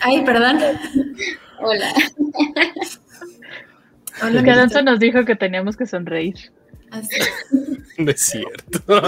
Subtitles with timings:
[0.00, 0.58] Ay, perdón.
[1.60, 1.94] Hola.
[4.22, 6.50] Hola que Alonso nos dijo que teníamos que sonreír.
[6.90, 7.20] Así.
[7.98, 8.80] No es cierto.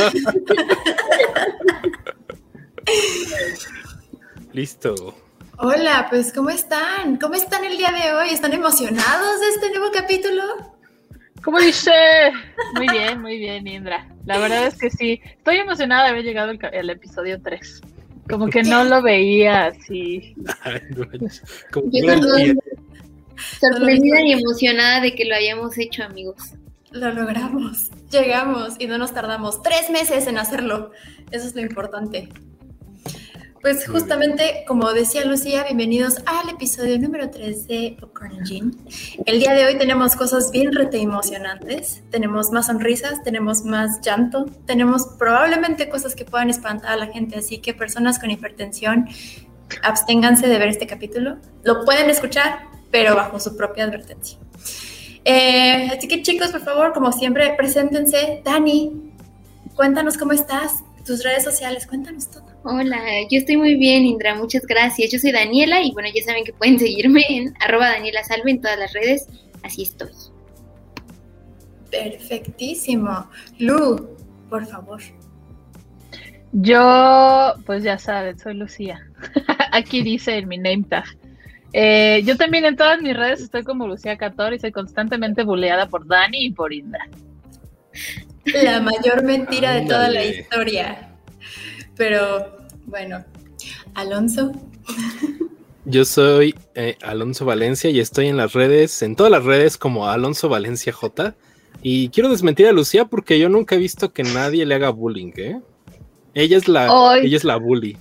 [4.52, 5.16] Listo.
[5.58, 7.16] Hola, pues ¿cómo están?
[7.16, 8.28] ¿Cómo están el día de hoy?
[8.30, 10.42] ¿Están emocionados de este nuevo capítulo?
[11.42, 11.90] ¿Cómo dice?
[12.74, 14.06] Muy bien, muy bien, Indra.
[14.24, 15.20] La verdad es que sí.
[15.24, 17.80] Estoy emocionada de haber llegado al, episodio 3.
[18.28, 20.34] Como que no lo veía así.
[21.72, 21.90] Como
[23.60, 26.54] sorprendida y emocionada de que lo hayamos hecho, amigos.
[26.90, 30.92] Lo logramos, llegamos y no nos tardamos tres meses en hacerlo.
[31.30, 32.28] Eso es lo importante.
[33.62, 38.76] Pues justamente, como decía Lucía, bienvenidos al episodio número 3 de Popcorn Jean.
[39.24, 42.02] El día de hoy tenemos cosas bien rete emocionantes.
[42.10, 47.38] Tenemos más sonrisas, tenemos más llanto, tenemos probablemente cosas que puedan espantar a la gente.
[47.38, 49.08] Así que personas con hipertensión,
[49.84, 51.36] absténganse de ver este capítulo.
[51.62, 54.38] Lo pueden escuchar, pero bajo su propia advertencia.
[55.24, 58.42] Eh, así que chicos, por favor, como siempre, preséntense.
[58.44, 59.12] Dani,
[59.76, 62.51] cuéntanos cómo estás, tus redes sociales, cuéntanos todo.
[62.64, 65.10] Hola, yo estoy muy bien, Indra, muchas gracias.
[65.10, 68.60] Yo soy Daniela y bueno, ya saben que pueden seguirme en arroba Daniela Salve en
[68.60, 69.26] todas las redes,
[69.64, 70.10] así estoy.
[71.90, 73.28] Perfectísimo.
[73.58, 74.16] Lu,
[74.48, 75.00] por favor.
[76.52, 79.00] Yo, pues ya saben, soy Lucía.
[79.72, 81.04] Aquí dice en mi name tag.
[81.72, 85.88] Eh, yo también en todas mis redes estoy como Lucía Cator y soy constantemente buleada
[85.88, 87.08] por Dani y por Indra.
[88.44, 91.11] La mayor mentira de toda la historia.
[91.96, 93.24] Pero bueno,
[93.94, 94.52] Alonso.
[95.84, 100.08] Yo soy eh, Alonso Valencia y estoy en las redes, en todas las redes como
[100.08, 101.34] Alonso Valencia J.
[101.82, 105.32] Y quiero desmentir a Lucía porque yo nunca he visto que nadie le haga bullying,
[105.36, 105.60] ¿eh?
[106.34, 107.96] Ella es la, ella es la bully.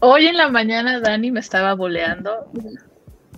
[0.00, 2.30] Hoy en la mañana Dani me estaba buleando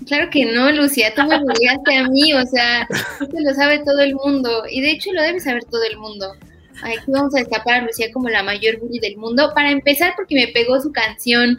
[0.06, 2.82] Claro que no, Lucía, tú me obligaste a mí, o sea,
[3.20, 6.34] esto lo sabe todo el mundo, y de hecho lo debe saber todo el mundo.
[6.83, 10.35] Aquí vamos a escapar a Lucía como la mayor bully del mundo, para empezar porque
[10.35, 11.59] me pegó su canción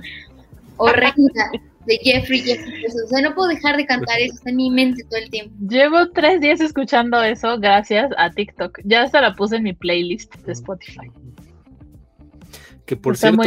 [0.78, 1.52] horrenda
[1.86, 5.04] de Jeffrey Jeffrey, o sea, no puedo dejar de cantar eso, está en mi mente
[5.04, 5.56] todo el tiempo.
[5.70, 10.34] Llevo tres días escuchando eso gracias a TikTok, ya hasta la puse en mi playlist
[10.36, 11.12] de Spotify.
[12.86, 13.44] Que por cierto,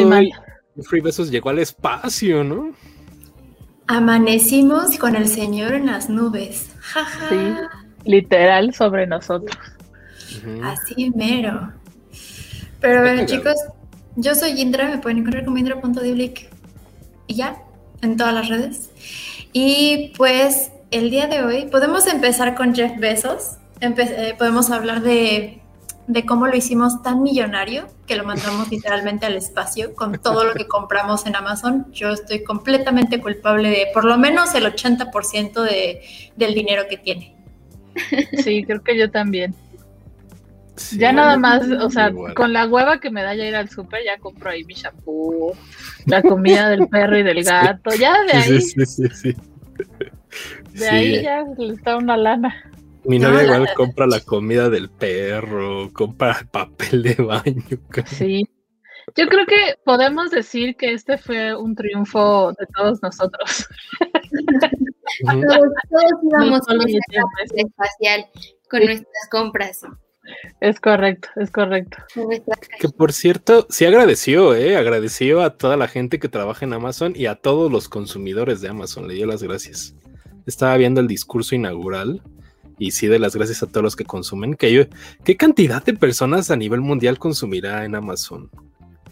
[0.76, 2.72] Jeffrey Besos llegó al espacio, ¿no?
[3.88, 6.70] Amanecimos con el Señor en las nubes.
[7.28, 7.54] Sí,
[8.04, 9.56] literal sobre nosotros.
[10.62, 11.72] Así mero.
[12.80, 13.56] Pero bueno, chicos,
[14.16, 16.48] yo soy Indra, me pueden encontrar como indra.diblick
[17.26, 17.62] y ya,
[18.02, 18.90] en todas las redes.
[19.52, 23.56] Y pues el día de hoy podemos empezar con Jeff Bezos.
[23.80, 25.62] Eh, podemos hablar de
[26.08, 30.54] de cómo lo hicimos tan millonario que lo mandamos literalmente al espacio con todo lo
[30.54, 31.86] que compramos en Amazon.
[31.92, 36.00] Yo estoy completamente culpable de por lo menos el 80% de,
[36.34, 37.36] del dinero que tiene.
[38.42, 39.54] Sí, creo que yo también.
[40.96, 44.04] Ya nada más, o sea, con la hueva que me da ya ir al súper,
[44.04, 45.56] ya compro ahí mi shampoo,
[46.06, 48.60] la comida del perro y del gato, ya de ahí.
[48.60, 49.34] Sí, sí, sí,
[50.72, 52.54] De ahí ya está una lana.
[53.04, 57.78] Mi novia igual compra la comida del perro, compra papel de baño.
[58.06, 58.46] Sí.
[59.16, 63.66] Yo creo que podemos decir que este fue un triunfo de todos nosotros.
[65.24, 65.72] todos,
[66.22, 68.26] íbamos con espacial
[68.68, 69.80] con nuestras compras.
[70.60, 71.98] Es correcto, es correcto.
[72.80, 74.76] Que por cierto, sí agradeció, ¿eh?
[74.76, 78.68] Agradeció a toda la gente que trabaja en Amazon y a todos los consumidores de
[78.68, 79.08] Amazon.
[79.08, 79.94] Le dio las gracias.
[80.46, 82.22] Estaba viendo el discurso inaugural
[82.78, 84.54] y sí de las gracias a todos los que consumen.
[84.54, 84.88] Que
[85.24, 88.50] ¿Qué cantidad de personas a nivel mundial consumirá en Amazon?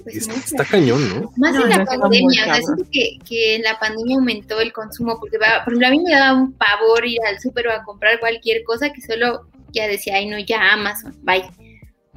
[0.02, 1.32] Pues está, cañón, ¿no?
[1.36, 5.18] Más en la pandemia, o sea, siento que, que, en la pandemia aumentó el consumo,
[5.18, 8.20] porque por ejemplo a mí me daba un pavor ir al súper o a comprar
[8.20, 11.44] cualquier cosa que solo ya decía, ay no, ya Amazon, bye.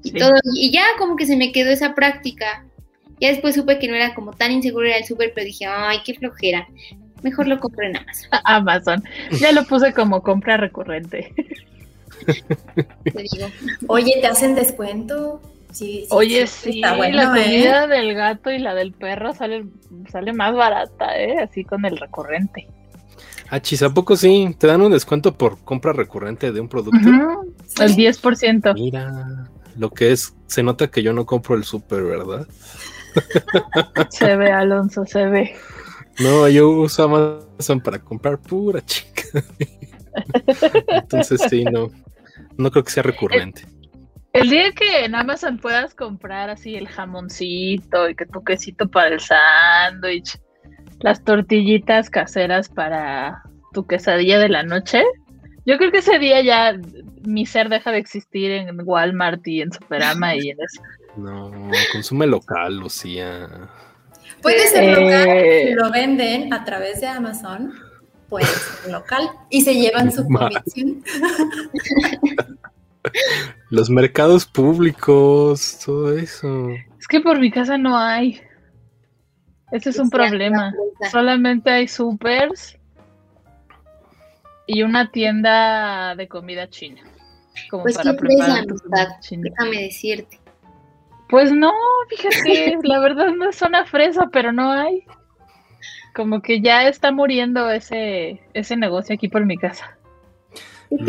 [0.03, 2.65] Y todo, y ya como que se me quedó esa práctica.
[3.19, 5.99] Ya después supe que no era como tan inseguro ir al súper, pero dije, ay,
[6.05, 6.67] qué flojera.
[7.21, 8.29] Mejor lo compro en Amazon.
[8.45, 9.03] Amazon.
[9.41, 11.33] Ya lo puse como compra recurrente.
[13.03, 13.47] Te digo.
[13.87, 15.41] Oye, ¿te hacen descuento?
[15.71, 17.87] Sí, Oye, sí, la comida ¿eh?
[17.87, 19.65] del gato y la del perro sale,
[20.11, 21.37] sale más barata, ¿eh?
[21.39, 22.67] Así con el recurrente.
[23.51, 24.55] Ah, chis, ¿a poco sí?
[24.59, 27.09] ¿Te dan un descuento por compra recurrente de un producto?
[27.79, 28.73] El 10%.
[28.75, 32.47] Mira, lo que es, se nota que yo no compro el súper, ¿verdad?
[34.09, 35.55] Se ve, Alonso, se ve.
[36.19, 39.23] No, yo uso Amazon para comprar pura chica.
[40.87, 41.89] Entonces sí, no,
[42.57, 43.65] no creo que sea recurrente.
[44.33, 49.15] El, día que en Amazon puedas comprar así el jamoncito y que tu quesito para
[49.15, 50.37] el sándwich
[50.99, 53.43] las tortillitas caseras para
[53.73, 55.03] tu quesadilla de la noche.
[55.65, 56.79] Yo creo que ese día ya
[57.23, 60.81] mi ser deja de existir en Walmart y en Superama y en eso.
[61.17, 61.51] No,
[61.91, 63.47] consume local, Lucía.
[64.41, 67.73] Puede ser local, eh, lo venden a través de Amazon,
[68.29, 71.03] puede ser local y se llevan su comisión.
[73.69, 76.69] Los mercados públicos, todo eso.
[76.99, 78.41] Es que por mi casa no hay.
[79.71, 80.73] Ese es un problema.
[81.11, 82.77] Solamente hay supers
[84.65, 87.01] y una tienda de comida china.
[87.69, 90.39] Como pues para preparar déjame decirte.
[91.29, 91.71] Pues no,
[92.09, 95.05] fíjate, la verdad no es una fresa, pero no hay.
[96.15, 99.97] Como que ya está muriendo ese, ese negocio aquí por mi casa.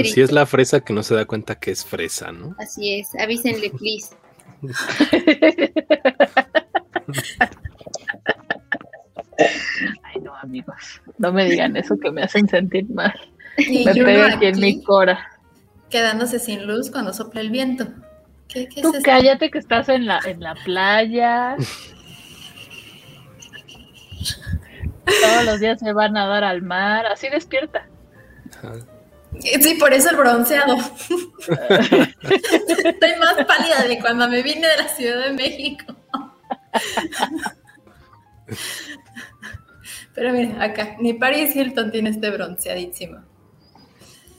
[0.04, 2.54] Si es la fresa que no se da cuenta que es fresa, ¿no?
[2.58, 4.14] Así es, avísenle, please.
[10.02, 13.14] Ay, no, amigos, no me digan eso que me hacen sentir mal.
[13.84, 15.28] me pega aquí en mi cora.
[15.88, 17.86] Quedándose sin luz cuando sopla el viento.
[18.48, 21.56] ¿Qué, Tú cállate que estás en la, en la playa.
[25.04, 27.86] Todos los días se van a dar al mar, así despierta.
[29.38, 30.76] Sí, por eso el bronceado.
[32.84, 35.94] Estoy más pálida de cuando me vine de la Ciudad de México.
[40.20, 43.22] Pero mira, acá, ni Paris Hilton tiene este bronceadísimo.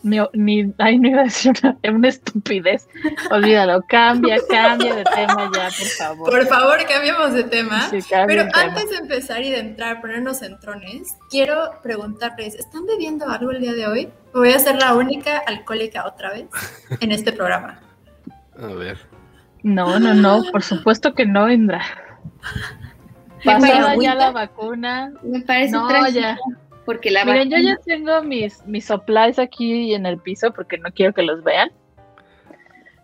[0.03, 1.53] Ni, ni, ay, no iba a decir
[1.89, 2.87] una, estupidez.
[3.31, 6.29] Olvídalo, cambia, cambia de tema ya, por favor.
[6.29, 7.89] Por favor, cambiemos de tema.
[8.27, 13.49] Pero antes de empezar y de entrar, ponernos en trones, quiero preguntarles, ¿están bebiendo algo
[13.49, 14.09] el día de hoy?
[14.35, 16.45] Voy a ser la única alcohólica otra vez
[16.99, 17.79] en este programa.
[18.55, 18.99] A ver.
[19.63, 21.81] No, no, no, por supuesto que no, Indra.
[23.43, 25.13] Pasada ya la vacuna.
[25.23, 26.37] Me parece no, ya.
[26.85, 30.91] Porque la Miren, yo ya tengo mis, mis supplies aquí en el piso porque no
[30.91, 31.71] quiero que los vean.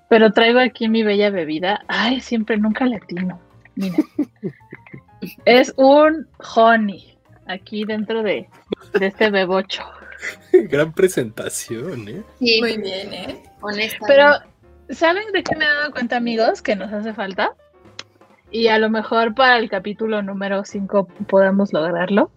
[0.09, 1.83] Pero traigo aquí mi bella bebida.
[1.87, 3.39] Ay, siempre nunca latino.
[3.75, 4.03] Miren.
[5.45, 8.49] es un honey aquí dentro de,
[8.93, 9.83] de este bebocho.
[10.51, 12.23] Gran presentación, ¿eh?
[12.39, 12.59] Sí.
[12.59, 13.43] Muy bien, ¿eh?
[13.61, 14.05] Honestamente.
[14.07, 14.31] Pero,
[14.89, 16.61] ¿saben de qué me he dado cuenta, amigos?
[16.61, 17.51] Que nos hace falta.
[18.51, 22.31] Y a lo mejor para el capítulo número 5 podamos lograrlo.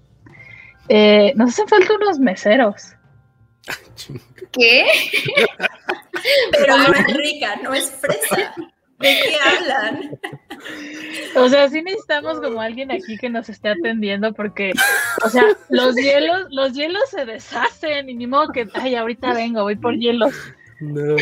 [0.89, 2.95] Eh, nos hacen falta unos meseros.
[4.53, 4.87] ¿Qué?
[6.53, 8.55] Pero no es rica, no es fresa.
[8.99, 10.19] ¿De qué hablan?
[11.37, 14.73] O sea, sí necesitamos como alguien aquí que nos esté atendiendo porque,
[15.25, 19.63] o sea, los hielos, los hielos se deshacen y ni modo que, ay, ahorita vengo,
[19.63, 20.35] voy por hielos.
[20.81, 21.17] No,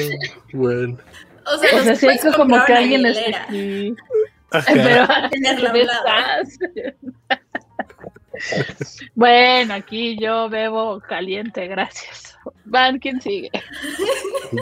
[0.52, 0.98] bueno.
[1.46, 3.94] O sea, o sea sí, como que alguien esté aquí.
[4.50, 5.06] Pero,
[9.14, 12.36] bueno, aquí yo bebo caliente, gracias.
[12.64, 13.50] Van, ¿quién sigue?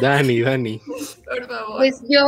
[0.01, 0.81] Dani, Dani.
[1.25, 1.77] Por favor.
[1.79, 2.25] Pues yo,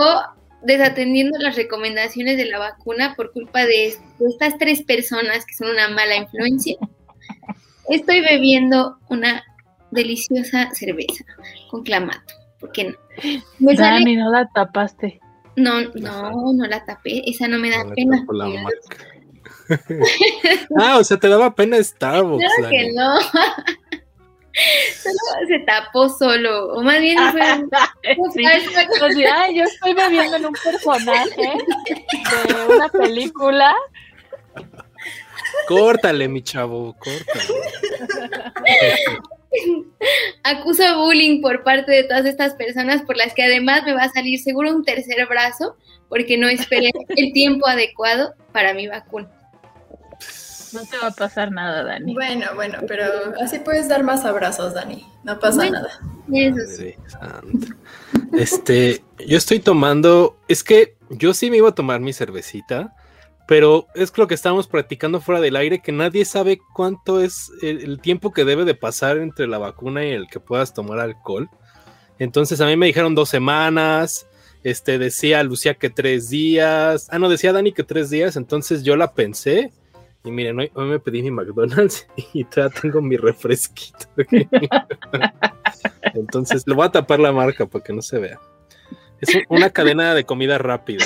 [0.63, 5.89] desatendiendo las recomendaciones de la vacuna por culpa de, estas tres personas que son una
[5.89, 6.77] mala influencia,
[7.89, 9.43] estoy bebiendo una
[9.91, 11.25] deliciosa cerveza
[11.71, 12.35] con clamato.
[12.61, 13.73] ¿Por qué no?
[13.75, 15.21] Dani, no la tapaste.
[15.59, 17.23] No, no, no la tapé.
[17.29, 18.25] Esa no me da pena.
[20.79, 22.45] ah, o sea, te daba pena Starbucks.
[22.57, 23.19] Claro que no.
[25.03, 27.43] Solo se tapó solo, o más bien fue,
[28.35, 28.45] sí.
[28.45, 31.53] ay, yo estoy bebiendo en un personaje
[31.87, 33.73] de una película.
[35.69, 37.55] Córtale, mi chavo, córtale.
[40.45, 44.09] Acusa bullying por parte de todas estas personas por las que además me va a
[44.11, 45.77] salir seguro un tercer brazo
[46.09, 49.29] porque no esperé el tiempo adecuado para mi vacuna.
[50.73, 52.13] No te va a pasar nada, Dani.
[52.13, 53.05] Bueno, bueno, pero
[53.41, 55.07] así puedes dar más abrazos, Dani.
[55.25, 55.89] No pasa nada.
[58.33, 62.95] Este, yo estoy tomando, es que yo sí me iba a tomar mi cervecita,
[63.49, 67.99] pero es lo que estábamos practicando fuera del aire, que nadie sabe cuánto es el,
[67.99, 71.49] tiempo que debe de pasar entre la vacuna y el que puedas tomar alcohol.
[72.19, 74.29] Entonces a mí me dijeron dos semanas,
[74.65, 78.97] este decía Lucía que tres días, ah no, decía Dani que tres días, entonces yo
[78.97, 79.73] la pensé
[80.25, 84.07] y miren, hoy, me pedí mi McDonald's y todavía tengo mi refresquito.
[86.15, 88.41] Entonces, le voy a tapar la marca para que no se vea.
[89.21, 91.05] Es una cadena de comida rápida.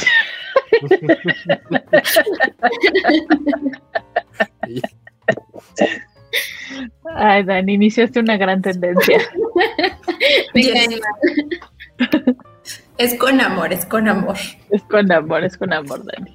[7.14, 9.18] Ay, Dan, iniciaste una gran tendencia.
[12.98, 14.36] Es con amor, es con amor.
[14.70, 16.34] Es con amor, es con amor, Dani.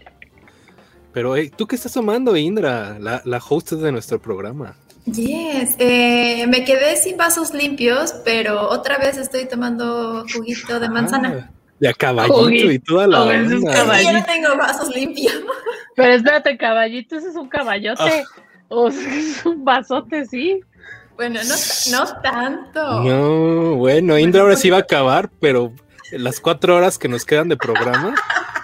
[1.13, 2.97] Pero, ¿tú qué estás tomando, Indra?
[2.99, 4.75] La, la host de nuestro programa.
[5.05, 11.51] Yes, eh, me quedé sin vasos limpios, pero otra vez estoy tomando juguito de manzana.
[11.79, 14.01] De caballito y toda la onda.
[14.01, 15.33] Ya no tengo vasos limpios.
[15.95, 18.01] Pero espérate, caballito, ese es un caballote.
[18.01, 18.23] Ah.
[18.69, 20.59] O es un vasote, sí.
[21.15, 21.55] Bueno, no,
[21.91, 23.03] no tanto.
[23.03, 25.73] No, bueno, Indra ahora sí va a acabar, pero
[26.11, 28.13] las cuatro horas que nos quedan de programa.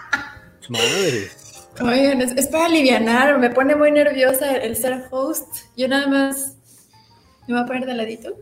[0.70, 1.32] madre.
[1.82, 5.48] Oigan, es, para aliviar, me pone muy nerviosa el, ser host.
[5.75, 6.55] Yo nada más
[7.48, 8.38] me voy a poner de ladito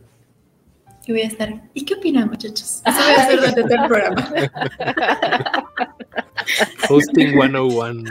[1.11, 1.61] voy a estar.
[1.73, 2.81] ¿Y qué opinan, muchachos?
[2.83, 4.33] Así voy a hacer durante todo el programa.
[6.89, 8.09] Hosting 101, ¿no?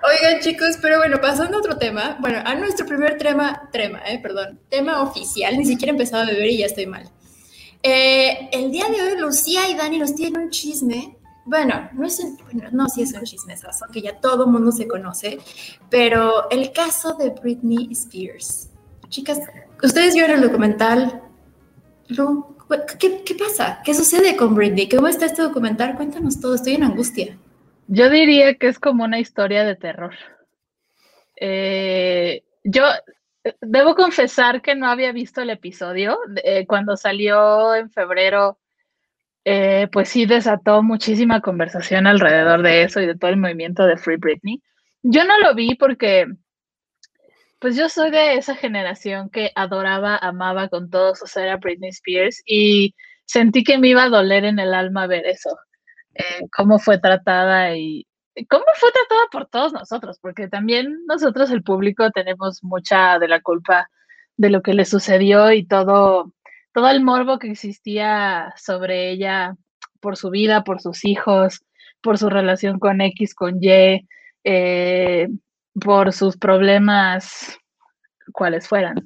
[0.00, 2.16] Oigan, chicos, pero bueno, pasando a otro tema.
[2.20, 5.56] Bueno, a nuestro primer tema, tema, eh, perdón, tema oficial.
[5.56, 7.08] Ni siquiera he empezado a beber y ya estoy mal.
[7.82, 12.20] Eh, el día de hoy, Lucía y Dani nos tienen un chisme bueno, no es,
[12.52, 15.38] bueno, no, sí es un chismesazo, que ya todo mundo se conoce,
[15.88, 18.68] pero el caso de Britney Spears.
[19.08, 19.40] Chicas,
[19.82, 21.22] ustedes vieron el documental.
[22.98, 23.80] ¿Qué, ¿Qué pasa?
[23.84, 24.88] ¿Qué sucede con Britney?
[24.88, 25.96] ¿Cómo está este documental?
[25.96, 27.36] Cuéntanos todo, estoy en angustia.
[27.86, 30.14] Yo diría que es como una historia de terror.
[31.36, 32.84] Eh, yo
[33.60, 36.18] debo confesar que no había visto el episodio.
[36.44, 38.58] Eh, cuando salió en febrero
[39.50, 43.96] eh, pues sí desató muchísima conversación alrededor de eso y de todo el movimiento de
[43.96, 44.60] Free Britney.
[45.02, 46.26] Yo no lo vi porque,
[47.60, 51.90] pues yo soy de esa generación que adoraba, amaba con todo su ser a Britney
[51.90, 55.50] Spears y sentí que me iba a doler en el alma ver eso,
[56.14, 58.06] eh, cómo fue tratada y
[58.48, 63.40] cómo fue tratada por todos nosotros, porque también nosotros, el público, tenemos mucha de la
[63.40, 63.90] culpa
[64.36, 66.32] de lo que le sucedió y todo
[66.72, 69.56] todo el morbo que existía sobre ella
[70.00, 71.64] por su vida, por sus hijos,
[72.00, 74.06] por su relación con X, con Y,
[74.44, 75.28] eh,
[75.80, 77.58] por sus problemas,
[78.32, 79.02] cuales fueran.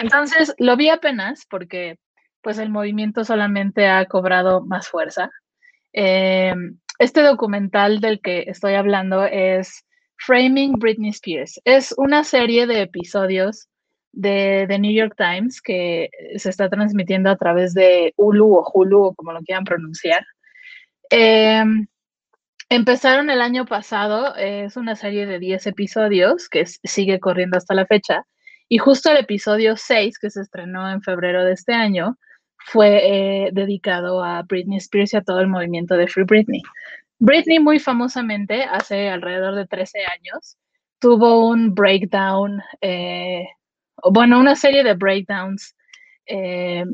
[0.00, 1.98] Entonces, lo vi apenas porque
[2.42, 5.30] pues el movimiento solamente ha cobrado más fuerza.
[5.92, 6.54] Eh,
[6.98, 9.84] este documental del que estoy hablando es
[10.18, 11.60] Framing Britney Spears.
[11.64, 13.68] Es una serie de episodios
[14.12, 19.04] de The New York Times que se está transmitiendo a través de Hulu o Hulu
[19.04, 20.24] o como lo quieran pronunciar.
[21.10, 21.86] Em,
[22.68, 27.86] empezaron el año pasado, es una serie de 10 episodios que sigue corriendo hasta la
[27.86, 28.24] fecha
[28.68, 32.16] y justo el episodio 6 que se estrenó en febrero de este año
[32.58, 36.62] fue eh, dedicado a Britney Spears y a todo el movimiento de Free Britney.
[37.18, 40.58] Britney muy famosamente, hace alrededor de 13 años,
[40.98, 43.46] tuvo un breakdown eh,
[44.04, 45.74] bueno, una serie de breakdowns
[46.26, 46.84] eh,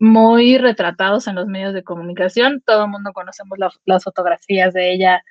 [0.00, 2.62] muy retratados en los medios de comunicación.
[2.66, 5.22] Todo el mundo conocemos las fotografías de ella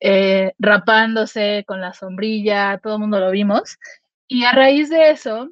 [0.00, 3.78] eh, rapándose con la sombrilla, todo el mundo lo vimos.
[4.28, 5.50] Y a raíz de eso,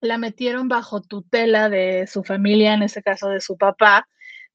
[0.00, 4.08] la metieron bajo tutela de su familia, en ese caso de su papá,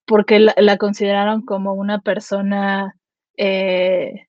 [0.05, 2.95] porque la, consideraron como una persona,
[3.37, 4.27] eh,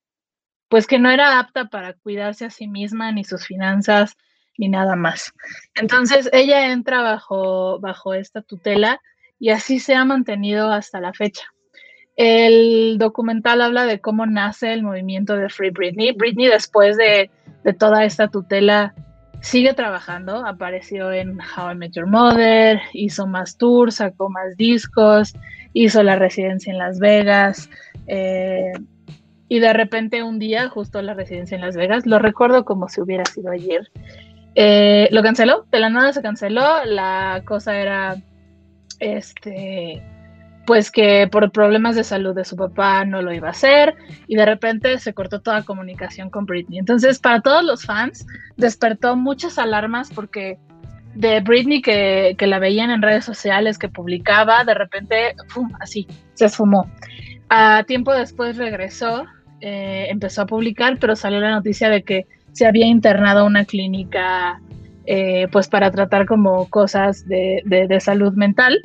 [0.69, 4.17] pues que no era apta para cuidarse a sí misma ni sus finanzas
[4.59, 5.33] ni nada más.
[5.75, 9.01] Entonces ella entra bajo, bajo esta tutela
[9.39, 11.45] y así se ha mantenido hasta la fecha.
[12.17, 16.13] El documental habla de cómo nace el movimiento de Free Britney.
[16.13, 17.31] Britney después de,
[17.79, 18.95] toda esta tutela
[19.41, 25.35] sigue trabajando, apareció en How I Met Your Mother, hizo más tours, sacó más discos,
[25.73, 27.69] hizo la residencia en Las Vegas.
[28.07, 28.73] Eh,
[29.49, 33.01] y de repente un día, justo la residencia en Las Vegas, lo recuerdo como si
[33.01, 33.91] hubiera sido ayer,
[34.55, 36.85] eh, lo canceló, de la nada se canceló.
[36.85, 38.17] La cosa era,
[39.01, 40.03] este,
[40.67, 43.95] pues que por problemas de salud de su papá no lo iba a hacer
[44.27, 46.79] y de repente se cortó toda comunicación con Britney.
[46.79, 50.59] Entonces, para todos los fans, despertó muchas alarmas porque
[51.15, 55.37] de Britney que, que la veían en redes sociales, que publicaba, de repente,
[55.81, 56.91] así, se esfumó.
[57.49, 59.25] A tiempo después regresó,
[59.61, 63.65] eh, empezó a publicar, pero salió la noticia de que se había internado a una
[63.65, 64.61] clínica
[65.07, 68.81] eh, pues para tratar como cosas de, salud mental.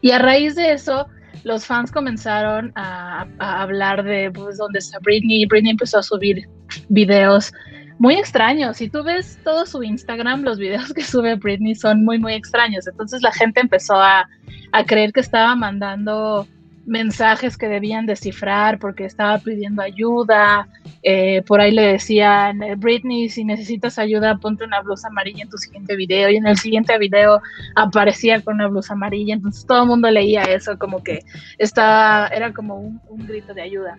[0.00, 1.06] Y a raíz de eso,
[1.44, 5.46] los fans comenzaron a, hablar de pues, dónde está Britney.
[5.46, 6.48] Britney empezó a subir
[6.88, 7.52] videos
[7.98, 8.78] muy extraños.
[8.78, 12.88] Si tú ves todo su Instagram, los videos que sube Britney son muy, muy extraños.
[12.88, 14.26] Entonces la gente empezó a,
[14.72, 16.48] a creer que estaba mandando
[16.90, 20.68] mensajes que debían descifrar porque estaba pidiendo ayuda.
[21.02, 25.48] Eh, por ahí le decían, eh, Britney, si necesitas ayuda, ponte una blusa amarilla en
[25.48, 26.28] tu siguiente video.
[26.28, 27.40] Y en el siguiente video
[27.76, 29.34] aparecía con una blusa amarilla.
[29.34, 31.20] Entonces todo el mundo leía eso como que
[31.58, 33.96] estaba, era como un, grito de ayuda.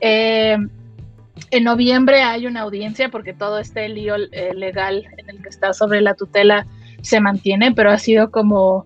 [0.00, 0.56] Eh,
[1.50, 5.72] En noviembre hay una audiencia porque todo este lío eh, legal en el que está
[5.72, 6.66] sobre la tutela
[7.02, 8.84] se mantiene, pero ha sido como,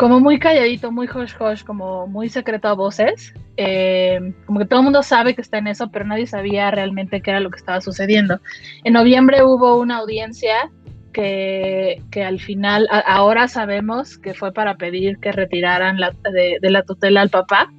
[0.00, 3.34] como muy calladito, muy hush hush, como muy secreto a voces.
[3.58, 7.20] Eh, como que todo el mundo sabe que está en eso, pero nadie sabía realmente
[7.20, 8.40] qué era lo que estaba sucediendo.
[8.82, 10.70] En noviembre hubo una audiencia
[11.12, 17.28] que, al final, ahora sabemos que fue para pedir que retiraran de, la tutela al
[17.28, 17.70] papá.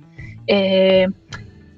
[0.45, 1.07] Eh,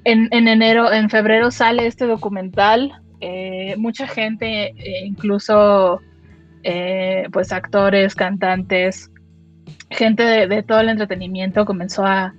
[0.03, 2.91] en, enero, en febrero sale este documental.
[3.21, 4.73] Eh, mucha gente,
[5.05, 6.01] incluso
[7.31, 9.09] pues actores, cantantes,
[9.93, 12.33] gente de, todo el entretenimiento comenzó a,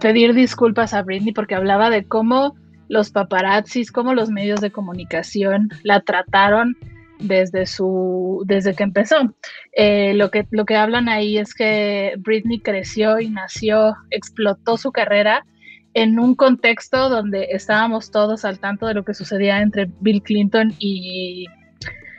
[0.00, 2.56] pedir disculpas a Britney porque hablaba de cómo
[2.88, 6.76] los paparazzis, cómo los medios de comunicación la trataron
[7.18, 9.34] desde su desde que empezó.
[9.76, 15.44] lo, que, lo que hablan ahí es que Britney creció y nació, explotó su carrera
[15.96, 20.74] en un contexto donde estábamos todos al tanto de lo que sucedía entre Bill Clinton
[20.78, 21.46] y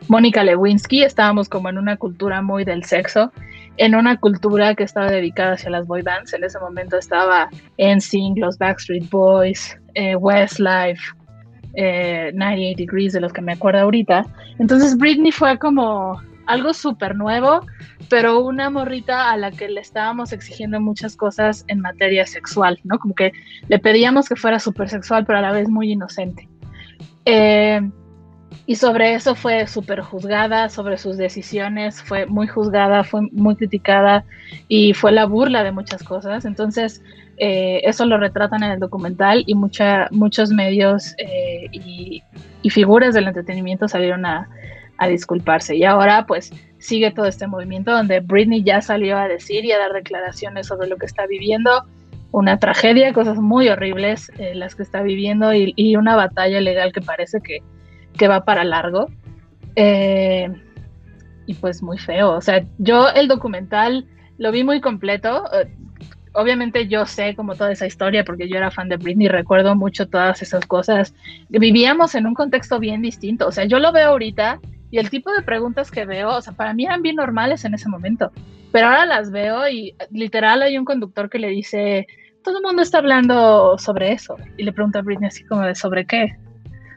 [0.07, 3.31] Mónica Lewinsky, estábamos como en una cultura muy del sexo,
[3.77, 6.34] en una cultura que estaba dedicada hacia las boy bands.
[6.34, 11.01] En ese momento estaba NSYNC, los Backstreet Boys, eh, Westlife,
[11.75, 14.25] eh, 98 Degrees, de los que me acuerdo ahorita.
[14.60, 17.62] Entonces Britney fue como algo súper nuevo,
[18.10, 22.98] pero una morrita a la que le estábamos exigiendo muchas cosas en materia sexual, ¿no?
[22.98, 23.31] Como que
[23.67, 26.48] le pedíamos que fuera súper sexual, pero a la vez muy inocente.
[27.25, 27.81] Eh,
[28.65, 34.25] y sobre eso fue súper juzgada, sobre sus decisiones, fue muy juzgada, fue muy criticada
[34.67, 36.45] y fue la burla de muchas cosas.
[36.45, 37.01] Entonces,
[37.37, 42.23] eh, eso lo retratan en el documental y mucha, muchos medios eh, y,
[42.69, 44.49] figuras del entretenimiento salieron a,
[44.97, 45.77] a disculparse.
[45.77, 49.77] Y ahora pues sigue todo este movimiento donde Britney ya salió a decir y a
[49.77, 51.85] dar declaraciones sobre lo que está viviendo,
[52.31, 57.01] una tragedia, cosas muy horribles eh, las que está viviendo y, una batalla legal que
[57.01, 57.62] parece que,
[58.25, 59.10] va para largo.
[59.75, 60.49] Eh,
[61.45, 62.32] y pues muy feo.
[62.32, 64.06] O sea, yo el documental
[64.38, 65.43] lo vi muy completo.
[65.53, 65.71] Eh,
[66.34, 70.08] obviamente yo sé como toda esa historia porque yo era fan de Britney, recuerdo mucho
[70.08, 71.15] todas esas cosas.
[71.49, 73.47] Vivíamos en un contexto bien distinto.
[73.47, 74.60] O sea, yo lo veo ahorita
[74.91, 77.73] y el tipo de preguntas que veo, o sea, para mí eran bien normales en
[77.73, 78.32] ese momento,
[78.71, 82.08] pero ahora las veo y literal hay un conductor que le dice,
[82.43, 84.38] todo el mundo está hablando sobre eso.
[84.58, 86.38] Y le pregunta a Britney así como de, ¿sobre qué?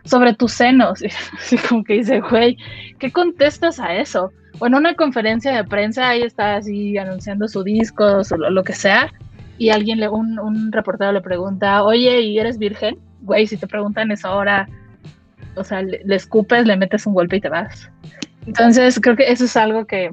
[0.04, 1.02] Sobre tus senos.
[1.50, 2.56] Y como que dice, güey,
[2.98, 4.32] ¿qué contestas a eso?
[4.58, 8.72] O en una conferencia de prensa ahí está así anunciando su disco o lo, que
[8.72, 9.12] sea.
[9.58, 12.98] Y alguien, le, un, reportero le pregunta, oye, ¿y eres virgen?
[13.22, 14.68] Güey, si te preguntan eso ahora,
[15.56, 17.90] o sea, le, escupes, le metes un golpe y te vas.
[18.46, 20.10] Entonces creo que eso es algo que,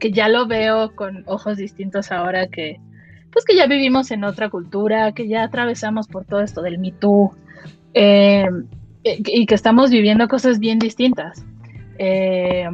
[0.00, 2.78] ya lo veo con ojos distintos ahora que,
[3.32, 6.92] pues que ya vivimos en otra cultura, que ya atravesamos por todo esto del Me
[6.92, 7.34] Too
[7.94, 8.48] eh,
[9.04, 11.44] y que estamos viviendo cosas bien distintas.
[11.98, 12.68] Eh,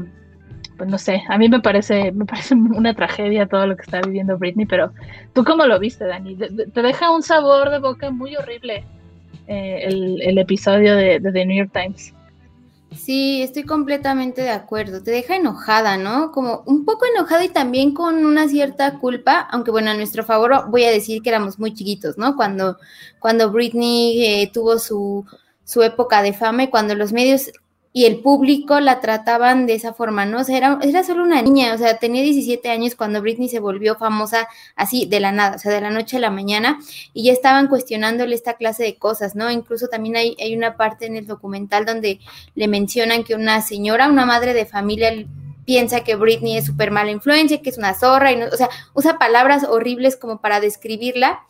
[0.76, 4.00] pues no sé, a mí me parece, me parece una tragedia todo lo que está
[4.00, 4.92] viviendo Britney, pero
[5.32, 6.36] ¿tú cómo lo viste, Dani?
[6.36, 8.84] Te deja un sabor de boca muy horrible
[9.46, 12.12] eh, el, episodio de, The New York Times.
[12.96, 15.02] Sí, estoy completamente de acuerdo.
[15.02, 16.30] Te deja enojada, ¿no?
[16.30, 20.70] Como un poco enojada y también con una cierta culpa, aunque bueno, a nuestro favor
[20.70, 22.36] voy a decir que éramos muy chiquitos, ¿no?
[22.36, 22.78] Cuando,
[23.18, 25.26] cuando Britney eh, tuvo su,
[25.64, 27.50] su época de fama y cuando los medios
[27.96, 30.40] y el público la trataban de esa forma, ¿no?
[30.40, 33.60] O sea, era, era solo una niña, o sea, tenía 17 años cuando Britney se
[33.60, 36.80] volvió famosa así de la nada, o sea, de la noche a la mañana,
[37.12, 39.48] y ya estaban cuestionándole esta clase de cosas, ¿no?
[39.48, 42.18] Incluso también hay, hay una parte en el documental donde
[42.56, 45.12] le mencionan que una señora, una madre de familia,
[45.64, 48.70] piensa que Britney es súper mala influencia, que es una zorra, y no, o sea,
[48.94, 51.44] usa palabras horribles como para describirla,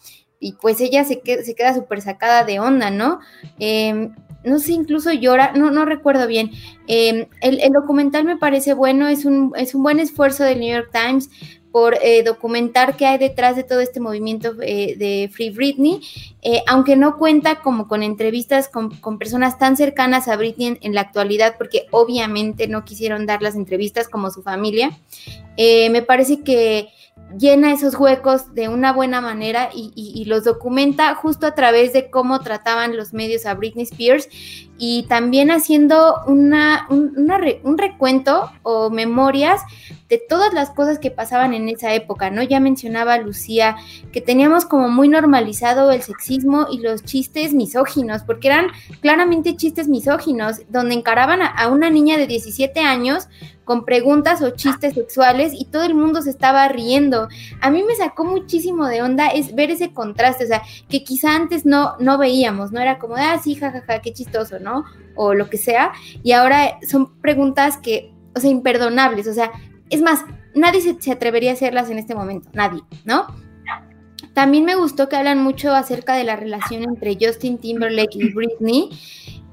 [0.44, 3.18] y pues ella se, se queda súper sacada de onda, ¿no?
[3.58, 4.10] Eh,
[4.44, 6.50] no sé, incluso llora, no, no recuerdo bien.
[6.86, 10.90] Em, el, documental me parece bueno, es un, es un buen esfuerzo del New York
[10.92, 11.30] Times
[11.72, 16.02] por eh, documentar qué hay detrás de todo este movimiento eh, de Free Britney,
[16.42, 21.00] eh, aunque no cuenta como con entrevistas con, personas tan cercanas a Britney en, la
[21.00, 24.90] actualidad, porque obviamente no quisieron dar las entrevistas como su familia.
[25.56, 26.90] me parece que
[27.38, 32.40] llena esos huecos de una buena manera y, los documenta justo a través de cómo
[32.40, 34.28] trataban los medios a Britney Spears
[34.78, 39.60] y también haciendo una, un, recuento o memorias
[40.08, 42.42] de todas las cosas que pasaban en esa época, ¿no?
[42.42, 43.76] Ya mencionaba Lucía
[44.12, 48.68] que teníamos como muy normalizado el sexismo y los chistes misóginos, porque eran
[49.00, 53.28] claramente chistes misóginos, donde encaraban a, a una niña de 17 años
[53.64, 57.28] con preguntas o chistes sexuales y todo el mundo se estaba riendo.
[57.60, 61.34] A mí me sacó muchísimo de onda es ver ese contraste, o sea, que quizá
[61.34, 62.80] antes no, no veíamos, ¿no?
[62.80, 64.84] Era como, ah, sí, jajaja, qué chistoso, ¿no?
[65.14, 65.92] O lo que sea.
[66.22, 69.50] Y ahora son preguntas que, o sea, imperdonables, o sea,
[69.90, 70.24] es más,
[70.54, 73.26] nadie se, se atrevería a hacerlas en este momento, nadie, ¿no?
[74.34, 78.90] También me gustó que hablan mucho acerca de la relación entre Justin Timberlake y Britney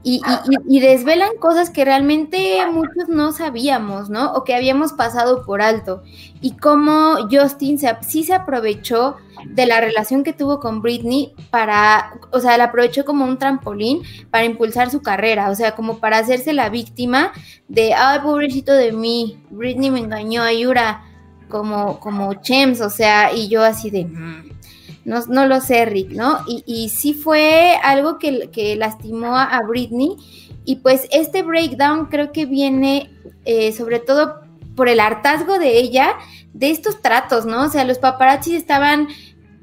[0.04, 4.34] y, desvelan cosas que realmente muchos no sabíamos, ¿no?
[4.34, 6.02] O que habíamos pasado por alto.
[6.42, 12.14] Y cómo Justin se, sí se aprovechó de la relación que tuvo con Britney para,
[12.32, 16.18] o sea, la aprovechó como un trampolín para impulsar su carrera, o sea, como para
[16.18, 17.32] hacerse la víctima
[17.68, 21.04] de, ay, pobrecito de mí, Britney me engañó, ayura,
[21.48, 24.06] como, como Chems, o sea, y yo así de...
[24.06, 24.61] Mm,
[25.04, 26.40] no, no lo sé, Rick, ¿no?
[26.48, 30.16] Y, y sí fue algo que, que lastimó a, Britney.
[30.64, 33.10] Y pues este breakdown creo que viene
[33.46, 34.42] eh, sobre todo
[34.76, 36.16] por el hartazgo de ella
[36.54, 37.64] de estos tratos, ¿no?
[37.64, 39.08] O sea, los paparazzi estaban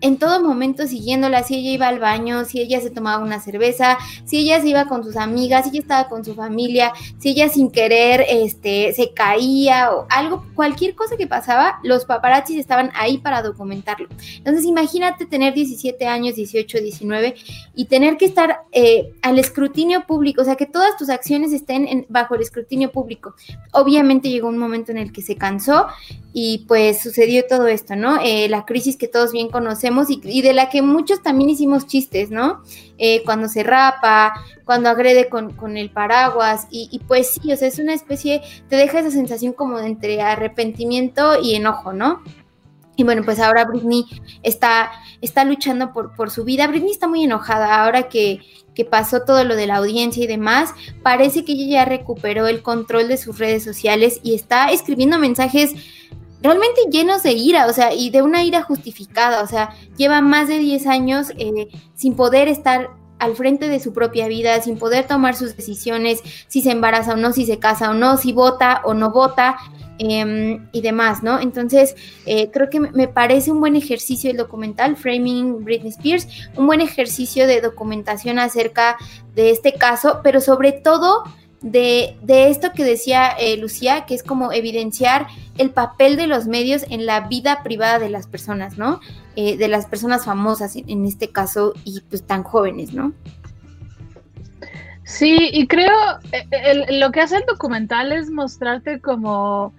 [0.01, 3.99] en todo momento siguiéndola, si ella iba al baño, si ella se tomaba una cerveza,
[4.25, 7.49] si ella se iba con sus amigas, si ella estaba con su familia, si ella
[7.49, 13.19] sin querer este, se caía o algo, cualquier cosa que pasaba, los paparazzis estaban ahí
[13.19, 14.09] para documentarlo.
[14.37, 17.35] Entonces imagínate tener 17 años, 18, 19
[17.75, 22.07] y tener que estar eh, al escrutinio público, o sea, que todas tus acciones estén
[22.09, 23.35] bajo el escrutinio público.
[23.73, 25.87] Obviamente llegó un momento en el que se cansó
[26.33, 28.21] y pues sucedió todo esto, ¿no?
[28.23, 32.31] Eh, la crisis que todos bien conocemos y, de la que muchos también hicimos chistes,
[32.31, 32.63] ¿no?
[32.99, 37.79] Eh, cuando se rapa, cuando agrede con, el paraguas y, pues sí, o sea, es
[37.79, 42.23] una especie, te deja esa sensación como de entre arrepentimiento y enojo, ¿no?
[42.97, 44.05] Y bueno, pues ahora Britney
[44.43, 46.67] está, está luchando por, por su vida.
[46.67, 48.41] Britney está muy enojada ahora que,
[48.75, 50.73] que pasó todo lo de la audiencia y demás.
[51.03, 55.75] Parece que ella ya recuperó el control de sus redes sociales y está escribiendo mensajes
[56.43, 60.49] realmente llenos de ira, o sea, y de una ira justificada, o sea, lleva más
[60.49, 65.07] de 10 años eh, sin poder estar al frente de su propia vida, sin poder
[65.07, 68.81] tomar sus decisiones, si se embaraza o no, si se casa o no, si vota
[68.85, 69.57] o no vota
[69.99, 71.41] em, y demás, ¿no?
[71.41, 71.97] Entonces,
[72.27, 76.81] eh, creo que me parece un buen ejercicio el documental Framing Britney Spears, un buen
[76.81, 78.97] ejercicio de documentación acerca
[79.35, 81.25] de este caso, pero sobre todo
[81.61, 86.85] de, esto que decía eh, Lucía, que es como evidenciar el papel de los medios
[86.89, 89.01] en la vida privada de las personas, ¿no?
[89.37, 93.13] Eh, de las personas famosas en, este caso y pues tan jóvenes, ¿no?
[95.05, 95.93] Sí, y creo
[96.33, 99.73] eh, lo que hace el documental es mostrarte como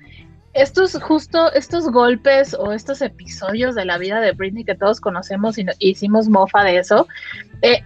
[0.54, 5.58] estos justo estos golpes o estos episodios de la vida de Britney que todos conocemos
[5.60, 7.08] y hicimos mofa de eso,
[7.62, 7.84] te,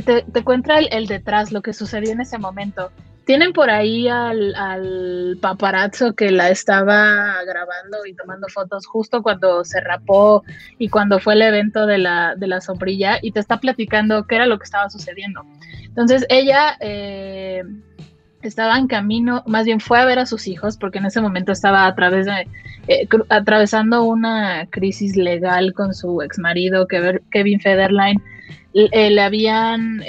[0.00, 2.90] te, te, cuenta el, detrás, lo que sucedió en ese momento.
[3.24, 9.80] Tienen por ahí al, paparazzo que la estaba grabando y tomando fotos justo cuando se
[9.80, 10.42] rapó
[10.78, 14.36] y cuando fue el evento de la, de la sombrilla y te está platicando qué
[14.36, 15.42] era lo que estaba sucediendo.
[15.84, 17.62] Entonces ella eh,
[18.42, 21.52] estaba en camino, más bien fue a ver a sus hijos porque en ese momento
[21.52, 22.48] estaba a través de,
[22.88, 28.20] eh, atravesando una crisis legal con su ex marido, Kevin Federline.
[28.74, 30.02] Eh, le habían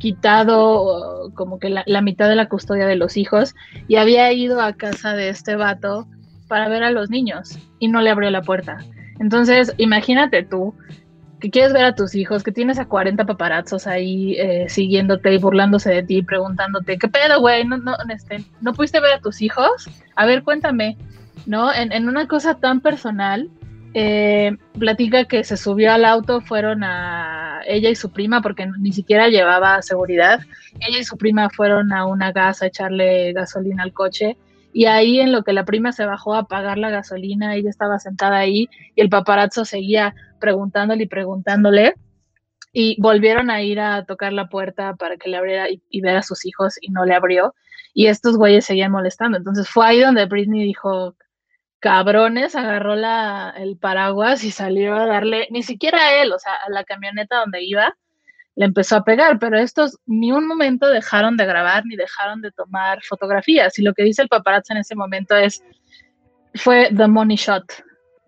[0.00, 3.54] quitado como que la, mitad de la custodia de los hijos
[3.86, 6.08] y había ido a casa de este vato
[6.48, 8.78] para ver a los niños y no le abrió la puerta.
[9.20, 10.74] Entonces, imagínate tú
[11.38, 15.38] que quieres ver a tus hijos, que tienes a 40 paparazzos ahí eh, siguiéndote y
[15.38, 17.64] burlándose de ti, preguntándote, ¿qué pedo, güey?
[17.64, 19.88] No, no, este, ¿No pudiste ver a tus hijos?
[20.16, 20.96] A ver, cuéntame,
[21.46, 21.72] ¿no?
[21.72, 23.48] En, en una cosa tan personal,
[23.92, 28.92] eh, platica que se subió al auto, fueron a ella y su prima, porque ni
[28.92, 30.40] siquiera llevaba seguridad.
[30.80, 34.36] Ella y su prima fueron a una gas a echarle gasolina al coche.
[34.72, 37.98] Y ahí en lo que la prima se bajó a pagar la gasolina, ella estaba
[37.98, 41.94] sentada ahí y el paparazzo seguía preguntándole y preguntándole.
[42.72, 46.16] Y volvieron a ir a tocar la puerta para que le abriera y, y ver
[46.16, 47.54] a sus hijos y no le abrió.
[47.92, 49.36] Y estos güeyes seguían molestando.
[49.36, 51.16] Entonces fue ahí donde Britney dijo,
[51.80, 56.52] cabrones, agarró la, el paraguas y salió a darle, ni siquiera a él, o sea,
[56.54, 57.96] a la camioneta donde iba,
[58.54, 62.52] le empezó a pegar, pero estos ni un momento dejaron de grabar ni dejaron de
[62.52, 63.78] tomar fotografías.
[63.78, 65.64] Y lo que dice el paparazzo en ese momento es,
[66.54, 67.64] fue the money shot,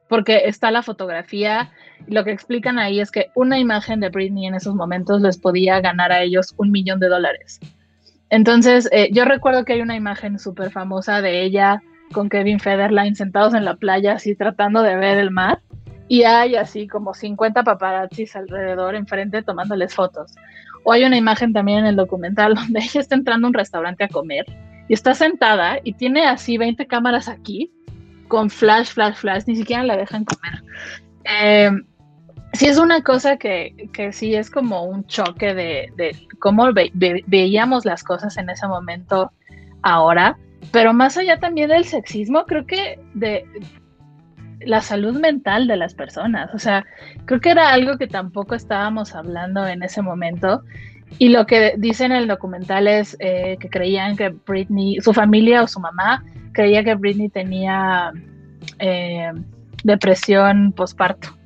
[0.09, 1.71] porque está la fotografía.
[2.07, 5.37] Y lo que explican ahí es que una imagen de Britney en esos momentos les
[5.37, 7.61] podía ganar a ellos un millón de dólares.
[8.31, 11.83] Entonces, eh, yo recuerdo que hay una imagen súper famosa de ella
[12.13, 15.61] con Kevin Federline sentados en la playa así tratando de ver el mar
[16.09, 20.35] y hay así como 50 paparazzis alrededor enfrente tomándoles fotos.
[20.85, 24.05] O hay una imagen también en el documental donde ella está entrando a un restaurante
[24.05, 24.45] a comer
[24.89, 27.73] y está sentada y tiene así 20 cámaras aquí
[28.29, 30.63] con flash, flash, flash, ni siquiera la dejan comer.
[31.25, 31.71] Eh,
[32.53, 36.69] sí es una cosa que, que, sí es como un choque de cómo
[37.27, 39.33] veíamos las cosas en ese momento
[39.83, 40.37] ahora,
[40.73, 43.45] pero más allá también del sexismo, creo que de
[44.61, 46.85] la salud mental de las personas, o sea,
[47.27, 50.63] creo que era algo que tampoco estábamos hablando en ese momento.
[51.19, 55.63] Y lo que dice en el documental es eh, que creían que Britney, su familia
[55.63, 58.13] o su mamá, creía que Britney tenía
[58.79, 59.31] eh,
[59.85, 61.37] depresión postparto.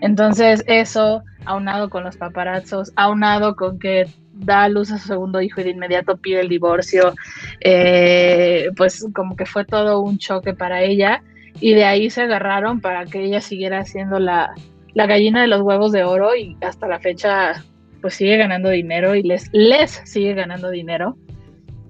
[0.00, 4.06] Entonces eso, aunado con los paparazzos, aunado con que
[4.38, 7.14] da a luz a su segundo hijo y de inmediato pide el divorcio,
[7.60, 11.22] eh, pues como que fue todo un choque para ella
[11.60, 14.54] y de ahí se agarraron para que ella siguiera siendo la,
[14.94, 17.64] gallina de los huevos de oro y hasta la fecha
[18.00, 21.16] pues sigue ganando dinero y les, les sigue ganando dinero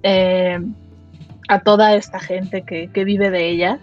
[0.03, 0.59] eh,
[1.47, 3.79] a toda esta gente que, vive de ella.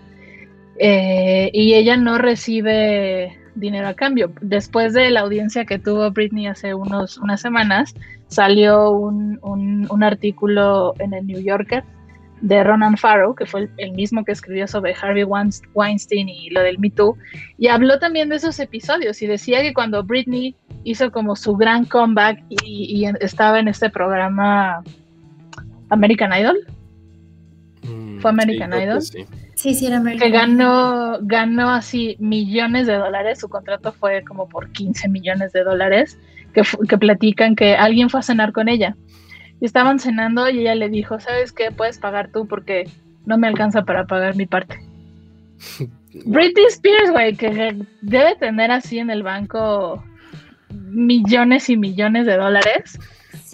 [0.78, 4.32] Eh, y ella no recibe dinero a cambio.
[4.40, 7.94] Después de la audiencia que tuvo Britney hace unos, unas semanas,
[8.34, 11.84] salió un, un, artículo en el New Yorker
[12.40, 16.78] de Ronan Farrow, que fue el, mismo que escribió sobre Harvey Weinstein y lo del
[16.78, 17.16] Me Too,
[17.56, 21.86] y habló también de esos episodios y decía que cuando Britney hizo como su gran
[21.86, 24.82] comeback y, estaba en este programa
[25.88, 26.58] American Idol,
[27.82, 29.00] mm, ¿fue American Idol?
[29.54, 34.70] Sí, sí, era Que ganó, ganó así millones de dólares, su contrato fue como por
[34.72, 36.18] 15 millones de dólares,
[36.54, 38.96] que, que platican que alguien fue a cenar con ella.
[39.60, 41.70] Y estaban cenando y ella le dijo, ¿sabes qué?
[41.70, 42.88] Puedes pagar tú porque
[43.26, 44.78] no me alcanza para pagar mi parte.
[46.24, 50.02] Britney Spears, güey, que debe tener así en el banco
[50.70, 52.98] millones y millones de dólares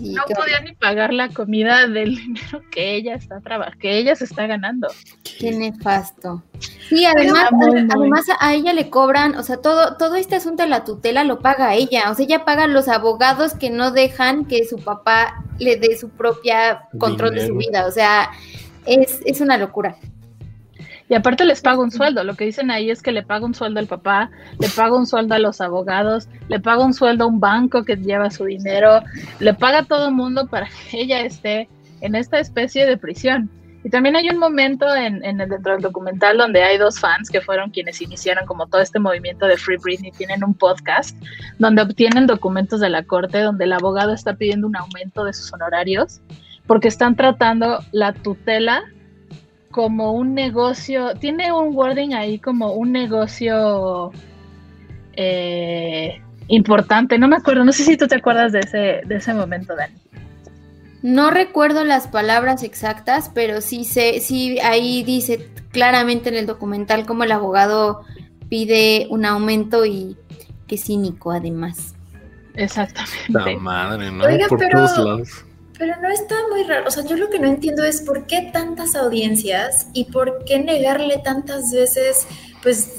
[0.01, 4.25] no podía ni pagar la comida del dinero que ella está trabajando, que ella se
[4.25, 4.89] está ganando.
[5.39, 6.43] Qué nefasto.
[6.89, 7.51] Sí, además,
[7.91, 11.41] además a ella le cobran, o sea, todo, todo este asunto de la tutela lo
[11.41, 12.11] paga ella.
[12.11, 16.09] O sea, ella paga los abogados que no dejan que su papá le dé su
[16.11, 17.87] propia control de su vida.
[17.87, 18.31] O sea,
[18.87, 19.97] es, es una locura.
[21.11, 22.23] Y aparte les paga un sueldo.
[22.23, 25.09] Lo que dicen ahí es que le paga un sueldo al papá, le paga un
[25.09, 29.03] sueldo a los abogados, le paga un sueldo a un banco que lleva su dinero,
[29.41, 31.69] le paga a todo el mundo para que ella esté
[32.01, 33.51] en esta especie de prisión.
[33.83, 37.29] Y también hay un momento en, en el, dentro del documental donde hay dos fans
[37.29, 41.17] que fueron quienes iniciaron como todo este movimiento de Free Britney, tienen un podcast
[41.59, 45.53] donde obtienen documentos de la corte donde el abogado está pidiendo un aumento de sus
[45.53, 46.21] honorarios
[46.69, 48.85] porque están tratando la tutela
[49.71, 54.11] como un negocio, tiene un wording ahí como un negocio
[55.13, 59.35] eh, importante, no me acuerdo, no sé si tú te acuerdas de ese, de ese
[59.35, 59.95] momento, Dani.
[61.03, 67.07] No recuerdo las palabras exactas, pero sí sé, sí ahí dice claramente en el documental
[67.07, 68.03] cómo el abogado
[68.49, 70.17] pide un aumento y
[70.67, 71.95] qué cínico además.
[72.55, 73.33] Exactamente.
[73.33, 74.25] La madre, ¿no?
[74.49, 75.45] Por todos lados.
[75.81, 76.89] Pero no está muy raro.
[76.89, 80.59] O sea, yo lo que no entiendo es por qué tantas audiencias y por qué
[80.59, 82.27] negarle tantas veces,
[82.63, 82.97] pues,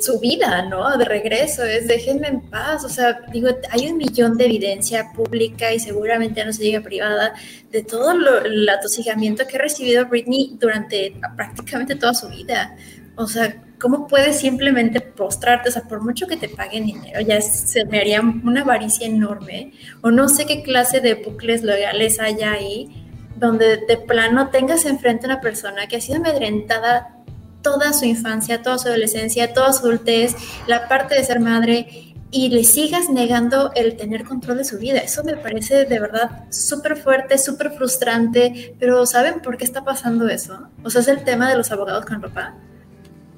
[0.00, 0.96] su vida, ¿no?
[0.96, 2.82] De regreso, es déjenme en paz.
[2.86, 7.34] O sea, digo, hay un millón de evidencia pública y seguramente no se llega privada
[7.70, 12.74] de todo el atosigamiento que ha recibido Britney durante prácticamente toda su vida.
[13.16, 15.68] O sea, ¿cómo puedes simplemente postrarte?
[15.68, 19.72] O sea, por mucho que te paguen dinero, ya se me haría una avaricia enorme.
[20.02, 25.26] O no sé qué clase de bucles legales haya ahí, donde de plano tengas enfrente
[25.26, 27.16] a una persona que ha sido amedrentada
[27.60, 30.36] toda su infancia, toda su adolescencia, toda su adultez,
[30.68, 35.00] la parte de ser madre, y le sigas negando el tener control de su vida.
[35.00, 40.28] Eso me parece de verdad súper fuerte, súper frustrante, pero ¿saben por qué está pasando
[40.28, 40.68] eso?
[40.84, 42.54] O sea, es el tema de los abogados con papá.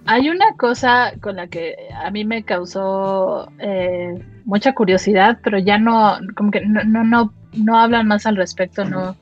[0.07, 5.79] Hay una cosa con la que a mí me causó eh, mucha curiosidad, pero ya
[5.79, 9.17] no, como que no, no, no, hablan más al respecto, no,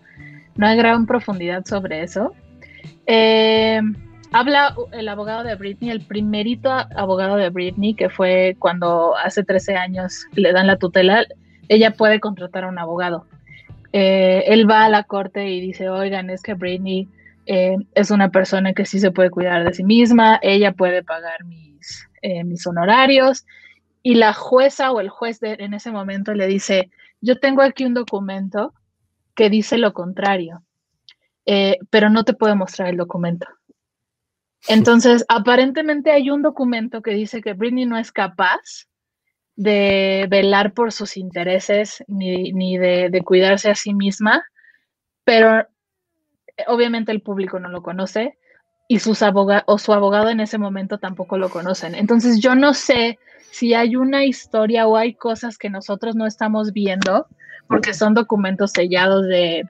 [0.57, 2.35] no hay gran profundidad sobre eso.
[3.07, 3.81] Eh,
[4.33, 9.77] habla el abogado de Britney, el primerito abogado de Britney, que fue cuando hace 13
[9.77, 11.25] años le dan la tutela,
[11.69, 13.27] ella puede contratar a un abogado.
[13.93, 17.09] Eh, él va a la corte y dice, oigan, es que Britney
[17.47, 21.45] eh, es una persona que sí se puede cuidar de sí misma, ella puede pagar
[21.45, 23.45] mis, eh, mis honorarios
[24.03, 27.95] y la jueza o el juez en ese momento le dice, yo tengo aquí un
[27.95, 28.75] documento
[29.35, 30.63] que dice lo contrario,
[31.47, 33.47] eh, pero no te puedo mostrar el documento.
[34.69, 38.87] Entonces, aparentemente hay un documento que dice que Britney no es capaz
[39.57, 44.45] de velar por sus intereses ni, de, de, cuidarse a sí misma,
[45.25, 45.67] pero
[46.67, 48.39] obviamente el público no lo conoce
[48.89, 51.95] y sus abogados o su abogado en ese momento tampoco lo conocen.
[51.95, 53.19] Entonces yo no sé
[53.51, 57.27] si hay una historia o hay cosas que nosotros no estamos viendo
[57.69, 59.67] porque son documentos sellados de,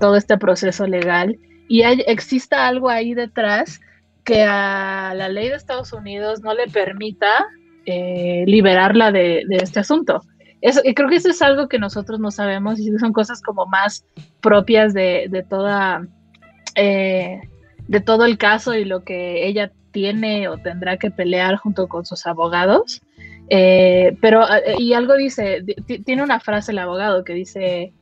[0.00, 3.80] todo este proceso legal y hay, exista algo ahí detrás
[4.24, 7.46] que a la ley de Estados Unidos no le permita
[7.84, 10.22] eh, liberarla de, este asunto.
[10.84, 14.04] Y creo que eso es algo que nosotros no sabemos y son cosas como más
[14.40, 16.06] propias de, toda
[16.74, 17.40] eh,
[17.86, 22.06] de todo el caso y lo que ella tiene o tendrá que pelear junto con
[22.06, 23.02] sus abogados.
[23.50, 24.44] Eh, pero,
[24.78, 25.62] y algo dice,
[26.04, 27.92] tiene una frase el abogado que dice,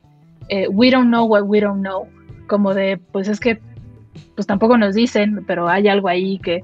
[0.69, 2.07] we don't know what we don't know,
[2.47, 3.59] como de, pues es que
[4.35, 6.63] pues tampoco nos dicen, pero hay algo ahí que,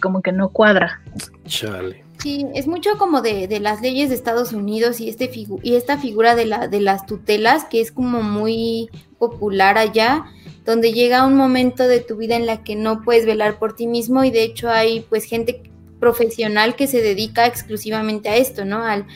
[0.00, 1.00] como que no cuadra.
[1.44, 2.02] Chale.
[2.18, 5.30] Sí, es mucho como de, de las leyes de Estados Unidos y, este
[5.62, 10.24] y esta figura de, la, de las tutelas, que es como muy popular allá,
[10.64, 13.86] donde llega un momento de tu vida en la que no puedes velar por ti
[13.86, 15.62] mismo y de hecho hay pues gente
[15.98, 18.84] profesional que se dedica exclusivamente a esto, ¿no?
[18.84, 19.06] Al,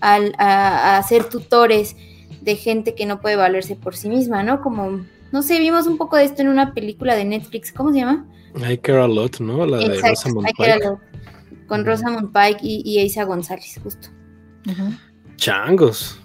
[0.00, 1.96] al a, a ser tutores
[2.40, 4.60] de gente que no puede valerse por sí misma, ¿no?
[4.60, 7.72] Como no sé, vimos un poco de esto en una película de Netflix.
[7.72, 8.26] ¿Cómo se llama?
[8.56, 9.66] I Care a Lot, ¿no?
[9.66, 10.96] La de Rosamund Pike.
[11.66, 14.08] Con Rosamund Pike y, y Isa González, justo.
[15.36, 16.20] Changos.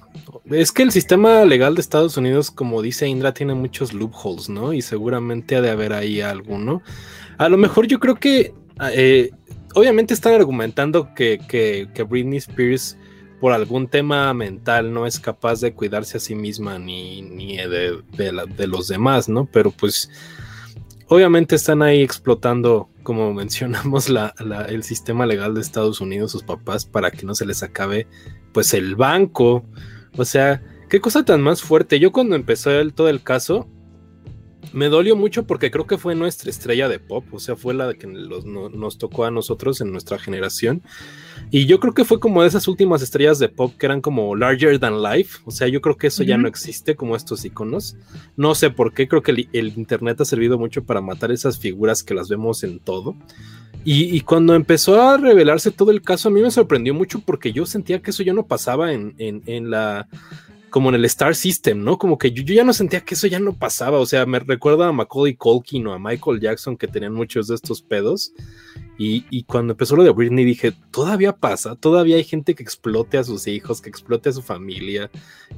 [0.46, 4.74] Es que el sistema legal de Estados Unidos, como dice Indra, tiene muchos loopholes, ¿no?
[4.74, 6.82] Y seguramente ha de haber ahí alguno.
[7.38, 8.54] A lo mejor yo creo que,
[8.94, 9.32] eh,
[9.76, 12.98] obviamente están argumentando que, que, que Britney Spears
[13.42, 18.00] por algún tema mental no es capaz de cuidarse a sí misma ni, ni de,
[18.16, 19.50] de, los demás, ¿no?
[19.52, 20.12] Pero pues
[21.12, 24.34] obviamente están ahí explotando, como mencionamos, la,
[24.70, 28.08] el sistema legal de Estados Unidos, sus papás, para que no se les acabe
[28.54, 29.66] pues el banco.
[30.18, 32.00] O sea, qué cosa tan más fuerte.
[32.00, 33.68] Yo cuando empezó todo el caso,
[34.74, 37.94] me dolió mucho porque creo que fue nuestra estrella de pop, o sea, fue la
[37.94, 40.82] que nos tocó a nosotros en nuestra generación.
[41.50, 44.36] Y yo creo que fue como de esas últimas estrellas de pop que eran como
[44.36, 47.98] larger than life, o sea, yo creo que eso ya no existe como estos iconos.
[48.38, 52.04] No sé por qué, creo que el, internet ha servido mucho para matar esas figuras
[52.04, 53.16] que las vemos en todo.
[53.84, 57.66] Y, cuando empezó a revelarse todo el caso, a mí me sorprendió mucho porque yo
[57.66, 60.08] sentía que eso ya no pasaba en, en la
[60.72, 62.00] como en el Star System, ¿no?
[62.00, 64.88] Como que yo, ya no sentía que eso ya no pasaba, o sea, me recuerda
[64.88, 68.34] a Macaulay Culkin o a Michael Jackson que tenían muchos de estos pedos.
[69.04, 73.24] Y, cuando empezó lo de Britney dije, todavía pasa, todavía hay gente que explote a
[73.24, 75.10] sus hijos, que explote a su familia,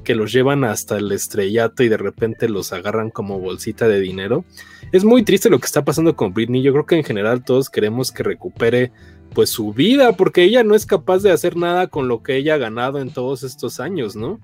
[0.02, 4.46] que los llevan hasta el estrellato y de repente los agarran como bolsita de dinero.
[4.92, 7.68] Es muy triste lo que está pasando con Britney, yo creo que en general todos
[7.68, 8.92] queremos que recupere
[9.34, 12.54] pues su vida, porque ella no es capaz de hacer nada con lo que ella
[12.54, 14.40] ha ganado en todos estos años, ¿no?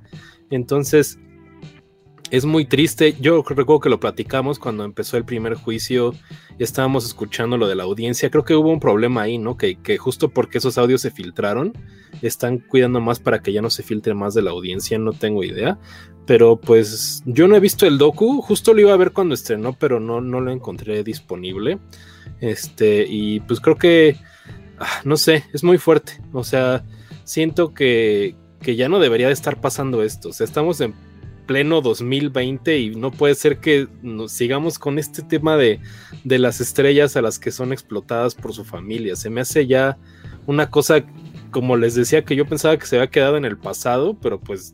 [0.51, 1.19] Entonces,
[2.31, 3.17] es muy triste.
[3.21, 6.15] Yo recuerdo que lo platicamos cuando empezó el primer juicio,
[6.59, 8.31] estábamos escuchando lo de la audiencia.
[8.31, 9.57] Creo que hubo un problema ahí, ¿no?
[9.57, 11.73] Que, justo porque esos audios se filtraron,
[12.23, 15.43] están cuidando más para que ya no se filtre más de la audiencia, no tengo
[15.43, 15.79] idea.
[16.27, 19.73] Pero pues yo no he visto el docu, justo lo iba a ver cuando estrenó,
[19.73, 21.79] pero no, no lo encontré disponible.
[22.41, 24.17] Este, y pues creo que,
[24.79, 26.21] ah, no sé, es muy fuerte.
[26.33, 26.85] O sea,
[27.25, 30.31] siento que, que ya no debería de estar pasando esto.
[30.31, 30.94] O sea, estamos en
[31.46, 35.81] pleno 2020 y no puede ser que nos sigamos con este tema de,
[36.23, 39.16] de las estrellas a las que son explotadas por su familia.
[39.16, 39.99] Se me hace ya
[40.46, 41.05] una cosa,
[41.51, 44.73] como les decía, que yo pensaba que se había quedado en el pasado, pero pues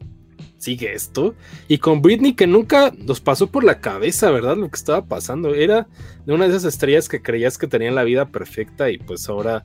[0.59, 1.35] sigue esto.
[1.69, 4.57] Y con Britney, que nunca nos pasó por la cabeza, ¿verdad?
[4.57, 5.55] Lo que estaba pasando.
[5.55, 5.87] Era
[6.27, 9.65] de una de esas estrellas que creías que tenían la vida perfecta y pues ahora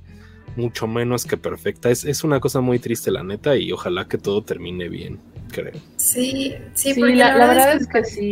[0.56, 1.90] mucho menos que perfecta.
[1.90, 5.20] Es, es una cosa muy triste, la neta, y ojalá que todo termine bien,
[5.52, 5.74] creo.
[5.98, 8.32] Sí, sí, porque la, verdad, es que, sí.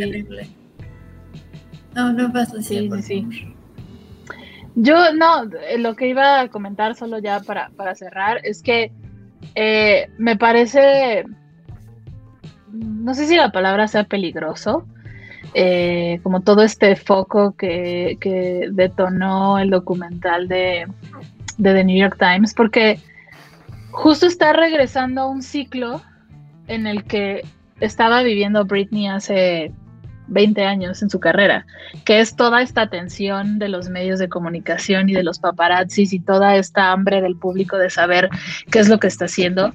[1.94, 3.26] No, no pasa sí, sí,
[4.76, 8.92] Yo, no, eh, lo que iba a comentar solo ya para, para cerrar es que
[9.54, 11.24] eh, me parece,
[12.70, 14.86] no sé si la palabra sea peligroso,
[15.54, 20.86] eh, como todo este foco que, que, detonó el documental de
[21.60, 22.98] de The New York Times, porque
[23.90, 26.02] justo está regresando a un ciclo
[26.66, 27.44] en el que
[27.80, 29.72] estaba viviendo Britney hace
[30.28, 31.66] 20 años en su carrera,
[32.04, 36.20] que es toda esta atención de los medios de comunicación y de los paparazzis y
[36.20, 38.30] toda esta hambre del público de saber
[38.70, 39.72] qué es lo que está haciendo.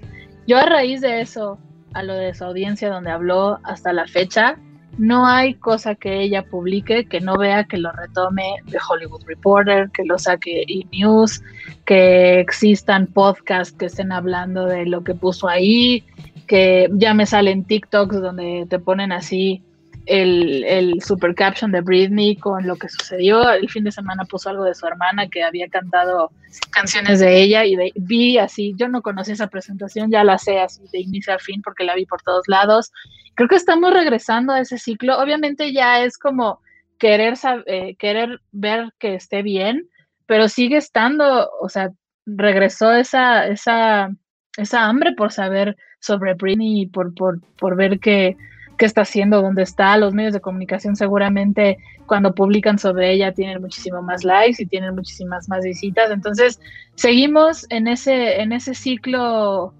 [0.48, 1.60] Yo a raíz de eso,
[1.94, 4.58] a lo de su audiencia donde habló hasta la fecha,
[4.98, 9.90] no hay cosa que ella publique que no vea que lo retome de Hollywood Reporter,
[9.92, 11.42] que lo saque E-News,
[11.86, 16.04] que existan podcasts que estén hablando de lo que puso ahí,
[16.48, 19.62] que ya me salen TikToks donde te ponen así
[20.06, 23.50] el, el, super caption de Britney con lo que sucedió.
[23.52, 26.32] El fin de semana puso algo de su hermana que había cantado
[26.72, 30.82] canciones de ella y vi así, yo no conocí esa presentación, ya la sé así
[30.92, 32.92] de inicio a fin porque la vi por todos lados.
[33.36, 35.20] Creo que estamos regresando a ese ciclo.
[35.20, 36.62] Obviamente ya es como
[36.98, 37.36] querer,
[37.66, 39.90] eh, querer ver que esté bien,
[40.26, 41.92] pero sigue estando, o sea,
[42.26, 44.10] regresó esa, esa,
[44.58, 48.38] esa hambre por saber sobre Britney y por, por, por ver que
[48.78, 49.98] qué está haciendo, dónde está.
[49.98, 54.96] Los medios de comunicación seguramente cuando publican sobre ella tienen muchísimo más likes y tienen
[54.96, 56.12] muchísimas más visitas.
[56.12, 56.60] Entonces,
[56.96, 59.74] seguimos en ese, en ese ciclo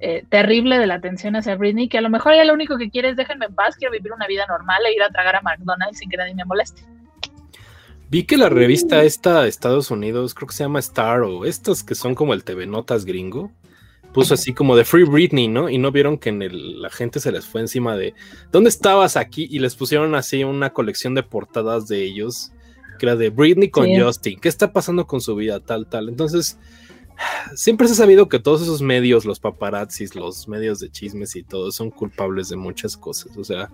[0.00, 2.90] eh, terrible de la atención hacia Britney, que a lo mejor ella lo único que
[2.90, 5.42] quiere es déjenme en paz, quiero vivir una vida normal e ir a tragar a
[5.42, 6.82] McDonald's sin que nadie me moleste.
[8.08, 11.84] Vi que la revista esta de Estados Unidos, creo que se llama Star o estos
[11.84, 13.52] que son como el TV Notas gringo,
[14.12, 15.68] puso así como de Free Britney, ¿no?
[15.68, 18.14] Y no vieron que en la gente se les fue encima de
[18.50, 19.46] ¿dónde estabas aquí?
[19.50, 22.52] Y les pusieron así una colección de portadas de ellos,
[22.98, 25.60] que era de Britney con Justin, ¿qué está pasando con su vida?
[25.60, 26.08] Tal, tal.
[26.08, 26.58] Entonces,
[27.54, 31.42] siempre se ha sabido que todos esos medios, los paparazzis, los medios de chismes y
[31.42, 33.36] todo, son culpables de muchas cosas.
[33.36, 33.70] O sea,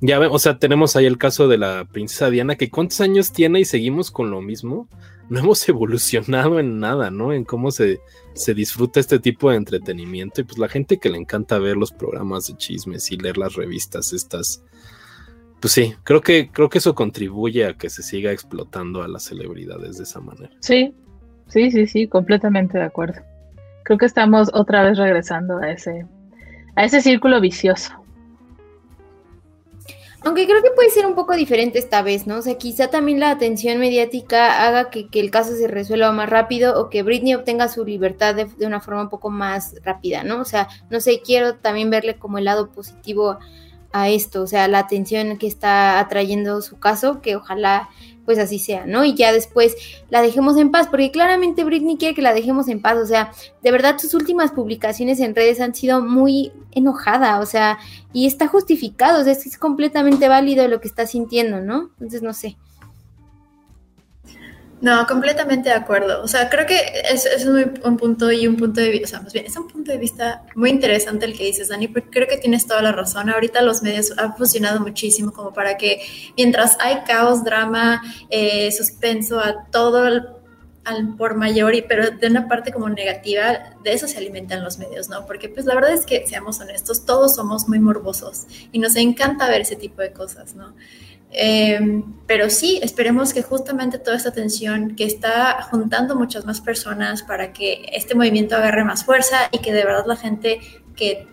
[0.00, 3.32] ya vemos, o sea, tenemos ahí el caso de la princesa Diana, que cuántos años
[3.32, 4.88] tiene y seguimos con lo mismo.
[5.28, 7.32] No hemos evolucionado en nada, ¿no?
[7.32, 8.00] En cómo se,
[8.34, 10.40] se disfruta este tipo de entretenimiento.
[10.40, 13.54] Y pues la gente que le encanta ver los programas de chismes y leer las
[13.54, 14.62] revistas, estas.
[15.60, 19.24] Pues sí, creo que, creo que eso contribuye a que se siga explotando a las
[19.24, 20.50] celebridades de esa manera.
[20.60, 20.94] Sí,
[21.48, 23.22] sí, sí, sí, completamente de acuerdo.
[23.84, 26.04] Creo que estamos otra vez regresando a ese,
[26.74, 28.05] a ese círculo vicioso.
[30.26, 32.38] Aunque creo que puede ser un poco diferente esta vez, ¿no?
[32.38, 36.80] O sea, quizá también la atención mediática haga que, el caso se resuelva más rápido
[36.80, 40.40] o que Britney obtenga su libertad de, de, una forma un poco más rápida, ¿no?
[40.40, 43.38] O sea, no sé, quiero también verle como el lado positivo
[43.92, 47.88] a esto, o sea, la atención que está atrayendo su caso, que ojalá
[48.26, 49.04] pues así sea, ¿no?
[49.04, 49.74] Y ya después
[50.10, 53.32] la dejemos en paz, porque claramente Britney quiere que la dejemos en paz, o sea,
[53.62, 57.78] de verdad sus últimas publicaciones en redes han sido muy enojada, o sea,
[58.12, 61.90] y está justificado, o sea, es, completamente válido lo que está sintiendo, ¿no?
[61.94, 62.56] Entonces, no sé.
[64.80, 66.22] No, completamente de acuerdo.
[66.22, 66.78] O sea, creo que
[67.10, 69.68] es, es un, punto y un punto de vista, o sea, más bien, es un
[69.68, 72.92] punto de vista muy interesante el que dices, Dani, porque creo que tienes toda la
[72.92, 73.30] razón.
[73.30, 76.02] Ahorita los medios han funcionado muchísimo como para que
[76.36, 80.36] mientras hay caos, drama, eh, suspenso, a todo al
[81.18, 85.08] por mayor, y, pero de una parte como negativa, de eso se alimentan los medios,
[85.08, 85.26] ¿no?
[85.26, 89.48] Porque pues la verdad es que, seamos honestos, todos somos muy morbosos y nos encanta
[89.48, 90.74] ver ese tipo de cosas, ¿no?
[91.32, 97.22] Eh, pero sí, esperemos que justamente toda esta atención que está juntando muchas más personas
[97.22, 100.60] para que este movimiento agarre más fuerza y que de verdad la gente
[100.94, 101.28] que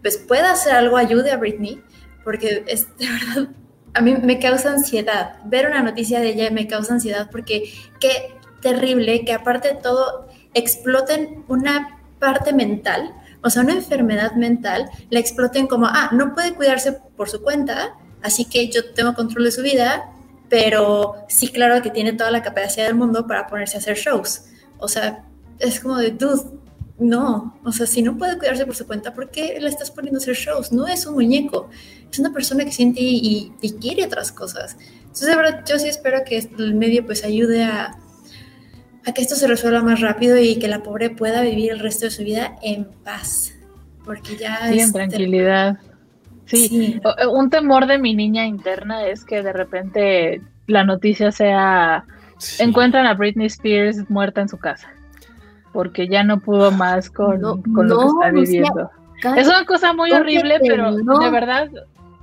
[0.00, 1.82] pues pueda hacer algo ayude a Britney,
[2.24, 3.50] porque es de verdad,
[3.94, 5.36] a mí me causa ansiedad.
[5.44, 10.28] Ver una noticia de ella me causa ansiedad porque qué terrible que aparte de todo
[10.54, 16.54] exploten una parte mental, o sea, una enfermedad mental, la exploten como, ah, no puede
[16.54, 20.12] cuidarse por su cuenta, Así que yo tengo control de su vida,
[20.48, 24.44] pero sí, claro que tiene toda la capacidad del mundo para ponerse a hacer shows.
[24.78, 25.24] O sea,
[25.58, 26.42] es como de, dude,
[26.98, 27.58] no.
[27.64, 30.22] O sea, si no puede cuidarse por su cuenta, ¿por qué la estás poniendo a
[30.22, 30.72] hacer shows?
[30.72, 31.68] No es un muñeco.
[32.10, 34.76] Es una persona que siente y, quiere otras cosas.
[35.00, 37.98] Entonces, de verdad, yo sí espero que el medio pues ayude a,
[39.04, 42.06] a que esto se resuelva más rápido y que la pobre pueda vivir el resto
[42.06, 43.54] de su vida en paz.
[44.04, 45.78] Porque ya sí, en tranquilidad.
[46.58, 52.04] Sí, eh, un temor de mi niña interna es que de repente la noticia sea
[52.58, 54.88] encuentran a Britney Spears muerta en su casa
[55.72, 58.90] porque ya no pudo más con, lo que está viviendo.
[59.36, 61.70] es una cosa muy horrible, pero de verdad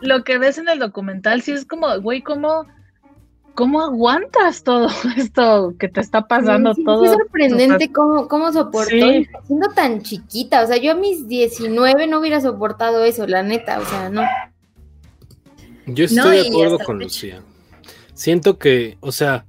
[0.02, 2.66] lo que ves en el documental sí es como, güey, ¿cómo,
[3.60, 4.88] ¿cómo aguantas todo
[5.18, 7.04] esto que te está pasando todo?
[7.04, 10.64] Es sorprendente cómo, cómo soportó siendo tan chiquita.
[10.64, 14.22] O sea, yo a mis 19 no hubiera soportado eso, la neta, o sea, no.
[15.88, 17.42] Yo estoy de acuerdo con Lucía.
[18.14, 19.46] Siento que, o sea,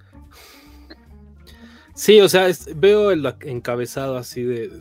[1.95, 4.73] sí, o sea, veo el encabezado así de,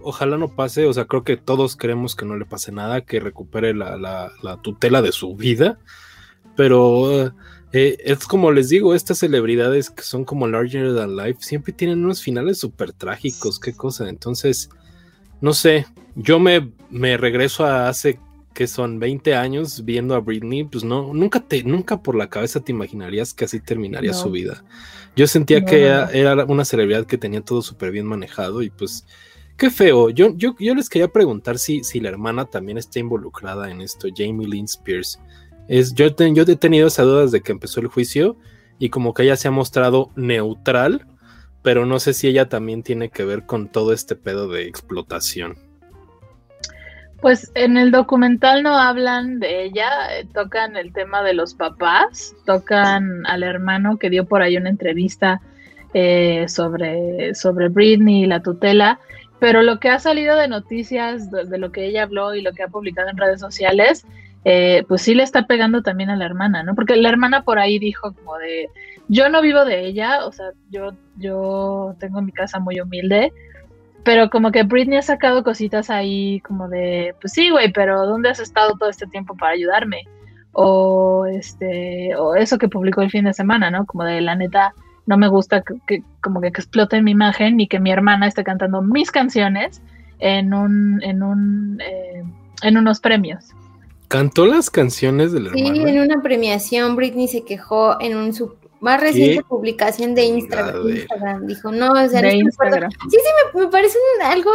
[0.00, 3.18] ojalá no pase, o sea, creo que todos queremos que no le pase nada, que
[3.18, 5.80] recupere la, la, la tutela de su vida,
[6.54, 7.34] pero
[7.72, 12.04] eh, es como les digo, estas celebridades que son como larger than life siempre tienen
[12.04, 14.08] unos finales súper trágicos, qué cosa.
[14.08, 14.70] Entonces,
[15.40, 18.18] no sé, yo me, me regreso a hace
[18.54, 22.60] que son 20 años viendo a Britney, pues no, nunca te, nunca por la cabeza
[22.60, 24.64] te imaginarías que así terminaría su vida.
[25.14, 29.04] Yo sentía que era, una celebridad que tenía todo súper bien manejado y pues
[29.58, 30.08] qué feo.
[30.08, 34.08] Yo, yo, yo les quería preguntar si, si la hermana también está involucrada en esto,
[34.16, 35.18] Jamie Lynn Spears
[35.68, 38.36] Es, yo, yo he tenido esas dudas de que empezó el juicio
[38.78, 41.06] y como que ella se ha mostrado neutral,
[41.62, 45.56] pero no sé si ella también tiene que ver con todo este pedo de explotación.
[47.20, 52.34] Pues en el documental no hablan de ella, eh, tocan el tema de los papás,
[52.44, 55.40] tocan al hermano que dio por ahí una entrevista
[55.94, 59.00] eh, sobre, sobre Britney y la tutela,
[59.38, 62.62] pero lo que ha salido de noticias de, lo que ella habló y lo que
[62.62, 64.04] ha publicado en redes sociales,
[64.48, 66.76] eh, pues sí le está pegando también a la hermana, ¿no?
[66.76, 68.68] Porque la hermana por ahí dijo como de,
[69.08, 73.32] yo no vivo de ella, o sea, yo, yo tengo mi casa muy humilde,
[74.04, 78.28] pero como que Britney ha sacado cositas ahí como de, pues sí, güey, pero ¿dónde
[78.28, 80.04] has estado todo este tiempo para ayudarme?
[80.52, 83.84] O este, o eso que publicó el fin de semana, ¿no?
[83.84, 84.74] Como de la neta,
[85.06, 88.80] no me gusta que, como que, explote mi imagen ni que mi hermana esté cantando
[88.80, 89.82] mis canciones
[90.20, 92.22] en un, en un, eh,
[92.62, 93.52] en unos premios.
[94.08, 95.74] ¿Cantó las canciones del hermano?
[95.74, 98.32] Sí, en una premiación Britney se quejó en un
[98.80, 102.40] más reciente publicación de Instagram, dijo, no, o sea, Sí,
[103.10, 103.18] sí,
[103.54, 104.50] me, parece algo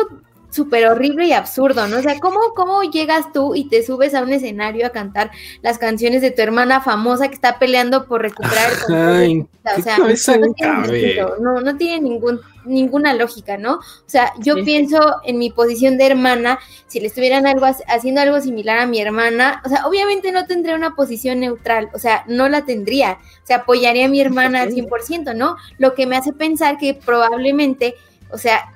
[0.52, 1.98] súper horrible y absurdo, ¿no?
[1.98, 5.32] O sea, ¿cómo, ¿cómo llegas tú y te subes a un escenario a cantar
[5.62, 9.48] las canciones de tu hermana famosa que está peleando por recuperar el
[9.78, 9.98] O sea,
[10.38, 13.76] no tiene, no, no tiene ningún, ninguna lógica, ¿no?
[13.76, 18.42] O sea, yo pienso en mi posición de hermana, si le estuvieran algo haciendo algo
[18.42, 22.50] similar a mi hermana, o sea, obviamente no tendría una posición neutral, o sea, no
[22.50, 25.56] la tendría, o sea, apoyaría a mi hermana al 100%, ¿no?
[25.78, 27.96] Lo que me hace pensar que probablemente,
[28.32, 28.70] o sea,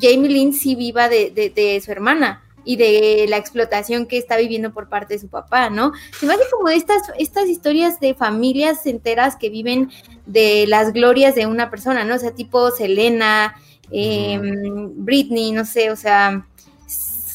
[0.00, 4.72] Jamie Lynn sí viva de, de, su hermana y de la explotación que está viviendo
[4.72, 5.92] por parte de su papá, ¿no?
[6.18, 9.90] Se me hace como estas, estas historias de familias enteras que viven
[10.26, 12.14] de las glorias de una persona, ¿no?
[12.14, 13.54] O sea, tipo Selena,
[13.90, 16.46] em, Britney, no sé, o sea,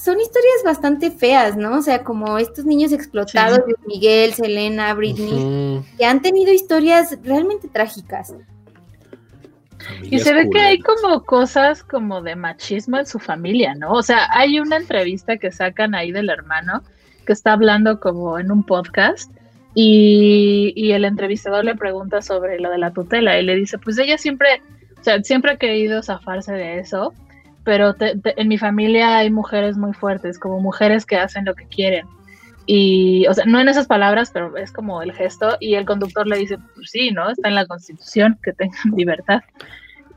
[0.10, 1.78] son historias bastante feas, ¿no?
[1.78, 7.68] O sea, como estos niños explotados de Miguel, Selena, Britney, que han tenido historias realmente
[7.68, 8.34] trágicas.
[10.04, 13.94] Y se ve que hay como cosas como de machismo en su familia, ¿no?
[13.94, 16.84] O sea, hay una entrevista que sacan ahí del hermano
[17.26, 19.32] que está hablando como en un podcast
[19.76, 24.18] y, el entrevistador le pregunta sobre lo de la tutela y le dice, pues ella
[24.18, 24.62] siempre,
[25.00, 27.14] o sea, siempre ha querido zafarse de eso,
[27.64, 32.08] pero en mi familia hay mujeres muy fuertes, como mujeres que hacen lo que quieren.
[32.72, 35.58] Y, o sea, no en esas palabras, pero es como el gesto.
[35.60, 37.32] Y el conductor le dice, pues sí, ¿no?
[37.32, 39.42] Está en la constitución, que tengan libertad.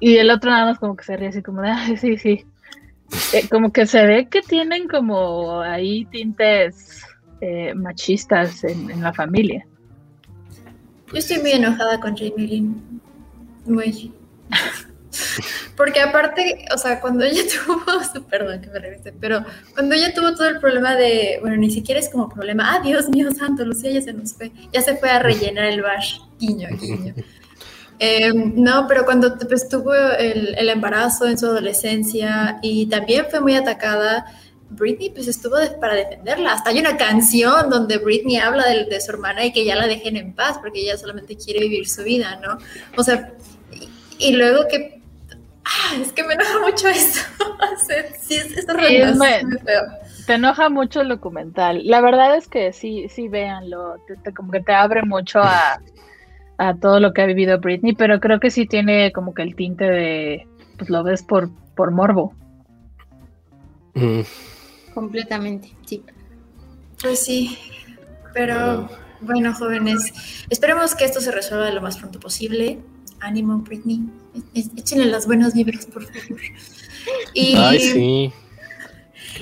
[0.01, 2.45] Y el otro nada más como que se ríe así como de, sí, sí.
[3.33, 7.07] Eh, como que se ve que tienen como ahí tintes
[7.41, 9.67] eh, machistas en, la familia.
[11.11, 13.01] Yo estoy muy enojada con Jamie Lynn.
[13.65, 14.13] Muy.
[15.77, 19.45] Porque aparte, o sea, cuando ella tuvo, perdón que me regrese, pero
[19.75, 23.09] cuando ella tuvo todo el problema de, bueno, ni siquiera es como problema, ah, Dios
[23.09, 26.69] mío santo, Lucía ya se nos fue, ya se fue a rellenar el bash, guiño,
[26.81, 27.15] guiño.
[28.05, 33.39] Em, no, pero cuando pues, tuvo el, el, embarazo en su adolescencia y también fue
[33.39, 34.27] muy atacada,
[34.71, 36.55] Britney pues estuvo para defenderla.
[36.55, 39.87] Hasta hay una canción donde Britney habla de, de, su hermana y que ya la
[39.87, 42.59] dejen en paz porque ella solamente quiere vivir su vida, ¿no?
[42.97, 43.35] O sea,
[43.71, 43.89] y,
[44.19, 45.02] y luego que
[45.65, 47.21] Ah, es que me enoja mucho eso.
[48.21, 48.37] sí,
[50.27, 51.83] Te enoja mucho el documental.
[51.85, 53.97] La verdad es que sí, sí, véanlo.
[54.35, 55.81] como que te abre mucho a,
[56.81, 59.85] todo lo que ha vivido Britney, pero creo que sí tiene como que el tinte
[59.85, 60.47] de,
[60.79, 62.35] pues lo ves por, por morbo.
[63.95, 64.21] Mm.
[64.95, 66.05] Completamente, sí.
[67.01, 67.59] Pues sí,
[68.33, 68.89] pero
[69.21, 72.79] bueno, jóvenes, esperemos que esto se resuelva lo más pronto posible
[73.23, 74.03] ánimo, Britney.
[74.55, 76.41] Échenle las buenas vibras, por favor.
[77.35, 78.33] Y, Ay, sí.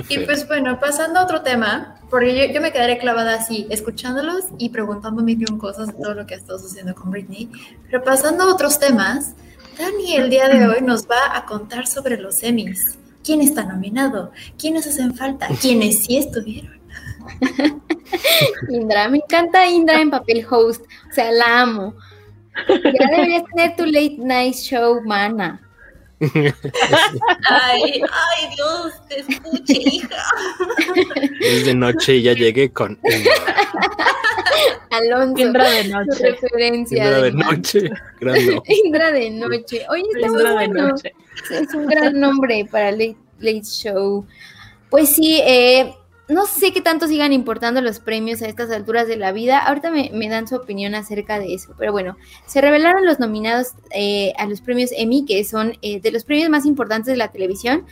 [0.09, 4.71] Y pues bueno, pasando a otro tema, porque yo, me quedaré clavada así, escuchándolos y
[4.71, 7.51] preguntándome un cosas de todo lo que ha estado sucediendo con Britney.
[7.87, 9.35] Pero pasando a otros temas,
[9.79, 12.99] Dani el día de hoy nos va a contar sobre los Emmys.
[13.25, 14.33] ¿Quién está nominado?
[14.59, 15.49] ¿Quiénes hacen falta?
[15.61, 16.81] ¿Quiénes sí estuvieron?
[18.69, 21.95] Indra, me encanta Indra en papel host, o sea, la amo.
[22.67, 25.61] Ya deberías tener tu late night show, mana.
[27.49, 30.23] Ay, ay, Dios, te escuche, hija.
[31.41, 32.99] Es de noche y ya llegué con.
[34.91, 35.41] Alonso.
[35.41, 36.31] Indra de noche.
[36.31, 37.05] referencia.
[37.05, 37.91] Indra de, noche.
[38.85, 39.87] Indra de noche.
[39.89, 40.95] Oye, está muy bueno.
[41.51, 44.27] Es un gran nombre para late, late show.
[44.91, 45.95] Pues sí, eh,
[46.31, 49.59] no sé qué tanto sigan importando los premios a estas alturas de la vida.
[49.59, 51.75] Ahorita me, dan su opinión acerca de eso.
[51.77, 52.17] Pero bueno,
[52.47, 56.49] se revelaron los nominados eh, a los premios Emmy, que son eh, de los premios
[56.49, 57.85] más importantes de la televisión.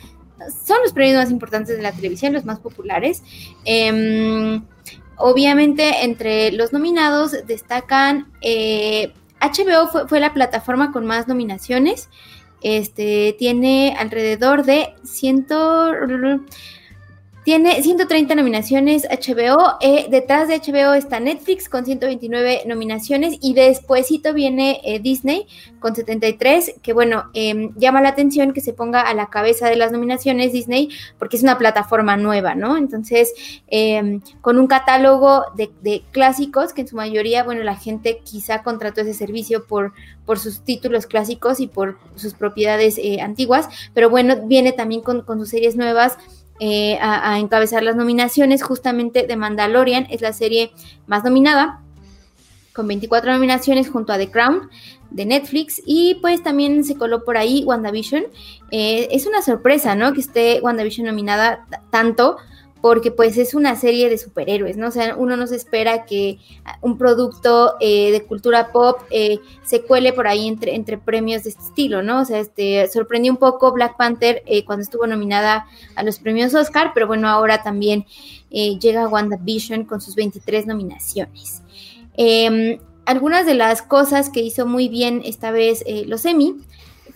[0.65, 3.23] Son los premios más importantes de la televisión, los más populares.
[3.65, 4.63] Em,
[5.17, 12.09] obviamente entre los nominados destacan HBO fue, fue, la plataforma con más nominaciones.
[12.61, 15.93] Este tiene alrededor de ciento
[17.43, 19.77] tiene 130 nominaciones HBO.
[19.81, 25.47] Eh, detrás de HBO está Netflix con 129 nominaciones y despuésito viene eh, Disney
[25.79, 29.77] con 73, que bueno, em, llama la atención que se ponga a la cabeza de
[29.77, 32.77] las nominaciones Disney porque es una plataforma nueva, ¿no?
[32.77, 33.33] Entonces,
[33.67, 39.01] em, con un catálogo de, clásicos que en su mayoría, bueno, la gente quizá contrató
[39.01, 39.93] ese servicio por,
[40.25, 45.21] por sus títulos clásicos y por sus propiedades eh, antiguas, pero bueno, viene también con,
[45.21, 46.17] con sus series nuevas
[46.59, 48.63] eh, a, encabezar las nominaciones.
[48.63, 50.71] Justamente The Mandalorian es la serie
[51.07, 51.81] más nominada,
[52.73, 54.69] con 24 nominaciones junto a The Crown
[55.09, 55.81] de Netflix.
[55.85, 58.23] Y pues también se coló por ahí WandaVision.
[58.71, 60.13] Eh, es una sorpresa, ¿no?
[60.13, 62.37] Que esté WandaVision nominada tanto
[62.81, 64.87] porque pues es una serie de superhéroes, ¿no?
[64.87, 66.39] O sea, uno no se espera que
[66.81, 71.49] un producto eh, de cultura pop eh, se cuele por ahí entre, entre premios de
[71.49, 72.21] este estilo, ¿no?
[72.21, 75.65] O sea, este, sorprendió un poco Black Panther eh, cuando estuvo nominada
[75.95, 78.05] a los premios Oscar, pero bueno, ahora también
[78.51, 81.61] llega WandaVision con sus 23 nominaciones.
[82.15, 86.55] Em, algunas de las cosas que hizo muy bien esta vez los Emmy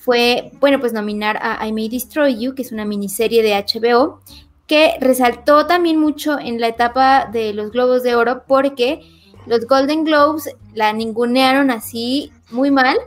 [0.04, 4.20] fue, bueno, pues nominar a I May Destroy You, que es una miniserie de HBO,
[4.68, 9.02] que resaltó también mucho en la etapa de los Globos de Oro porque
[9.46, 12.98] los Golden Globes la ningunearon así muy mal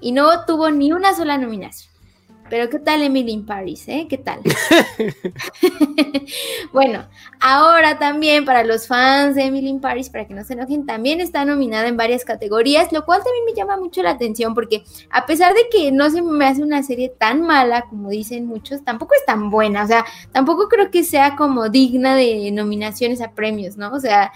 [0.00, 1.87] y no tuvo ni una sola nominación.
[2.50, 3.86] Pero ¿qué tal Emily in Paris?
[3.88, 4.06] Eh?
[4.08, 4.40] ¿Qué tal?
[6.72, 7.06] bueno,
[7.40, 11.20] ahora también para los fans de Emily in Paris, para que no se enojen, también
[11.20, 15.26] está nominada en varias categorías, lo cual también me llama mucho la atención porque a
[15.26, 19.14] pesar de que no se me hace una serie tan mala como dicen muchos, tampoco
[19.14, 23.76] es tan buena, o sea, tampoco creo que sea como digna de nominaciones a premios,
[23.76, 23.92] ¿no?
[23.92, 24.32] O sea,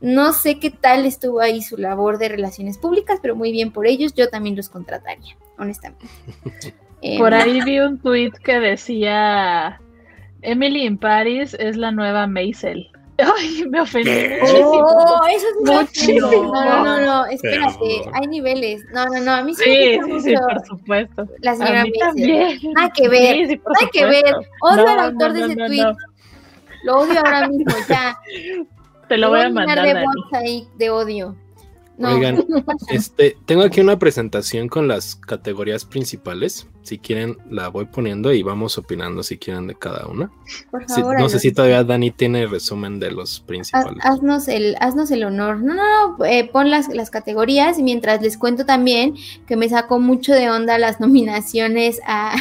[0.00, 3.86] no sé qué tal estuvo ahí su labor de relaciones públicas, pero muy bien por
[3.86, 6.06] ellos, yo también los contrataría, honestamente.
[7.04, 9.78] Eh, por ahí vi un tweet que decía
[10.40, 12.90] Emily in Paris es la nueva Maisel.
[13.18, 14.10] Ay, me ofendí
[14.42, 16.30] Oh, eso es muchísimo.
[16.30, 18.84] No, no, no, no, espérate, hay niveles.
[18.92, 21.28] No, no, no, a mí sí, sí, me sí, sí, por supuesto.
[21.40, 22.58] La señora a mí también.
[22.74, 24.34] Nada que ver, sí, nada que ver.
[24.62, 25.94] Odio al autor de ese tweet.
[26.84, 28.18] Lo odio ahora mismo, ya.
[29.08, 29.82] Te lo voy, a mandar.
[29.82, 31.36] de ahí de odio.
[31.98, 32.44] Oigan,
[32.88, 36.66] este, tengo aquí una presentación con las categorías principales.
[36.82, 40.30] Si quieren, la voy poniendo y vamos opinando si quieren de cada una.
[40.70, 44.04] Por favor, no sé si todavía Dani tiene el resumen de los principales.
[44.04, 45.62] haznos, el, haznos el honor.
[45.62, 45.84] No, no,
[46.18, 49.14] no, eh, pon las, las categorías y mientras les cuento también
[49.46, 52.34] que me sacó mucho de onda las nominaciones a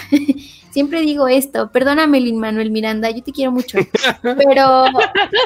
[0.73, 3.77] siempre digo esto, perdóname Lin Manuel Miranda, yo te quiero mucho,
[4.23, 4.85] pero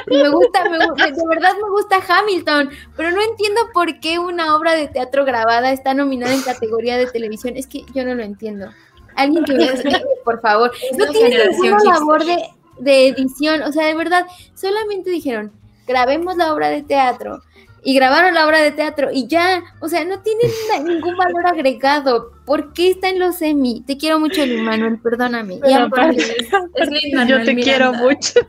[0.06, 4.88] me gusta, de verdad me gusta Hamilton, pero no entiendo por qué una obra de
[4.88, 8.70] teatro grabada está nominada en categoría de televisión, es que yo no lo entiendo.
[9.16, 9.66] Alguien que me
[10.24, 12.38] por favor, no tiene ninguna labor de,
[12.78, 14.24] de edición, o sea, de verdad,
[14.54, 15.52] solamente dijeron,
[15.86, 17.42] grabemos la obra de teatro,
[17.82, 20.42] y grabaron la obra de teatro y ya, o sea, no tiene
[20.84, 22.32] ningún valor agregado.
[22.44, 23.82] ¿Por qué está en los Emmy?
[23.86, 25.60] Te quiero mucho, Luis Manuel, perdóname.
[27.28, 28.40] Yo te quiero mucho.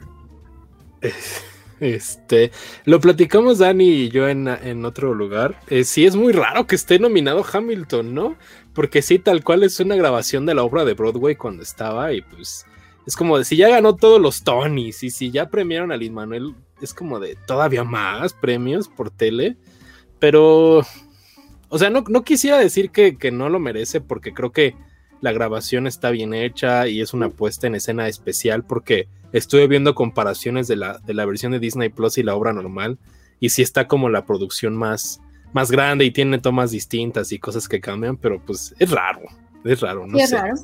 [1.80, 2.52] Este,
[2.84, 5.62] lo platicamos Dani y yo en, otro lugar.
[5.70, 8.36] Eh, sí, es muy raro que esté nominado Hamilton, ¿no?
[8.74, 12.22] Porque sí, tal cual es una grabación de la obra de Broadway cuando estaba y
[12.22, 12.66] pues
[13.06, 16.14] es como de si ya ganó todos los Tonys y si ya premiaron a Lin
[16.14, 19.58] Manuel es como de todavía más premios por tele,
[20.20, 20.80] pero,
[21.70, 24.76] o sea, no, no quisiera decir que, no lo merece porque creo que
[25.22, 29.96] la grabación está bien hecha y es una puesta en escena especial porque estuve viendo
[29.96, 32.98] comparaciones de la, de la versión de Disney Plus y la obra normal
[33.40, 35.22] y sí está como la producción más,
[35.54, 39.22] más grande y tiene tomas distintas y cosas que cambian, pero pues es raro,
[39.64, 40.56] es raro, no es raro,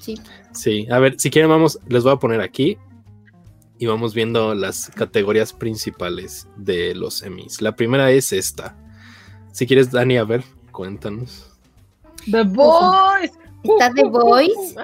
[0.00, 0.14] sí.
[0.52, 2.78] Sí, a ver, si quieren vamos, les voy a poner aquí
[3.78, 7.60] y vamos viendo las categorías principales de los Emmys.
[7.60, 8.76] La primera es esta.
[9.52, 11.50] Si quieres, Dani, a ver, cuéntanos.
[12.30, 13.32] The Boys.
[13.64, 14.74] Está The Boys,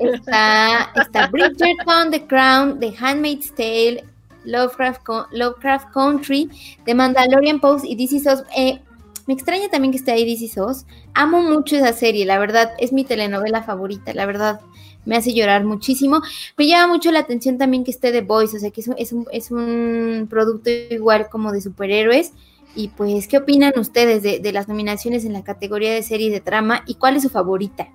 [0.00, 4.02] está, está Bridgerton, The Crown, The Handmaid's Tale,
[4.44, 6.48] Lovecraft, Lovecraft Country,
[6.86, 8.44] The Mandalorian Post y DC SOS.
[8.56, 8.80] Eh,
[9.26, 10.86] me extraña también que esté ahí DC SOS.
[11.12, 14.60] Amo mucho esa serie, la verdad, es mi telenovela favorita, la verdad
[15.04, 16.20] me hace llorar muchísimo.
[16.56, 18.94] Me llama mucho la atención también que esté The Voice, o sea que es un,
[18.98, 22.32] es un, es un producto igual como de superhéroes.
[22.74, 26.82] Y pues, ¿qué opinan ustedes de, las nominaciones en la categoría de serie de trama
[26.86, 27.88] y cuál es su favorita?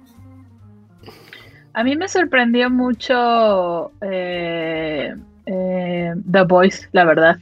[1.74, 5.14] A mí me sorprendió mucho eh,
[5.46, 7.38] eh, The Voice, la verdad.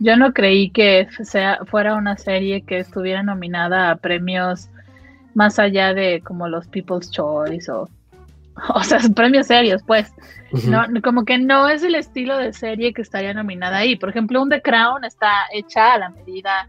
[0.00, 4.68] Yo no creí que sea, fuera una serie que estuviera nominada a premios
[5.34, 7.88] más allá de como los People's Choice o,
[8.74, 10.12] o sea, premios serios, pues.
[10.66, 13.96] no, como que no es el estilo de serie que estaría nominada ahí.
[13.96, 16.68] Por ejemplo, un The Crown está hecha a la medida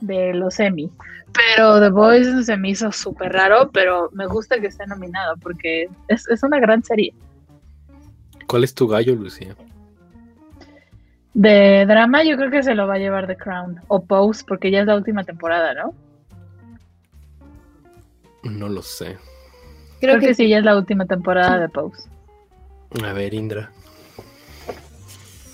[0.00, 0.90] de los Emmy.
[1.32, 5.88] Pero The Voice se me hizo súper raro, pero me gusta que esté nominado porque
[6.08, 7.14] es, es una gran serie.
[8.48, 9.54] ¿Cuál es tu gallo, Lucía?
[11.34, 14.72] De drama yo creo que se lo va a llevar The Crown o Pose porque
[14.72, 15.94] ya es la última temporada, ¿no?
[18.42, 19.18] No lo sé.
[20.00, 22.08] Creo, que, sí, ya es la última temporada de Pose.
[23.04, 23.70] A ver, Indra.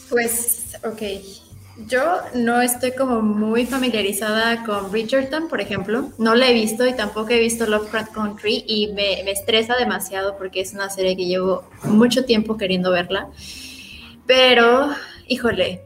[0.09, 1.03] Pues, ok.
[1.88, 2.01] Yo
[2.34, 6.11] no estoy como muy familiarizada con Bridgerton, por ejemplo.
[6.16, 10.38] No la he visto y tampoco he visto Lovecraft Country y me, me estresa demasiado
[10.38, 13.28] porque es una serie que llevo mucho tiempo queriendo verla.
[14.26, 14.90] Pero
[15.28, 15.82] híjole,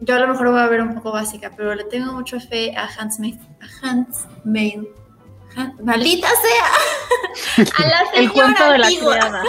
[0.00, 2.74] yo a lo mejor voy a ver un poco básica, pero le tengo mucha fe
[2.76, 3.38] a Hans Mail.
[3.60, 4.88] A Hans Mail.
[5.82, 6.72] ¡Maldita sea!
[7.76, 9.42] A la El cuento de la criada.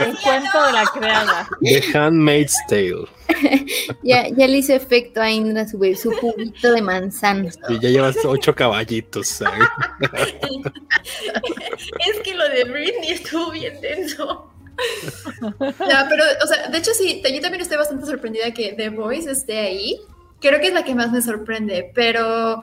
[0.00, 1.48] El cuento de la criada.
[1.60, 3.06] The Handmaid's Tale.
[4.02, 7.50] ya, ya le hizo efecto a Indra su, su juguito de manzana.
[7.68, 9.68] Y ya llevas ocho caballitos, ¿sabes?
[12.06, 14.50] es que lo de Britney estuvo bien denso.
[15.60, 19.30] Ya, pero, o sea, de hecho sí, yo también estoy bastante sorprendida que The Voice
[19.30, 20.00] esté ahí.
[20.40, 22.62] Creo que es la que más me sorprende, pero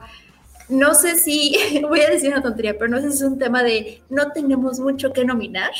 [0.72, 1.56] no sé si,
[1.88, 4.80] voy a decir una tontería, pero no sé si es un tema de no tenemos
[4.80, 5.70] mucho que nominar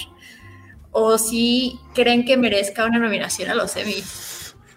[0.90, 4.02] o si creen que merezca una nominación a los Emmy.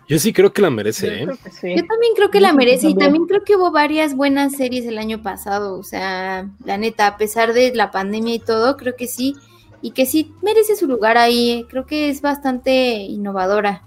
[0.08, 1.26] Yo sí creo que la merece, ¿eh?
[1.26, 5.00] Yo también creo que la merece y también creo que hubo varias buenas series el
[5.00, 9.08] año pasado, o sea, la neta, a pesar de la pandemia y todo, creo que
[9.08, 9.36] sí
[9.82, 11.66] y que sí merece su lugar ahí.
[11.70, 12.72] Creo que es bastante
[13.04, 13.84] innovadora.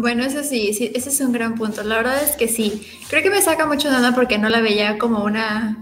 [0.00, 1.82] Bueno, eso sí, sí, ese es un gran punto.
[1.82, 2.88] La verdad es que sí.
[3.08, 5.76] Creo que me saca mucho de porque no la veía como una,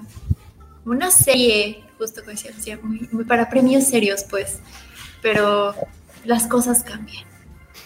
[0.85, 4.59] una serie, justo como decía, muy, para premios serios, pues.
[5.23, 5.75] Pero
[6.25, 7.25] las cosas cambian.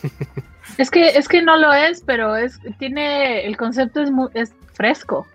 [0.79, 4.55] Es que, es que no lo es, pero es, tiene, el concepto es, muy, es
[4.73, 5.27] fresco.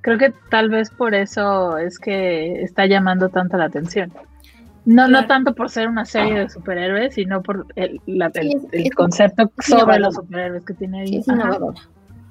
[0.00, 4.12] Creo que tal vez por eso es que está llamando tanto la atención.
[4.84, 8.00] No, no tanto por ser una serie de superhéroes, sino por el,
[8.94, 11.22] concepto sobre los superhéroes que tiene ahí.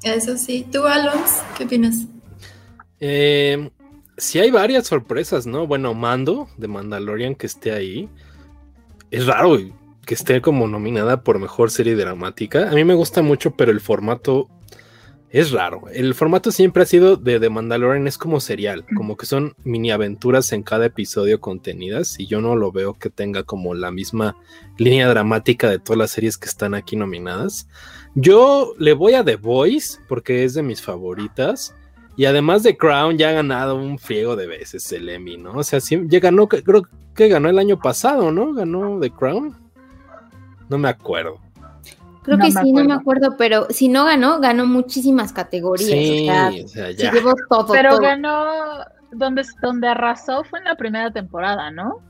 [0.04, 0.66] Eso sí.
[0.72, 2.06] ¿Tú, Alonso, qué opinas?
[3.00, 3.70] Eh,
[4.18, 5.68] sí hay varias sorpresas, ¿no?
[5.68, 8.10] Bueno, Mando de Mandalorian que esté ahí.
[9.12, 9.58] Es raro
[10.06, 12.70] que esté como nominada por mejor serie dramática.
[12.70, 14.50] A mí me gusta mucho, pero el formato
[15.32, 15.84] es raro.
[15.94, 19.92] El formato siempre ha sido de The Mandalorian, es como serial, como que son mini
[19.92, 24.36] aventuras en cada episodio contenidas y yo no lo veo que tenga como la misma
[24.78, 27.68] línea dramática de todas las series que están aquí nominadas.
[28.16, 31.76] Yo le voy a The Voice porque es de mis favoritas
[32.18, 35.54] y además de Crown ya ha ganado un friego de veces el Emmy, ¿no?
[35.54, 38.54] O sea, sí, ya ganó, creo que ganó el año pasado, ¿no?
[38.54, 39.56] Ganó The Crown.
[40.70, 41.40] No me acuerdo.
[42.24, 45.90] Creo que sí, no me acuerdo, pero si no ganó, ganó muchísimas categorías.
[45.90, 47.12] Sí, o sea, ya.
[47.12, 47.72] llevó todo.
[47.72, 48.46] Pero ganó,
[49.12, 52.02] donde, donde arrasó fue en la primera temporada, ¿no?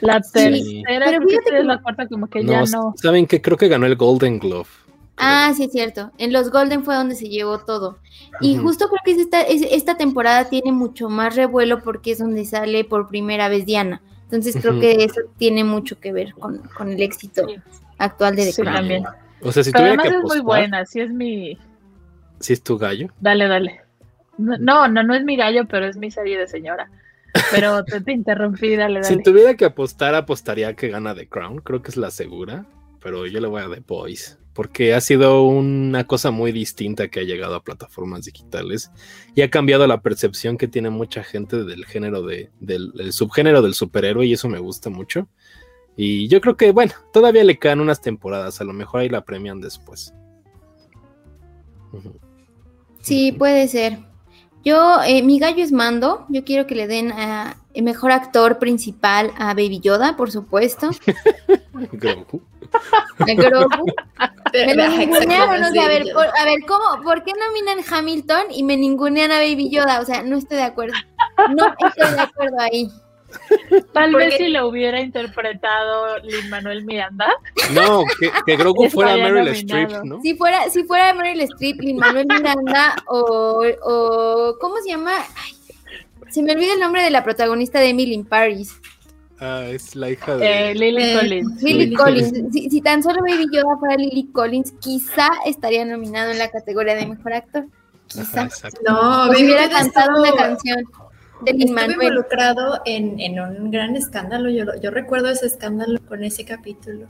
[0.00, 2.94] La tercera, pero que es la cuarta, como que ya no.
[2.96, 4.68] ¿Saben que Creo que ganó el Golden Glove.
[5.16, 6.12] Ah, sí, es cierto.
[6.18, 7.98] En los Golden fue donde se llevó todo.
[8.40, 12.84] Y justo creo que esta, esta temporada tiene mucho más revuelo porque es donde sale
[12.84, 14.02] por primera vez Diana.
[14.24, 17.46] Entonces creo que eso tiene mucho que ver con, con el éxito
[17.96, 19.04] actual de The también.
[19.42, 21.58] O sea, si tuviera que apostar, es muy buena, si es mi...
[22.40, 23.08] Si es tu gallo.
[23.20, 23.80] Dale, dale.
[24.38, 26.90] No, no, no es mi gallo, pero es mi serie de señora.
[27.50, 29.16] Pero te, interrumpí, dale, dale.
[29.16, 31.58] Si tuviera que apostar, apostaría que gana The Crown.
[31.58, 32.66] Creo que es la segura.
[33.02, 34.38] Pero yo le voy a The Boys.
[34.52, 38.90] Porque ha sido una cosa muy distinta que ha llegado a plataformas digitales.
[39.34, 43.62] Y ha cambiado la percepción que tiene mucha gente del género de, del, del subgénero
[43.62, 44.26] del superhéroe.
[44.26, 45.28] Y eso me gusta mucho.
[45.96, 49.24] Y yo creo que, bueno, todavía le quedan unas temporadas, a lo mejor ahí la
[49.24, 50.12] premian después.
[53.00, 53.98] Sí, puede ser.
[54.64, 58.58] Yo, eh, mi gallo es Mando, yo quiero que le den a el mejor actor
[58.58, 60.90] principal a Baby Yoda, por supuesto.
[61.92, 62.42] Grogu.
[63.18, 63.86] Grogu.
[64.52, 68.64] Me lo ningunearon, o sea, a ver, a ver, ¿cómo, ¿por qué nominan Hamilton y
[68.64, 70.00] me ningunean a Baby Yoda?
[70.00, 70.94] O sea, no estoy de acuerdo.
[71.54, 72.90] No estoy de acuerdo ahí.
[73.92, 77.28] Tal vez si lo hubiera interpretado Lin Manuel Miranda.
[77.72, 80.20] No, que, que Grogu fuera Meryl Streep, ¿no?
[80.22, 85.12] Si fuera, si fuera Meryl Streep, Lin Manuel Miranda o, o ¿cómo se llama?
[85.36, 85.54] Ay,
[86.30, 88.80] se me olvida el nombre de la protagonista de Emily in Paris.
[89.38, 91.62] Ah, es la hija de eh, Lily eh, Collins.
[91.62, 92.52] Lily, Collins.
[92.52, 97.06] Si, tan solo Baby Yoda fuera Lily Collins, quizá estaría nominado en la categoría de
[97.06, 97.66] mejor actor.
[98.06, 98.48] Quizá.
[98.88, 100.84] no, hubiera cantado una canción.
[101.42, 104.48] De Estuve involucrado en, en, un gran escándalo.
[104.48, 107.06] Yo, yo recuerdo ese escándalo con ese capítulo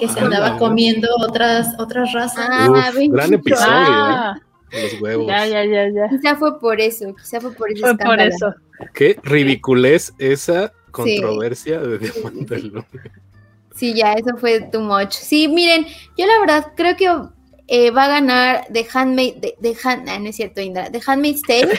[0.00, 2.48] que se andaba comiendo otras otras razas.
[2.50, 3.66] Ah, gran episodio.
[3.68, 4.40] Ah.
[4.72, 5.26] Los huevos.
[5.28, 6.08] Ya, ya, ya, ya.
[6.08, 8.54] Quizá fue por eso, quizá fue por ese fue por eso.
[8.94, 12.84] Qué ridiculez esa controversia de The
[13.74, 15.12] Sí, ya, eso fue too much.
[15.12, 15.86] Sí, miren,
[16.16, 17.06] yo la verdad creo que
[17.68, 21.00] eh, va a ganar The Handmaid, de, de Hand, ah, no es cierto, Indra, The
[21.04, 21.78] Handmaid's Tale.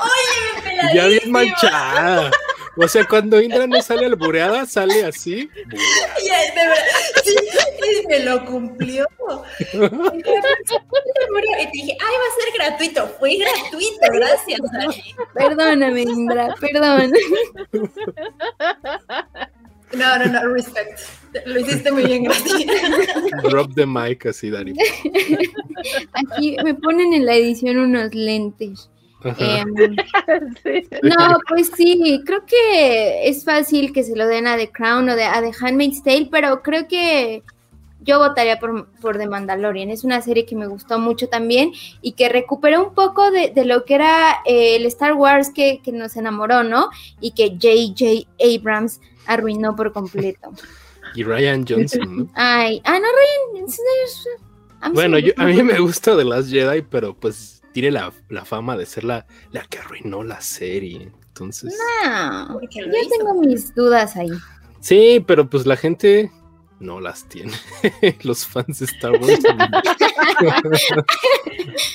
[0.00, 2.30] Oye, ya bien manchada.
[2.76, 5.50] O sea, cuando Indra no sale albureada, sale así.
[7.24, 7.36] sí,
[8.08, 9.06] me lo cumplió.
[9.72, 9.78] Y
[11.72, 13.06] dije, ay, va a ser gratuito.
[13.18, 14.60] Fue gratuito, gracias.
[15.34, 17.12] Perdóname, Indra, perdón.
[19.92, 21.00] No, no, no, respect.
[21.46, 22.64] Lo hiciste muy bien, gracias.
[23.42, 24.74] Drop the mic así, Dani.
[26.12, 28.90] Aquí me ponen en la edición unos lentes.
[29.22, 29.96] Em,
[31.02, 35.16] no, pues sí, creo que es fácil que se lo den a The Crown o
[35.16, 37.42] de, a The Handmaid's Tale, pero creo que
[38.02, 39.90] yo votaría por, por The Mandalorian.
[39.90, 43.84] Es una serie que me gustó mucho también y que recuperó un poco de, lo
[43.84, 46.88] que era eh, el Star Wars que, nos enamoró, ¿no?
[47.20, 48.28] Y que J.J.
[48.42, 49.00] Abrams
[49.30, 50.52] arruinó por completo.
[51.14, 52.28] y Ryan Johnson, ¿no?
[52.34, 54.94] Ay, ah, no, Ryan.
[54.94, 58.12] Bueno, yo, a mí me gusta The Last Jedi, pero pues tiene la,
[58.44, 61.12] fama de ser la, la, que arruinó la serie.
[61.28, 61.74] Entonces.
[62.04, 62.68] No, yo
[63.18, 64.30] tengo mis dudas ahí.
[64.80, 66.30] Sí, pero pues la gente
[66.80, 67.52] no las tiene.
[68.22, 69.44] Los fans de Star Wars.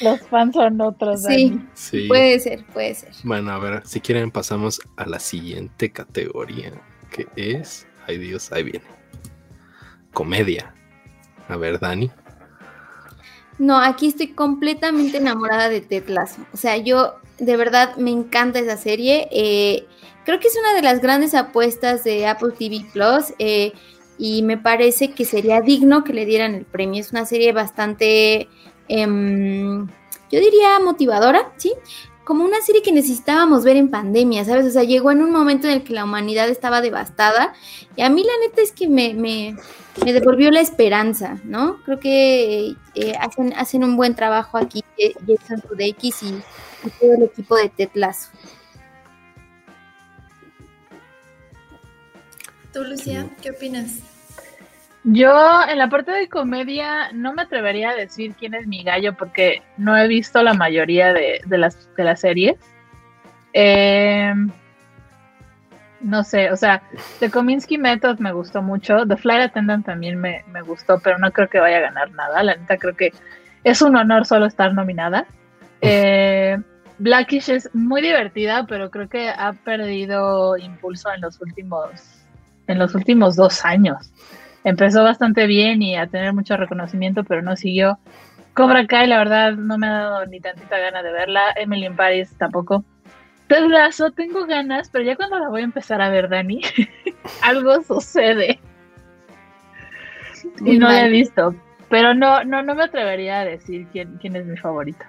[0.02, 1.24] Los fans son otros.
[1.24, 3.12] Sí, sí, puede ser, puede ser.
[3.24, 6.72] Bueno, a ver, si quieren pasamos a la siguiente categoría,
[7.16, 8.86] que es, ay Dios, ahí viene.
[10.14, 10.74] Comedia.
[11.48, 12.12] A ver, Dani.
[13.58, 16.42] No, aquí estoy completamente enamorada de Ted Lasso.
[16.54, 19.30] O sea, yo de verdad me encanta esa serie.
[19.32, 19.88] Eh,
[20.26, 23.72] creo que es una de las grandes apuestas de Apple TV Plus eh,
[24.18, 27.00] y me parece que sería digno que le dieran el premio.
[27.00, 28.50] Es una serie bastante,
[28.90, 29.88] em,
[30.32, 31.74] yo diría, motivadora, ¿sí?
[32.26, 34.66] Como una serie que necesitábamos ver en pandemia, ¿sabes?
[34.66, 37.54] O sea, llegó en un momento en el que la humanidad estaba devastada
[37.96, 39.56] y a mí la neta es que me, me
[40.04, 41.82] me devolvió la esperanza, ¿no?
[41.84, 46.42] Creo que eh, hacen, hacen un buen trabajo aquí eh, Jason Sudeikis y,
[47.00, 48.30] todo el equipo de Tetlas.
[52.72, 54.15] ¿Tú, Lucía, qué opinas?
[55.08, 59.14] Yo en la parte de comedia no me atrevería a decir quién es mi gallo
[59.16, 62.56] porque no he visto la mayoría de, las, de las series.
[63.54, 64.34] Eh,
[66.02, 66.82] no sé, o sea,
[67.20, 71.50] The Kominsky Method me gustó mucho, The Flight Attendant también me, gustó, pero no creo
[71.50, 73.14] que vaya a ganar nada, la neta creo que
[73.64, 75.28] es un honor solo estar nominada.
[75.82, 76.58] Eh,
[76.98, 81.92] Blackish es muy divertida, pero creo que ha perdido impulso en los últimos,
[82.68, 84.12] en los últimos dos años.
[84.66, 88.00] Empezó bastante bien y a tener mucho reconocimiento, pero no siguió.
[88.56, 91.44] Cobra Kai, la verdad, no me ha dado ni tantita gana de verla.
[91.56, 92.84] Emily in Paris tampoco.
[93.48, 96.62] Ted Lasso, tengo ganas, pero ya cuando la voy a empezar a ver, Dani,
[97.44, 98.60] algo sucede.
[100.66, 101.54] y no la he visto.
[101.88, 105.06] Pero no, no, no me atrevería a decir quién, quién es mi favorito.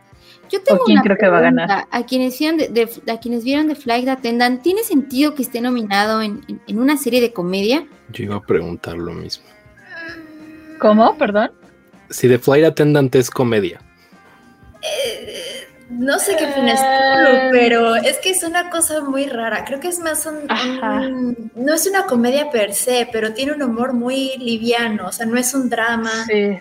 [0.50, 1.86] Yo tengo quién creo que va a ganar.
[1.90, 6.20] A quienes, vieron de, a quienes vieron The Flight Attendant, ¿tiene sentido que esté nominado
[6.20, 7.86] en, en, una serie de comedia?
[8.10, 9.44] Yo iba a preguntar lo mismo.
[10.78, 11.16] ¿Cómo?
[11.16, 11.50] Perdón.
[12.10, 13.80] Si The Flight Attendant es comedia.
[14.82, 19.64] Eh, no sé qué opinas tú, pero es que es una cosa muy rara.
[19.64, 20.46] Creo que es más un,
[21.54, 25.06] No es una comedia per se, pero tiene un humor muy liviano.
[25.06, 26.10] O sea, no es un drama.
[26.26, 26.58] Sí.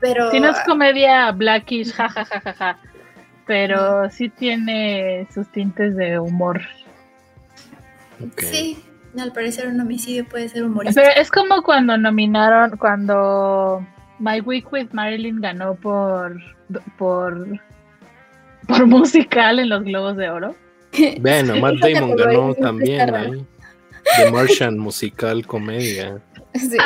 [0.00, 0.30] Pero.
[0.30, 2.78] Sí, no es comedia blackish, jajajaja.
[3.46, 6.60] pero sí tiene sus tintes de humor.
[8.38, 8.82] Sí,
[9.22, 11.00] al parecer un homicidio puede ser humorista.
[11.00, 13.86] Pero es como cuando nominaron, cuando
[14.18, 16.40] My Week with Marilyn ganó por.
[16.98, 17.60] por
[18.66, 20.54] por musical en los Globos de Oro.
[21.20, 23.46] Bueno, Matt Damon ganó también ahí.
[24.16, 26.18] The Martian musical comedia.
[26.54, 26.78] Sí.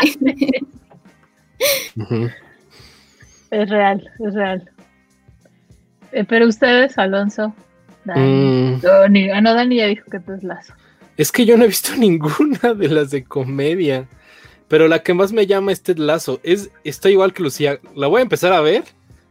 [3.51, 4.69] Es real, es real.
[6.11, 7.55] Eh, pero ustedes, Alonso,
[8.05, 8.81] Dani,
[9.29, 9.31] mm.
[9.33, 10.75] ah, no, Dani ya dijo que tú es Lazo.
[11.17, 14.09] Es que yo no he visto ninguna de las de comedia,
[14.69, 16.41] pero la que más me llama es Ted Lazo.
[16.43, 17.81] Es, está igual que Lucía.
[17.95, 18.85] La voy a empezar a ver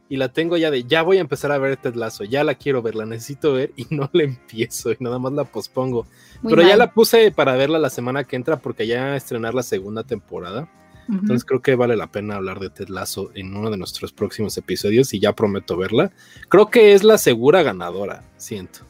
[0.10, 2.56] y la tengo ya de, ya voy a empezar a ver Ted Lasso, ya la
[2.56, 6.08] quiero ver, la necesito ver y no la empiezo y nada más la pospongo.
[6.44, 10.04] Pero ya la puse para verla la semana que entra porque ya estrenar la segunda
[10.04, 10.68] temporada.
[11.08, 14.56] Entonces creo que vale la pena hablar de Ted Lasso en uno de nuestros próximos
[14.58, 16.12] episodios y ya prometo verla.
[16.50, 18.82] Creo que es la segura ganadora, siento.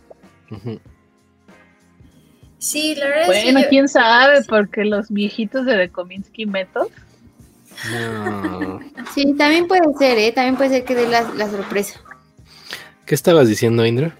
[2.59, 6.87] Sí, la verdad bueno, quién sabe, porque los viejitos de The Kominsky Method.
[7.89, 8.79] No.
[9.15, 10.31] Sí, también puede ser, ¿eh?
[10.33, 12.01] También puede ser que dé la, la sorpresa.
[13.05, 14.15] ¿Qué estabas diciendo, Indra?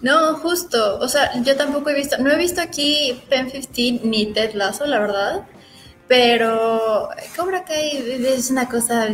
[0.00, 4.32] No, justo, o sea, yo tampoco he visto, no he visto aquí Pen 15 ni
[4.32, 5.46] Ted Lasso, la verdad,
[6.06, 9.08] pero Cobra Kai es una cosa,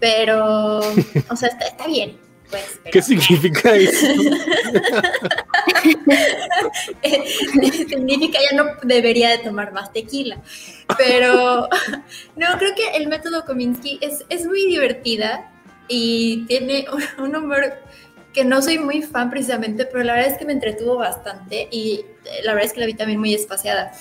[0.00, 2.18] pero, o sea, está, está bien,
[2.50, 4.06] pues, ¿Qué significa eso?
[7.88, 10.40] significa ya no debería de tomar más tequila.
[10.98, 11.68] Pero
[12.36, 15.50] no, creo que el método Kominsky es, es muy divertida
[15.88, 16.86] y tiene
[17.18, 17.74] un humor
[18.32, 22.04] que no soy muy fan precisamente, pero la verdad es que me entretuvo bastante y
[22.42, 23.92] la verdad es que la vi también muy espaciada.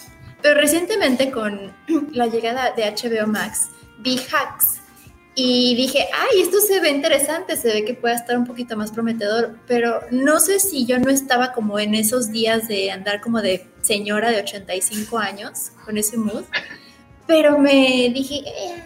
[0.42, 1.74] Pero recientemente con
[2.12, 4.73] la llegada de HBO Max vi Hacks
[5.36, 8.92] y dije, ay, esto se ve interesante, se ve que puede estar un poquito más
[8.92, 13.42] prometedor, pero no sé si yo no estaba como en esos días de andar como
[13.42, 16.44] de señora de 85 años con ese mood,
[17.26, 18.84] pero me dije, eh,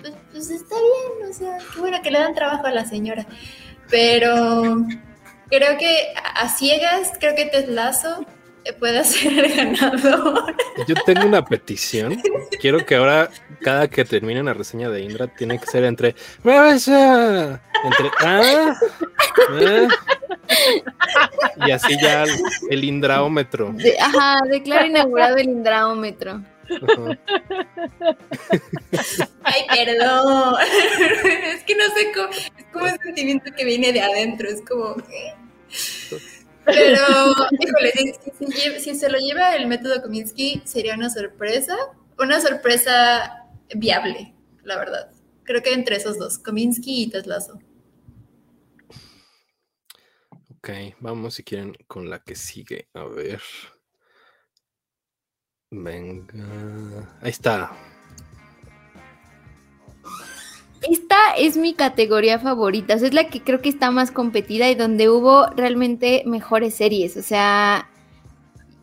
[0.00, 3.26] pues, pues, está bien, o sea, qué bueno que le dan trabajo a la señora,
[3.90, 4.86] pero
[5.50, 8.24] creo que a ciegas, creo que te Lazo
[8.74, 10.54] pueda ser el ganador.
[10.86, 12.20] Yo tengo una petición.
[12.60, 16.14] Quiero que ahora, cada que termine una reseña de Indra, tiene que ser entre.
[16.44, 18.10] Entre.
[18.20, 18.78] Ah,
[19.30, 19.88] ah,
[21.66, 22.24] y así ya
[22.70, 23.74] el, indraómetro.
[24.00, 26.42] ajá, declara inaugurado el indraómetro.
[29.42, 30.56] Ay, perdón.
[31.54, 32.30] Es que no sé cómo.
[32.30, 34.48] Es como un sentimiento que viene de adentro.
[34.48, 34.96] Es como.
[36.66, 41.76] Pero, híjole, si, se lo lleva el método Kominsky, sería una sorpresa,
[42.18, 45.10] una sorpresa viable, la verdad.
[45.44, 47.60] Creo que entre esos dos, Kominsky y Teslazo.
[50.56, 52.88] Ok, vamos si quieren con la que sigue.
[52.94, 53.40] A ver.
[55.70, 57.18] Venga.
[57.22, 57.70] Ahí está.
[60.88, 65.08] Esta es mi categoría favorita, es la que creo que está más competida y donde
[65.08, 67.16] hubo realmente mejores series.
[67.16, 67.88] O sea,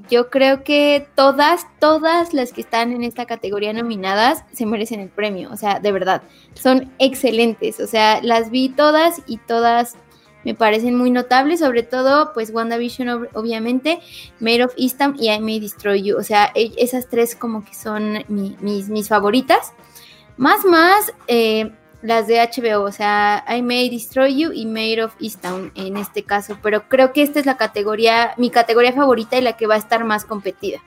[0.10, 5.10] yo creo que todas, todas las que están en esta categoría nominadas se merecen el
[5.10, 5.49] premio.
[5.51, 6.24] O sea, de verdad,
[6.56, 7.80] son excelentes.
[7.80, 9.95] O sea, las vi todas y todas
[10.43, 13.99] me parecen muy notables, sobre todo pues WandaVision obviamente,
[14.41, 17.74] Made of Eastham y I May Destroy You, o sea, e, esas tres como que
[17.74, 19.72] son mis, mis favoritas.
[20.36, 21.72] Más, más, eh,
[22.04, 26.24] las de HBO, o sea, I May Destroy You y Made of Easttown en este
[26.24, 29.76] caso, pero creo que esta es la categoría, mi categoría favorita y la que va
[29.76, 30.80] a estar más competida.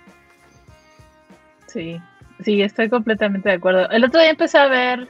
[1.68, 1.98] Sí,
[2.44, 3.88] sí, estoy completamente de acuerdo.
[3.90, 5.08] El otro día empecé a ver,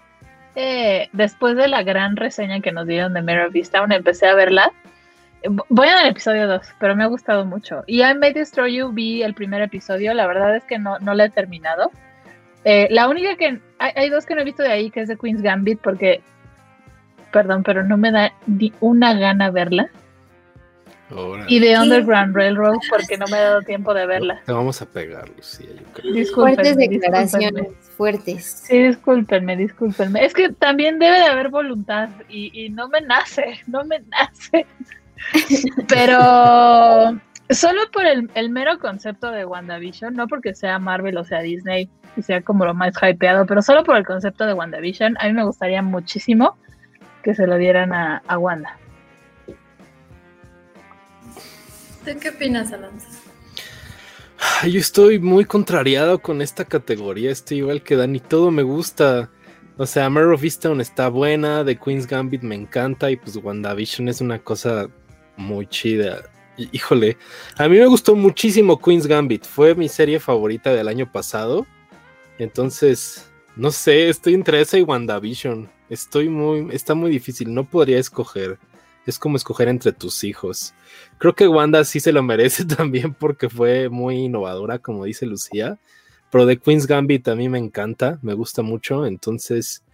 [0.54, 4.34] eh, después de la gran reseña que nos dieron de Made of Easttown, empecé a
[4.34, 4.70] verla.
[5.68, 7.82] Voy en el episodio 2, pero me ha gustado mucho.
[7.88, 11.14] Y I May Destroy You vi el primer episodio, la verdad es que no, no
[11.14, 11.90] la he terminado
[12.68, 15.16] eh, la única que hay, dos que no he visto de ahí, que es de
[15.16, 16.20] Queen's Gambit, porque,
[17.30, 19.88] perdón, pero no me da ni una gana verla.
[21.46, 24.42] Y de Underground Railroad, porque no me ha dado tiempo de verla.
[24.44, 25.68] Te vamos a pegar, Lucía.
[26.34, 28.64] fuertes declaraciones, fuertes.
[28.66, 30.24] Sí, discúlpenme, discúlpenme.
[30.24, 34.66] Es que también debe de haber voluntad y, y no me nace, no me nace.
[35.88, 41.42] Pero solo por el, el, mero concepto de WandaVision, no porque sea Marvel o sea
[41.42, 45.26] Disney y sea como lo más hypeado, pero solo por el concepto de WandaVision, a
[45.26, 46.56] mí me gustaría muchísimo
[47.22, 48.78] que se lo dieran a, a Wanda.
[52.04, 53.06] qué opinas, Alonso?
[54.68, 59.30] Yo estoy muy contrariado con esta categoría, estoy igual que Dani, todo me gusta.
[59.76, 64.08] O sea, Mare of Easttown está buena, The Queen's Gambit me encanta y pues WandaVision
[64.08, 64.88] es una cosa
[65.36, 66.22] muy chida
[66.56, 67.16] híjole,
[67.58, 71.66] a mí me gustó muchísimo Queen's Gambit, fue mi serie favorita del año pasado.
[72.38, 75.70] Entonces, no sé, estoy entre esa y WandaVision.
[75.88, 78.58] Estoy muy, está muy difícil, no podría escoger.
[79.06, 80.74] Es como escoger entre tus hijos.
[81.18, 85.78] Creo que Wanda sí se lo merece también porque fue muy innovadora, como dice Lucía.
[86.30, 89.84] Pero de Queen's Gambit a mí me encanta, me gusta mucho, entonces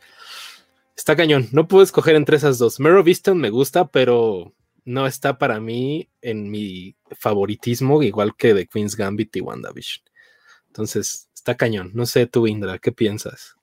[0.96, 1.48] está cañón.
[1.52, 2.80] No puedo escoger entre esas dos.
[2.80, 4.52] Mero Viston me gusta, pero
[4.84, 10.04] no está para mí en mi favoritismo, igual que de Queen's Gambit y WandaVision.
[10.68, 11.90] Entonces, está cañón.
[11.92, 13.56] No sé tú, Indra, ¿qué piensas?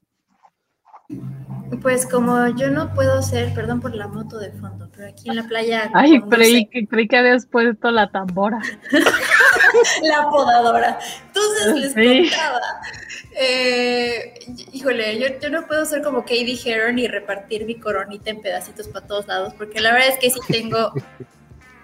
[1.82, 5.38] Pues como yo no puedo ser, perdón por la moto de fondo, pero aquí en
[5.38, 5.90] la playa.
[5.94, 8.60] Ay, creí, que, creí que habías puesto la tambora.
[10.04, 11.00] la podadora.
[11.28, 12.60] Entonces les contaba.
[13.40, 14.34] Eh,
[14.74, 18.90] híjole, yo, yo, no puedo ser como Katie Heron y repartir mi coronita en pedacitos
[18.90, 20.92] para todos lados, porque la verdad es que sí tengo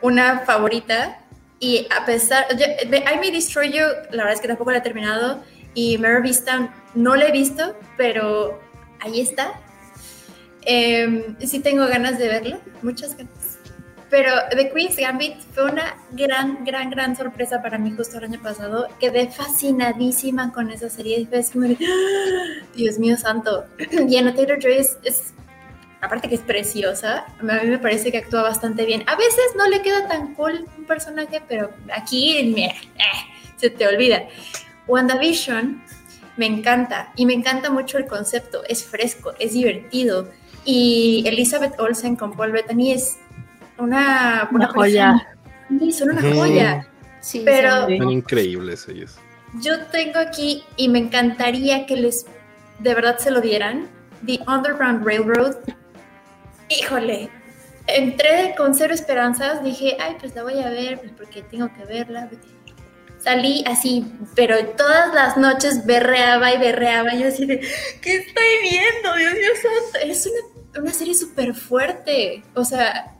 [0.02, 1.22] una favorita.
[1.58, 4.82] Y a pesar, de I May Destroy You, la verdad es que tampoco la he
[4.82, 5.42] terminado.
[5.76, 8.60] Y Mare Vista no la he visto, pero
[9.02, 9.62] ahí está.
[10.66, 13.60] Eh, sí tengo ganas de verlo, muchas ganas.
[14.10, 18.42] Pero The Queen's Gambit fue una gran, gran, gran sorpresa para mí justo el año
[18.42, 18.88] pasado.
[19.00, 21.28] Quedé fascinadísima con esa serie.
[21.32, 22.66] Es como ¡Ah!
[22.76, 23.66] Dios mío santo.
[24.08, 25.34] Y Anna Taylor Joy es,
[26.02, 29.04] aparte que es preciosa, a mí me parece que actúa bastante bien.
[29.08, 33.88] A veces no le queda tan cool un personaje, pero aquí, mira, eh, se te
[33.88, 34.24] olvida.
[34.88, 35.82] WandaVision
[36.38, 38.64] me encanta y me encanta mucho el concepto.
[38.68, 40.30] Es fresco, es divertido
[40.66, 43.18] y Elizabeth Olsen con Paul Bettany es
[43.78, 45.36] una, una, joya.
[45.70, 46.88] Sí, son una joya.
[47.22, 49.16] Sí, pero son increíbles ellos.
[49.62, 52.26] Yo tengo aquí y me encantaría que les
[52.80, 53.88] de verdad se lo dieran.
[54.26, 55.56] The Underground Railroad.
[56.70, 57.30] Híjole,
[57.88, 59.64] entré con cero esperanzas.
[59.64, 62.30] Dije, ay, pues la voy a ver pues porque tengo que verla.
[63.26, 64.06] Salí así,
[64.36, 67.14] pero todas las noches berreaba y berreaba.
[67.16, 67.60] Yo así de,
[68.02, 69.14] ¿qué estoy viendo?
[69.18, 73.16] Dios mío Es una una serie súper fuerte, o sea,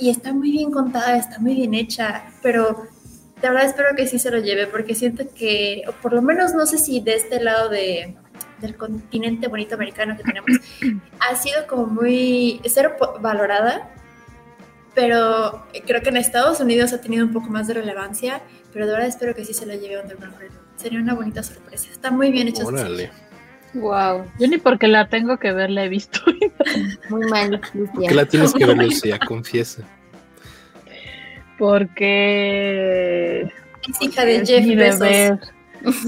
[0.00, 2.86] y, está muy bien contada, está muy bien hecha, pero
[3.40, 6.54] de verdad espero que sí se lo lleve, porque siento que, o por lo menos
[6.54, 8.16] no sé si de este lado de,
[8.60, 10.50] del continente bonito americano que tenemos,
[11.20, 13.90] ha sido como muy, ser valorada,
[14.94, 18.42] pero creo que en Estados Unidos ha tenido un poco más de relevancia,
[18.72, 20.36] pero de verdad espero que sí se lo lleve Underground
[20.76, 21.88] Sería una bonita sorpresa.
[21.92, 22.64] Está muy bien hecha.
[23.74, 24.24] Wow.
[24.38, 26.20] Yo ni porque la tengo que ver la he visto.
[27.08, 27.60] Muy mal.
[27.94, 29.18] ¿Por la tienes que ver, Lucía?
[29.18, 29.82] Confiesa.
[31.58, 33.42] Porque.
[33.42, 35.52] Es hija de Jeff Bezos.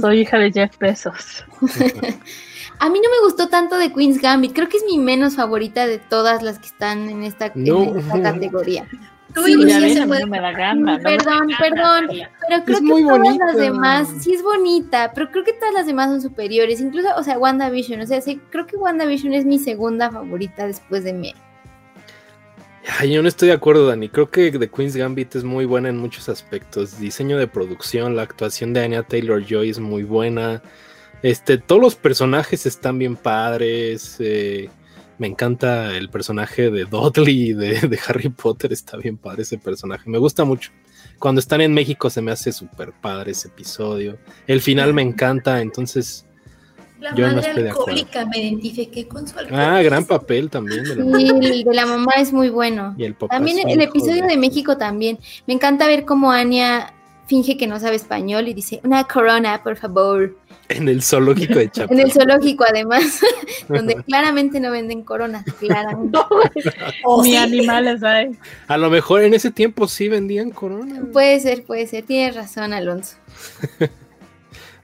[0.00, 1.44] Soy hija de Jeff Bezos.
[2.78, 4.52] A mí no me gustó tanto de Queen's Gambit.
[4.54, 8.22] Creo que es mi menos favorita de todas las que están en esta, en esta
[8.22, 8.88] categoría.
[9.34, 12.06] Sí, no me da gana, perdón, perdón,
[12.48, 16.10] pero creo que todas las demás, sí es bonita, pero creo que todas las demás
[16.10, 18.20] son superiores, incluso, o sea, WandaVision, o sea,
[18.50, 21.34] creo que WandaVision es mi segunda favorita después de Mel.
[23.08, 24.08] yo no estoy de acuerdo, Dani.
[24.08, 26.98] Creo que The Queen's Gambit es muy buena en muchos aspectos.
[26.98, 30.62] Diseño de producción, la actuación de Anya Taylor Joy es muy buena.
[31.22, 34.16] Este, todos los personajes están bien padres.
[34.18, 34.68] Eh,
[35.22, 40.18] me encanta el personaje de Dudley de, Harry Potter, está bien padre ese personaje, me
[40.18, 40.72] gusta mucho.
[41.20, 44.18] Cuando están en México se me hace súper padre ese episodio.
[44.48, 46.26] El final me encanta, entonces
[46.98, 50.82] la yo madre no alcohólica, me identifiqué con su Ah, gran papel también.
[50.82, 52.96] De la sí, el de la mamá es muy bueno.
[52.98, 54.36] Y el también el episodio de...
[54.36, 55.20] México también.
[55.46, 56.92] Me encanta ver cómo Anya
[57.28, 60.36] finge que no sabe español y dice, una corona, por favor.
[60.76, 62.00] En el zoológico de Chapala.
[62.00, 63.20] en el zoológico, además,
[63.68, 66.18] donde claramente no venden coronas, claramente.
[67.22, 68.36] Ni animales hay.
[68.68, 71.04] A lo mejor en ese tiempo sí vendían coronas.
[71.12, 72.04] Puede ser, puede ser.
[72.04, 73.16] Tienes razón, Alonso.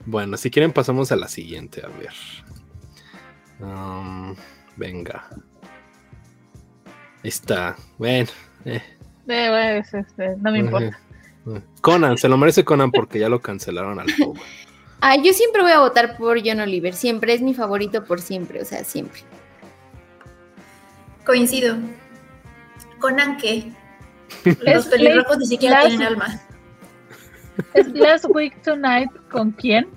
[0.05, 2.13] bueno, si quieren pasamos a la siguiente, a ver.
[3.59, 4.35] Um,
[4.75, 5.27] venga.
[7.23, 7.75] Ahí está.
[7.97, 8.29] Bueno.
[8.65, 8.81] Eh.
[9.27, 10.99] Eh, este, no me importa.
[11.81, 14.41] Conan, se lo merece Conan porque ya lo cancelaron al pobre.
[15.01, 18.61] Ah, yo siempre voy a votar por John Oliver, siempre es mi favorito por siempre,
[18.61, 19.21] o sea, siempre.
[21.25, 21.77] Coincido.
[22.99, 23.71] Conan qué?
[24.61, 26.41] Los pelirrojos ni siquiera tienen alma.
[27.73, 29.87] ¿Es Last Week Tonight con quién?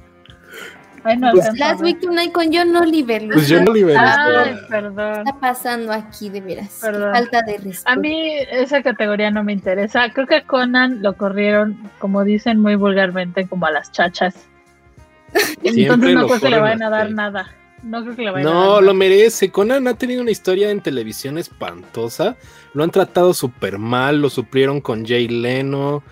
[1.05, 3.27] Ay, no, pues Last Week Tonight con John Oliver.
[3.33, 3.97] Pues John Oliver.
[3.99, 5.27] Ay, perdón.
[5.27, 6.71] está pasando aquí, de veras?
[6.81, 7.91] Falta de respeto.
[7.91, 10.11] A mí esa categoría no me interesa.
[10.13, 14.49] Creo que Conan lo corrieron, como dicen muy vulgarmente, como a las chachas.
[15.63, 17.53] Entonces no creo que le vayan a dar nada.
[17.83, 19.51] No creo que le vayan a dar No, lo merece.
[19.51, 22.37] Conan ha tenido una historia en televisión espantosa.
[22.75, 24.21] Lo han tratado súper mal.
[24.21, 26.03] Lo suplieron con Jay Leno.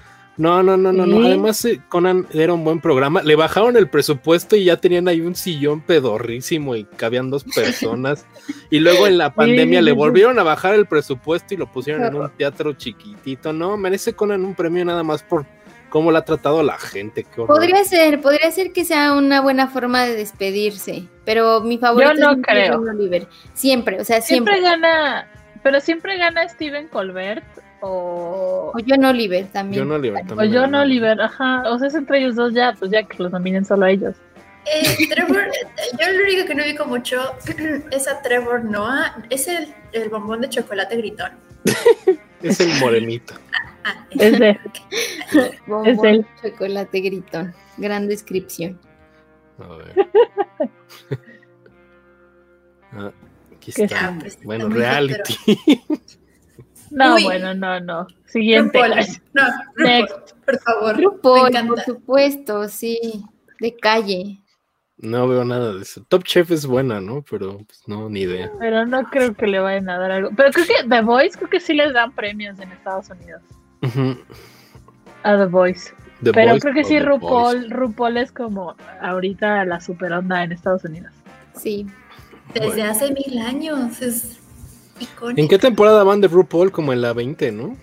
[0.40, 1.26] No, no, no, no, no.
[1.26, 3.22] Además, eh, Conan era un buen programa.
[3.22, 8.24] Le bajaron el presupuesto y ya tenían ahí un sillón pedorrísimo y cabían dos personas.
[8.70, 12.14] y luego en la pandemia le volvieron a bajar el presupuesto y lo pusieron en
[12.14, 13.52] un teatro chiquitito.
[13.52, 15.44] No, merece Conan un premio nada más por
[15.90, 17.26] cómo la ha tratado la gente.
[17.46, 22.36] podría ser, podría ser que sea una buena forma de despedirse, pero mi favorito Yo
[22.36, 22.80] no creo.
[22.80, 23.28] Oliver.
[23.52, 24.54] Siempre, o sea, siempre.
[24.54, 25.28] Siempre gana,
[25.62, 27.44] pero siempre gana Steven Colbert
[27.80, 28.72] o...
[28.74, 29.82] O John Oliver también.
[29.82, 30.56] John Oliver también.
[30.56, 31.62] O John Oliver, ajá.
[31.66, 34.14] O sea, es entre ellos dos ya, pues ya que los nominen solo a ellos.
[34.66, 35.50] Eh, Trevor,
[35.98, 37.34] yo lo único que no ubico mucho
[37.90, 39.16] es a Trevor Noah.
[39.30, 41.32] Es el, el bombón de chocolate gritón.
[42.42, 43.34] es el morenito.
[43.96, 44.58] Ah, es de,
[45.84, 47.54] es el chocolate gritón.
[47.76, 48.78] Gran descripción.
[49.58, 50.10] A ver.
[52.92, 53.12] Ah,
[53.54, 54.16] aquí está.
[54.18, 55.36] Pues, bueno, reality.
[56.90, 58.06] No, bueno, no, no.
[58.26, 58.80] Siguiente.
[59.32, 59.42] No,
[59.76, 60.32] Next.
[60.44, 61.00] por favor.
[61.00, 63.24] RuPaul, por supuesto, sí.
[63.60, 64.40] De calle.
[64.96, 66.04] No veo nada de eso.
[66.08, 67.24] Top Chef es buena, ¿no?
[67.30, 68.50] Pero pues, no, ni idea.
[68.58, 70.30] Pero no creo que le vayan a dar algo.
[70.36, 73.42] Pero creo que The Voice, creo que sí les dan premios en Estados Unidos.
[75.22, 75.92] A The Voice.
[76.22, 81.12] Pero creo que sí, RuPaul, RuPaul es como ahorita la super onda en Estados Unidos.
[81.54, 81.86] Sí.
[82.52, 84.02] Desde hace mil años.
[84.02, 84.40] Es
[85.36, 86.70] ¿En qué temporada van de RuPaul?
[86.72, 87.76] Como en la 20, ¿no?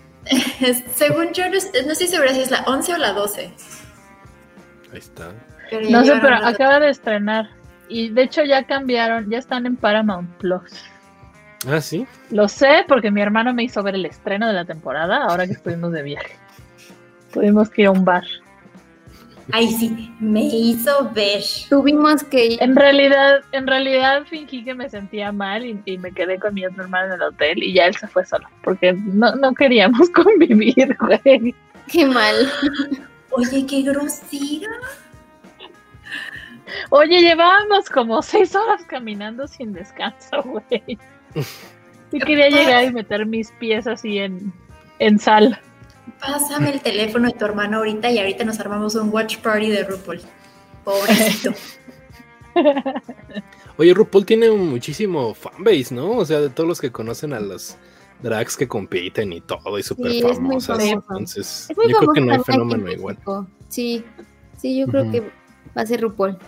[0.94, 3.52] Según yo, no, estoy segura si es la 11 o la 12.
[4.92, 5.32] Ahí está.
[5.90, 7.50] no sé, pero acaba de estrenar.
[7.88, 10.84] Y de hecho ya cambiaron, ya están en Paramount Plus.
[11.66, 12.06] Ah, sí.
[12.30, 15.54] Lo sé porque mi hermano me hizo ver el estreno de la temporada ahora que
[15.54, 16.36] estuvimos de viaje.
[17.32, 18.24] Tuvimos que ir a un bar.
[19.50, 21.42] Ay, sí, me hizo ver.
[21.70, 22.62] Tuvimos que ir.
[22.62, 26.84] En realidad, en realidad fingí que me sentía mal y, me quedé con mi otro
[26.84, 30.96] hermano en el hotel y ya él se fue solo, porque no, no queríamos convivir,
[31.00, 31.54] güey.
[31.90, 32.36] Qué mal.
[33.30, 34.68] Oye, qué grosera.
[36.90, 40.98] Oye, llevábamos como seis horas caminando sin descanso, güey.
[42.12, 44.52] Y quería llegar y meter mis pies así en,
[44.98, 45.60] en sal.
[46.20, 49.84] Pásame el teléfono de tu hermano ahorita y ahorita nos armamos un watch party de
[49.84, 50.20] RuPaul.
[50.84, 51.52] Pobrecito.
[53.76, 56.12] Oye, RuPaul tiene muchísimo fanbase, ¿no?
[56.12, 57.76] O sea, de todos los que conocen a los
[58.22, 60.80] drags que compiten y todo, y súper famosas.
[60.80, 63.18] Entonces, yo creo que no hay fenómeno igual.
[63.68, 64.04] Sí,
[64.56, 66.38] sí, yo creo que va a ser RuPaul.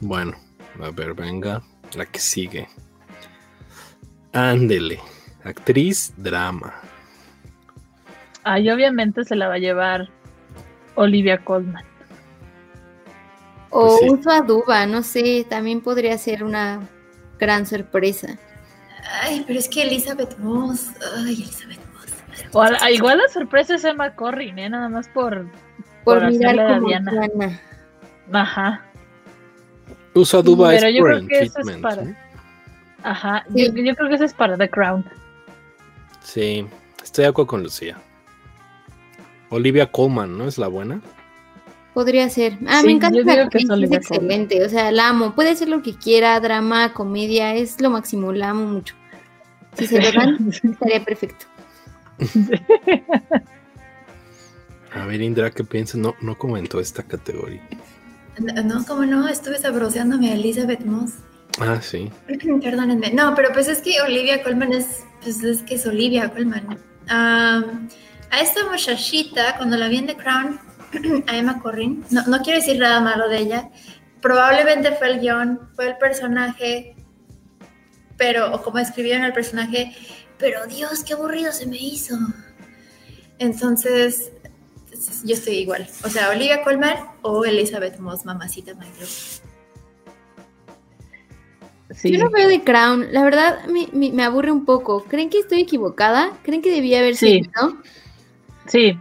[0.00, 0.36] Bueno,
[0.80, 1.62] a ver, venga,
[1.94, 2.68] la que sigue.
[4.32, 4.98] Ándele,
[5.44, 6.74] actriz drama.
[8.44, 10.08] Ahí obviamente se la va a llevar
[10.94, 11.84] Olivia Colman.
[13.70, 16.80] O pues Uso Aduba, no sé, también podría ser una
[17.38, 18.38] gran sorpresa.
[19.22, 22.44] Ay, pero es que Elizabeth Moss, ay, Elizabeth Moss.
[22.52, 24.68] O a, igual la sorpresa es Emma Corrin, ¿eh?
[24.68, 25.46] Nada más por,
[26.04, 27.60] por, mirar como Diana.
[28.32, 28.84] Ajá.
[30.14, 32.21] Uso Aduba pero yo creo que eso es para...
[33.02, 35.04] Ajá, yo, yo, creo que eso es para The Crown.
[36.22, 36.66] Sí,
[37.02, 37.98] estoy de acuerdo con Lucía.
[39.50, 40.46] Olivia Colman, ¿no?
[40.46, 41.00] ¿Es la buena?
[41.94, 42.58] Podría ser.
[42.66, 44.64] Ah, me encanta la que es, excelente.
[44.64, 45.34] O sea, la amo.
[45.34, 48.94] Puede ser lo que quiera, drama, comedia, es lo máximo, la amo mucho.
[49.76, 51.46] Si se lo dan, estaría perfecto.
[54.94, 55.96] A ver, Indra, ¿qué piensas?
[55.96, 57.62] No, no comentó esta categoría.
[58.38, 59.28] No, ¿cómo no?
[59.28, 61.12] Estuve sabroseándome a Elizabeth Moss.
[61.60, 62.10] Ah, sí.
[62.62, 63.12] Perdónenme.
[63.12, 66.78] No, pero pues es que Olivia Colman es, pues es que es Olivia Colman.
[67.08, 67.62] Ah
[68.32, 70.58] a esta muchachita, cuando la vi en The Crown,
[71.26, 73.70] a Emma Corrin, no, no quiero decir nada malo de ella,
[74.22, 76.96] probablemente fue el guion, fue el personaje,
[78.16, 79.94] pero, o como escribieron el personaje,
[80.38, 82.16] pero Dios, qué aburrido se me hizo.
[83.38, 84.32] Entonces,
[85.24, 85.86] yo estoy igual.
[86.02, 88.72] O sea, Olivia Colman o Elizabeth Moss, mamacita
[92.04, 93.12] Yo no veo The Crown.
[93.12, 95.04] La verdad, me, aburre un poco.
[95.04, 96.32] ¿Creen que estoy equivocada?
[96.42, 97.50] ¿Creen que debía haber sido?
[98.66, 98.98] Sí.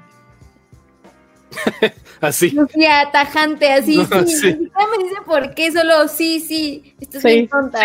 [2.22, 2.52] así.
[2.52, 3.94] Lucía, tajante, así.
[3.94, 6.96] sí, me dice por qué, solo sí, sí.
[7.00, 7.80] Esto es muy tonta.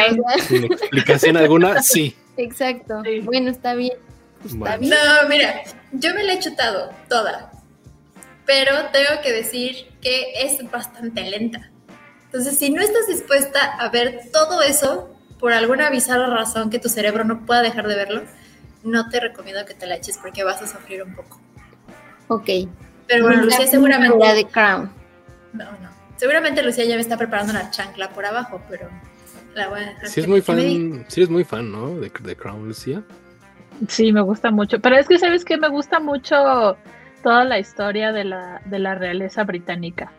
[0.46, 2.14] Sin explicación alguna, sí.
[2.36, 3.02] Exacto.
[3.22, 3.94] Bueno, está bien.
[4.44, 4.90] Está bien.
[4.90, 5.62] No, mira,
[5.92, 7.52] yo me la he chutado toda.
[8.44, 11.70] Pero tengo que decir que es bastante lenta.
[12.36, 15.08] Entonces, si no estás dispuesta a ver todo eso,
[15.40, 18.24] por alguna bizarra razón que tu cerebro no pueda dejar de verlo,
[18.84, 21.40] no te recomiendo que te la eches porque vas a sufrir un poco.
[22.28, 22.50] Ok.
[23.06, 24.18] Pero bueno, Lucía seguramente.
[24.18, 24.90] La de Crown.
[25.54, 25.88] No, no.
[26.18, 28.90] Seguramente Lucía ya me está preparando una chancla por abajo, pero
[29.54, 30.08] la voy a dejar.
[30.08, 31.06] Sí, es muy fan.
[31.08, 31.98] Sí, es muy fan, ¿no?
[31.98, 33.02] De, de, Crown, Lucía.
[33.88, 34.78] Sí, me gusta mucho.
[34.78, 35.56] Pero es que, ¿sabes qué?
[35.56, 36.76] Me gusta mucho
[37.22, 40.12] toda la historia de la, de la realeza británica.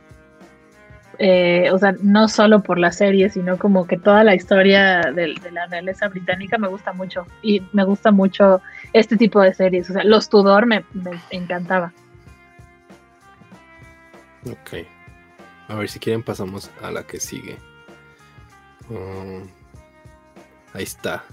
[1.20, 5.36] Eh, o sea, no solo por la serie, sino como que toda la historia de,
[5.52, 7.26] la realeza británica me gusta mucho.
[7.42, 8.62] Y me gusta mucho
[8.94, 9.90] este tipo de series.
[9.90, 10.84] O sea, Los Tudor me,
[11.32, 11.92] encantaba.
[14.46, 14.86] Ok.
[15.70, 17.58] A ver si quieren pasamos a la que sigue.
[18.90, 19.48] Um,
[20.74, 21.24] ahí está.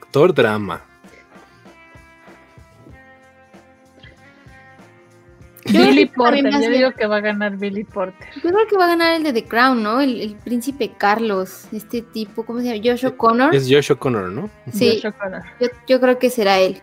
[0.00, 0.82] Actor drama.
[5.72, 6.50] Billy Porter.
[6.50, 8.28] Yo digo que va a ganar Billy Porter.
[8.36, 10.00] Yo creo que va a ganar el de The Crown, ¿no?
[10.00, 12.80] El, príncipe Carlos, este tipo, ¿cómo se llama?
[12.84, 13.54] Josh O'Connor.
[13.54, 14.50] Es Josh O'Connor, ¿no?
[14.72, 15.02] Sí.
[15.88, 16.82] Yo, creo que será él.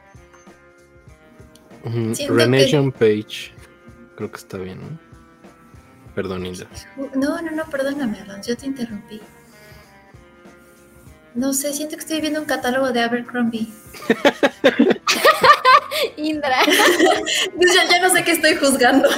[2.30, 3.54] René John Page.
[4.16, 5.14] Creo que está bien, ¿no?
[6.16, 6.68] Perdón, Indra.
[7.16, 9.20] No, no, no, perdóname, Alonso, yo te interrumpí.
[11.36, 13.68] No sé, siento que estoy viendo un catálogo de Abercrombie.
[16.18, 16.58] Indra.
[16.66, 19.10] ya, ya, no sé qué estoy juzgando.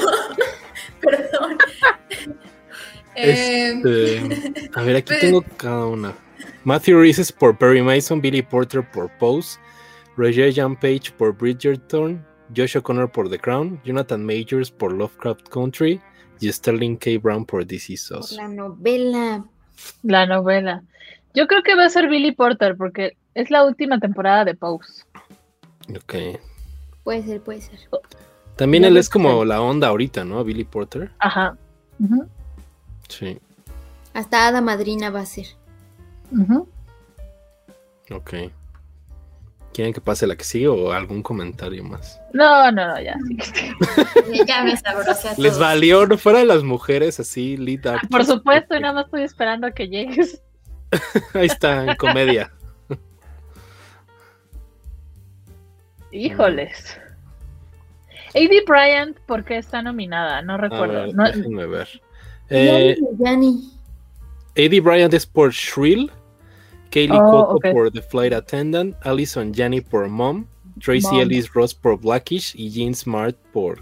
[1.02, 1.58] Perdón.
[3.16, 6.14] Este, a ver, aquí pues, tengo cada una.
[6.64, 9.58] Matthew Reeses por Perry Mason, Billy Porter por Pose,
[10.18, 12.26] Roger Jan Page por Bridgerton,
[12.56, 16.02] Josh O'Connor por The Crown, Jonathan Majors por Lovecraft Country
[16.40, 17.18] y Sterling K.
[17.22, 18.36] Brown por DC Sauce.
[18.36, 19.46] La novela.
[20.04, 20.84] La novela.
[21.36, 25.03] Yo creo que va a ser Billy Porter porque es la última temporada de Pose.
[25.90, 26.40] Ok.
[27.03, 27.80] Puede ser, puede ser.
[28.56, 30.44] También él es como la onda ahorita, ¿no?
[30.44, 31.12] Billy Porter.
[31.20, 31.57] Ajá.
[33.10, 33.38] Sí.
[34.14, 35.45] Hasta Ada Madrina va a ser.
[38.10, 38.34] Ok.
[39.74, 42.18] ¿Quieren que pase la que sigue o algún comentario más?
[42.32, 43.18] No, no, no, ya.
[44.48, 48.94] ya me sabrosé Les valió, no fuera las mujeres así, lead Por supuesto, y nada
[48.94, 50.41] más estoy esperando a que llegues.
[51.34, 52.51] Ahí está, en comedia.
[56.11, 56.97] Híjoles.
[58.35, 58.63] A.D.
[58.67, 60.41] Bryant, ¿por qué está nominada?
[60.41, 61.07] No recuerdo.
[61.11, 62.01] déjenme ver.
[62.49, 62.97] Eh,
[64.57, 64.80] A.D.
[64.81, 66.11] Bryant es por Shrill,
[66.91, 70.45] Kaylee oh, por The Flight Attendant, Allison Janney por Mom,
[70.84, 73.81] Tracy Ellis Ross por Blackish y Jean Smart por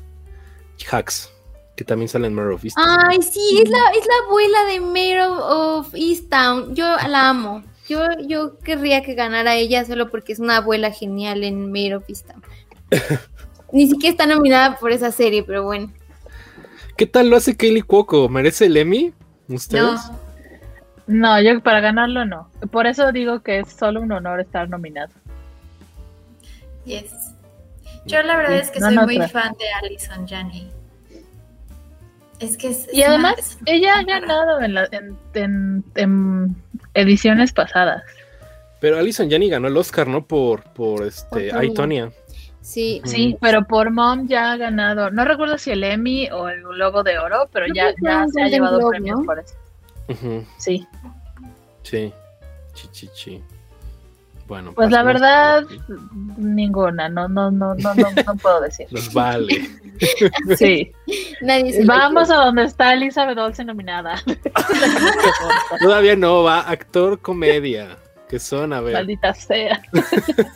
[0.90, 1.33] Hacks
[1.76, 3.00] que también sale en Mayor of Easttown.
[3.08, 6.76] Ay, sí, es la, es la abuela de Mayor of Easttown.
[6.76, 7.64] Yo la amo.
[7.88, 12.10] Yo, yo querría que ganara ella solo porque es una abuela genial en Mayor of
[12.10, 12.44] Easttown.
[13.72, 15.92] Ni siquiera está nominada por esa serie, pero bueno.
[16.96, 18.30] ¿Qué tal lo hace Kaylee Cuoco?
[18.30, 19.14] ¿Merece el Emmy?
[19.48, 20.00] ¿Ustedes?
[21.08, 21.38] No.
[21.38, 22.50] no, yo para ganarlo no.
[22.72, 25.12] Por eso digo que es solo un honor estar nominado.
[26.86, 27.34] Yes.
[28.06, 30.72] Yo la verdad es que soy muy fan de Alison Janney.
[32.44, 36.56] Es que y además, ella ha ganado en, en,
[36.94, 38.04] ediciones pasadas.
[38.82, 40.26] Pero Alison Janney ganó el Oscar, ¿no?
[40.26, 42.12] Por, por este, Aitonia.
[42.60, 46.64] Sí, sí, pero por Mom ya ha ganado, no recuerdo si el Emmy o el
[46.64, 49.56] Globo de Oro, pero ya, ya se ha llevado premios por eso.
[50.58, 50.86] Sí.
[51.84, 52.14] Sí,
[53.14, 53.42] chi,
[54.48, 55.64] Bueno, pues la verdad,
[56.38, 58.88] ninguna, no, no, no, no, no, no puedo decir.
[58.92, 59.70] Nos vale.
[60.58, 60.92] Sí.
[61.86, 64.16] Vamos a donde está Elizabeth Olsen nominada.
[65.80, 67.98] Todavía no, va actor comedia.
[68.28, 68.94] Que son, a ver.
[68.94, 69.80] Maldita sea.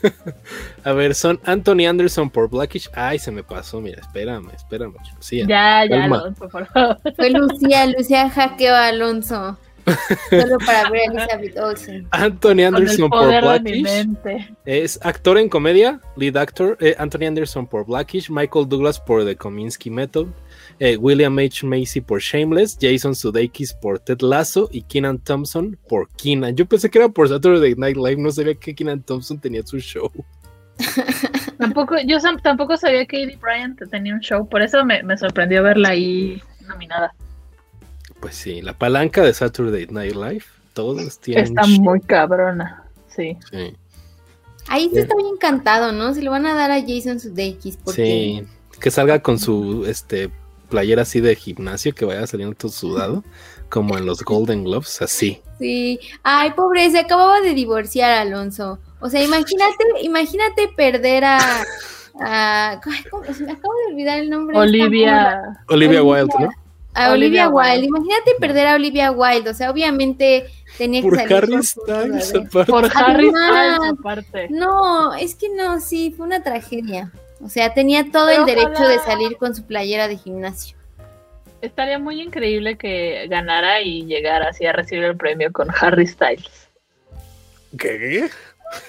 [0.84, 2.90] a ver, son Anthony Anderson por Blackish.
[2.96, 4.96] Ay, se me pasó, mira, espérame, espérame.
[5.16, 5.46] Lucía.
[5.48, 6.98] Ya, ya, Alonso, por favor.
[7.16, 9.60] Fue Lucía, Lucía hackeó a Alonso.
[10.30, 12.08] Solo para ver a Elizabeth Olsen.
[12.12, 14.08] Anthony Anderson por Blackish.
[14.66, 16.78] Es actor en comedia, lead actor.
[16.80, 18.30] Eh, Anthony Anderson por Blackish.
[18.30, 20.28] Michael Douglas por The Kominsky Method.
[20.80, 21.66] Eh, William H.
[21.66, 22.78] Macy por Shameless.
[22.80, 24.70] Jason Sudeikis por Ted Lasso.
[24.72, 26.56] Y Keenan Thompson por Keenan.
[26.56, 28.18] Yo pensé que era por Saturday Night Live.
[28.18, 30.12] No sabía que Keenan Thompson tenía su show.
[31.58, 34.48] tampoco, yo tampoco sabía que Eddie Bryant tenía un show.
[34.48, 37.14] Por eso me, me sorprendió verla ahí nominada.
[38.20, 41.46] Pues sí, la palanca de Saturday Night Live, todos tienen.
[41.46, 43.38] Está muy cabrona, sí.
[43.52, 43.76] Sí.
[44.70, 46.14] Ahí sí está bien encantado, ¿no?
[46.14, 47.78] Se lo van a dar a Jason Sudeikis.
[47.78, 48.04] Porque...
[48.04, 48.48] Sí,
[48.80, 50.30] que salga con su este
[50.70, 53.24] playera así de gimnasio, que vaya saliendo todo sudado,
[53.70, 55.42] como en los Golden Globes, así.
[55.60, 56.00] Sí.
[56.24, 58.80] Ay, pobre, se acababa de divorciar Alonso.
[59.00, 61.40] O sea, imagínate, imagínate perder a.
[62.20, 63.22] a ¿cómo?
[63.22, 64.58] Me acabo de olvidar el nombre.
[64.58, 65.64] Olivia.
[65.70, 66.50] Olivia Wilde, ¿no?
[66.94, 67.86] A Olivia, Wilde.
[67.86, 69.50] Imagínate perder a Olivia Wilde.
[69.50, 70.48] O sea, obviamente
[70.78, 72.72] tenía que por salir Harry Styles, aparte.
[72.72, 74.48] Por Harry Styles, aparte.
[74.50, 77.12] No, es que no, sí, fue una tragedia.
[77.42, 80.76] O sea, tenía todo el derecho de salir con su playera de gimnasio.
[81.62, 86.70] Estaría muy increíble que ganara y llegara así a recibir el premio con Harry Styles.
[87.78, 88.30] ¿Qué?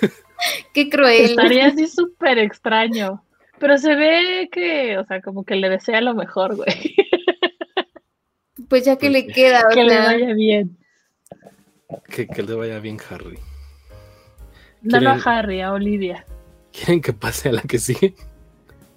[0.74, 1.30] Qué cruel.
[1.30, 3.22] Estaría así súper extraño.
[3.58, 6.94] Pero se ve que, o sea, como que le desea lo mejor, güey.
[8.68, 9.64] Pues ya que le queda.
[9.72, 10.78] Que le vaya bien.
[12.08, 13.38] Que, le vaya bien, Harry.
[14.82, 16.26] No, no a Harry, a Olivia.
[16.72, 18.14] ¿Quieren que pase a la que sigue?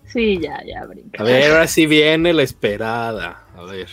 [0.06, 1.24] Sí, ya, ya, brinca.
[1.24, 3.46] A ver, ahora sí viene la esperada.
[3.56, 3.88] A ver.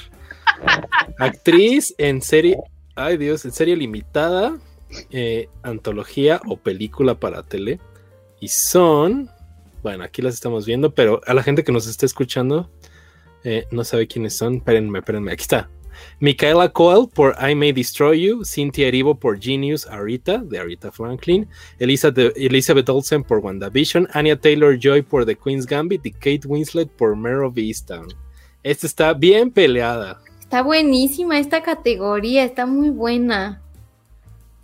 [1.19, 2.59] Actriz en serie.
[2.97, 4.59] Ay, Dios, en serie limitada,
[5.11, 7.79] eh, antología o película para tele.
[8.41, 9.31] Y son.
[9.85, 12.69] Bueno, aquí las estamos viendo, pero a la gente que nos está escuchando,
[13.51, 14.57] Eh, no sabe quiénes son.
[14.57, 15.33] Espérenme, espérenme.
[15.33, 15.71] Aquí está.
[16.21, 21.49] Michaela Coel por I May Destroy You, Cynthia Erivo por Genius Arita, de Arita Franklin,
[21.79, 27.17] Elizabeth Olsen por WandaVision, Anya Taylor Joy por The Queen's Gambit y Kate Winslet por
[27.17, 28.09] Mare of Easttown.
[28.63, 30.21] Esta está bien peleada.
[30.41, 33.63] Está buenísima esta categoría, está muy buena.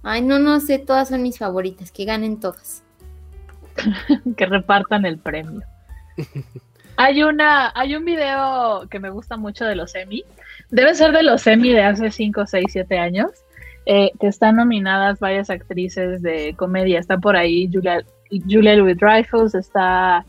[0.03, 2.83] Ay, no, no sé, todas son mis favoritas, que ganen todas.
[4.37, 5.63] que repartan el premio.
[6.97, 10.25] hay una, hay un video que me gusta mucho de los Emmy,
[10.71, 13.31] debe ser de los Emmy de hace 5, 6, 7 años,
[13.87, 16.99] eh, que están nominadas varias actrices de comedia.
[16.99, 20.25] Está por ahí Julia, Julia Louis Dreyfus, está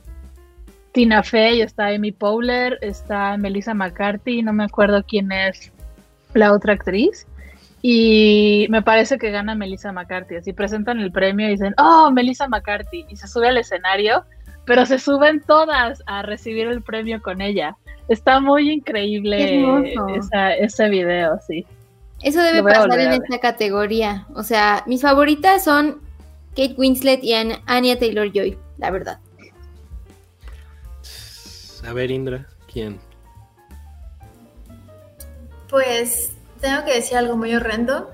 [0.91, 5.71] Tina Fey, está Amy Powler, está Melissa McCarthy, no me acuerdo quién es
[6.33, 7.27] la otra actriz.
[7.81, 10.37] Y me parece que gana Melissa McCarthy.
[10.37, 13.05] Así presentan el premio y dicen, oh, Melissa McCarthy.
[13.09, 14.25] Y se sube al escenario,
[14.65, 17.77] pero se suben todas a recibir el premio con ella.
[18.07, 19.65] Está muy increíble
[20.59, 21.65] ese video, sí.
[22.21, 24.25] Eso debe pasar en esta categoría.
[24.35, 26.01] O sea, mis favoritas son
[26.51, 29.19] Kate Winslet y Anya Taylor Joy, la verdad.
[31.87, 32.99] A ver, Indra, ¿quién?
[35.69, 38.11] Pues tengo que decir algo muy horrendo.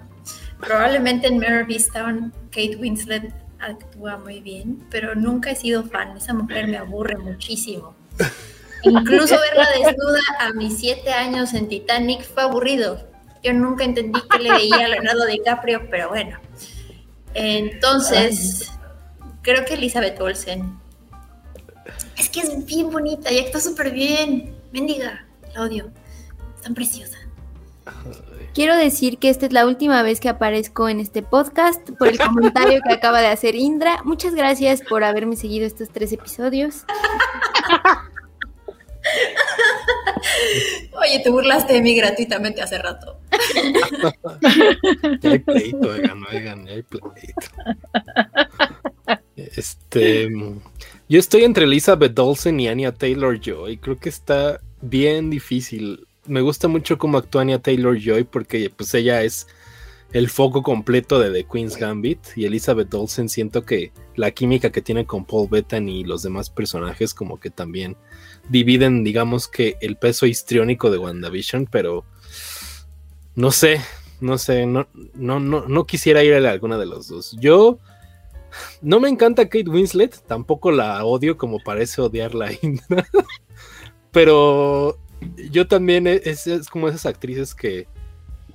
[0.60, 6.18] Probablemente en Mare Town Kate Winslet actúa muy bien, pero nunca he sido fan.
[6.18, 7.96] Esa mujer me aburre muchísimo.
[8.84, 13.08] Incluso verla desnuda a mis siete años en Titanic fue aburrido.
[13.44, 16.40] Yo nunca entendí que le veía a Leonardo DiCaprio, pero bueno.
[17.34, 18.72] Entonces,
[19.42, 20.80] creo que Elizabeth Olsen.
[22.18, 24.56] Es que es bien bonita y actúa súper bien.
[24.72, 25.92] Mendiga, la odio.
[26.56, 27.18] Es tan preciosa.
[28.54, 32.20] Quiero decir que esta es la última vez que aparezco en este podcast por el
[32.20, 34.02] comentario que acaba de hacer Indra.
[34.04, 36.84] Muchas gracias por haberme seguido estos tres episodios.
[41.02, 43.20] Oye, te burlaste de mí gratuitamente hace rato.
[45.22, 47.12] ya hay pleito, oigan, oigan, ya hay pleito.
[49.36, 50.30] Este,
[51.10, 53.78] yo estoy entre Elizabeth Olsen y Anya Taylor Joy.
[53.78, 56.08] Creo que está bien difícil.
[56.28, 59.48] Me gusta mucho cómo actúa Anya Taylor Joy porque pues ella es
[60.14, 64.82] el foco completo de The Queen's Gambit y Elizabeth Olsen siento que la química que
[64.82, 67.96] tiene con Paul Bettany y los demás personajes como que también
[68.50, 72.04] dividen, digamos que el peso histriónico de WandaVision, pero
[73.36, 73.80] no sé,
[74.20, 77.36] no sé, no, no, no, no quisiera ir a alguna de los dos.
[77.40, 77.80] Yo
[78.82, 82.52] no me encanta Kate Winslet, tampoco la odio como parece odiarla
[84.12, 85.00] pero
[85.52, 87.88] yo también es, es, como esas actrices que,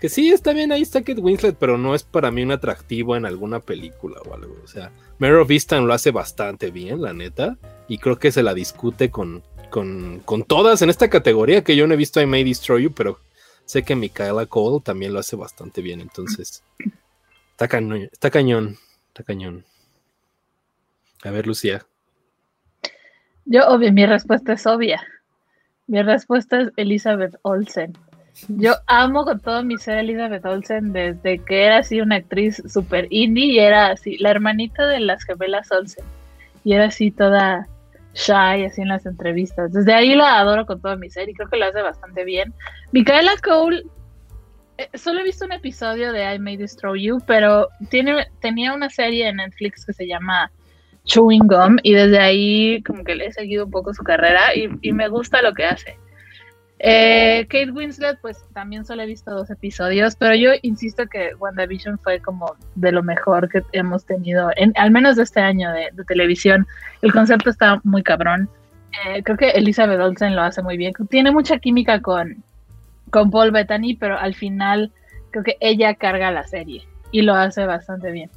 [0.01, 3.17] que sí, está bien, ahí está Kate Winslet, pero no es para mí un atractivo
[3.17, 4.57] en alguna película o algo.
[4.63, 7.57] O sea, Mare of lo hace bastante bien, la neta,
[7.89, 11.95] y creo que se la discute con, con, todas en esta categoría que yo no
[11.95, 13.19] he visto I May Destroy You, pero
[13.65, 16.63] sé que Micaela Cole también lo hace bastante bien, entonces
[17.51, 18.77] está cañón, está cañón,
[19.09, 19.65] está cañón.
[21.25, 21.87] A ver, Lucía.
[23.45, 25.03] Yo, obvio, mi respuesta es obvia.
[25.87, 27.93] Mi respuesta es Elizabeth Olsen.
[28.49, 33.07] Yo amo con todo mi ser Elizabeth Olsen desde que era así una actriz super
[33.11, 36.05] indie y era así la hermanita de las gemelas Olsen.
[36.65, 37.67] Y era así toda
[38.15, 39.73] shy así en las entrevistas.
[39.73, 42.53] Desde ahí la adoro con todo mi ser y creo que lo hace bastante bien.
[42.93, 43.85] Micaela Cole,
[44.79, 48.91] eh, solo he visto un episodio de I May Destroy You, pero tiene, tenía una
[48.91, 50.51] serie en Netflix que se llama
[51.07, 54.69] Chewing Gum y desde ahí como que le he seguido un poco su carrera y,
[54.83, 55.97] y me gusta lo que hace.
[56.79, 61.99] Eh, Kate Winslet, pues también solo he visto dos episodios, pero yo insisto que WandaVision
[61.99, 65.91] fue como de lo mejor que hemos tenido, en, al menos de este año de,
[66.07, 66.67] televisión.
[67.01, 68.51] El concepto está muy cabrón.
[69.07, 70.93] Eh, creo que Elizabeth Olsen lo hace muy bien.
[71.09, 72.43] Tiene mucha química con,
[73.11, 74.93] con Paul Bettany, pero al final
[75.31, 78.31] creo que ella carga la serie y lo hace bastante bien.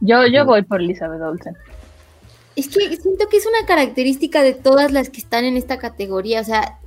[0.00, 1.56] Yo, yo voy por Elizabeth Olsen.
[2.56, 6.40] Es que siento que es una característica de todas las que están en esta categoría.
[6.40, 6.80] O sea,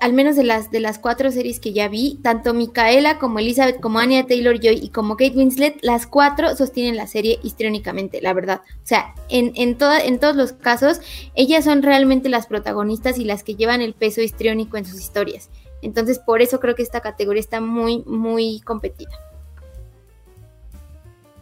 [0.00, 3.80] al menos de las, de las cuatro series que ya vi, tanto Micaela como Elizabeth,
[3.80, 8.34] como Anya Taylor Joy y como Kate Winslet, las cuatro sostienen la serie histriónicamente, la
[8.34, 8.62] verdad.
[8.82, 11.00] O sea, en, en, en todos los casos,
[11.34, 15.48] ellas son realmente las protagonistas y las que llevan el peso histriónico en sus historias.
[15.82, 19.12] Entonces, por eso creo que esta categoría está muy, muy competida.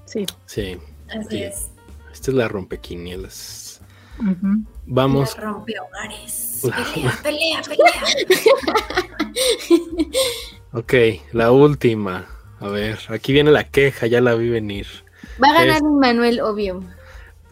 [0.04, 0.26] Sí.
[0.46, 0.76] Sí.
[1.08, 1.73] Así es.
[2.24, 3.82] Esta es la rompequinielas.
[4.86, 5.36] Vamos.
[5.36, 6.62] La hogares.
[6.62, 8.02] Pelea, pelea, pelea.
[10.72, 10.94] ok,
[11.32, 12.26] la última.
[12.60, 14.86] A ver, aquí viene la queja, ya la vi venir.
[15.38, 16.82] Va a ganar Manuel, obvio.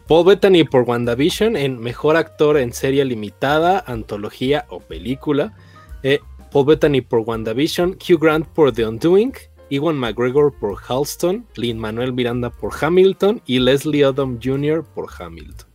[0.07, 5.53] Paul Bettany por WandaVision en Mejor Actor en Serie Limitada, Antología o Película.
[6.01, 6.19] Eh,
[6.51, 9.33] Paul Bettany por WandaVision, Hugh Grant por The Undoing,
[9.73, 14.85] Iwan McGregor por Halston, Lin Manuel Miranda por Hamilton y Leslie Odom Jr.
[14.85, 15.67] por Hamilton.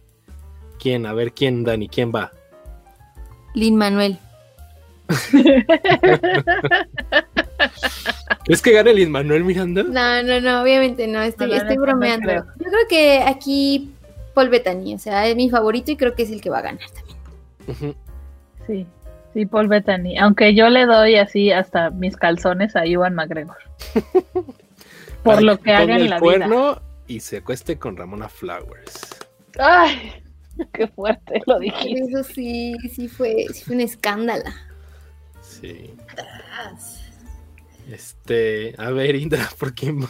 [0.78, 1.04] ¿Quién?
[1.04, 1.88] A ver, ¿quién, Dani?
[1.88, 2.30] ¿Quién va?
[3.54, 4.16] Lin Manuel.
[8.46, 9.82] ¿Es que gane Lin Manuel Miranda?
[9.82, 12.32] No, no, no, obviamente no, estoy, estoy bromeando.
[12.32, 13.90] Yo creo que aquí
[14.32, 16.62] Paul Bettany, o sea, es mi favorito y creo que es el que va a
[16.62, 17.96] ganar también.
[18.64, 18.86] Sí.
[19.34, 20.16] Sí, Paul Bettany.
[20.18, 23.67] Aunque yo le doy así hasta mis calzones a Iwan McGregor.
[25.22, 26.82] Por lo que haga en la vida.
[27.06, 29.18] Y se acueste con Ramona Flowers.
[29.58, 30.12] Ay,
[30.72, 32.04] qué fuerte lo dijiste.
[32.08, 34.44] Eso sí, sí fue, sí fue un escándalo.
[35.42, 35.94] Sí.
[37.90, 40.06] Este, a ver, Indra, ¿por quién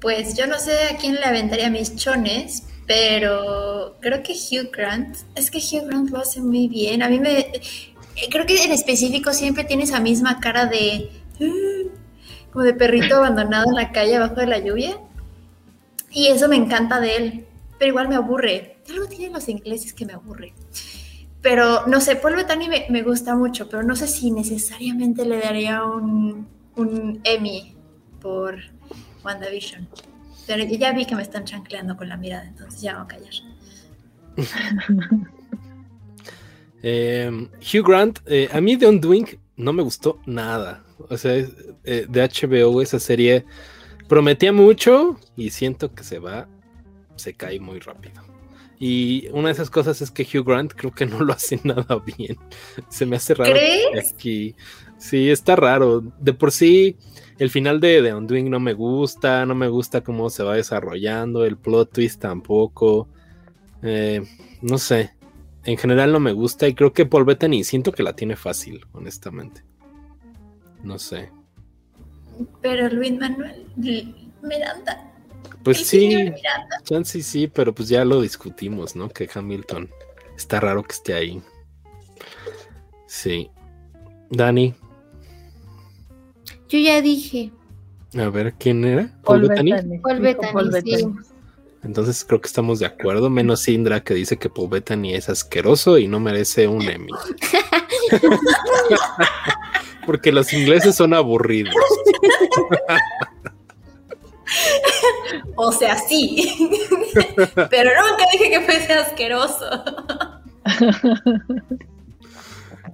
[0.00, 5.16] Pues yo no sé a quién le aventaría mis chones, pero creo que Hugh Grant,
[5.34, 7.02] es que Hugh Grant lo hace muy bien.
[7.02, 7.52] A mí me,
[8.30, 11.10] creo que en específico siempre tiene esa misma cara de,
[12.58, 14.98] como de perrito abandonado en la calle abajo de la lluvia.
[16.10, 17.46] Y eso me encanta de él,
[17.78, 18.78] pero igual me aburre.
[18.90, 20.54] Algo tienen los ingleses que me aburre.
[21.40, 25.84] Pero no sé, Paul Bettany me, gusta mucho, pero no sé si necesariamente le daría
[25.84, 27.76] un, un Emmy
[28.20, 28.56] por
[29.24, 29.86] WandaVision.
[30.48, 33.34] Pero ya vi que me están chancleando con la mirada, entonces ya voy a callar.
[36.80, 39.26] Em, Hugh Grant, eh, a mí de Undoing
[39.56, 40.84] no me gustó nada.
[41.08, 41.44] O sea,
[41.90, 43.46] eh, de HBO esa serie
[44.08, 46.46] prometía mucho y siento que se va,
[47.16, 48.22] se cae muy rápido.
[48.78, 52.02] Y una de esas cosas es que Hugh Grant creo que no lo hace nada
[52.04, 52.36] bien.
[52.90, 53.52] Se me hace raro.
[53.52, 54.12] ¿Crees?
[54.12, 54.54] Aquí.
[54.98, 56.02] Sí, está raro.
[56.20, 56.96] De por sí,
[57.38, 61.46] el final de The Undoing no me gusta, no me gusta cómo se va desarrollando,
[61.46, 63.08] el plot twist tampoco.
[63.82, 64.22] Eh,
[64.60, 65.14] no sé,
[65.64, 68.84] en general no me gusta y creo que Paul Bettany siento que la tiene fácil,
[68.92, 69.62] honestamente.
[70.82, 71.30] No sé.
[72.62, 73.66] Pero Luis Manuel
[74.42, 75.12] Miranda.
[75.62, 76.32] Pues sí,
[76.84, 79.08] chance sí, pero pues ya lo discutimos, ¿no?
[79.08, 79.90] Que Hamilton
[80.36, 81.42] está raro que esté ahí.
[83.06, 83.50] Sí.
[84.30, 84.74] Dani.
[86.68, 87.50] Yo ya dije.
[88.16, 89.12] A ver, ¿quién era?
[89.24, 89.98] Paul, Bettany.
[90.00, 91.14] Paul Bettany,
[91.82, 95.98] Entonces creo que estamos de acuerdo, menos Indra que dice que Paul Bettany es asqueroso
[95.98, 97.12] y no merece un Emmy.
[100.08, 101.74] Porque los ingleses son aburridos.
[105.54, 106.70] o sea, sí.
[107.68, 109.66] Pero nunca dije que fuese asqueroso.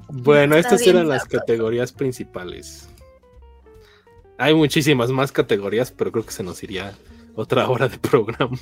[0.09, 2.89] bueno, estas eran las categorías principales.
[4.36, 6.95] Hay muchísimas más categorías, pero creo que se nos iría
[7.36, 8.59] otra hora de programa.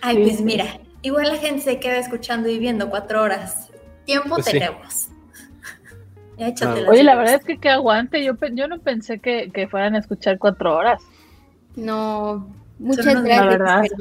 [0.00, 3.68] Ay, pues mira, igual la gente se queda escuchando y viendo cuatro horas.
[4.06, 5.10] Tiempo pues tenemos.
[6.38, 8.22] Ah, oye, la verdad es que que aguante.
[8.24, 11.02] Yo, yo no pensé que, fueran a escuchar cuatro horas.
[11.74, 12.48] No,
[12.78, 14.00] muchas gracias.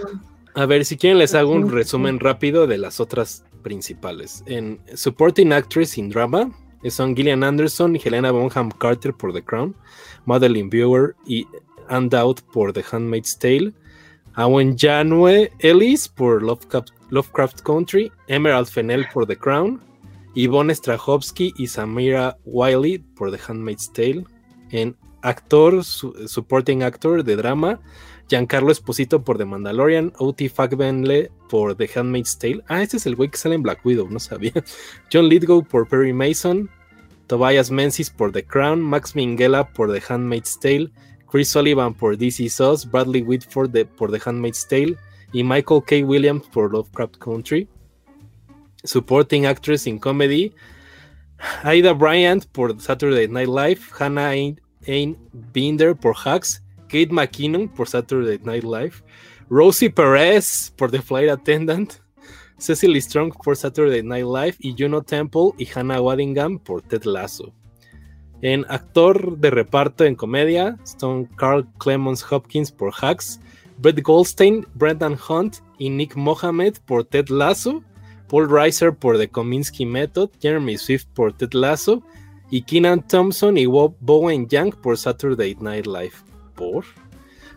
[0.53, 4.43] A ver, si quieren les hago un resumen rápido de las otras principales.
[4.45, 6.51] En Supporting Actress in Drama
[6.89, 9.75] son Gillian Anderson y Helena Bonham Carter por The Crown.
[10.25, 11.47] Madeline Viewer y
[11.89, 13.73] Undoubted por The Handmaid's Tale,
[14.35, 19.81] Awen Janue Ellis por Lovecraft, Country, Emerald Fennell por The Crown,
[20.35, 24.25] Yvonne Strahovski y Samira Wiley por The Handmaid's Tale.
[24.69, 27.79] En actor, supporting actor de drama,
[28.27, 30.49] Giancarlo Esposito por The Mandalorian, O.T.
[30.49, 32.63] Fagbenle por The Handmaid's Tale.
[32.67, 34.53] Ah, este es el güey que sale en Black Widow, no sabía.
[35.11, 36.69] John Lithgow por Perry Mason,
[37.27, 40.91] Tobias Menzies por The Crown, Max Minghella por The Handmaid's Tale,
[41.31, 44.97] Chris Sullivan por DC Sauce, Bradley Whitford por The Handmaid's Tale
[45.33, 46.05] y Michael K.
[46.05, 47.67] Williams por Lovecraft Country.
[48.85, 50.53] Supporting Actress in Comedy,
[51.63, 54.31] Aida Bryant por Saturday Night Live, Hannah
[54.87, 55.17] Ain
[55.53, 59.03] Binder por Hacks, Kate McKinnon por Saturday Night Live,
[59.49, 61.99] Rosie Perez por The Flight Attendant,
[62.57, 64.55] Cecily Strong por Saturday Night Live.
[64.59, 67.53] Y Juno Temple y Hannah Waddingham por Ted Lasso.
[68.41, 73.39] En actor de reparto en comedia, son Carl Clemons Hopkins por Hacks,
[73.77, 77.83] Brett Goldstein, Brendan Hunt y Nick Mohammed por Ted Lasso,
[78.27, 82.03] Paul Reiser por The Kominsky Method, Jeremy Swift por Ted Lasso
[82.49, 86.13] y Keenan Thompson y Bowen Young por Saturday Night Live.
[86.55, 86.85] ¿Por?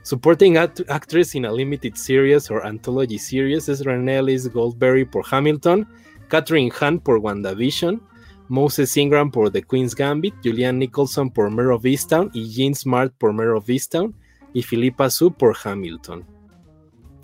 [0.03, 5.87] Supporting Actress in a Limited Series or Anthology Series es Renelis Goldberry por Hamilton,
[6.29, 8.01] Catherine Hahn por WandaVision,
[8.49, 13.13] Moses Ingram por The Queen's Gambit, Julian Nicholson por Mare of Easttown y Jean Smart
[13.19, 14.15] por Mare of Easttown
[14.55, 16.25] y Philippa Sue por Hamilton.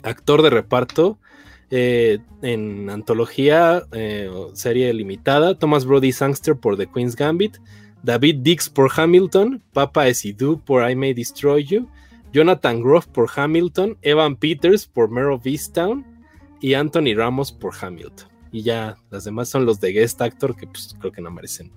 [0.03, 1.19] Actor de reparto,
[1.77, 7.57] Eh, en antología eh, serie limitada, Thomas Brody Sangster por The Queen's Gambit,
[8.05, 11.89] David Dix por Hamilton, Papa Esidú por I May Destroy You,
[12.33, 16.07] Jonathan Groff por Hamilton, Evan Peters por Mare of Easttown
[16.61, 18.29] y Anthony Ramos por Hamilton.
[18.53, 21.73] Y ya, las demás son los de guest actor que pues creo que no merecen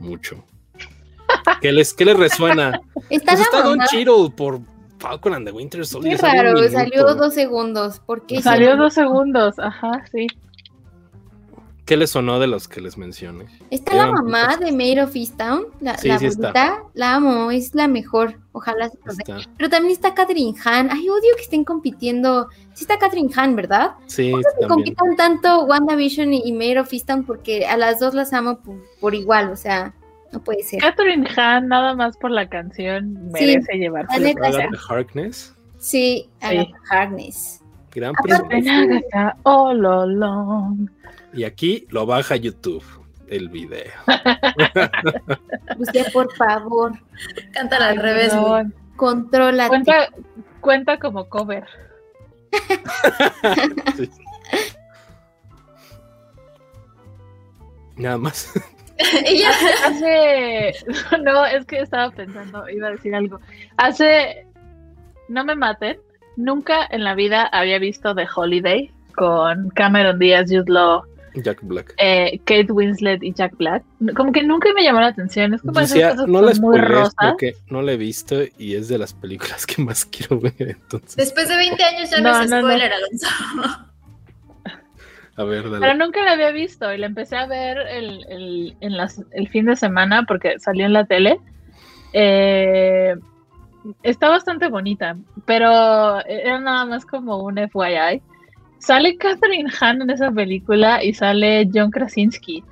[0.00, 0.42] mucho.
[1.60, 2.80] ¿Qué les, qué les resuena?
[3.10, 4.62] Está, pues está Don Cheadle por
[4.98, 6.16] Falcon and the Winter Soldier.
[6.16, 8.00] Qué raro, salió dos segundos.
[8.00, 8.42] ¿Por qué?
[8.42, 10.26] Salió dos segundos, ajá, sí.
[11.84, 13.46] ¿Qué les sonó de los que les mencioné?
[13.70, 16.82] Está la mamá de Maid of Easttown, la, Sí, la sí está.
[16.92, 18.38] la amo, es la mejor.
[18.52, 19.04] Ojalá se Está.
[19.24, 19.48] protege.
[19.56, 20.90] Pero también está Catherine Hahn.
[20.92, 22.48] Ay, odio que estén compitiendo.
[22.74, 23.92] Sí está Catherine Hahn, ¿verdad?
[24.04, 24.68] Sí, Que también.
[24.68, 29.14] compitan tanto WandaVision y, Maid of Easttown porque a las dos las amo por, por
[29.14, 29.94] igual, o sea,
[30.32, 30.80] no puede ser.
[30.80, 34.58] Catherine Hahn, nada más por la canción, merece llevarse neta, premio.
[34.60, 36.46] Agatha Harkness, Sí, Sí.
[36.46, 37.60] Agatha Harkness.
[37.92, 39.00] gran Aparte- premio.
[39.44, 40.88] All along.
[41.32, 42.82] Y aquí lo baja YouTube,
[43.28, 43.92] el video.
[45.78, 46.92] Lucía, por favor,
[47.52, 48.30] Cántala al revés.
[48.32, 48.74] Perdón.
[48.96, 49.68] contrólate.
[49.68, 50.08] Cuenta,
[50.60, 51.64] cuenta como cover.
[53.96, 54.10] Sí.
[57.96, 58.52] Nada más.
[59.24, 59.50] Ella,
[59.86, 60.72] Hace.
[61.22, 63.40] No, es que estaba pensando, iba a decir algo.
[63.76, 64.46] Hace.
[65.28, 65.98] No me maten.
[66.36, 71.02] Nunca en la vida había visto The Holiday con Cameron Díaz, Jude Law,
[71.34, 71.94] Jack Black.
[71.98, 73.82] eh, Kate Winslet y Jack Black.
[74.16, 75.54] Como que nunca me llamó la atención.
[75.54, 77.14] Es como esas Decía, cosas no que la son muy spoilees rosas.
[77.30, 80.54] porque no la he visto y es de las películas que más quiero ver.
[80.58, 82.68] Entonces, después de 20 años ya no, No, es no, no.
[82.68, 83.26] spoiler, Alonso.
[85.38, 85.80] A ver, dale.
[85.80, 89.48] Pero nunca la había visto y la empecé a ver el, el- en las- el
[89.48, 91.38] fin de semana porque salió en la tele.
[92.12, 93.14] Eh,
[94.02, 95.16] está bastante bonita,
[95.46, 98.20] pero era nada más como un FYI.
[98.78, 102.62] Sale Catherine Hahn en esa película y sale John Krasinski.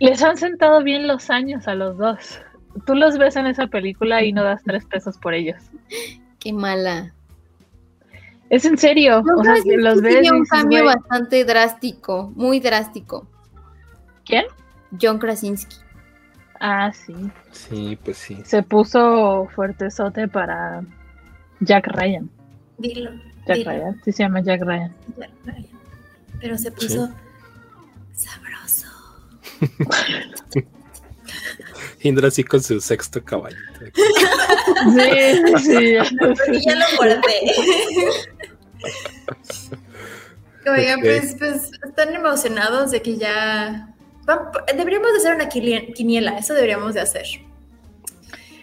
[0.00, 2.40] Les han sentado bien los años a los dos.
[2.84, 5.56] Tú los ves en esa película y no das tres pesos por ellos.
[6.38, 7.12] Qué mala.
[8.50, 9.22] Es en serio.
[9.22, 10.20] No, o sea, que los ves.
[10.20, 13.26] tiene un cambio "Güey, bastante drástico, muy drástico.
[14.24, 14.44] ¿Quién?
[15.00, 15.76] John Krasinski.
[16.60, 17.14] Ah, sí.
[17.50, 18.38] Sí, pues sí.
[18.44, 20.82] se puso fuertezote para
[21.60, 22.30] Jack Ryan.
[22.78, 23.10] Dilo.
[23.46, 23.70] Jack dilo.
[23.72, 24.94] Ryan, sí se llama Jack Ryan.
[25.18, 25.66] Ya, Ryan.
[26.40, 27.10] Pero se puso
[28.14, 28.86] sabroso.
[32.02, 33.62] Indra así con su sexto caballito.
[34.94, 35.96] Sí, sí.
[36.52, 37.20] Y ya lo guardé.
[40.66, 41.04] Oigan, Ok.
[41.04, 43.94] pues, pues están emocionados de que ya...
[44.76, 47.26] Deberíamos de hacer una quiniela, eso deberíamos de hacer.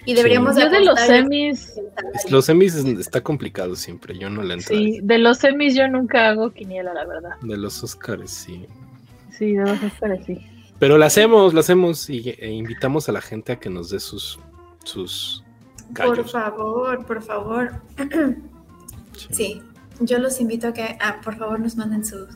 [0.06, 1.80] Y deberíamos Yo de los semis,
[2.30, 4.18] Los semis está complicado siempre.
[4.18, 4.76] Yo no le entro.
[4.76, 7.40] sí, de los semis yo nunca hago quiniela, la verdad.
[7.42, 8.68] De los Oscars, sí.
[9.32, 10.46] Sí, de los Oscars sí.
[10.80, 14.02] Pero lo hacemos, lo hacemos y e invitamos a la gente a que nos dé
[14.02, 14.38] sus,
[14.84, 15.42] sus
[15.96, 17.72] Por favor, por favor.
[19.30, 19.62] Sí,
[20.00, 22.30] yo los invito a que, ah, por favor, nos manden sus,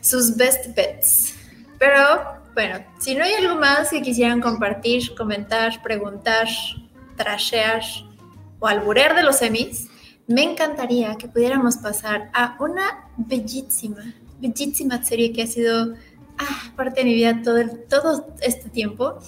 [0.00, 1.34] sus best bets.
[1.78, 6.48] Pero, bueno, si no hay algo más que quisieran compartir, comentar, preguntar,
[7.16, 7.82] trashear
[8.58, 9.88] o alburear de los semis,
[10.26, 15.94] me encantaría que pudiéramos pasar a una bellísima, bellísima serie que ha sido
[16.38, 17.58] ah, parte de mi vida todo,
[17.88, 19.18] todo este tiempo,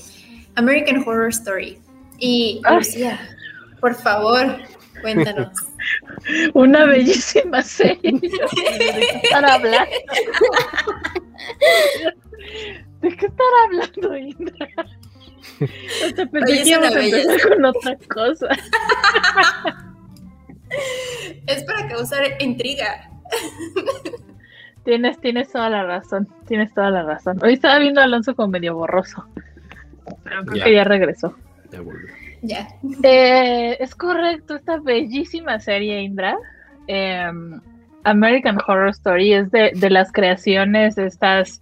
[0.55, 1.79] American Horror Story.
[2.19, 2.77] Y, Ay.
[2.77, 3.19] Lucía,
[3.81, 4.59] por favor,
[5.01, 5.49] cuéntanos.
[6.55, 8.13] Una bellísima serie.
[8.13, 9.91] ¿De qué están hablando?
[13.01, 14.69] ¿De qué están hablando, Indra?
[16.05, 17.49] Hasta pensé Oye, es que íbamos a empezar belleza.
[17.49, 18.49] con otra cosa.
[21.47, 23.11] Es para causar intriga.
[24.85, 27.39] Tienes, tienes toda la razón, tienes toda la razón.
[27.43, 29.27] Hoy estaba viendo a Alonso como medio borroso,
[30.25, 30.65] pero creo Ya.
[30.65, 31.37] que ya regresó.
[31.71, 32.09] Ya volvió.
[33.03, 36.37] Eh, es correcto, esta bellísima serie, Indra,
[36.87, 37.61] em,
[38.05, 41.61] American Horror Story, es de, de las creaciones estas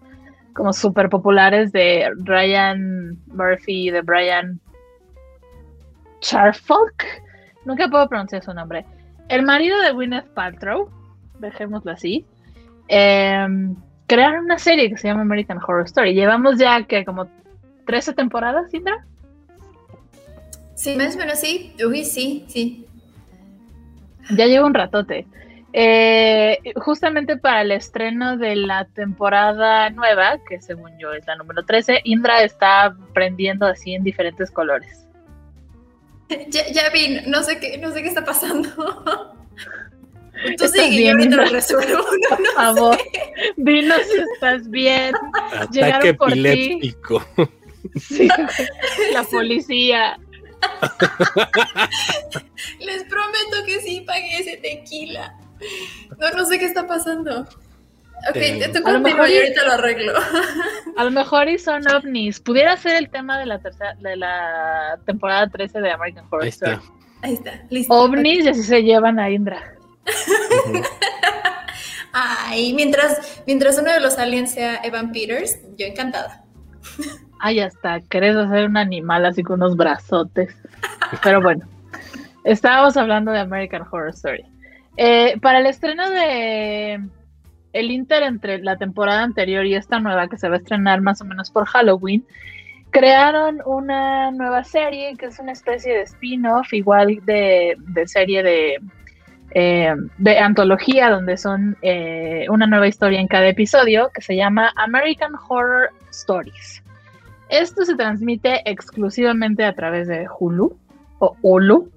[0.55, 4.61] como súper populares de Ryan Murphy y de Brian
[6.20, 7.05] Charfolk.
[7.65, 8.85] Nunca puedo pronunciar su nombre.
[9.28, 10.90] El marido de Gwyneth Paltrow,
[11.39, 12.27] dejémoslo así,
[12.89, 13.77] em,
[14.07, 16.15] crearon una serie que se llama American Horror Story.
[16.15, 17.28] Llevamos ya que como
[17.86, 19.05] 13 temporadas, Indra.
[20.81, 21.74] Sí, más o menos sí.
[21.86, 22.86] Uy, sí, sí.
[24.31, 25.27] Ya lleva un ratote.
[25.74, 31.66] Eh, justamente para el estreno de la temporada nueva, que según yo es la número
[31.66, 35.07] 13, Indra está prendiendo así en diferentes colores.
[36.48, 38.70] Ya, ya vi, no sé qué, no sé qué está pasando.
[40.57, 41.98] Tú sigue, yo ahorita lo resuelvo.
[42.31, 42.98] No, por favor,
[43.57, 45.12] dinos si estás bien.
[45.52, 47.24] Ataque Llegaron por epiléptico.
[47.36, 47.51] Ti.
[47.98, 48.28] Sí,
[49.12, 50.16] la policía.
[52.80, 55.34] Les prometo que sí pagué ese tequila.
[56.18, 57.46] No, no sé qué está pasando.
[58.28, 60.12] Ok, eh, tú continúa y ahorita lo arreglo.
[60.96, 62.38] A lo mejor y son ovnis.
[62.40, 66.78] Pudiera ser el tema de la tercera, de la temporada 13 de American Horror Story.
[67.22, 67.94] Ahí está, listo.
[67.94, 69.74] Ovnis y así se llevan a Indra.
[72.12, 76.44] Ay, mientras, mientras uno de los aliens sea Evan Peters, yo encantada.
[77.40, 80.54] Ay, ya está, querés hacer un animal así con unos brazotes.
[81.22, 81.66] Pero bueno,
[82.44, 84.44] estábamos hablando de American Horror Story.
[84.96, 87.00] Eh, para el estreno de
[87.72, 91.20] el Inter entre la temporada anterior y esta nueva que se va a estrenar más
[91.22, 92.24] o menos por Halloween,
[92.90, 97.76] crearon una nueva serie que es una especie de spin-off, igual de,
[98.06, 98.78] serie de,
[99.52, 104.72] eh, de antología, donde son eh, una nueva historia en cada episodio, que se llama
[104.76, 106.80] American Horror Stories.
[107.51, 110.77] Esto se transmite exclusivamente a través de Hulu
[111.18, 111.90] o Hulu.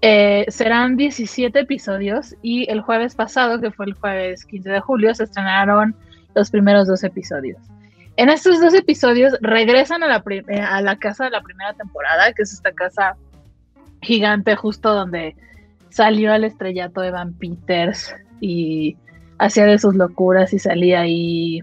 [0.00, 5.14] Eh, serán 17 episodios y el jueves pasado, que fue el jueves 15 de julio,
[5.14, 5.94] se estrenaron
[6.34, 7.58] los primeros dos episodios.
[8.16, 12.52] En estos dos episodios regresan a la, eh, casa de la primera temporada, que es
[12.52, 13.16] esta casa
[14.02, 15.34] gigante justo donde
[15.90, 18.96] salió al estrellato Evan Peters y
[19.38, 21.62] hacía de sus locuras y salía ahí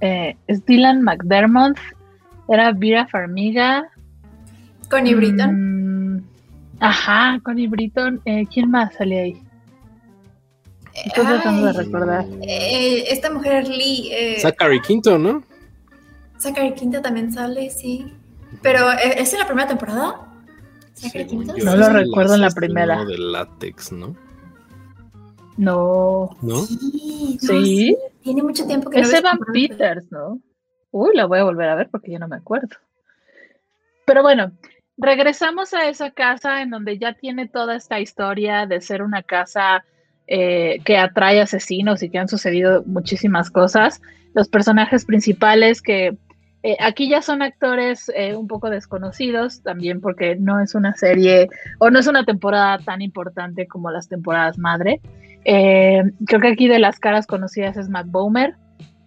[0.00, 0.36] eh,
[0.66, 1.78] Dylan McDermott
[2.48, 3.88] era Vera Farmiga.
[4.90, 6.16] Connie Britton.
[6.16, 6.24] Mm,
[6.80, 8.20] ajá, Connie Britton.
[8.24, 9.42] Eh, ¿Quién más sale ahí?
[11.04, 12.24] Estoy tratando de recordar.
[12.42, 14.10] Eh, esta mujer Lee.
[14.12, 15.42] Eh, Zachary Quinto, ¿no?
[16.38, 18.12] Zachary Quinto también sale, sí.
[18.62, 20.28] Pero, ¿es en la primera temporada?
[20.94, 21.54] ¿Zachary Quinto?
[21.62, 23.04] No lo recuerdo en la primera.
[23.04, 24.16] de látex, ¿no?
[25.56, 26.36] No.
[26.40, 26.62] ¿No?
[26.66, 27.38] Sí.
[27.40, 27.96] ¿Sí?
[28.22, 30.40] tiene mucho tiempo que es no Evan Peters, ¿no?
[30.90, 32.76] Uy, la voy a volver a ver porque yo no me acuerdo.
[34.06, 34.52] Pero bueno,
[34.96, 39.84] regresamos a esa casa en donde ya tiene toda esta historia de ser una casa
[40.26, 44.02] eh, que atrae asesinos y que han sucedido muchísimas cosas.
[44.34, 46.16] Los personajes principales que
[46.62, 51.48] eh, aquí ya son actores eh, un poco desconocidos también porque no es una serie
[51.78, 55.00] o no es una temporada tan importante como las temporadas madre.
[55.44, 58.56] creo que aquí de las caras conocidas es Matt Bomer,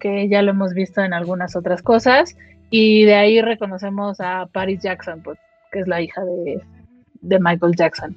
[0.02, 2.36] que ya lo hemos visto en algunas otras cosas,
[2.72, 5.38] y de ahí reconocemos a Paris Jackson, pues,
[5.72, 8.15] que es la hija de, Michael Jackson.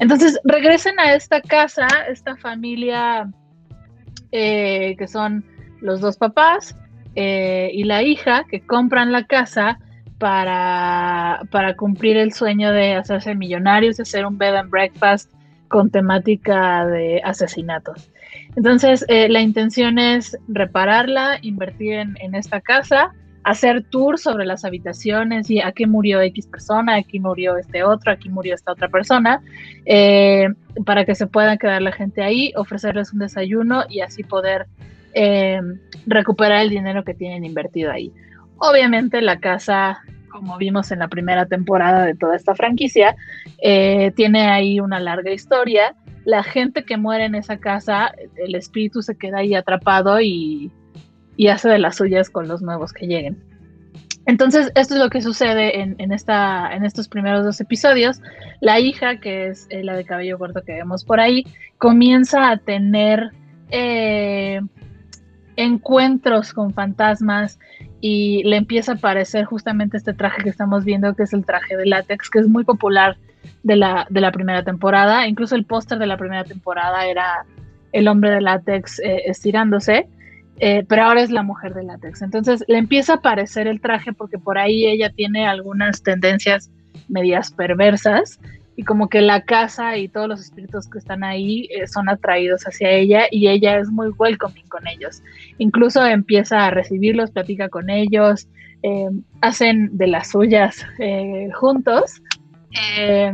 [0.00, 3.30] Entonces regresan a esta casa, esta familia
[4.32, 5.44] eh, que son
[5.80, 6.76] los dos papás
[7.14, 9.78] eh, y la hija que compran la casa
[10.18, 15.32] para, para, cumplir el sueño de hacerse millonarios, de hacer un bed and breakfast
[15.68, 18.10] con temática de asesinatos.
[18.56, 23.12] Entonces, eh, la intención es repararla, invertir en, esta casa,
[23.42, 28.28] hacer tours sobre las habitaciones y aquí murió X persona, aquí murió este otro, aquí
[28.28, 29.42] murió esta otra persona,
[29.86, 30.48] eh,
[30.86, 34.66] para que se pueda quedar la gente ahí, ofrecerles un desayuno y así poder
[35.14, 35.60] eh,
[36.06, 38.12] recuperar el dinero que tienen invertido ahí.
[38.58, 39.98] Obviamente la casa,
[40.30, 43.16] como vimos en la primera temporada de toda esta franquicia,
[44.14, 49.16] tiene ahí una larga historia la gente que muere en esa casa, el espíritu se
[49.16, 50.70] queda ahí atrapado y,
[51.50, 53.42] hace de las suyas con los nuevos que lleguen.
[54.26, 58.20] Entonces, esto es lo que sucede en, estos primeros dos episodios.
[58.60, 61.44] La hija, que es eh, la de cabello corto que vemos por ahí,
[61.76, 63.32] comienza a tener
[63.70, 64.60] eh,
[65.56, 67.58] encuentros con fantasmas
[68.00, 71.76] y le empieza a aparecer justamente este traje que estamos viendo, que es el traje
[71.76, 73.18] de látex, que es muy popular
[73.62, 75.26] de la, de la primera temporada.
[75.26, 77.44] Incluso el póster de la primera temporada era
[77.94, 80.08] el hombre de látex eh, estirándose,
[80.58, 82.22] eh, pero ahora es la mujer de látex.
[82.22, 86.70] Entonces le empieza a aparecer el traje porque por ahí ella tiene algunas tendencias
[87.08, 88.40] medias perversas
[88.76, 92.64] y como que la casa y todos los espíritus que están ahí eh, son atraídos
[92.64, 95.22] hacia ella y ella es muy welcoming con ellos.
[95.58, 98.48] Incluso empieza a recibirlos, platica con ellos,
[99.40, 100.84] hacen de las suyas
[101.54, 102.20] juntos
[102.74, 103.32] eh,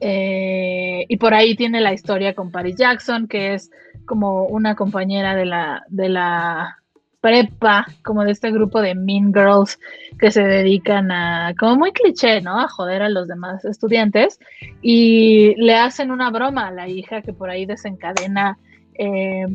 [0.00, 3.70] eh, y por ahí tiene la historia con Paris Jackson, que es
[4.04, 6.78] como una compañera de la, de la
[7.20, 9.78] prepa, como de este grupo de Mean Girls
[10.18, 12.60] que se dedican a, como muy cliché, ¿no?
[12.60, 14.38] A joder a los demás estudiantes.
[14.82, 18.58] Y le hacen una broma a la hija que por ahí desencadena
[18.94, 19.46] eh,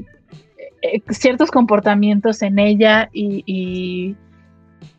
[1.09, 4.15] ciertos comportamientos en ella y y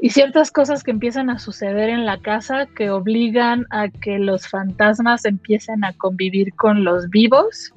[0.08, 5.24] ciertas cosas que empiezan a suceder en la casa que obligan a que los fantasmas
[5.24, 7.72] empiecen a convivir con los vivos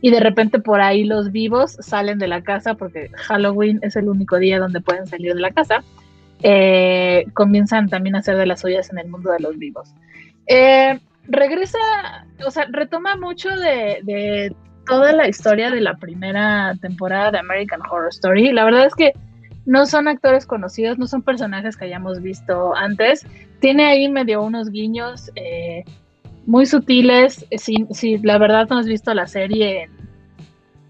[0.00, 4.08] y de repente por ahí los vivos salen de la casa porque Halloween es el
[4.08, 5.82] único día donde pueden salir de la casa.
[6.42, 9.92] Eh, comienzan también a hacer de las suyas en el mundo de los vivos.
[10.46, 11.78] Eh, regresa,
[12.46, 14.54] o sea, retoma mucho de,
[14.86, 18.52] toda la historia de la primera temporada de American Horror Story.
[18.52, 19.12] La verdad es que
[19.68, 23.26] no son actores conocidos, no son personajes que hayamos visto antes.
[23.60, 25.84] Tiene ahí medio unos guiños eh,
[26.46, 27.44] muy sutiles.
[27.58, 29.90] Si, si, la verdad no has visto la serie en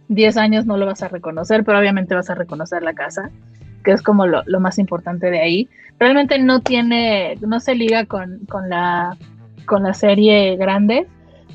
[0.07, 3.31] 10 años no lo vas a reconocer, pero obviamente vas a reconocer la casa,
[3.83, 5.69] que es como lo, más importante de ahí.
[5.99, 9.17] Realmente no tiene, no se liga con, con la
[9.67, 11.09] con la serie grande,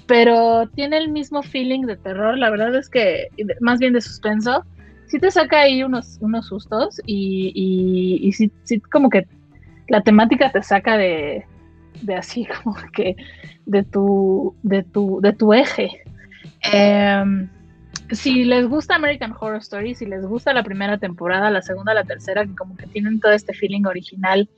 [0.07, 2.37] pero tiene el mismo feeling de terror.
[2.37, 3.29] La verdad es que,
[3.61, 4.65] más bien de suspenso,
[5.07, 7.51] sí te saca ahí unos, unos sustos y,
[8.21, 8.51] y, sí,
[8.91, 9.27] como que
[9.87, 11.45] la temática te saca de,
[12.01, 13.15] de así como que
[13.65, 16.03] de tu, de tu, de tu eje.
[16.71, 17.49] Em,
[18.11, 22.03] si les gusta American Horror Story, si les gusta la primera temporada, la segunda, la
[22.03, 24.49] tercera, que como que tienen todo este feeling original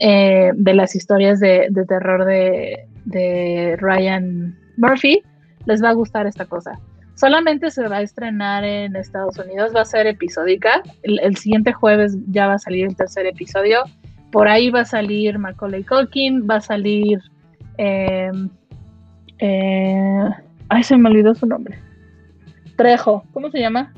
[0.00, 5.22] eh, de las historias de, terror de, Ryan Murphy,
[5.66, 6.78] les va a gustar esta cosa.
[7.14, 10.82] Solamente se va a estrenar en Estados Unidos, va a ser episódica.
[11.02, 13.84] El, siguiente jueves ya va a salir el tercer episodio.
[14.32, 17.20] Por ahí va a salir Macaulay Culkin, va a salir.
[17.78, 18.48] Em,
[19.38, 20.28] eh,
[20.68, 21.78] ay, se me olvidó su nombre.
[22.76, 23.92] Trejo, ¿cómo se llama?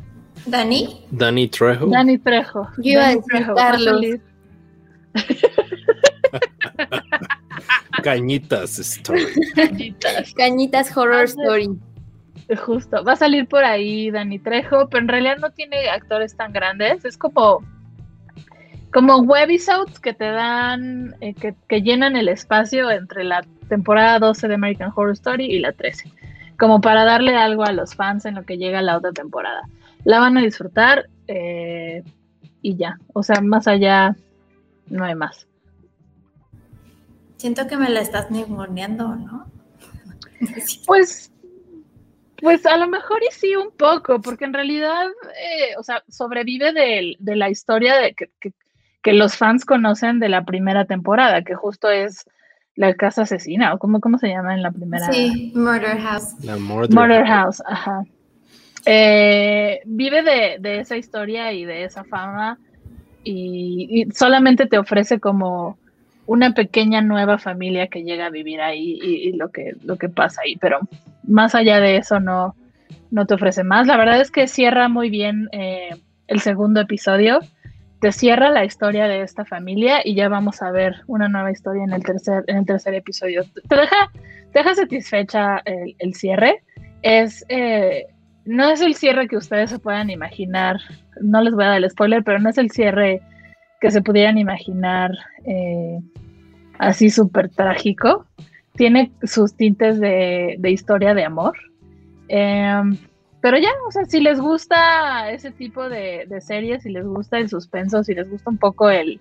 [0.44, 1.06] Dani.
[1.10, 1.86] Dani Trejo.
[1.86, 2.68] Dani Trejo.
[2.78, 4.04] Yo iba a Carlos.
[8.02, 9.26] Cañitas Story.
[10.36, 10.96] Cañitas.
[10.96, 11.70] Horror Story.
[12.54, 16.52] Justo, va a salir por ahí Dani Trejo, pero en realidad no tiene actores tan
[16.52, 17.04] grandes.
[17.04, 17.64] Es como,
[18.92, 24.46] como webisodes que te dan, eh, que, que, llenan el espacio entre la temporada 12
[24.46, 26.12] de American Horror Story y la 13.
[26.56, 29.62] Como para darle algo a los fans en lo que llega la otra temporada.
[30.04, 32.04] La van a disfrutar eh,
[32.62, 32.98] y ya.
[33.12, 34.14] O sea, más allá
[34.88, 35.48] no hay más.
[37.36, 39.46] Siento que me la estás ninguneando, ¿no?
[40.86, 41.32] pues,
[42.40, 46.72] pues a lo mejor y sí un poco, porque en realidad, eh, o sea, sobrevive
[46.72, 48.30] de, la historia de que,
[49.02, 52.28] que, los fans conocen de la primera temporada, que justo es
[52.74, 55.12] la casa asesina, o cómo, cómo se llama en la primera.
[55.12, 56.34] Sí, Murder House.
[56.42, 57.62] La Murder, House.
[57.66, 58.04] ajá.
[58.84, 62.58] Eh, vive de, de, esa historia y de esa fama
[63.24, 65.76] y solamente te ofrece como
[66.26, 70.42] una pequeña nueva familia que llega a vivir ahí y, lo, que, lo que pasa
[70.44, 70.80] ahí, pero
[71.26, 72.54] más allá de eso no,
[73.10, 73.86] no te ofrece más.
[73.86, 75.90] La verdad es que cierra muy bien eh,
[76.26, 77.40] el segundo episodio,
[78.00, 81.84] te cierra la historia de esta familia y ya vamos a ver una nueva historia
[81.84, 83.44] en el tercer, en el tercer episodio.
[83.68, 84.10] Te deja,
[84.52, 86.62] deja satisfecha el, cierre.
[87.02, 88.06] Es, eh,
[88.44, 90.78] no es el cierre que ustedes se puedan imaginar,
[91.20, 93.22] no les voy a dar el spoiler, pero no es el cierre
[93.80, 95.10] que se pudieran imaginar
[95.44, 95.98] eh,
[96.78, 98.26] así súper trágico.
[98.76, 101.56] Tiene sus tintes de, historia de amor.
[102.28, 102.96] Em,
[103.40, 107.48] pero ya, o sea, si les gusta ese tipo de, series, si les gusta el
[107.48, 109.20] suspenso, si les gusta un poco el,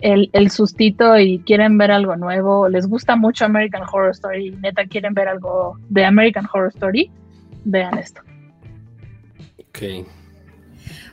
[0.00, 5.14] el, sustito y quieren ver algo nuevo, les gusta mucho American Horror Story, neta quieren
[5.14, 7.10] ver algo de American Horror Story,
[7.64, 8.20] vean esto.
[9.68, 10.06] Ok.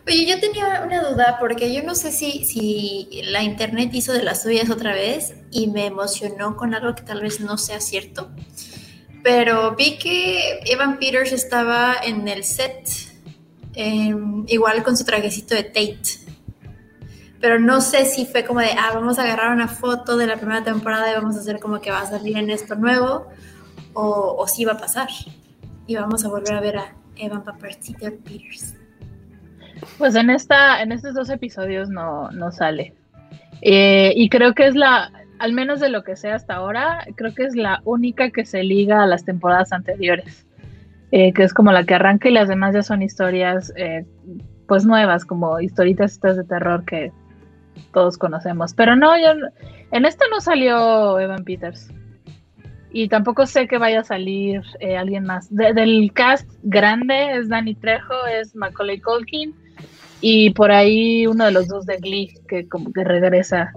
[0.06, 4.22] Oye, yo tenía una duda porque yo no sé si, si la internet hizo de
[4.22, 8.30] las suyas otra vez y me emocionó con algo que tal vez no sea cierto,
[9.24, 12.90] pero vi que Evan Peters estaba en el set
[13.76, 16.20] em, igual con su trajecito de Tate.
[17.40, 20.36] Pero no sé si fue como de, ah, vamos a agarrar una foto de la
[20.36, 23.28] primera temporada y vamos a hacer como que va a salir en esto nuevo,
[23.94, 25.10] o, si va a pasar.
[25.88, 28.76] Y vamos a volver a ver a Evan Peters.
[29.98, 32.94] Pues en esta, en estos dos episodios no, no sale.
[33.62, 37.34] Eh, y creo que es la, al menos de lo que sé hasta ahora, creo
[37.34, 40.46] que es la única que se liga a las temporadas anteriores.
[41.12, 44.04] Eh, que es como la que arranca y las demás ya son historias eh,
[44.68, 47.12] pues nuevas, como historitas estas de terror que
[47.94, 48.74] todos conocemos.
[48.74, 49.48] Pero no, yo,
[49.92, 51.94] en esta no salió Evan Peters.
[52.92, 54.62] Y tampoco sé que vaya a salir
[54.98, 55.56] alguien más.
[55.56, 59.54] del cast grande es Danny Trejo, es Macaulay Culkin
[60.26, 63.74] y por ahí uno de los dos de Glee que como que regresa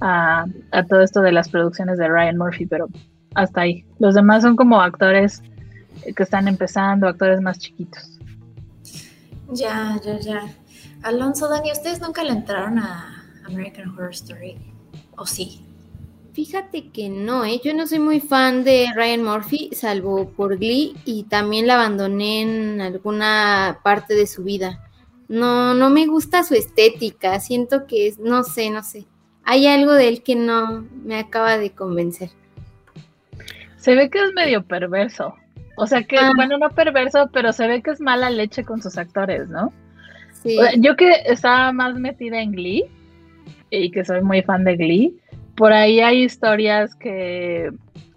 [0.00, 0.46] a,
[0.88, 2.88] todo esto de las producciones de Ryan Murphy, pero
[3.34, 3.84] hasta ahí.
[3.98, 5.42] Los demás son como actores
[6.16, 8.18] que están empezando, actores más chiquitos.
[9.50, 10.42] Ya, ya, ya.
[11.02, 14.56] Alonso, Dani, ¿ustedes nunca le entraron a American Horror Story?
[15.18, 15.60] ¿O sí?
[16.32, 17.60] Fíjate que no, ¿eh?
[17.62, 22.40] yo no soy muy fan de Ryan Murphy, salvo por Glee, y también la abandoné
[22.40, 24.88] en alguna parte de su vida.
[25.32, 29.06] No, no me gusta su estética, siento que es, no sé, no sé.
[29.44, 32.28] Hay algo de él que no me acaba de convencer.
[33.78, 35.34] Se ve que es medio perverso.
[35.78, 36.32] O sea que, ah.
[36.36, 39.72] bueno, no perverso, pero se ve que es mala leche con sus actores, ¿no?
[40.42, 40.58] Sí.
[40.80, 42.84] Yo que estaba más metida en Glee
[43.70, 45.18] y que soy muy fan de Glee,
[45.56, 47.70] por ahí hay historias que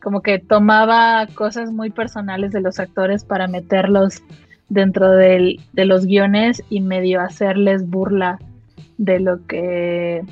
[0.04, 4.22] como que tomaba cosas muy personales de los actores para meterlos
[4.70, 8.40] dentro de los guiones y medio hacerles burla
[8.98, 10.24] de lo que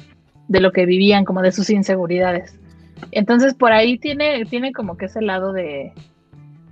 [0.47, 2.59] de lo que vivían, como de sus inseguridades.
[3.11, 5.93] Entonces por ahí tiene, tiene como que ese lado de,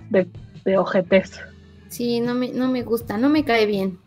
[0.09, 0.27] de,
[0.65, 1.39] de ojetes.
[1.87, 3.97] Sí, no me, no me gusta, no me cae bien.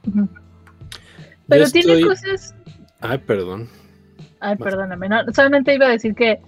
[1.48, 2.55] Pero tiene cosas.
[3.01, 3.68] Ay, perdón.
[4.40, 5.09] Ay, perdóname.
[5.09, 6.40] No, solamente iba a decir que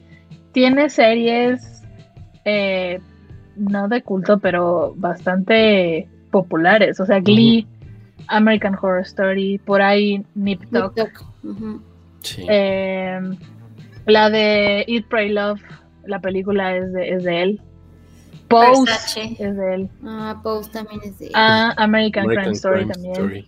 [0.52, 1.82] tiene series
[2.44, 3.00] eh,
[3.56, 7.00] no de culto, pero bastante populares.
[7.00, 7.66] O sea, Glee,
[8.28, 11.24] American Horror Story, por ahí Nip Tuck.
[12.36, 13.20] Eh,
[14.06, 15.62] la de Eat, Pray, Love,
[16.04, 17.60] la película es de, es de él.
[18.48, 18.92] Pose
[19.38, 19.88] es de él.
[20.04, 21.32] Ah, Pose también es de él.
[21.34, 23.46] Ah, American, Crime Story también.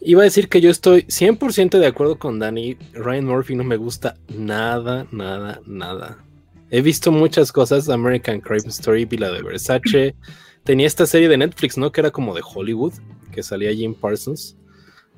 [0.00, 2.76] Iba a decir que yo estoy 100% de acuerdo con Danny.
[2.92, 6.18] Ryan Murphy no me gusta nada, nada, nada.
[6.70, 10.16] He visto muchas cosas, American Crime Story, vi la de Versace.
[10.66, 11.92] Tenía esta serie de Netflix, ¿no?
[11.92, 12.92] Que era como de Hollywood,
[13.30, 14.56] que salía Jim Parsons.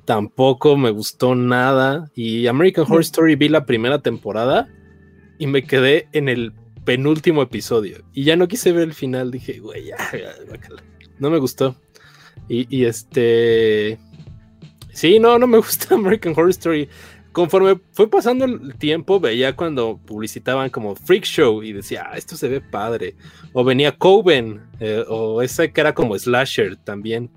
[0.05, 2.11] Tampoco me gustó nada.
[2.13, 4.69] Y American Horror Story vi la primera temporada
[5.39, 6.53] y me quedé en el
[6.85, 8.03] penúltimo episodio.
[8.13, 9.31] Y ya no quise ver el final.
[9.31, 9.97] Dije, güey, ya,
[11.17, 11.75] no me gustó.
[12.47, 13.97] Y, este.
[14.93, 16.89] Sí, no, no me gusta American Horror Story.
[17.31, 22.35] Conforme fue pasando el tiempo, veía cuando publicitaban como Freak Show y decía, ah, esto
[22.35, 23.15] se ve padre.
[23.53, 27.29] O venía Coven, eh, o ese que era como Slasher también.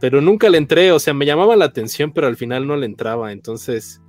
[0.00, 2.86] Pero nunca le entré, o sea, me llamaba la atención, pero al final no le
[2.86, 3.32] entraba.
[3.32, 4.02] Entonces,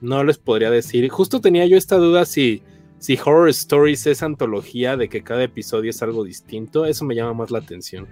[0.00, 1.08] no les podría decir.
[1.08, 2.62] Justo tenía yo esta duda si,
[2.98, 6.84] si Horror Stories es antología de que cada episodio es algo distinto.
[6.84, 8.06] Eso me llama más la atención.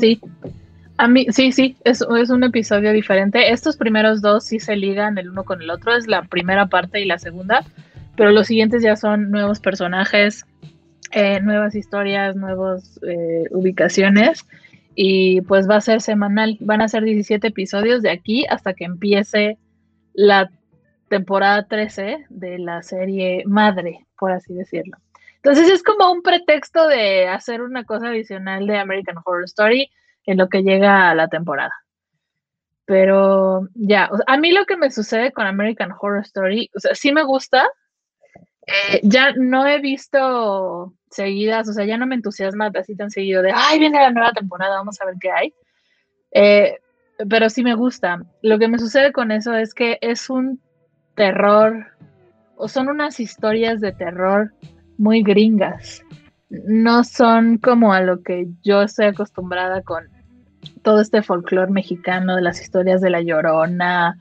[0.00, 0.20] Sí.
[0.98, 3.52] A mí, sí, sí, es, es, un episodio diferente.
[3.52, 7.00] Estos primeros dos sí se ligan el uno con el otro, es la primera parte
[7.00, 7.64] y la segunda,
[8.16, 10.46] pero los siguientes ya son nuevos personajes,
[11.12, 14.46] eh, nuevas historias, nuevas eh, ubicaciones
[14.94, 16.56] y pues va a ser semanal.
[16.60, 19.58] Van a ser 17 episodios de aquí hasta que empiece
[20.14, 20.50] la
[21.08, 24.96] temporada 13 de la serie madre, por así decirlo.
[25.36, 29.90] Entonces es como un pretexto de hacer una cosa adicional de American Horror Story
[30.26, 31.72] en lo que llega a la temporada.
[32.84, 37.12] Pero ya, a mí lo que me sucede con American Horror Story, o sea, sí
[37.12, 37.68] me gusta.
[38.66, 43.42] Eh, ya no he visto seguidas, o sea, ya no me entusiasma así tan seguido
[43.42, 45.54] de, ay, viene la nueva temporada, vamos a ver qué hay.
[46.32, 46.78] Eh,
[47.28, 48.22] pero sí me gusta.
[48.42, 50.60] Lo que me sucede con eso es que es un
[51.14, 51.86] terror,
[52.56, 54.52] o son unas historias de terror
[54.98, 56.04] muy gringas.
[56.48, 60.15] No son como a lo que yo estoy acostumbrada con
[60.82, 64.18] todo este folclore mexicano de las historias de la llorona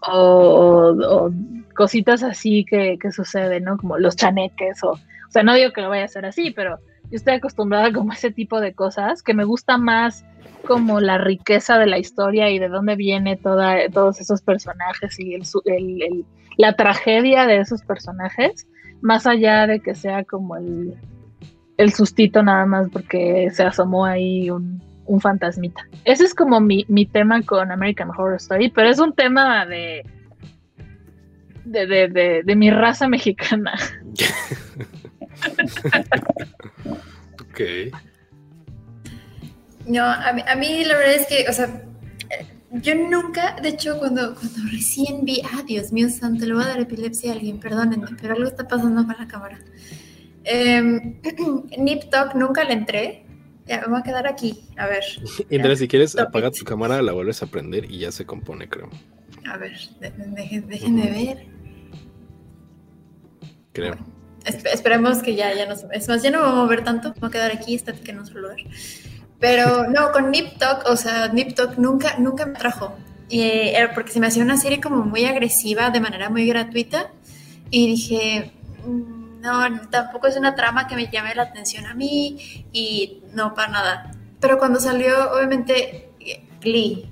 [0.00, 1.30] o,
[1.74, 3.76] cositas así que, que, suceden, ¿no?
[3.76, 6.78] Como los chaneques o, o sea, no digo que lo vaya a ser así, pero
[7.10, 10.24] yo estoy acostumbrada como a ese tipo de cosas que me gusta más
[10.66, 15.34] como la riqueza de la historia y de dónde viene toda, todos esos personajes y
[15.34, 15.42] el,
[16.02, 16.24] el,
[16.56, 18.66] la tragedia de esos personajes
[19.00, 20.94] más allá de que sea como el,
[21.76, 25.86] el sustito nada más porque se asomó ahí un, un fantasmita.
[26.04, 30.04] Ese es como mi, mi, tema con American Horror Story, pero es un tema de,
[31.64, 33.74] de, de, de, mi raza mexicana.
[37.40, 37.60] ok.
[39.86, 41.82] No, a mí, a mí la verdad es que, o sea,
[42.70, 46.68] yo nunca, de hecho, cuando, cuando recién vi, ah, Dios mío santo, le voy a
[46.68, 49.58] dar epilepsia a alguien, perdónenme, pero algo está pasando con la cámara.
[50.44, 51.18] Eh,
[51.78, 53.25] Nip Talk nunca le entré.
[53.66, 55.02] Ya, me voy a quedar aquí, a ver.
[55.50, 58.88] Indra, si quieres, apaga tu cámara, la vuelves a prender y ya se compone, creo.
[59.50, 61.46] A ver, dejen, dejen de ver.
[63.72, 63.96] Creo.
[64.44, 67.20] esperemos que ya, ya no Es más, ya no me voy a mover tanto, me
[67.20, 68.58] voy a quedar aquí, estática en otro lugar.
[69.40, 72.96] Pero no, con Nip Talk, o sea, Nip Talk nunca, nunca me trajo.
[73.28, 77.10] Eh, porque se me hacía una serie como muy agresiva, de manera muy gratuita.
[77.70, 78.52] Y dije,
[78.86, 82.66] mm, no, tampoco es una trama que me llame la atención a mí.
[82.72, 84.10] Y no, para nada.
[84.40, 86.10] Pero cuando salió, obviamente,
[86.60, 87.10] Glee,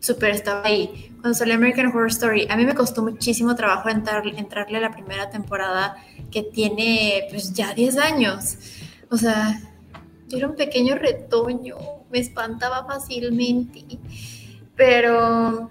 [0.00, 1.12] super estaba ahí.
[1.20, 4.90] cuando salió American Horror Story, a mí me costó muchísimo trabajo entrar, entrarle a la
[4.90, 5.96] primera temporada
[6.30, 8.58] que tiene pues ya 10 años.
[9.10, 9.60] O sea,
[10.28, 11.76] yo era un pequeño retoño,
[12.10, 13.84] me espantaba fácilmente,
[14.74, 15.70] pero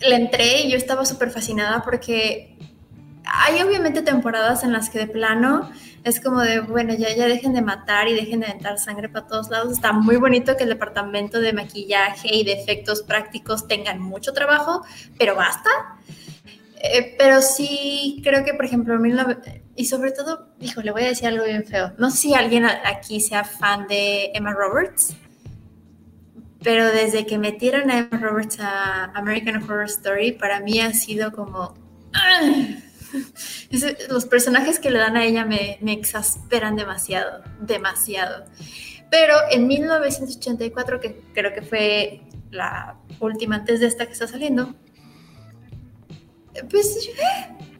[0.00, 2.56] le entré y yo estaba súper fascinada porque
[3.24, 5.70] hay obviamente temporadas en las que de plano
[6.04, 9.26] es como de, bueno, ya, ya dejen de matar y dejen de aventar sangre para
[9.26, 9.72] todos lados.
[9.72, 14.84] Está muy bonito que el departamento de maquillaje y de efectos prácticos tengan mucho trabajo,
[15.18, 15.70] pero basta.
[16.76, 18.98] Eh, pero sí creo que, por ejemplo,
[19.74, 21.94] y sobre todo, hijo, le voy a decir algo bien feo.
[21.96, 25.16] No sé si alguien aquí sea fan de Emma Roberts,
[26.62, 31.32] pero desde que metieron a Emma Roberts a American Horror Story, para mí ha sido
[31.32, 31.74] como...
[34.08, 38.44] los personajes que le dan a ella me, me exasperan demasiado, demasiado.
[39.10, 44.74] Pero en 1984, que creo que fue la última antes de esta que está saliendo,
[46.70, 47.10] pues,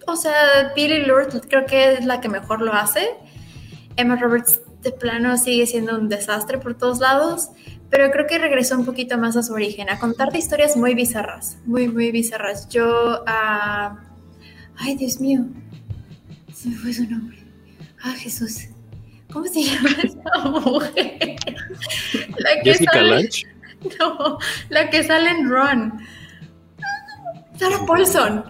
[0.06, 3.08] o sea, Billy Lord creo que es la que mejor lo hace.
[3.96, 7.50] Emma Roberts de plano sigue siendo un desastre por todos lados,
[7.90, 11.58] pero creo que regresó un poquito más a su origen, a contarte historias muy bizarras,
[11.64, 12.68] muy, muy bizarras.
[12.68, 13.96] Yo, uh,
[14.78, 15.44] ay Dios mío,
[16.52, 17.38] se me fue su nombre.
[18.02, 18.68] Ah, Jesús.
[19.32, 21.36] ¿Cómo se llama esa mujer?
[22.38, 23.28] La que Jessica sale...
[24.00, 24.38] No,
[24.70, 25.92] la que sale en Ron.
[27.58, 28.44] Sarah Paulson.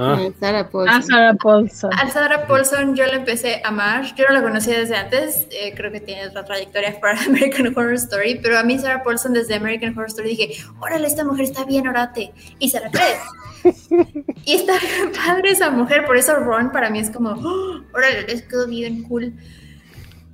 [0.00, 0.16] Ah.
[0.18, 0.96] ah Sarah Paulson.
[0.96, 1.90] Ah, Sarah Paulson.
[1.92, 4.14] A Sarah Paulson yo la empecé a amar.
[4.14, 5.46] Yo no la conocía desde antes.
[5.50, 8.40] Eh, creo que tiene otra trayectoria para American Horror Story.
[8.42, 11.86] Pero a mí Sarah Paulson desde American Horror Story dije, órale, esta mujer está bien
[11.86, 12.32] orate.
[12.58, 13.20] Y se la crees.
[14.46, 14.74] y está
[15.14, 16.06] padre esa mujer.
[16.06, 19.34] Por eso Ron para mí es como, oh, órale, les quedó bien cool.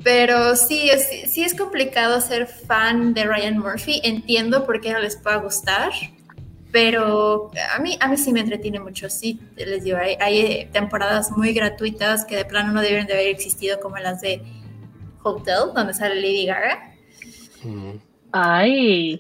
[0.05, 4.01] Pero sí, es, sí es complicado ser fan de Ryan Murphy.
[4.05, 5.91] Entiendo por qué no les pueda gustar
[6.77, 11.31] pero a mí, a mí sí me entretiene mucho, sí, les digo, hay, hay, temporadas
[11.31, 14.43] muy gratuitas que de plano no deben de haber existido como las de
[15.23, 16.93] Hotel, donde sale Lady Gaga.
[18.31, 19.19] Ay.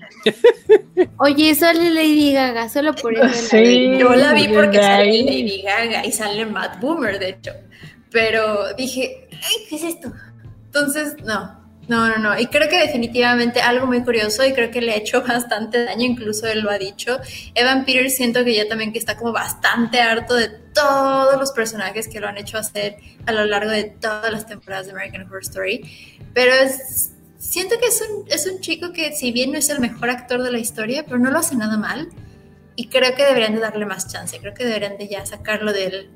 [1.18, 3.56] Oye, sale Lady Gaga, solo por eso.
[3.56, 7.52] Sí, yo la vi porque sale Lady Gaga y sale Matt Boomer, de hecho.
[8.10, 10.12] Pero dije, Ay, ¿qué es esto?
[10.66, 12.38] Entonces, no, no, no, no.
[12.38, 16.04] Y creo que definitivamente algo muy curioso y creo que le ha hecho bastante daño,
[16.04, 17.18] incluso él lo ha dicho.
[17.54, 22.08] Evan Peters siento que ya también que está como bastante harto de todos los personajes
[22.08, 22.96] que lo han hecho hacer
[23.26, 26.18] a lo largo de todas las temporadas de American Horror Story.
[26.34, 29.78] Pero es, siento que es un, es un chico que si bien no es el
[29.78, 32.08] mejor actor de la historia, pero no lo hace nada mal.
[32.74, 34.38] Y creo que deberían de darle más chance.
[34.38, 36.10] Creo que deberían de ya sacarlo del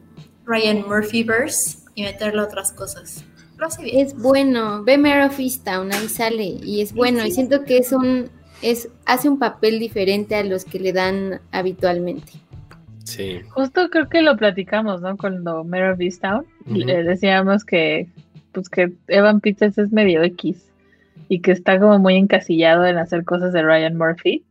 [0.44, 3.24] Ryan Murphy verse y meterlo a otras cosas.
[3.84, 7.92] Es bueno, ve Mare of Easttown, ahí sale, y es bueno, y siento que es
[7.92, 8.30] un,
[8.62, 12.32] es, hace un papel diferente a los que le dan habitualmente.
[13.04, 13.40] Sí.
[13.50, 15.16] Justo creo que lo platicamos, ¿no?
[15.16, 18.08] Cuando Mare of Easttown, le decíamos que,
[18.52, 20.70] pues que Evan Peters es medio X
[21.28, 24.44] y que está como muy encasillado en hacer cosas de Ryan Murphy.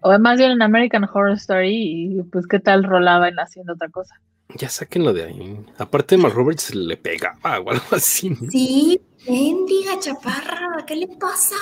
[0.00, 3.88] O más bien en American Horror Story y pues qué tal rolaba en haciendo otra
[3.88, 4.20] cosa.
[4.56, 5.66] Ya sáquenlo de ahí.
[5.78, 8.34] Aparte, Mal Roberts le pegaba o algo así.
[8.50, 11.56] Sí, bendiga chaparra, ¿qué le pasa?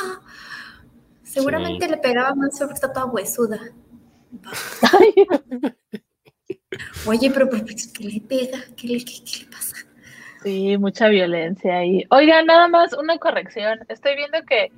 [1.23, 3.61] Seguramente le pegaba más porque está toda huesuda.
[7.07, 8.59] Oye, pero ¿qué le pega?
[8.77, 9.05] ¿Qué le,
[9.51, 9.77] pasa?
[10.43, 12.05] Sí, mucha violencia ahí.
[12.11, 13.81] Oiga, nada más una corrección.
[13.89, 14.73] Estoy viendo que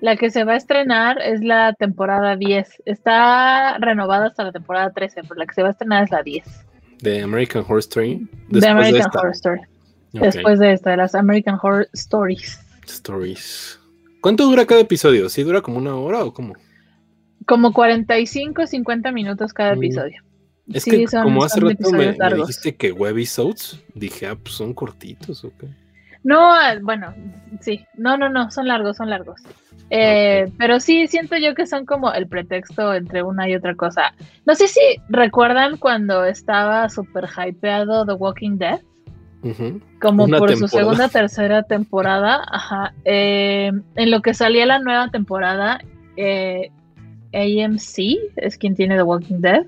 [0.00, 2.82] la que se va a estrenar es la temporada 10.
[2.86, 6.22] Está renovada hasta la temporada 13, pero la que se va a estrenar es la
[6.22, 6.71] 10
[7.02, 8.28] de American Horror Story.
[8.48, 9.60] De American Horror Story.
[10.12, 12.58] Después de esta, de las American Horror Stories.
[12.86, 13.78] Stories.
[14.20, 15.28] ¿Cuánto dura cada episodio?
[15.28, 16.54] ¿Sí dura como una hora o cómo?
[17.46, 20.22] Como 45, 50 minutos cada episodio.
[20.72, 25.52] Es que como hace rato me, dijiste que webisodes, dije, ah, pues son cortitos o
[25.58, 25.66] qué.
[26.24, 27.14] No, ah, bueno,
[27.60, 29.40] sí, no, no, no, son largos, son largos.
[29.90, 34.14] Eh, pero sí, siento yo que son como el pretexto entre una y otra cosa.
[34.46, 38.80] No sé si recuerdan cuando estaba súper hypeado The Walking Dead.
[40.00, 42.42] Como por su segunda tercera temporada.
[42.50, 42.94] Ajá.
[43.04, 45.80] Eh, en lo que salía la nueva temporada,
[46.16, 46.70] eh,
[47.34, 49.66] AMC es quien tiene The Walking Dead.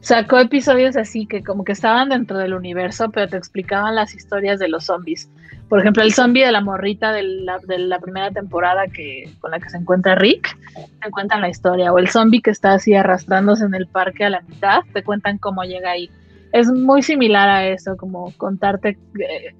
[0.00, 4.58] Sacó episodios así que como que estaban dentro del universo, pero te explicaban las historias
[4.58, 5.30] de los zombies.
[5.68, 9.50] Por ejemplo, el zombie de la morrita de la, de la primera temporada que, con
[9.50, 10.56] la que se encuentra Rick,
[11.02, 11.92] te cuentan la historia.
[11.92, 15.38] O el zombie que está así arrastrándose en el parque a la mitad, te cuentan
[15.38, 16.10] cómo llega ahí.
[16.52, 19.54] Es muy similar a eso, como contarte eh,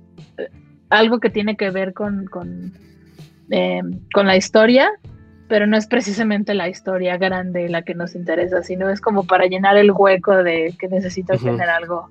[0.88, 2.72] algo que tiene que ver con, con,
[3.50, 3.82] eh,
[4.12, 4.90] con la historia
[5.48, 9.46] pero no es precisamente la historia grande la que nos interesa, sino es como para
[9.46, 12.10] llenar el hueco de que necesito tener algo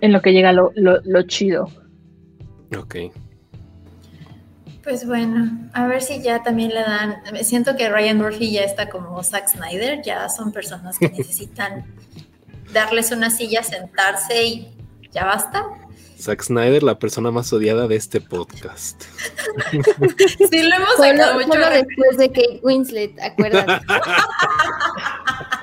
[0.00, 1.68] en lo que llega lo, lo, chido.
[2.76, 2.96] Ok.
[4.82, 7.22] Pues bueno, a ver si ya también le dan.
[7.42, 11.84] Siento que Ryan Murphy ya está como Zack Snyder, ya son personas que necesitan
[12.72, 14.76] darles una silla, sentarse y
[15.12, 15.66] ya basta.
[16.18, 19.02] Zack Snyder, la persona más odiada de este podcast.
[20.50, 21.48] sí, lo hemos sacado mucho.
[21.48, 23.84] Solo después de Kate Winslet, acuérdate.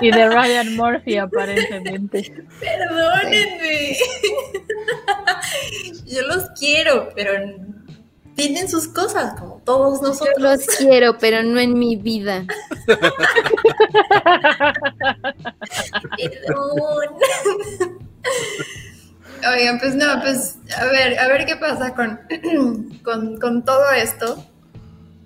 [0.00, 2.46] y de Ryan Murphy, aparentemente.
[2.60, 3.96] Perdónenme.
[6.06, 7.32] Yo los quiero, pero
[8.34, 10.34] tienen sus cosas, como todos nosotros.
[10.38, 12.46] Yo los quiero, pero no en mi vida.
[16.16, 17.08] Perdón.
[19.48, 22.20] Oigan, pues no, pues a ver, a ver qué pasa con,
[23.38, 24.44] con, todo esto.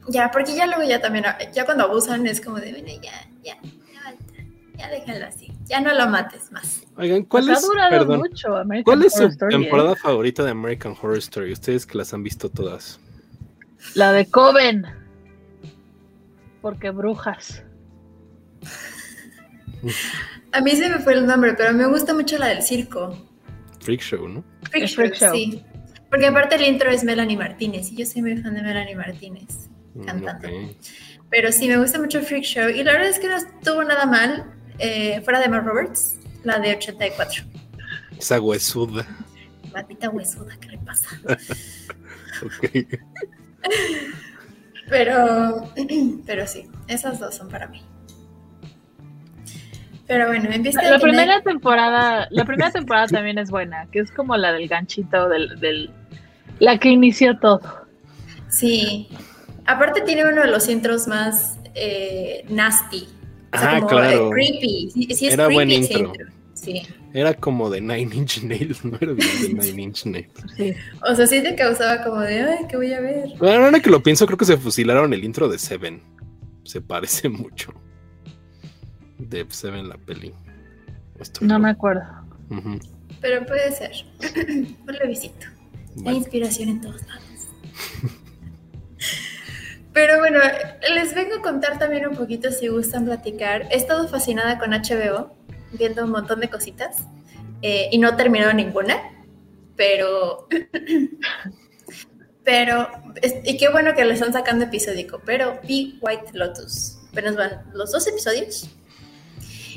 [0.08, 3.56] Ya, porque ya luego ya también, ya cuando abusan es como de, bueno, ya, ya,
[4.84, 6.82] ya, déjalo así, ya no lo mates más.
[6.96, 8.22] Oigan, ¿cuál es, perdón,
[8.84, 9.96] ¿cuál es su temporada ¿eh?
[9.96, 11.52] favorita de American Horror Story?
[11.52, 13.00] Ustedes que las han visto todas.
[13.94, 14.86] La de Coven.
[16.62, 17.62] Porque brujas.
[20.52, 23.16] A mí se me fue el nombre, pero me gusta mucho la del circo.
[23.80, 24.44] Freak Show, ¿no?
[24.70, 25.62] Freak, Show, sí.
[26.08, 29.68] Porque aparte el intro es Melanie Martínez y yo soy muy fan de Melanie Martínez
[29.94, 30.48] mm, cantando.
[31.28, 34.06] Pero sí, me gusta mucho Freak Show y la verdad es que no estuvo nada
[34.06, 37.44] mal eh, fuera de Mark Roberts, la de 84.
[38.18, 39.06] Esa huesuda.
[39.72, 41.08] Matita huesuda, ¿qué le pasa?
[42.44, 42.86] ok.
[44.88, 45.72] Pero,
[46.26, 47.82] pero sí, esas dos son para mí.
[50.06, 54.36] Pero bueno, empieza la primera temporada, la primera temporada también es buena, que es como
[54.36, 55.90] la del ganchito del, del
[56.58, 57.86] la que inició todo.
[58.48, 59.08] Sí.
[59.66, 63.08] Aparte tiene uno de los intros más eh, nasty.
[63.54, 64.30] Ah, claro.
[64.30, 64.90] creepy.
[65.14, 66.12] Sí, Era buen intro.
[66.54, 66.82] Sí.
[67.12, 70.32] Era como de Nine Inch Nails, no era de Nine Inch Nails.
[70.56, 70.74] Sí.
[71.08, 73.28] O sea, sí te causaba como de, ay, ¿qué voy a ver?
[73.38, 76.02] Bueno, ahora que lo pienso, creo que se fusilaron el intro de Seven.
[76.64, 77.72] Se parece mucho
[79.18, 80.32] de Seven la peli.
[81.40, 82.02] no me acuerdo.
[83.20, 83.92] Pero puede ser.
[84.48, 85.46] Un visito.
[86.06, 87.24] Hay inspiración en todos lados.
[89.94, 90.40] Pero bueno,
[90.92, 93.68] les vengo a contar también un poquito si gustan platicar.
[93.70, 95.36] He estado fascinada con HBO,
[95.70, 96.96] viendo un montón de cositas
[97.62, 98.96] eh, y no he terminado ninguna,
[99.76, 100.48] pero...
[102.44, 102.88] pero,
[103.44, 106.98] y qué bueno que le están sacando episódico, pero vi White Lotus.
[107.12, 108.68] Apenas van los dos episodios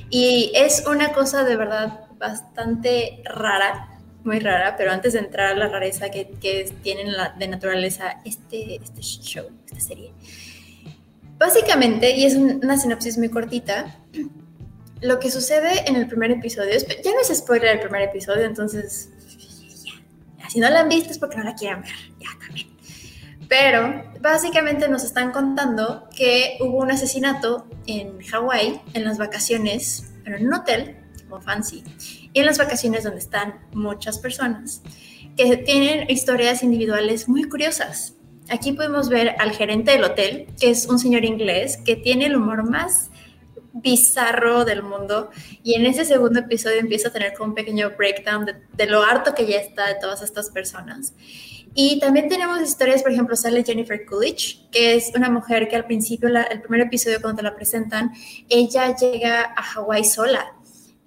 [0.10, 3.97] y es una cosa de verdad bastante rara,
[4.28, 8.22] muy rara, pero antes de entrar a la rareza que, que tienen la, de naturaleza
[8.26, 10.14] este, este show, esta serie.
[11.40, 14.00] Básicamente, y es una sinopsis muy cortita,
[15.02, 19.10] lo que sucede en el primer episodio, ya no es spoiler el primer episodio, entonces,
[20.38, 22.68] ya, si no la han visto es porque no la quieren ver, ya también.
[23.48, 30.48] Pero básicamente nos están contando que hubo un asesinato en Hawái en las vacaciones, en
[30.48, 30.98] un hotel
[31.30, 31.84] como fancy,
[32.38, 34.84] y en las vacaciones donde están muchas personas
[35.36, 38.14] que tienen historias individuales muy curiosas.
[38.48, 42.36] Aquí podemos ver al gerente del hotel, que es un señor inglés que tiene el
[42.36, 43.10] humor más
[43.74, 45.32] bizarro del mundo
[45.64, 49.02] y en ese segundo episodio empieza a tener como un pequeño breakdown de, de lo
[49.02, 51.16] harto que ya está de todas estas personas
[51.74, 55.86] y también tenemos historias, por ejemplo, sale Jennifer Coolidge, que es una mujer que al
[55.86, 58.14] principio, el primer episodio cuando te la presentan,
[58.50, 60.57] ella llega a Hawái sola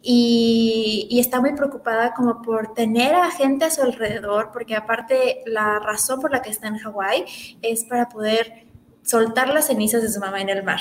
[0.02, 5.78] y, está muy preocupada como por tener a gente a su alrededor, porque aparte la
[5.78, 7.24] razón por la que está en Hawái
[7.62, 8.66] es para poder
[9.02, 10.80] soltar las cenizas de su mamá en el mar,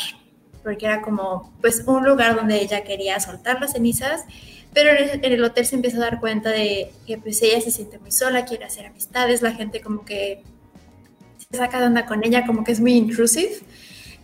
[0.63, 4.25] porque era como pues un lugar donde ella quería soltar las cenizas
[4.73, 7.97] pero en el, hotel se empieza a dar cuenta de que pues ella se siente
[7.97, 10.43] muy sola, quiere hacer amistades, la gente como que
[11.37, 13.59] se saca de onda con ella, como que es muy intrusive.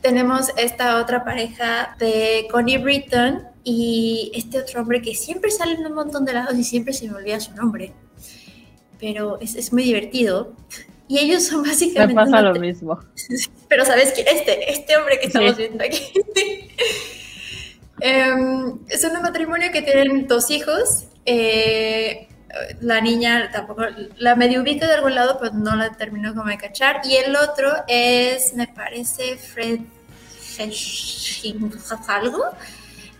[0.01, 5.85] Tenemos esta otra pareja de Connie Britton y este otro hombre que siempre sale en
[5.85, 7.91] un montón de lados y siempre se me olvida su nombre.
[8.99, 10.53] Pero es, es muy divertido.
[11.07, 12.13] Y ellos son básicamente...
[12.13, 12.99] Me pasa lo mismo.
[13.67, 14.27] Pero ¿sabes quién?
[14.27, 15.99] Este, este hombre que estamos viendo aquí.
[18.01, 21.05] Em, es un matrimonio que tienen dos hijos.
[21.25, 22.27] Eh,
[22.81, 23.83] la niña tampoco
[24.17, 26.99] la medio ubica de algún lado, pero no la terminó como de cachar.
[27.05, 29.79] Y el otro es, me parece, Fred
[32.07, 32.43] algo,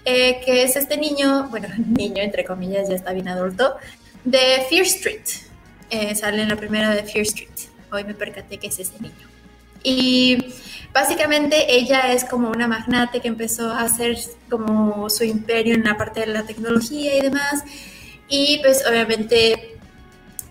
[0.05, 1.67] eh, que es este niño, bueno,
[1.97, 3.75] niño entre comillas, ya está bien adulto,
[4.23, 5.25] de Fear Street.
[5.89, 7.49] Eh, sale en la primera de Fear Street.
[7.91, 9.27] Hoy me percaté que es ese niño.
[9.83, 10.53] Y
[10.93, 14.17] básicamente ella es como una magnate que empezó a hacer
[14.49, 17.63] como su imperio en la parte de la tecnología y demás.
[18.27, 19.77] Y pues obviamente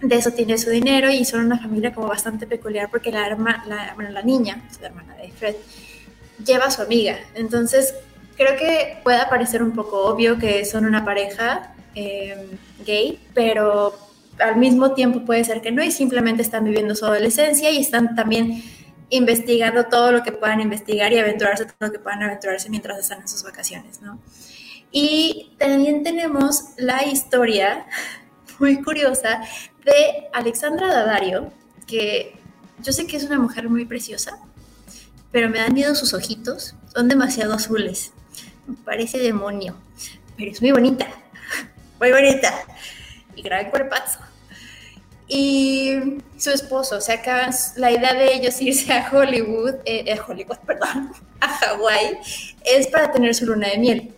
[0.01, 3.29] de eso tiene su dinero y son una familia como bastante peculiar porque la,
[3.67, 5.57] la, la niña, la hermana de Fred,
[6.45, 7.19] lleva a su amiga.
[7.35, 7.95] Entonces
[8.37, 13.95] creo que puede parecer un poco obvio que son una pareja eh, gay, pero
[14.39, 18.15] al mismo tiempo puede ser que no y simplemente están viviendo su adolescencia y están
[18.15, 18.63] también
[19.11, 23.21] investigando todo lo que puedan investigar y aventurarse todo lo que puedan aventurarse mientras están
[23.21, 24.19] en sus vacaciones, ¿no?
[24.91, 27.87] Y también tenemos la historia
[28.59, 29.43] muy curiosa
[29.85, 31.53] de Alexandra Dadario,
[31.87, 32.39] que
[32.83, 34.39] yo sé que es una mujer muy preciosa,
[35.31, 38.13] pero me dan miedo sus ojitos, son demasiado azules,
[38.85, 39.77] parece demonio,
[40.37, 41.07] pero es muy bonita,
[42.01, 42.53] muy bonita
[43.35, 44.21] y gran cuerpazo.
[45.27, 47.21] Y su esposo, o sea,
[47.77, 52.19] la idea de ellos irse a Hollywood, eh, eh Hollywood, perdón, a Hawái,
[52.65, 54.15] es para tener su luna de miel.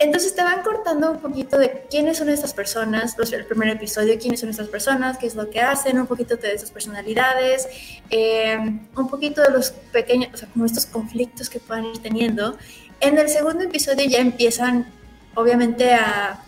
[0.00, 4.40] Entonces te van cortando un poquito de quiénes son estas personas, el primer episodio, quiénes
[4.40, 7.68] son estas personas, qué es lo que hacen, un poquito de sus personalidades,
[8.08, 8.56] eh,
[8.96, 12.56] un poquito de los pequeños, o sea, como estos conflictos que puedan ir teniendo.
[13.00, 14.86] En el segundo episodio ya empiezan,
[15.34, 16.44] obviamente, a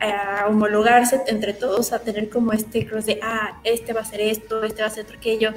[0.00, 4.20] a homologarse entre todos, a tener como este cross de, ah, este va a ser
[4.20, 5.52] esto, este va a ser aquello.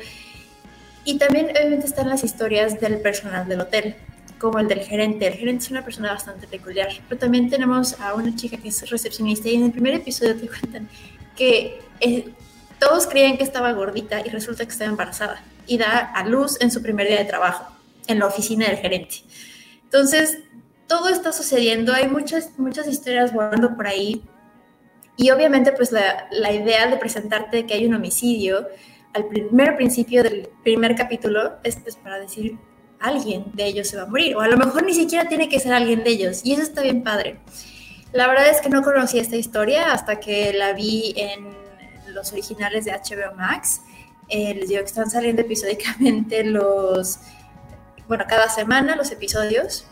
[1.04, 3.96] Y también obviamente están las historias del personal del hotel,
[4.40, 5.28] como el del gerente.
[5.28, 8.90] El gerente es una persona bastante peculiar, pero también tenemos a una chica que es
[8.90, 10.90] recepcionista y en el primer episodio te cuentan
[11.36, 12.30] que eh,
[12.80, 16.72] todos creían que estaba gordita y resulta que estaba embarazada y da a luz en
[16.72, 17.66] su primer día de trabajo,
[18.08, 19.18] en la oficina del gerente.
[19.94, 20.40] Entonces,
[20.88, 24.24] todo está sucediendo, hay muchas, muchas historias volando por ahí
[25.18, 28.68] y obviamente, pues la, la idea de presentarte que hay un homicidio
[29.14, 32.58] al primer principio del primer capítulo es pues, para decir
[33.00, 35.60] alguien de ellos se va a morir, o a lo mejor ni siquiera tiene que
[35.60, 37.40] ser alguien de ellos, y eso está bien padre.
[38.14, 41.50] La verdad es que no conocí esta historia hasta que la vi en
[42.14, 43.82] los originales de HBO Max.
[44.28, 47.20] Eh, les digo que están saliendo episódicamente los,
[48.12, 49.86] bueno, cada semana los episodios.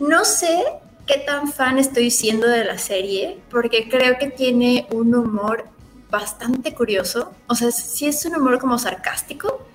[0.00, 0.64] No sé
[1.06, 5.66] qué tan fan estoy siendo de la serie, porque creo que tiene un humor
[6.08, 7.34] bastante curioso.
[7.48, 9.66] O sea, sí es un humor como sarcástico,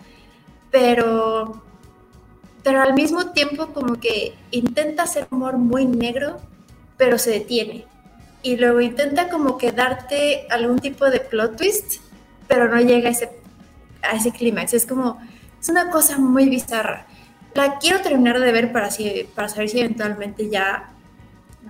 [0.72, 1.62] pero,
[2.64, 6.38] pero al mismo tiempo como que intenta hacer humor muy negro,
[6.98, 7.86] pero se detiene.
[8.42, 12.02] Y luego intenta como que darte algún tipo de plot twist,
[12.48, 13.30] pero no llega a ese,
[14.02, 14.74] a ese clímax.
[14.74, 15.20] Es como,
[15.62, 17.06] es una cosa muy bizarra.
[17.58, 18.90] La quiero terminar de ver para,
[19.34, 20.94] para saber si eventualmente ya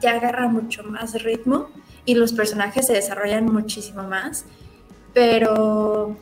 [0.01, 1.69] ya agarra mucho más ritmo
[2.03, 4.43] y los personajes se desarrollan muchísimo más,
[5.14, 6.18] pero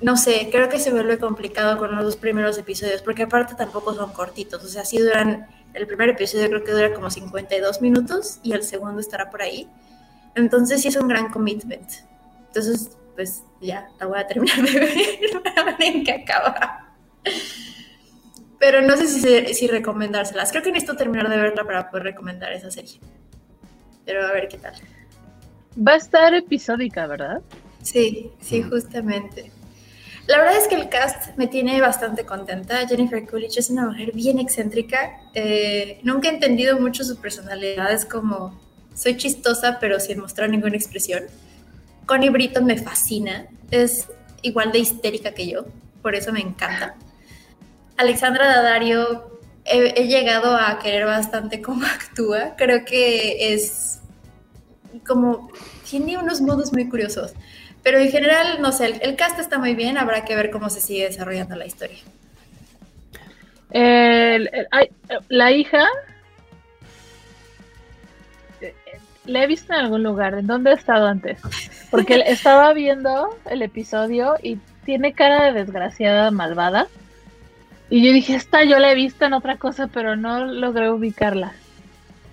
[0.00, 3.94] no sé, creo que se vuelve complicado con los dos primeros episodios, porque aparte tampoco
[3.94, 8.40] son cortitos, o sea, sí duran, el primer episodio creo que dura como 52 minutos
[8.42, 9.68] y el segundo estará por ahí,
[10.34, 11.88] entonces sí es un gran commitment.
[12.48, 14.98] Entonces, pues ya, la voy a terminar de ver
[15.78, 16.92] en que acaba
[18.62, 20.52] pero no sé si, si recomendárselas.
[20.52, 23.00] Creo que necesito terminar de verla para poder recomendar esa serie.
[24.06, 24.74] Pero a ver qué tal.
[25.76, 27.42] Va a estar episódica, ¿verdad?
[27.82, 29.50] Sí, sí, justamente.
[30.28, 32.86] La verdad es que el cast me tiene bastante contenta.
[32.86, 35.10] Jennifer Coolidge es una mujer bien excéntrica.
[35.34, 37.92] Eh, nunca he entendido mucho su personalidad.
[37.92, 38.60] Es como,
[38.94, 41.24] soy chistosa, pero sin mostrar ninguna expresión.
[42.06, 43.48] Connie Britton me fascina.
[43.72, 44.06] Es
[44.42, 45.64] igual de histérica que yo.
[46.00, 46.94] Por eso me encanta.
[47.96, 52.54] Alexandra Dadario he, llegado a querer bastante cómo actúa.
[52.56, 54.00] Creo que es
[55.06, 55.50] como
[55.88, 57.32] tiene unos modos muy curiosos.
[57.82, 60.80] Pero en general, no sé, el, cast está muy bien, habrá que ver cómo se
[60.80, 61.98] sigue desarrollando la historia.
[65.28, 65.88] la hija
[69.24, 70.34] la he visto en algún lugar.
[70.34, 71.40] ¿En dónde ha estado antes?
[71.90, 76.88] Porque estaba viendo el episodio y tiene cara de desgraciada malvada.
[77.92, 81.52] Y yo dije, esta yo la he visto en otra cosa, pero no logré ubicarla.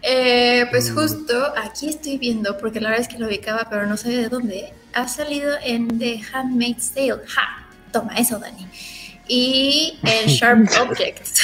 [0.02, 0.96] Eh, pues mm.
[0.96, 4.30] justo aquí estoy viendo, porque la verdad es que lo ubicaba, pero no sé de
[4.30, 4.72] dónde.
[4.94, 7.20] Ha salido en The Handmaid's Tale.
[7.28, 7.68] ¡Ja!
[7.92, 8.70] Toma eso, Dani.
[9.28, 11.42] Y en Sharp Objects.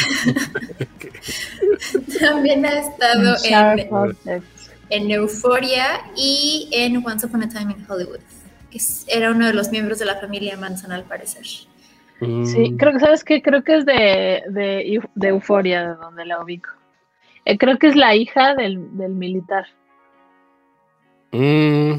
[2.18, 4.46] También ha estado en,
[4.92, 8.22] en, Euphoria y en Once Upon a Time in Hollywood.
[8.72, 11.44] Que era uno de los miembros de la familia Manson, al parecer.
[12.20, 12.78] Sí, mm.
[12.78, 13.42] creo que, ¿sabes qué?
[13.42, 16.70] Creo que es de, de, de Euforia, de donde la ubico.
[17.44, 19.68] Eh, creo que es la hija del, militar.
[21.32, 21.94] Mm,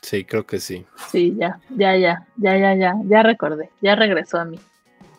[0.00, 0.84] Sí, creo que sí.
[1.10, 4.58] Sí, ya, ya, ya, ya, ya, ya, ya recordé, ya regresó a mí.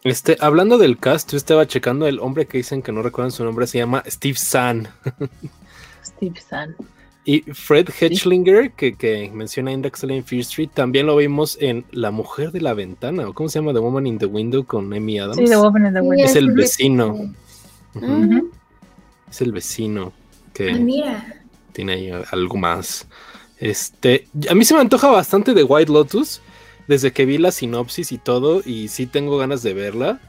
[0.03, 3.45] Este, hablando del cast, yo estaba checando el hombre que dicen que no recuerdan su
[3.45, 4.89] nombre, se llama Steve Zahn.
[6.03, 6.75] Steve Zahn.
[7.25, 12.11] Y Fred Hetchlinger, que, que menciona Index in Fear Street, también lo vimos en La
[12.11, 15.19] Mujer de la Ventana, o cómo se llama The Woman in the Window con Amy
[15.19, 15.37] Adams.
[15.37, 16.25] Sí, The Woman in the Window.
[16.25, 17.33] Es el vecino.
[19.29, 20.13] Es el vecino
[20.53, 21.41] que Ah, mira.
[21.71, 23.07] tiene ahí algo más.
[23.57, 26.41] Este, a mí se me antoja bastante de White Lotus
[26.87, 30.19] desde que vi la sinopsis y todo, y sí tengo ganas de verla.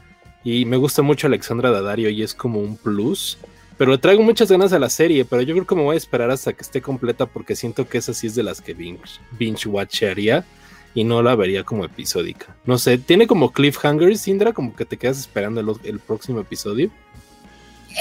[0.43, 3.37] Y me gusta mucho Alexandra Daddario y es como un plus.
[3.77, 6.31] Pero traigo muchas ganas a la serie, pero yo creo que me voy a esperar
[6.31, 9.67] hasta que esté completa porque siento que esa sí es de las que binge, binge
[9.67, 10.45] watcharía
[10.93, 12.55] y no la vería como episódica.
[12.65, 16.89] No sé, tiene como cliffhangers, Sindra, como que te quedas esperando el, el próximo episodio.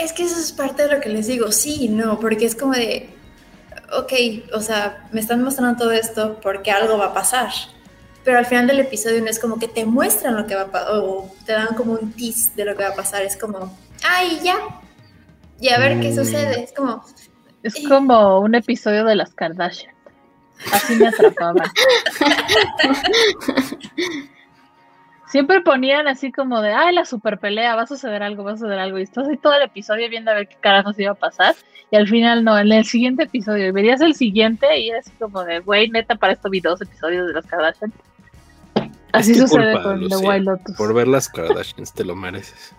[0.00, 2.72] Es que eso es parte de lo que les digo, sí no, porque es como
[2.72, 3.10] de,
[3.96, 4.12] ok,
[4.54, 7.50] o sea, me están mostrando todo esto porque algo va a pasar.
[8.22, 10.70] Pero al final del episodio no es como que te muestran lo que va a
[10.70, 13.76] pasar, o te dan como un tease de lo que va a pasar, es como,
[14.02, 14.56] ay, ya,
[15.60, 16.14] y a ver qué Mm.
[16.14, 17.04] sucede, es como,
[17.62, 19.94] Es como un episodio de las Kardashian.
[20.72, 21.66] Así me atrapaban.
[25.26, 28.56] Siempre ponían así como de, ay, la super pelea, va a suceder algo, va a
[28.56, 28.98] suceder algo.
[28.98, 31.54] Y estás ahí todo el episodio viendo a ver qué carajos iba a pasar.
[31.90, 33.66] Y al final no, en el siguiente episodio.
[33.66, 36.80] Y verías el siguiente y era así como de, güey, neta, para esto vi dos
[36.82, 37.92] episodios de las Kardashian.
[39.14, 40.76] Así Es tu sucede culpa, con The Lucía, Wild Lotus.
[40.76, 42.72] Por ver las Kardashians, te lo mereces.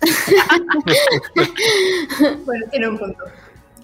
[2.46, 3.24] bueno, tiene un punto.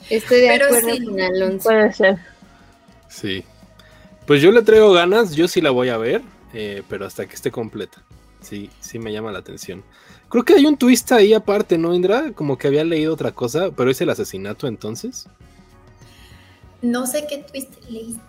[0.09, 1.05] Estoy de Pero acuerdo sí.
[1.05, 1.69] con Alonso.
[1.69, 2.19] Puede ser.
[3.09, 3.45] Sí.
[4.27, 6.23] Pues yo le traigo ganas, yo sí la voy a ver,
[6.55, 8.03] eh, pero hasta que esté completa.
[8.41, 9.83] Sí, sí me llama la atención.
[10.29, 12.33] Creo que hay un twist ahí aparte, ¿no, Indra?
[12.35, 15.27] Como que había leído otra cosa, pero es el asesinato entonces.
[16.81, 18.21] No sé qué twist leíste.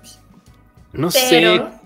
[0.91, 1.78] No Pero- sé.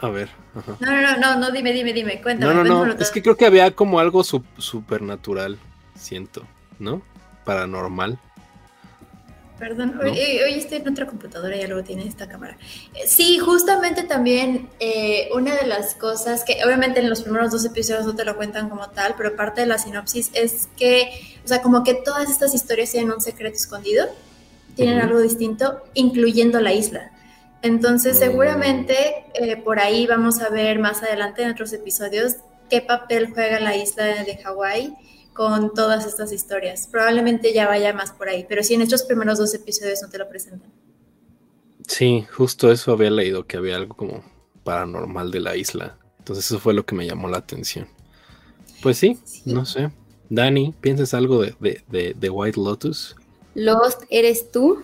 [0.00, 0.28] A ver.
[0.54, 0.76] ajá.
[0.80, 2.52] No, no, no, no, no, dime, dime, dime, cuéntame.
[2.54, 2.92] No, no, no.
[2.94, 5.58] Es que creo que había como algo sup- supernatural,
[5.96, 6.44] siento,
[6.78, 7.02] ¿no?
[7.44, 8.18] Paranormal.
[9.58, 10.10] Perdón, ¿No?
[10.10, 12.56] hoy, hoy estoy en otra computadora y luego tiene esta cámara.
[12.94, 17.64] Eh, Sí, justamente también eh, una de las cosas que obviamente en los primeros dos
[17.64, 21.08] episodios no te lo cuentan como tal, pero parte de la sinopsis es que,
[21.44, 24.06] o sea, como que todas estas historias tienen un secreto escondido,
[24.74, 27.12] tienen algo distinto, incluyendo la isla.
[27.64, 32.36] Entonces, seguramente eh, por ahí vamos a ver más adelante en otros episodios
[32.68, 34.94] qué papel juega la isla de Hawái
[35.32, 36.86] con todas estas historias.
[36.86, 40.18] Probablemente ya vaya más por ahí, pero sí en estos primeros dos episodios no te
[40.18, 40.70] lo presentan.
[41.88, 44.22] Sí, justo eso había leído, que había algo como
[44.62, 45.96] paranormal de la isla.
[46.18, 47.88] Entonces eso fue lo que me llamó la atención.
[48.82, 49.42] Pues sí, Sí.
[49.46, 49.90] no sé.
[50.28, 53.16] Dani, ¿piensas algo de, de, de- de White Lotus?
[53.54, 54.82] Lost, ¿eres tú?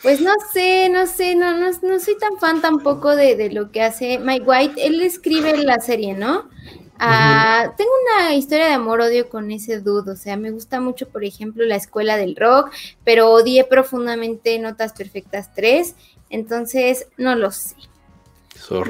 [0.00, 3.72] Pues no sé, no sé, no, no, no soy tan fan tampoco de, de lo
[3.72, 4.86] que hace Mike White.
[4.86, 6.48] Él escribe la serie, ¿no?
[7.00, 11.24] Ah, Tengo una historia de amor-odio con ese dude, o sea, me gusta mucho, por
[11.24, 12.72] ejemplo, la escuela del rock,
[13.04, 15.94] pero odié profundamente Notas Perfectas 3,
[16.30, 17.76] entonces no lo sé,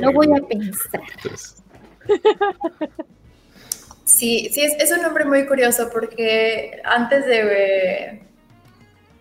[0.01, 1.03] no voy a pensar.
[1.17, 1.63] Entonces,
[4.09, 7.41] Sí, sí, es, es un nombre muy curioso porque antes de...
[7.43, 8.23] eh,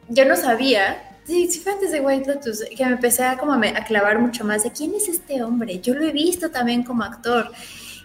[0.07, 3.51] yo no sabía, sí, sí fue antes de White Lotus, que me empecé a, como
[3.51, 5.81] a, clavar mucho más de quién es este hombre.
[5.81, 7.51] Yo lo he visto también como actor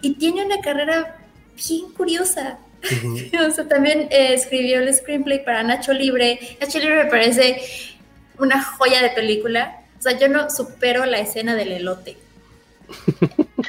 [0.01, 1.19] y tiene una carrera
[1.55, 2.59] bien curiosa.
[3.47, 6.57] O sea, también eh, escribió el screenplay para Nacho Libre.
[6.59, 7.61] Nacho Libre me parece
[8.37, 9.83] una joya de película.
[9.97, 12.17] O sea, yo no supero la escena del elote.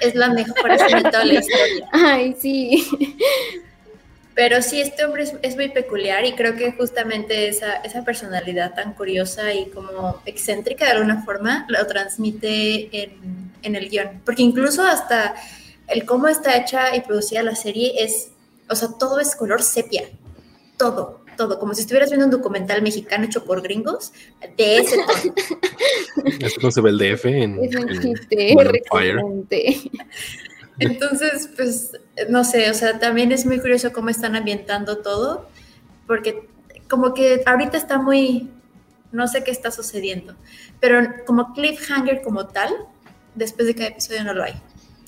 [0.00, 1.88] Es la mejor escena de toda la historia.
[1.92, 2.86] Ay, sí.
[4.34, 8.74] Pero sí, este hombre es, es muy peculiar y creo que justamente esa, esa personalidad
[8.74, 14.22] tan curiosa y como excéntrica de alguna forma lo transmite en, en el guion.
[14.24, 15.36] Porque incluso hasta
[15.86, 18.30] el cómo está hecha y producida la serie es,
[18.68, 20.08] o sea, todo es color sepia.
[20.76, 21.58] Todo, todo.
[21.58, 24.12] Como si estuvieras viendo un documental mexicano hecho por gringos
[24.56, 25.34] de ese tono.
[26.40, 27.88] Esto no se ve el DF en, Es un
[28.30, 29.90] en.
[30.78, 31.92] Entonces, pues,
[32.28, 35.48] no sé, o sea, también es muy curioso cómo están ambientando todo,
[36.06, 36.48] porque
[36.88, 38.50] como que ahorita está muy,
[39.12, 40.34] no sé qué está sucediendo,
[40.80, 42.70] pero como cliffhanger como tal,
[43.34, 44.54] después de cada episodio no lo hay.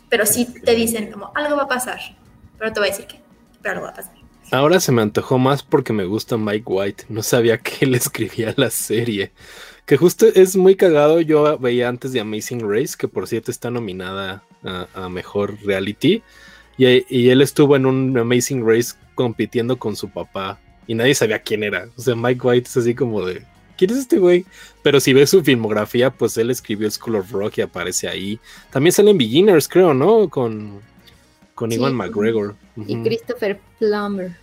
[0.08, 1.98] Pero sí te dicen como algo va a pasar,
[2.58, 3.20] pero te voy a decir qué,
[3.60, 4.15] pero algo va a pasar.
[4.52, 7.04] Ahora se me antojó más porque me gusta Mike White.
[7.08, 9.32] No sabía que él escribía la serie.
[9.84, 11.20] Que justo es muy cagado.
[11.20, 16.22] Yo veía antes de Amazing Race, que por cierto está nominada a, mejor reality.
[16.78, 20.58] Y, y él estuvo en un Amazing Race compitiendo con su papá.
[20.86, 21.88] Y nadie sabía quién era.
[21.96, 23.42] O sea, Mike White es así como de.
[23.76, 24.44] ¿quién es este güey?
[24.82, 28.40] Pero si ves su filmografía, pues él escribió School of Rock y aparece ahí.
[28.70, 30.28] También salen Beginners, creo, ¿no?
[30.28, 30.80] Con,
[31.56, 32.54] con Ivan McGregor.
[32.76, 34.36] Y Christopher Plummer.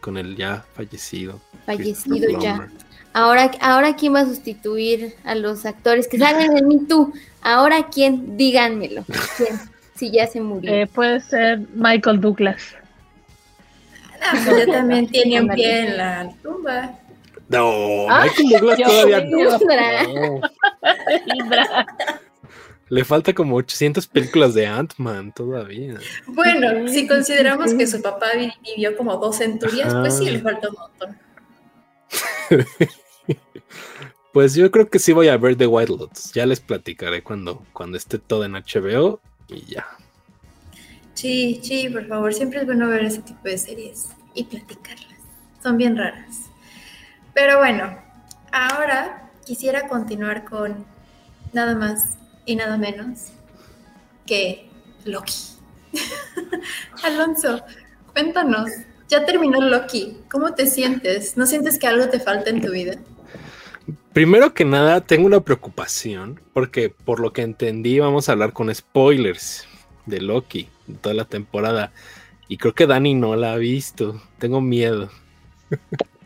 [0.00, 1.40] Con el ya fallecido.
[1.64, 2.68] Fallecido ya.
[3.14, 7.12] Ahora, ahora quién va a sustituir a los actores que salgan en Me Too.
[7.42, 9.04] Ahora quién, díganmelo.
[9.36, 9.58] ¿Quién?
[9.94, 10.72] Si ya se murió.
[10.72, 12.74] Eh, puede ser Michael Douglas.
[14.20, 16.98] No, pues ya también tiene un pie en la tumba.
[17.48, 20.40] No, Michael Douglas todavía no.
[22.90, 25.94] Le falta como 800 películas de Ant-Man todavía.
[26.26, 28.28] Bueno, si consideramos que su papá
[28.64, 31.18] vivió como dos centurias, pues sí, le falta un montón.
[34.32, 36.32] pues yo creo que sí voy a ver The White Lotus.
[36.32, 39.86] Ya les platicaré cuando, cuando esté todo en HBO y ya.
[41.14, 45.18] Sí, sí, por favor, siempre es bueno ver ese tipo de series y platicarlas.
[45.62, 46.48] Son bien raras.
[47.34, 47.98] Pero bueno,
[48.52, 50.86] ahora quisiera continuar con
[51.52, 52.17] nada más
[52.48, 53.26] y nada menos
[54.26, 54.68] que
[55.04, 55.34] Loki.
[57.04, 57.62] Alonso,
[58.14, 58.70] cuéntanos,
[59.06, 61.36] ya terminó Loki, ¿cómo te sientes?
[61.36, 62.94] ¿No sientes que algo te falta en tu vida?
[64.14, 68.74] Primero que nada, tengo una preocupación, porque por lo que entendí, vamos a hablar con
[68.74, 69.66] spoilers
[70.06, 71.92] de Loki, de toda la temporada.
[72.48, 74.22] Y creo que Dani no la ha visto.
[74.38, 75.10] Tengo miedo.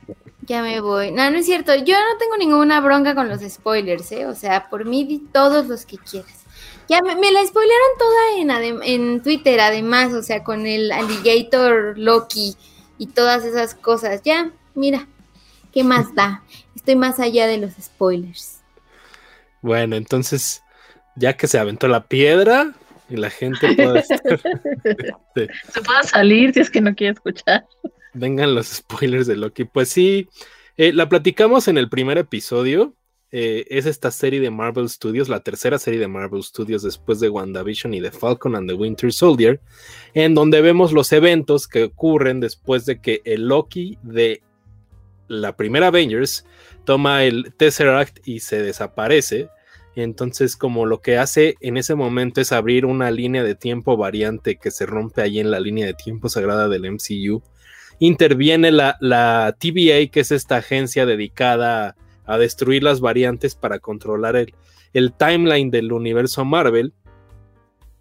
[0.42, 1.12] Ya me voy.
[1.12, 1.74] No, no es cierto.
[1.74, 4.26] Yo no tengo ninguna bronca con los spoilers, ¿eh?
[4.26, 6.42] O sea, por mí di todos los que quieras.
[6.88, 12.56] Ya me, la spoilearon toda en, en Twitter, además, o sea, con el Alligator Loki
[12.98, 14.20] y todas esas cosas.
[14.24, 15.06] Ya, mira,
[15.72, 16.42] ¿qué más da?
[16.74, 18.60] Estoy más allá de los spoilers.
[19.60, 20.62] Bueno, entonces,
[21.14, 22.72] ya que se aventó la piedra
[23.08, 27.64] y la gente puede Se puede salir si es que no quiere escuchar.
[28.14, 29.64] Vengan los spoilers de Loki.
[29.64, 30.28] Pues sí,
[30.76, 32.94] eh, la platicamos en el primer episodio.
[33.34, 37.30] Eh, es esta serie de Marvel Studios, la tercera serie de Marvel Studios después de
[37.30, 39.58] WandaVision y de Falcon and the Winter Soldier,
[40.12, 44.42] en donde vemos los eventos que ocurren después de que el Loki de
[45.28, 46.44] la primera Avengers
[46.84, 49.48] toma el Tesseract y se desaparece.
[49.94, 54.56] Entonces, como lo que hace en ese momento es abrir una línea de tiempo variante
[54.56, 57.42] que se rompe ahí en la línea de tiempo sagrada del MCU,
[58.06, 61.94] interviene la, la TVA, que es esta agencia dedicada
[62.26, 64.54] a, destruir las variantes para controlar el,
[64.92, 66.92] el timeline del universo Marvel.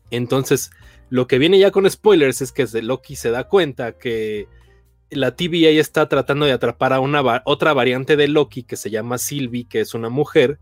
[0.10, 0.72] Entonces,
[1.10, 4.48] lo que viene ya con spoilers es que Loki se da cuenta que
[5.12, 9.20] la TVA está tratando de atrapar a una otra variante de Loki que se llama
[9.20, 10.60] Sylvie, que es una mujer,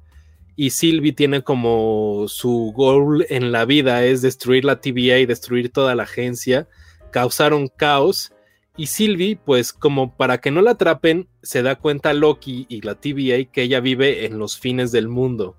[0.57, 5.71] y Sylvie tiene como su goal en la vida es destruir la TVA y destruir
[5.71, 6.67] toda la agencia,
[7.11, 8.33] causar un caos.
[8.79, 12.95] Y Sylvie, pues como para que no la atrapen, se da cuenta Loki y la
[12.95, 15.57] TVA que ella vive en los fines del mundo,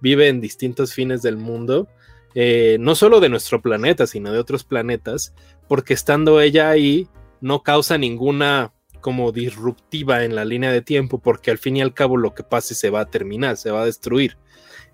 [0.00, 1.88] vive en distintos fines del mundo,
[2.36, 5.34] eh, no solo de nuestro planeta, sino de otros planetas,
[5.66, 7.08] porque estando ella ahí,
[7.40, 11.92] no causa ninguna como disruptiva en la línea de tiempo, porque al fin y al
[11.92, 14.38] cabo lo que pase se va a terminar, se va a destruir.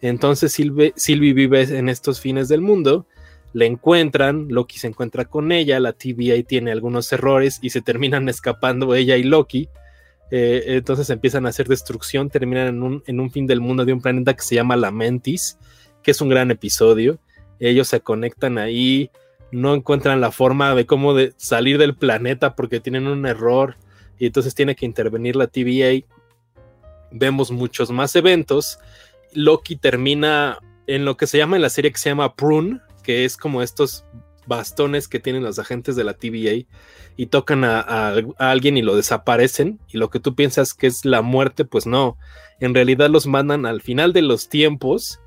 [0.00, 0.94] Entonces Sylvie,
[1.34, 3.06] vive en estos fines del mundo,
[3.56, 8.28] le encuentran, Loki se encuentra con ella, la TVA tiene algunos errores y se terminan
[8.28, 9.70] escapando ella y Loki.
[10.30, 13.94] Eh, entonces empiezan a hacer destrucción, terminan en un, en un fin del mundo de
[13.94, 15.56] un planeta que se llama Lamentis,
[16.02, 17.18] que es un gran episodio.
[17.58, 19.10] Ellos se conectan ahí,
[19.50, 23.76] no encuentran la forma de cómo de salir del planeta porque tienen un error
[24.18, 26.04] y entonces tiene que intervenir la TVA.
[27.10, 28.78] Vemos muchos más eventos.
[29.32, 33.24] Loki termina en lo que se llama en la serie que se llama Prune, que
[33.24, 34.04] es como estos
[34.48, 36.66] bastones que tienen los agentes de la TVA
[37.16, 41.22] y tocan a, alguien y lo desaparecen y lo que tú piensas que es la
[41.22, 42.18] muerte, pues no,
[42.58, 45.20] en realidad los mandan al final de los tiempos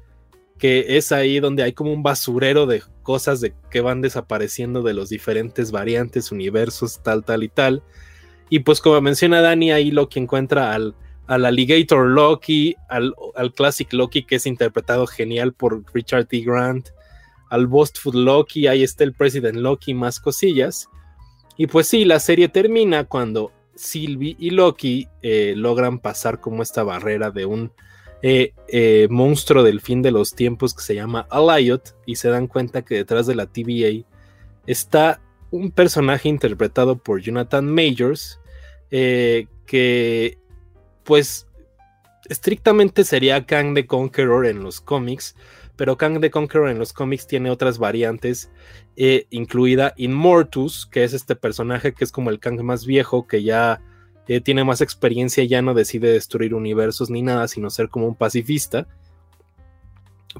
[0.58, 4.94] que es ahí donde hay como un basurero de cosas de que van desapareciendo de
[4.94, 7.82] los diferentes variantes, universos, tal, tal y tal.
[8.50, 10.96] Y pues como menciona Dani, ahí Loki encuentra al,
[11.28, 16.42] al Alligator Loki, al, al, Classic Loki que es interpretado genial por Richard T.
[16.42, 16.90] Grant,
[17.50, 20.90] al Food Loki, ahí está el President Loki, más cosillas.
[21.58, 26.84] Y pues sí, la serie termina cuando Sylvie y Loki eh, logran pasar como esta
[26.84, 27.72] barrera de un
[28.22, 32.48] eh, eh, monstruo del fin de los tiempos que se llama Aliot y se dan
[32.48, 34.06] cuenta que detrás de la TVA
[34.68, 35.22] está
[35.52, 38.40] un personaje interpretado por Jonathan Majors
[38.90, 40.38] que
[41.04, 41.48] pues
[42.26, 45.36] estrictamente sería Kang the Conqueror en los cómics
[45.80, 48.52] pero Kang the Conqueror en los cómics tiene otras variantes,
[49.30, 53.80] incluida Immortus, que es este personaje que es como el Kang más viejo, que ya
[54.28, 58.16] eh, tiene más experiencia, ya no decide destruir universos ni nada, sino ser como un
[58.16, 58.88] pacifista,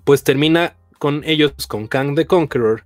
[0.04, 2.84] pues termina con ellos, con Kang the Conqueror,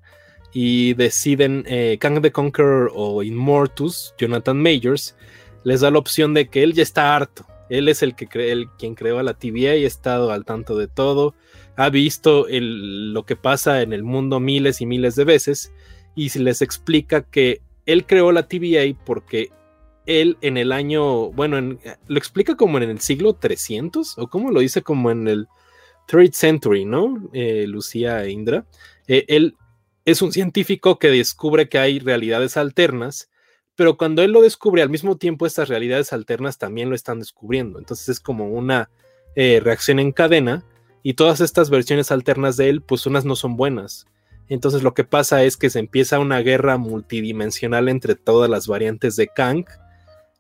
[0.54, 5.16] y deciden, eh, Kang the Conqueror o Immortus, Jonathan Majors,
[5.64, 7.48] les da la opción de que él ya está harto.
[7.70, 10.78] Él es el que el, quien creó a la TVA y ha estado al tanto
[10.78, 11.34] de todo.
[11.76, 15.74] Ha visto lo que pasa en el mundo miles y miles de veces.
[16.16, 19.52] Y se les explica que él creó la TVA porque
[20.06, 21.78] él en el año, bueno,
[22.08, 25.48] lo explica como en el siglo 300 o como lo dice como en el
[26.08, 27.30] third century, ¿no?
[27.34, 28.66] Eh, Lucía e Indra.
[29.08, 29.56] Eh, él
[30.06, 33.30] es un científico que descubre que hay realidades alternas,
[33.76, 37.80] pero cuando él lo descubre al mismo tiempo estas realidades alternas también lo están descubriendo.
[37.80, 38.90] Entonces es como una
[39.36, 40.66] eh, reacción en cadena
[41.04, 44.08] y todas estas versiones alternas de él, pues unas no son buenas.
[44.48, 49.16] Entonces lo que pasa es que se empieza una guerra multidimensional entre todas las variantes
[49.16, 49.66] de Kang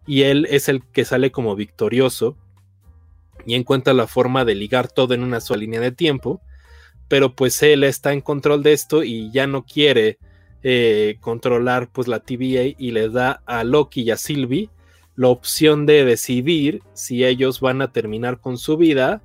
[0.07, 2.37] y él es el que sale como victorioso
[3.45, 6.41] y encuentra la forma de ligar todo en una sola línea de tiempo,
[7.07, 10.17] pero pues él está en control de esto y ya no quiere
[10.63, 14.69] eh, controlar pues la TVA y le da a Loki y a Sylvie
[15.15, 19.21] la opción de decidir si ellos van a terminar con su vida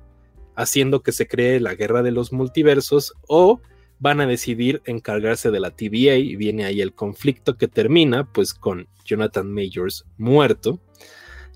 [0.59, 3.61] haciendo que se cree la guerra de los multiversos o
[3.97, 8.53] van a decidir encargarse de la TVA y viene ahí el conflicto que termina pues
[8.53, 10.81] con Jonathan Majors muerto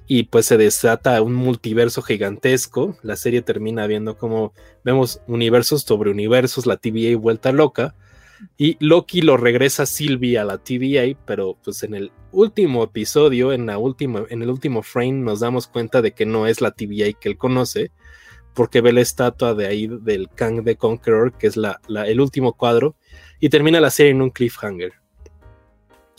[0.08, 2.98] y pues se desata un multiverso gigantesco.
[3.04, 4.54] La serie termina viendo como
[4.84, 7.96] vemos universos sobre universos, la TVA vuelta loca.
[8.58, 13.66] Y Loki lo regresa Sylvie a la TVA, pero pues en el último episodio, en,
[13.66, 17.14] la última, en el último frame, nos damos cuenta de que no es la TVA
[17.14, 17.92] que él conoce,
[18.54, 22.54] porque ve la estatua de ahí del Kang the Conqueror, que es la, el último
[22.54, 22.96] cuadro,
[23.40, 24.94] y termina la serie en un cliffhanger.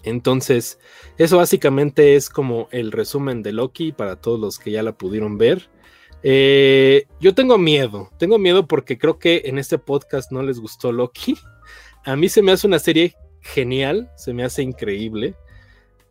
[0.02, 0.78] Entonces,
[1.16, 5.38] eso básicamente es como el resumen de Loki para todos los que ya la pudieron
[5.38, 5.70] ver.
[6.22, 10.92] Eh, yo tengo miedo, tengo miedo porque creo que en este podcast no les gustó
[10.92, 11.36] Loki.
[12.04, 15.34] A mí se me hace una serie genial, se me hace increíble.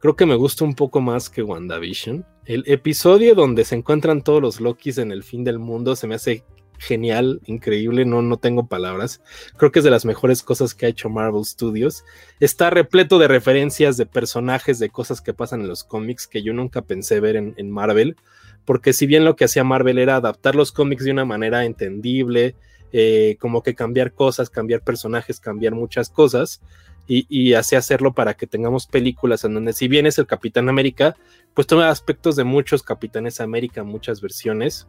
[0.04, 2.26] Creo que me gusta un poco más que WandaVision.
[2.44, 6.16] El episodio donde se encuentran todos los Lokis en el fin del mundo se me
[6.16, 6.44] hace
[6.78, 9.22] genial, increíble, no, no tengo palabras.
[9.56, 12.04] Creo que es de las mejores cosas que ha hecho Marvel Studios.
[12.42, 16.52] Está repleto de referencias de personajes, de cosas que pasan en los cómics que yo
[16.52, 18.18] nunca pensé ver en, Marvel,
[18.66, 22.58] porque si bien lo que hacía Marvel era adaptar los cómics de una manera entendible,
[22.92, 26.60] eh, como que cambiar cosas, cambiar personajes, cambiar muchas cosas,
[27.08, 30.70] y, y, así hacerlo para que tengamos películas en donde si bien es el Capitán
[30.70, 31.16] América,
[31.54, 34.88] pues toma aspectos de muchos Capitanes América, muchas versiones,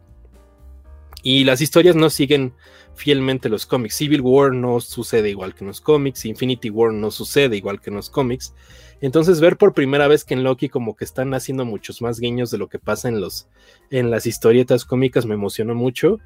[1.25, 2.53] y las historias no siguen
[2.93, 3.95] fielmente los cómics.
[3.95, 7.89] Civil War no sucede igual que en los cómics, Infinity War no sucede igual que
[7.89, 8.53] en los cómics.
[9.01, 12.51] Entonces ver por primera vez que en Loki como que están haciendo muchos más guiños
[12.51, 13.47] de lo que pasa en, los,
[13.89, 16.19] en las historietas cómicas me emocionó mucho.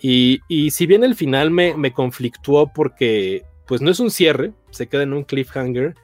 [0.00, 4.52] Y, y si bien el final me, me conflictuó porque pues no es un cierre,
[4.70, 5.94] se queda en un cliffhanger,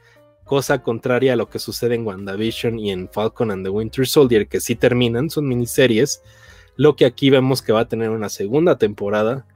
[0.44, 4.46] cosa contraria a lo que sucede en WandaVision y en Falcon and the Winter Soldier,
[4.46, 6.22] que sí terminan, son miniseries
[6.76, 9.46] lo que aquí vemos que va a tener una segunda temporada.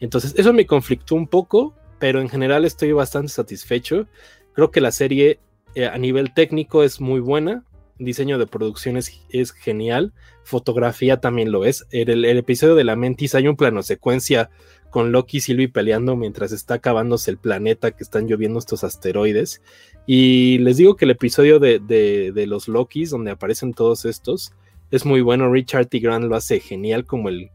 [0.00, 4.06] Entonces, eso me conflictó un poco, pero en general estoy bastante satisfecho.
[4.52, 5.40] Creo que la serie
[5.74, 7.64] eh, a nivel técnico es muy buena.
[7.98, 10.12] Diseño de producción es, genial.
[10.42, 11.86] Fotografía también lo es.
[11.92, 14.50] En el, episodio de la Mentis hay un plano secuencia
[14.94, 19.60] con Loki y Sylvie peleando mientras está acabándose el planeta que están lloviendo estos asteroides.
[20.06, 24.52] Y les digo que el episodio de, de, los Lokis, donde aparecen todos estos,
[24.92, 25.50] es muy bueno.
[25.50, 25.98] Richard T.
[25.98, 27.50] Grant lo hace genial como el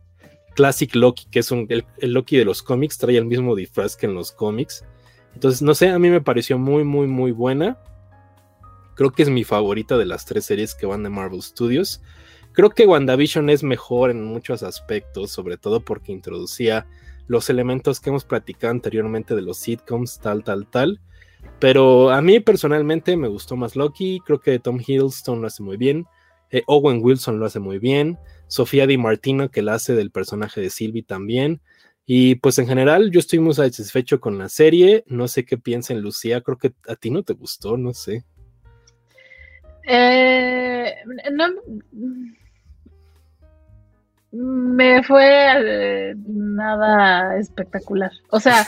[0.53, 4.07] Classic Loki, que es un, el, Loki de los cómics, trae el mismo disfraz que
[4.07, 4.83] en los cómics.
[5.33, 7.79] Entonces, no sé, a mí me pareció muy, muy, muy buena.
[8.95, 12.01] Creo que es mi favorita de las tres series que van de Marvel Studios.
[12.51, 16.85] Creo que WandaVision es mejor en muchos aspectos, sobre todo porque introducía
[17.29, 20.99] los elementos que hemos platicado anteriormente de los sitcoms, tal, tal, tal.
[21.59, 24.19] Pero a mí personalmente me gustó más Loki.
[24.25, 26.07] Creo que Tom Hiddleston lo hace muy bien.
[26.49, 28.17] Eh, Owen Wilson lo hace muy bien.
[28.47, 31.61] Sofía Di Martino, que la hace del personaje de Sylvie también.
[32.07, 35.03] Y pues en general yo estoy muy satisfecho con la serie.
[35.05, 36.41] No sé qué piensa en Lucía.
[36.41, 38.23] Creo que a ti no te gustó, no sé.
[39.87, 40.95] Eh,
[41.31, 41.45] no,
[44.31, 48.11] me fue eh, nada espectacular.
[48.29, 48.67] O sea,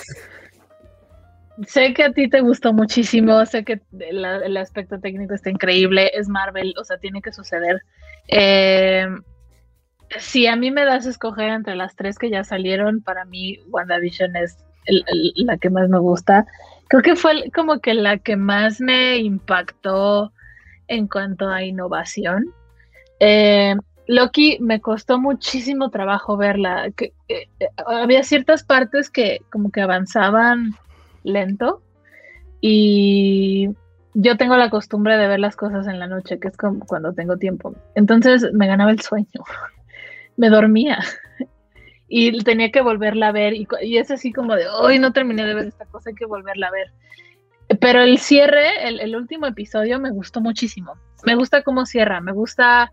[1.67, 6.27] sé que a ti te gustó muchísimo, sé que el aspecto técnico está increíble, es
[6.27, 7.81] Marvel, o sea, tiene que suceder.
[8.27, 9.05] Eh,
[10.19, 13.59] si a mí me das a escoger entre las tres que ya salieron, para mí
[13.69, 14.57] WandaVision es
[15.35, 16.45] la que más me gusta.
[16.87, 20.33] Creo que fue como que la que más me impactó
[20.87, 22.53] en cuanto a innovación.
[23.19, 23.75] Eh,
[24.07, 26.91] Loki me costó muchísimo trabajo verla.
[26.91, 27.47] Que, eh,
[27.85, 30.75] había ciertas partes que como que avanzaban
[31.23, 31.81] lento
[32.61, 33.69] y
[34.13, 37.13] yo tengo la costumbre de ver las cosas en la noche, que es como cuando
[37.13, 37.73] tengo tiempo.
[37.95, 39.27] Entonces me ganaba el sueño,
[40.37, 40.99] me dormía
[42.07, 45.53] y tenía que volverla a ver y, es así como de, hoy no terminé de
[45.53, 46.91] ver esta cosa, hay que volverla a ver.
[47.79, 50.95] Pero el cierre, el, último episodio me gustó muchísimo.
[51.25, 52.91] Me gusta cómo cierra, me gusta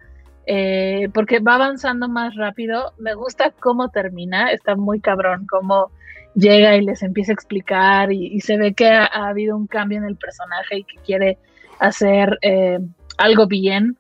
[0.51, 5.91] eh, porque va avanzando más rápido, me gusta cómo termina, está muy cabrón, cómo
[6.35, 10.05] llega y les empieza a explicar y, se ve que ha, habido un cambio en
[10.05, 11.37] el personaje y que quiere
[11.79, 12.79] hacer eh,
[13.19, 13.99] algo bien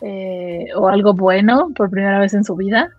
[0.00, 2.90] eh, o algo bueno por primera vez en su vida.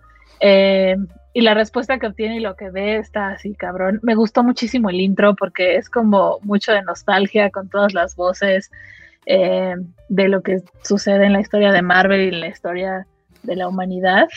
[1.32, 4.00] Y la respuesta que obtiene y lo que ve está así, cabrón.
[4.02, 8.70] Me gustó muchísimo el intro porque es como mucho de nostalgia con todas las voces
[9.26, 13.06] de lo que sucede en la historia de Marvel y en la historia
[13.42, 14.28] de la humanidad.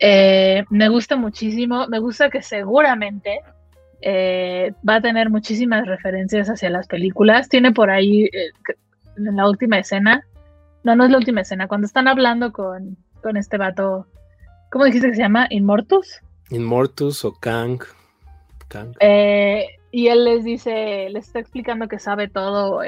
[0.00, 3.40] me gusta muchísimo, me gusta que seguramente
[4.00, 7.48] eh, va a tener muchísimas referencias hacia las películas.
[7.48, 8.50] Tiene por ahí, eh,
[9.16, 10.24] en la última escena,
[10.84, 14.06] no, no es la última escena, cuando están hablando con, con este vato,
[14.70, 15.46] ¿cómo dijiste que se llama?
[15.50, 16.20] ¿Inmortus?
[16.50, 17.82] Inmortus o Kang.
[18.68, 18.94] Kang.
[19.00, 22.82] Eh, y él les dice, les está explicando que sabe todo,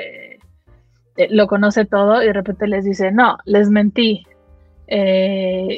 [1.30, 4.24] lo conoce todo, y de repente les dice, no, les mentí,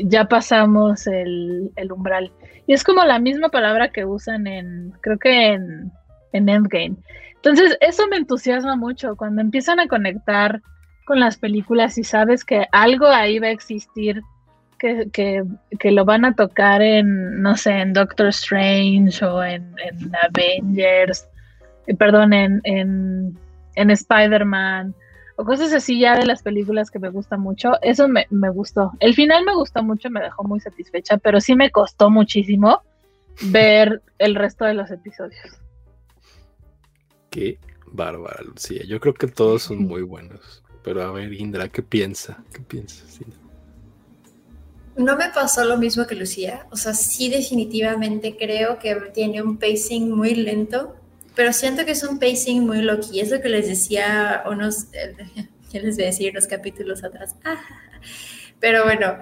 [0.05, 2.33] ya pasamos el, umbral.
[2.67, 5.93] Y es como la misma palabra que usan en, creo que en,
[6.33, 6.97] Endgame.
[7.35, 10.63] Entonces, eso me entusiasma mucho cuando empiezan a conectar
[11.05, 14.23] con las películas y sabes que algo ahí va a existir,
[14.79, 15.45] que,
[15.85, 19.75] lo van a tocar en, no sé, en Doctor Strange o en,
[20.23, 21.29] Avengers,
[21.87, 23.37] eh, perdón, en, en,
[23.75, 24.95] en Spider-Man
[25.37, 27.73] o cosas así ya de las películas que me gustan mucho.
[27.83, 28.93] Eso me, gustó.
[29.01, 32.83] El final me gustó mucho, me dejó muy satisfecha, pero sí me costó muchísimo
[33.45, 35.59] ver el resto de los episodios.
[37.31, 38.83] Qué bárbara, Lucía.
[38.87, 40.63] Yo creo que todos son muy buenos.
[40.85, 42.43] Pero a ver, Indra, ¿qué piensa?
[42.53, 43.21] ¿Qué piensas,
[44.97, 46.67] No me pasó lo mismo que Lucía.
[46.71, 50.97] O sea, sí definitivamente creo que tiene un pacing muy lento
[51.35, 53.21] pero siento que es un pacing muy low-key.
[53.21, 54.87] Es lo que les decía unos,
[55.71, 57.37] ya les voy a decir unos capítulos atrás.
[58.61, 59.17] Pero bueno,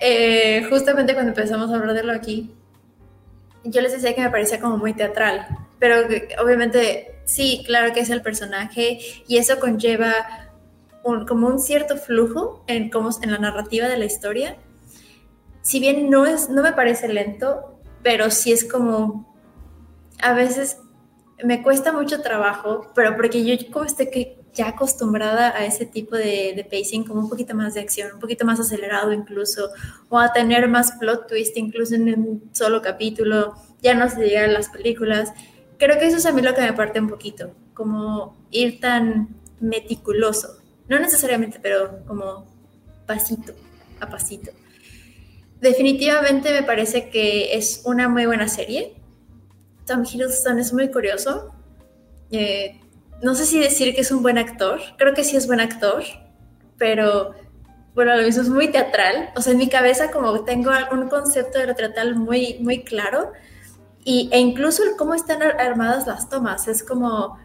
[0.00, 2.54] eh, justamente cuando empezamos a hablar de Loki,
[3.64, 5.46] yo les decía que me parecía como muy teatral,
[5.80, 5.96] pero
[6.40, 10.12] obviamente sí, claro que es el personaje y eso conlleva
[11.02, 14.56] un, como un cierto flujo en, como, en la narrativa de la historia.
[15.62, 19.34] Si bien no, es, no me parece lento, pero sí es como
[20.22, 20.78] a veces
[21.44, 26.16] me cuesta mucho trabajo, pero porque yo como estoy que ya acostumbrada a ese tipo
[26.16, 29.70] de, pacing, como un poquito más de acción, un poquito más acelerado incluso,
[30.08, 34.44] o a tener más plot twist incluso en un solo capítulo, ya no se llega
[34.44, 35.32] a las películas.
[35.78, 39.28] Creo que eso es a mí lo que me parte un poquito, como ir tan
[39.60, 40.56] meticuloso,
[40.88, 42.46] no necesariamente, pero como
[43.04, 43.52] pasito
[44.00, 44.52] a pasito.
[45.60, 48.94] Definitivamente me parece que es una muy buena serie
[49.86, 51.52] Tom Hiddleston es muy curioso.
[52.30, 52.80] Eh,
[53.22, 56.02] no sé si decir que es un buen actor, creo que sí es buen actor,
[56.76, 57.34] pero
[57.94, 59.30] bueno, lo mismo es muy teatral.
[59.36, 63.32] O sea, en mi cabeza como tengo un concepto de lo teatral muy, muy claro
[64.04, 66.68] y, e incluso cómo están armadas las tomas.
[66.68, 67.38] Es como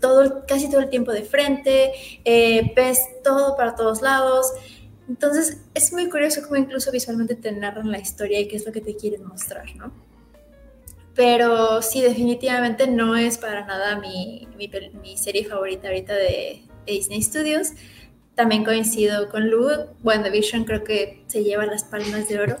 [0.00, 1.92] todo, casi todo el tiempo de frente,
[2.24, 4.52] eh, ves todo para todos lados.
[5.08, 8.72] Entonces es muy curioso cómo incluso visualmente te narran la historia y qué es lo
[8.72, 10.07] que te quieren mostrar, ¿no?
[11.18, 17.70] Pero sí, definitivamente no es para nada mi, mi, serie favorita ahorita de, Disney Studios.
[18.36, 19.68] También coincido con Lu.
[20.04, 22.58] WandaVision creo que se lleva las palmas de oro.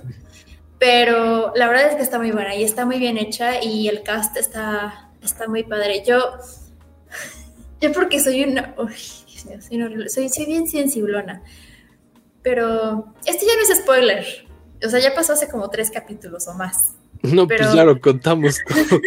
[0.80, 4.02] Pero la verdad es que está muy buena y está muy bien hecha y el
[4.02, 6.02] cast está, está muy padre.
[6.04, 6.18] Yo,
[7.80, 8.74] yo porque soy una...
[8.76, 11.44] Uy, Dios soy, soy, soy bien sensiblona.
[12.42, 14.26] Pero este ya no es spoiler.
[14.84, 16.97] O sea, ya pasó hace como tres capítulos o más.
[17.22, 19.00] No, pues ya lo contamos todo.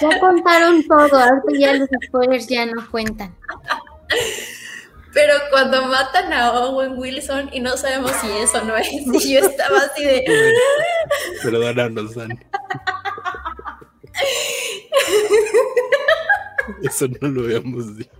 [0.00, 3.34] Ya contaron todo, ahora ya los spoilers ya no cuentan.
[5.12, 8.88] Pero cuando matan a Owen Wilson y no sabemos si eso no es,
[9.28, 10.24] yo estaba así de.
[11.42, 12.38] Perdónanos, Dani.
[16.82, 18.10] Eso no lo habíamos dicho.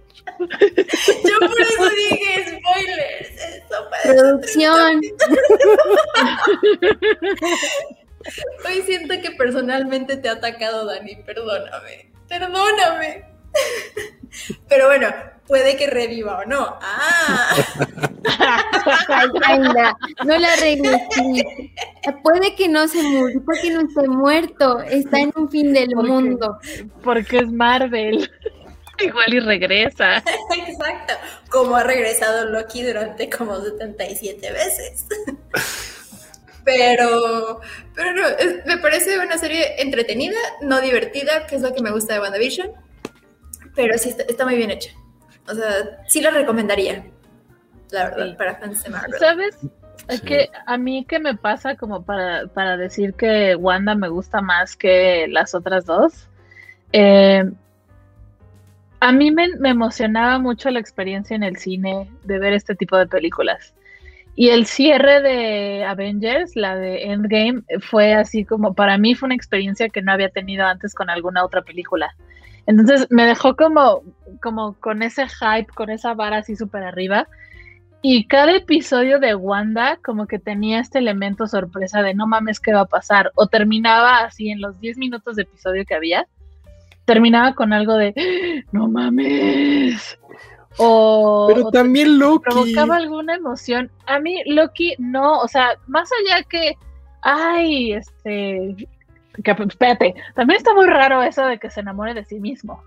[0.40, 3.30] Yo por eso dije spoilers.
[3.40, 5.00] Eso Producción.
[8.66, 11.16] Hoy siento que personalmente te ha atacado, Dani.
[11.16, 12.10] Perdóname.
[12.28, 13.24] Perdóname.
[14.68, 15.08] Pero bueno,
[15.46, 16.78] puede que reviva o no.
[16.80, 17.56] Ah.
[20.24, 21.00] no la arregles.
[22.22, 24.80] Puede que no se muera, puede que no esté muerto.
[24.82, 26.58] Está en un fin del mundo.
[27.02, 28.30] Porque es Marvel.
[29.00, 30.18] Igual y regresa.
[30.18, 31.14] Exacto.
[31.48, 35.06] Como ha regresado Loki durante como 77 veces.
[36.64, 37.60] Pero,
[37.94, 38.22] pero no,
[38.66, 42.72] me parece una serie entretenida, no divertida, que es lo que me gusta de WandaVision.
[43.74, 44.90] Pero sí está muy bien hecha.
[45.48, 47.04] O sea, sí lo recomendaría,
[47.90, 49.18] la verdad, para fans de Marvel.
[49.18, 49.56] ¿Sabes?
[50.08, 54.40] Es que a mí que me pasa como para, para, decir que Wanda me gusta
[54.40, 56.28] más que las otras dos.
[56.92, 57.44] Eh,
[58.98, 62.96] a mí me, me, emocionaba mucho la experiencia en el cine de ver este tipo
[62.96, 63.72] de películas.
[64.36, 69.34] Y el cierre de Avengers, la de Endgame, fue así como, para mí fue una
[69.34, 72.14] experiencia que no había tenido antes con alguna otra película.
[72.66, 74.02] Entonces me dejó como,
[74.40, 77.26] como con ese hype, con esa vara así súper arriba.
[78.02, 82.72] Y cada episodio de Wanda como que tenía este elemento sorpresa de no mames qué
[82.72, 83.30] va a pasar.
[83.34, 86.26] O terminaba así en los 10 minutos de episodio que había.
[87.04, 88.14] Terminaba con algo de
[88.72, 90.18] no mames.
[90.76, 92.44] O, Pero también Loki.
[92.44, 93.90] Provocaba alguna emoción.
[94.06, 96.76] A mí Loki no, o sea, más allá que,
[97.22, 98.88] ay, este,
[99.42, 102.82] que, espérate, también está muy raro eso de que se enamore de sí mismo.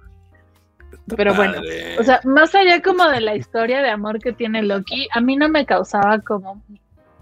[1.18, 1.62] Pero bueno,
[2.00, 5.36] o sea, más allá como de la historia de amor que tiene Loki, a mí
[5.36, 6.62] no me causaba como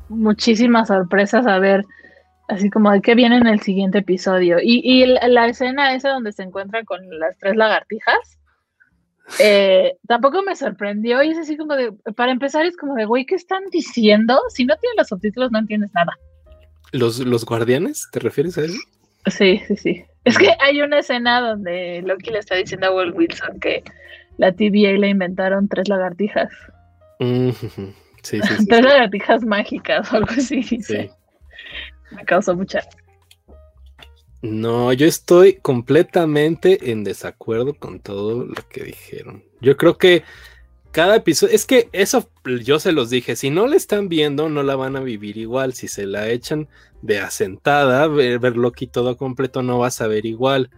[0.10, 1.86] muchísimas sorpresas saber
[2.52, 4.58] así como de qué viene en el siguiente episodio.
[4.62, 8.40] Y, y la, escena esa donde se encuentra con las tres lagartijas,
[9.40, 13.26] eh, tampoco me sorprendió y es así como de, para empezar es como de, güey,
[13.26, 14.40] ¿qué están diciendo?
[14.50, 16.14] Si no tienen los subtítulos no entiendes nada.
[16.92, 18.10] ¿Los, los guardianes?
[18.12, 18.78] ¿Te refieres a eso?
[19.28, 20.06] Sí, sí, sí.
[20.24, 23.84] Es que hay una escena donde Loki le está diciendo a Will Wilson que
[24.38, 26.52] la TVA le inventaron tres lagartijas.
[27.20, 27.70] sí, sí,
[28.42, 30.64] sí, tres lagartijas mágicas o algo así.
[30.64, 31.10] Sí.
[32.12, 32.82] Me causó mucha.
[34.42, 39.44] No, yo estoy completamente en desacuerdo con todo lo que dijeron.
[39.62, 40.24] Yo creo que
[40.92, 42.30] cada episodio, es que eso
[42.64, 45.74] yo se los dije, si no la están viendo, no la van a vivir igual.
[45.74, 46.68] Si se la echan
[47.02, 50.72] de asentada, ver, ver Loki todo completo, no vas a ver igual.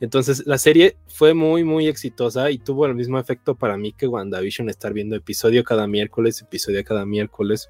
[0.00, 4.06] Entonces, la serie fue muy, muy exitosa y tuvo el mismo efecto para mí que
[4.08, 7.68] WandaVision, estar viendo episodio cada miércoles, episodio cada miércoles.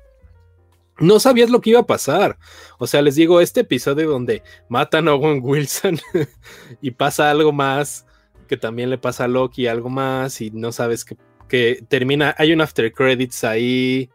[1.01, 2.39] No sabías lo que iba a pasar.
[2.79, 5.99] O sea, les digo, este episodio donde matan a Owen Wilson
[6.81, 8.07] y pasa algo más,
[8.49, 11.17] que también le pasa a Loki algo más y no sabes qué
[11.51, 14.09] que termina, hay un after credits ahí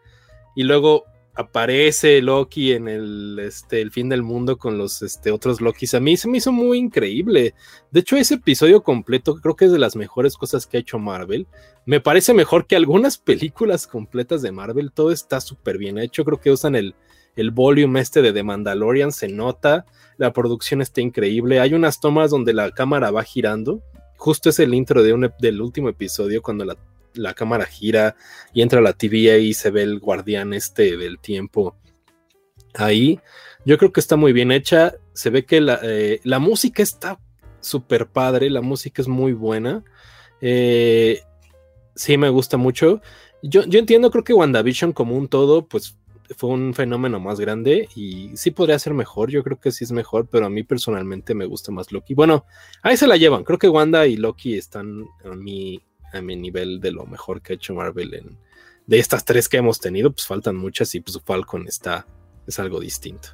[0.55, 1.05] y luego
[1.35, 5.93] aparece Loki en el, este, el fin del mundo con los este, otros Lokis.
[5.93, 7.53] A mí se me hizo muy increíble.
[7.91, 10.97] De hecho, ese episodio completo creo que es de las mejores cosas que ha hecho
[10.97, 11.47] Marvel.
[11.85, 14.91] Me parece mejor que algunas películas completas de Marvel.
[14.93, 16.23] Todo está súper bien hecho.
[16.23, 16.95] Creo que usan el,
[17.35, 19.85] el volume este de The Mandalorian, se nota.
[20.17, 21.59] La producción está increíble.
[21.59, 23.81] Hay unas tomas donde la cámara va girando.
[24.17, 26.77] Justo es el intro de un, del último episodio cuando la
[27.15, 28.15] la cámara gira
[28.53, 31.75] y entra la TVA y se ve el guardián este del tiempo
[32.73, 33.19] ahí.
[33.65, 34.95] Yo creo que está muy bien hecha.
[35.13, 37.19] Se ve que la, eh, música está
[37.59, 39.83] súper padre, la música es muy buena.
[40.41, 41.21] Eh,
[41.95, 43.01] sí, me gusta mucho.
[43.41, 45.97] Yo, yo entiendo, creo que WandaVision como un todo, pues
[46.35, 49.91] fue un fenómeno más grande y sí podría ser mejor, yo creo que sí es
[49.91, 52.13] mejor, pero a mí personalmente me gusta más Loki.
[52.13, 52.45] Bueno,
[52.81, 55.81] ahí se la llevan, creo que Wanda y Loki están a mi,
[56.15, 58.37] a mi nivel de lo mejor que ha hecho Marvel en,
[58.87, 62.05] de estas tres que hemos tenido, pues faltan muchas y pues Falcon está,
[62.47, 63.29] es algo distinto.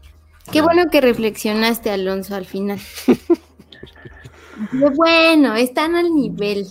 [0.52, 2.80] Qué bueno que reflexionaste, Alonso, al final.
[4.96, 6.68] bueno, están al nivel.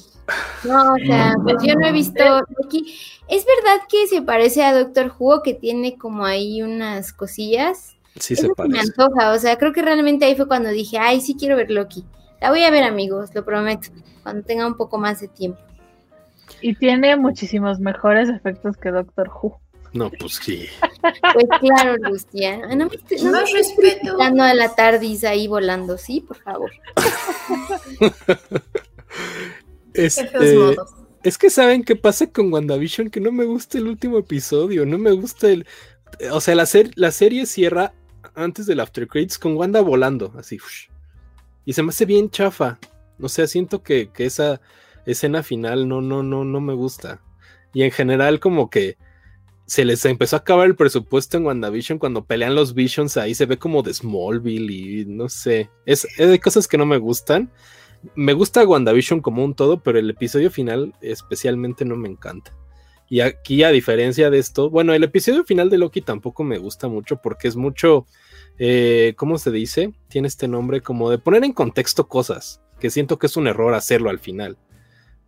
[0.64, 2.22] No, o sea, pues yo no he visto
[2.64, 2.94] aquí.
[3.28, 7.97] Es verdad que se parece a Doctor Who, que tiene como ahí unas cosillas.
[8.18, 8.72] Sí, se parece.
[8.72, 11.70] Me antoja, o sea, creo que realmente ahí fue cuando dije, ay, sí quiero ver
[11.70, 12.05] Loki.
[12.40, 13.89] La voy a ver, amigos, lo prometo,
[14.22, 15.60] cuando tenga un poco más de tiempo.
[16.60, 19.60] Y tiene muchísimos mejores efectos que Doctor Who.
[19.92, 20.66] No, pues sí.
[21.00, 22.58] Pues claro, Lucia.
[22.76, 24.16] No me, no respeto.
[24.16, 26.70] Dando a la tardis ahí volando, sí, por favor.
[29.92, 30.76] Este,
[31.24, 34.98] es que saben qué pasa con WandaVision, que no me gusta el último episodio, no
[34.98, 35.66] me gusta el...
[36.30, 37.92] O sea, la, la serie cierra
[38.34, 40.58] antes del After Credits con Wanda volando, así.
[41.64, 42.78] Y se me hace bien chafa.
[43.20, 44.60] O sea, siento que, que esa
[45.06, 47.20] escena final no, no, no, no me gusta.
[47.72, 48.96] Y en general como que
[49.66, 53.46] se les empezó a acabar el presupuesto en WandaVision cuando pelean los Visions ahí se
[53.46, 57.52] ve como de Smallville y no sé, es, es de cosas que no me gustan.
[58.16, 62.52] me gusta WandaVision como un todo, pero el episodio final especialmente no me encanta.
[63.10, 66.86] Y aquí, a diferencia de esto, bueno, el episodio final de Loki tampoco me gusta
[66.86, 68.06] mucho porque es mucho,
[68.56, 69.92] eh, ¿cómo se dice?
[70.08, 73.74] Tiene este nombre como de poner en contexto cosas, que siento que es un error
[73.74, 74.58] hacerlo al final,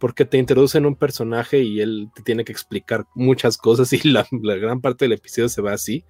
[0.02, 4.26] porque te introducen un personaje y él te tiene que explicar muchas cosas y la,
[4.32, 6.04] gran parte del episodio se va así.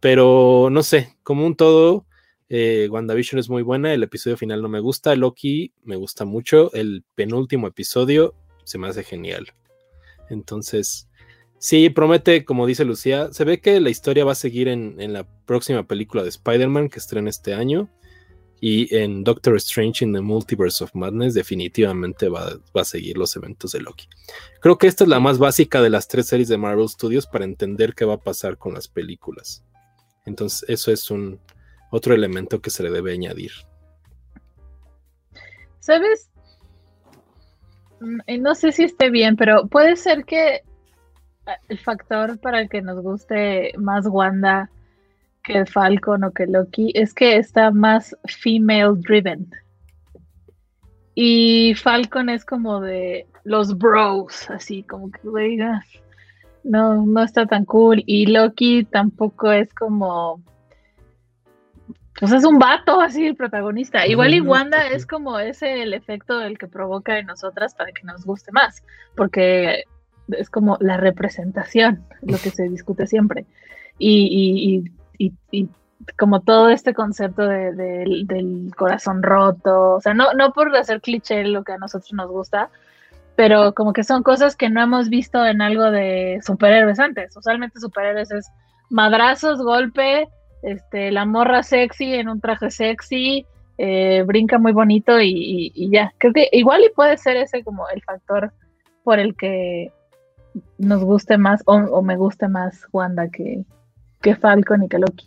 [0.00, 2.06] Pero no sé, como un todo,
[2.48, 6.72] eh, WandaVision es muy buena, el episodio final no me gusta, Loki me gusta mucho,
[6.72, 8.34] el penúltimo episodio
[8.64, 9.48] se me hace genial.
[10.30, 11.10] Entonces,
[11.58, 15.28] sí, promete, como dice Lucía, se ve que la historia va a seguir en, la
[15.44, 17.90] próxima película de Spider-Man que estrena este año.
[18.60, 23.72] Y en Doctor Strange in the Multiverse of Madness definitivamente va, a seguir los eventos
[23.72, 24.08] de Loki.
[24.60, 27.44] Creo que esta es la más básica de las tres series de Marvel Studios para
[27.44, 29.64] entender qué va a pasar con las películas.
[30.26, 31.40] Entonces eso es un
[31.90, 33.52] otro elemento que se le debe añadir.
[35.78, 36.30] ¿Sabes?
[38.00, 40.62] Mm, no sé si esté bien, pero puede ser que
[41.68, 44.70] el factor para el que nos guste más Wanda
[45.48, 49.50] que Falcon o que Loki es que está más female driven.
[51.14, 55.20] Y Falcon es como de los bros, así como que,
[56.62, 58.02] no, no está tan cool.
[58.06, 60.42] Y Loki tampoco es como
[62.18, 64.06] pues es un vato así el protagonista.
[64.06, 68.02] Igual y Wanda es como ese el efecto el que provoca en nosotras para que
[68.04, 68.82] nos guste más,
[69.16, 69.84] porque
[70.28, 73.46] es como la representación, lo que se discute siempre.
[73.98, 74.84] Y,
[76.16, 81.64] como todo este concepto del corazón roto, o sea, no, no por hacer cliché lo
[81.64, 82.70] que a nosotros nos gusta,
[83.36, 87.36] pero como que son cosas que no hemos visto en algo de superhéroes antes.
[87.36, 88.50] Usualmente superhéroes es
[88.90, 90.28] madrazos, golpe,
[90.62, 93.46] este, la morra sexy en un traje sexy,
[93.78, 96.12] eh, brinca muy bonito y, ya.
[96.18, 98.52] Creo que igual y puede ser ese como el factor
[99.04, 99.92] por el que
[100.78, 103.64] nos guste más o, me guste más Wanda que,
[104.20, 105.26] que Falcon y que Loki.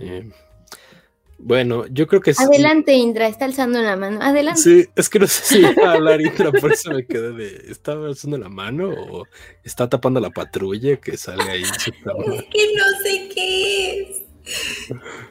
[0.00, 0.30] Eh,
[1.38, 2.42] bueno, yo creo que sí.
[2.42, 4.20] Adelante, Indra, está alzando la mano.
[4.20, 4.60] Adelante.
[4.60, 7.70] Sí, es que no sé si iba a hablar Indra, por eso me quedé de.
[7.70, 9.24] ¿Estaba alzando la mano o
[9.62, 11.62] está tapando la patrulla que sale ahí?
[11.62, 14.22] es que no sé qué es.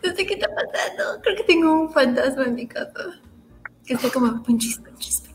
[0.03, 1.21] No sé qué está pasando.
[1.23, 3.19] Creo que tengo un fantasma en mi casa.
[3.85, 5.26] Que está como punchis, punchis.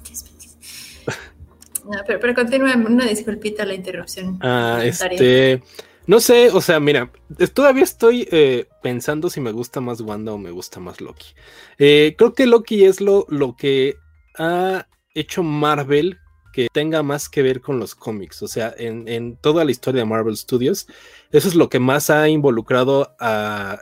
[2.07, 4.39] Pero, pero continúa, una disculpita la interrupción.
[4.41, 5.63] Ah, este.
[6.07, 7.13] No sé, o sea, mira,
[7.55, 11.29] todavía estoy eh, pensando si me gusta más Wanda o me gusta más Loki.
[11.79, 13.95] Eh, creo que Loki es lo, lo que
[14.37, 16.19] ha hecho Marvel
[16.53, 18.43] que tenga más que ver con los cómics.
[18.43, 20.87] O sea, en, toda la historia de Marvel Studios,
[21.31, 23.81] eso es lo que más ha involucrado a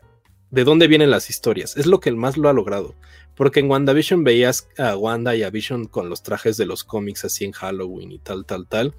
[0.50, 1.76] de dónde vienen las historias.
[1.76, 2.94] Es lo que más lo ha logrado.
[3.34, 7.24] Porque en WandaVision veías a Wanda y a Vision con los trajes de los cómics
[7.24, 8.94] así en Halloween y tal, tal, tal.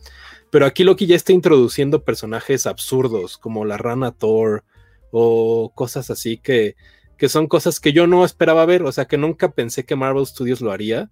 [0.49, 4.63] Pero aquí Loki ya está introduciendo personajes absurdos como la rana Thor
[5.11, 6.75] o cosas así que,
[7.17, 10.25] que son cosas que yo no esperaba ver, o sea que nunca pensé que Marvel
[10.25, 11.11] Studios lo haría.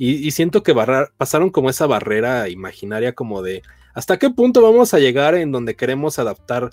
[0.00, 0.76] Y, siento que
[1.16, 3.62] pasaron como esa barrera imaginaria como de
[3.94, 6.70] hasta qué punto vamos a llegar en donde queremos adaptar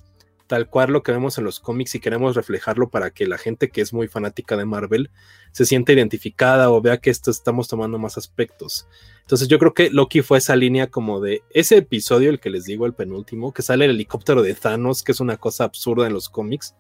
[0.48, 3.70] tal cual lo que vemos en los cómics y queremos reflejarlo para que la gente
[3.70, 5.10] que es muy fanática de Marvel
[5.52, 8.88] se sienta identificada o vea que esto estamos tomando más aspectos.
[9.22, 12.66] Entonces yo creo que Loki fue esa línea como de ese episodio, el que les
[12.66, 16.14] digo, el penúltimo, que sale el helicóptero de Thanos, que es una cosa absurda en
[16.14, 16.76] los cómics.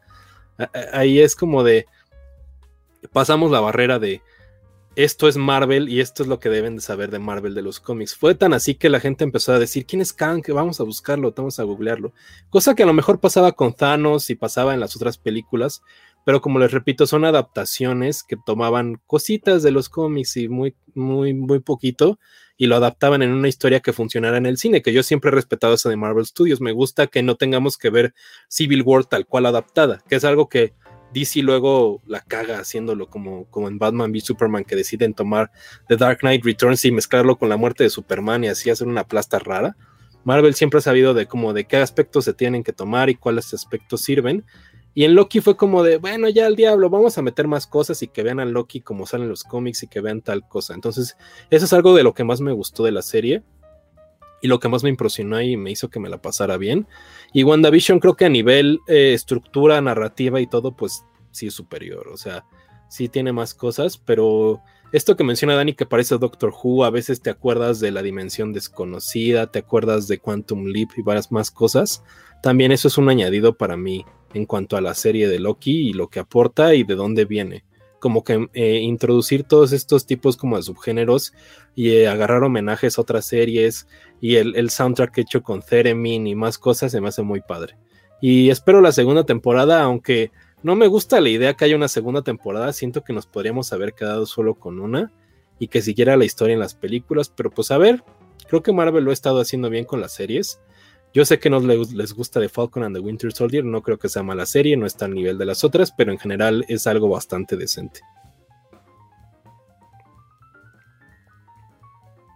[0.93, 1.87] Ahí es como de
[3.11, 4.21] pasamos la barrera de
[4.95, 7.79] esto es Marvel y esto es lo que deben de saber de Marvel de los
[7.79, 8.15] cómics.
[8.15, 10.41] Fue tan así que la gente empezó a decir, ¿quién es Kang?
[10.41, 12.13] Que vamos a buscarlo, vamos a googlearlo.
[12.49, 15.81] Cosa que a lo mejor pasaba con Thanos y pasaba en las otras películas,
[16.23, 21.33] pero como les repito, son adaptaciones que tomaban cositas de los cómics y muy, muy,
[21.33, 22.19] muy poquito
[22.57, 25.33] y lo adaptaban en una historia que funcionara en el cine, que yo siempre he
[25.33, 26.61] respetado eso de Marvel Studios.
[26.61, 28.13] Me gusta que no tengamos que ver
[28.47, 30.73] Civil War tal cual adaptada, que es algo que
[31.15, 35.49] DC luego la caga haciéndolo como, como en Batman v Superman que deciden tomar
[35.87, 39.07] The Dark Knight Returns y mezclarlo con la muerte de Superman y así hacer una
[39.07, 39.77] plasta rara.
[40.25, 44.01] Marvel siempre ha sabido de de qué aspectos se tienen que tomar y cuáles aspectos
[44.01, 44.43] sirven.
[44.93, 48.01] Y en Loki fue como de, bueno, ya al diablo, vamos a meter más cosas
[48.01, 50.73] y que vean a Loki como salen los cómics y que vean tal cosa.
[50.73, 51.15] Entonces,
[51.49, 53.43] eso es algo de lo que más me gustó de la serie
[54.41, 56.87] y lo que más me impresionó y me hizo que me la pasara bien.
[57.33, 62.07] Y WandaVision creo que a nivel eh, estructura, narrativa y todo, pues sí es superior.
[62.09, 62.45] O sea,
[62.89, 67.21] sí tiene más cosas, pero esto que menciona Dani que parece Doctor Who, a veces
[67.21, 72.03] te acuerdas de la dimensión desconocida, te acuerdas de Quantum Leap y varias más cosas.
[72.41, 75.93] También eso es un añadido para mí en cuanto a la serie de Loki y
[75.93, 77.63] lo que aporta y de dónde viene
[78.05, 81.33] como que eh, introducir todos estos tipos como de subgéneros
[81.73, 83.87] y eh, agarrar homenajes a otras series
[84.21, 87.79] y el, el soundtrack hecho con Theremin y más cosas se me hace muy padre.
[88.21, 90.29] Y espero la segunda temporada, aunque
[90.61, 93.93] no me gusta la idea que haya una segunda temporada, siento que nos podríamos haber
[93.93, 95.11] quedado solo con una
[95.57, 98.03] y que siguiera la historia en las películas, pero pues a ver,
[98.47, 100.59] creo que Marvel lo ha estado haciendo bien con las series.
[101.15, 104.09] Yo sé que no les gusta The Falcon and the Winter Soldier, no creo que
[104.09, 107.07] sea mala serie, no está al nivel de las otras, pero en general es algo
[107.07, 108.01] bastante decente.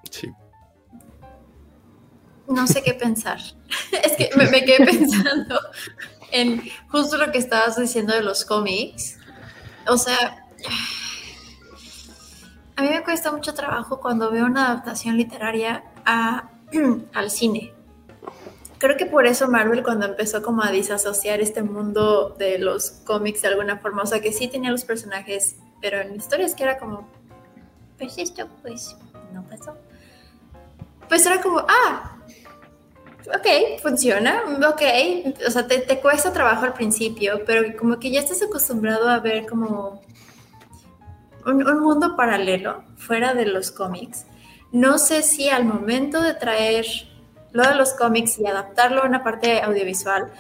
[0.10, 0.32] Sí.
[2.48, 3.42] No sé qué pensar.
[4.02, 5.60] es que me, me quedé pensando
[6.32, 9.18] en justo lo que estabas diciendo de los cómics.
[9.90, 10.48] O sea,
[12.78, 17.74] a mí me cuesta mucho trabajo cuando veo una adaptación literaria al cine.
[18.80, 23.42] Creo que por eso Marvel cuando empezó como a disasociar este mundo de los cómics
[23.42, 26.78] de alguna forma, o sea que sí tenía los personajes, pero en historias que era
[26.78, 27.06] como,
[27.98, 28.96] pues esto pues
[29.34, 29.76] no pasó.
[31.10, 32.20] Pues era como, ah,
[33.28, 34.82] ok, funciona, ok,
[35.46, 39.20] o sea, te, te, cuesta trabajo al principio, pero como que ya estás acostumbrado a
[39.20, 40.02] ver como
[41.46, 44.26] un, un, mundo paralelo fuera de los cómics.
[44.72, 46.86] No sé si al momento de traer
[47.52, 50.32] lo de los cómics y adaptarlo a una parte audiovisual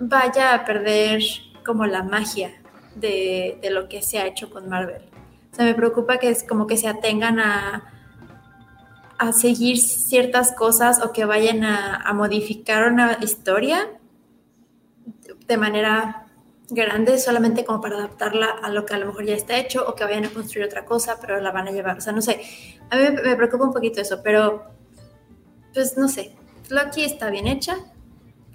[0.00, 1.22] vaya a perder
[1.64, 2.52] como la magia
[2.94, 5.02] de, de lo que se ha hecho con Marvel.
[5.52, 7.92] O sea, me preocupa que es como que se atengan a,
[9.18, 13.88] a seguir ciertas cosas o que vayan a, a, modificar una historia
[15.46, 16.26] de manera
[16.70, 19.94] grande solamente como para adaptarla a lo que a lo mejor ya está hecho o
[19.94, 21.98] que vayan a construir otra cosa pero la van a llevar.
[21.98, 22.40] O sea, no sé,
[22.88, 24.79] a mí me, preocupa un poquito eso, pero
[25.74, 26.34] pues no sé,
[26.68, 27.76] Loki está bien hecha,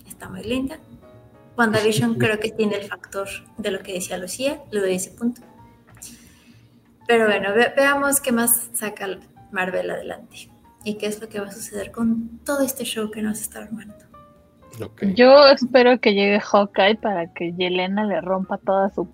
[0.08, 0.80] está muy linda.
[1.58, 3.27] WandaVision creo que tiene el factor
[3.58, 5.42] de lo que decía Lucía, le doy ese punto.
[7.08, 9.08] Pero bueno, veamos qué más saca
[9.52, 10.50] Marvel adelante
[10.84, 13.60] y qué es lo que va a suceder con todo este show que nos está
[13.60, 13.95] armando.
[15.16, 19.08] Yo espero que llegue Hawkeye para que Yelena le rompa toda su...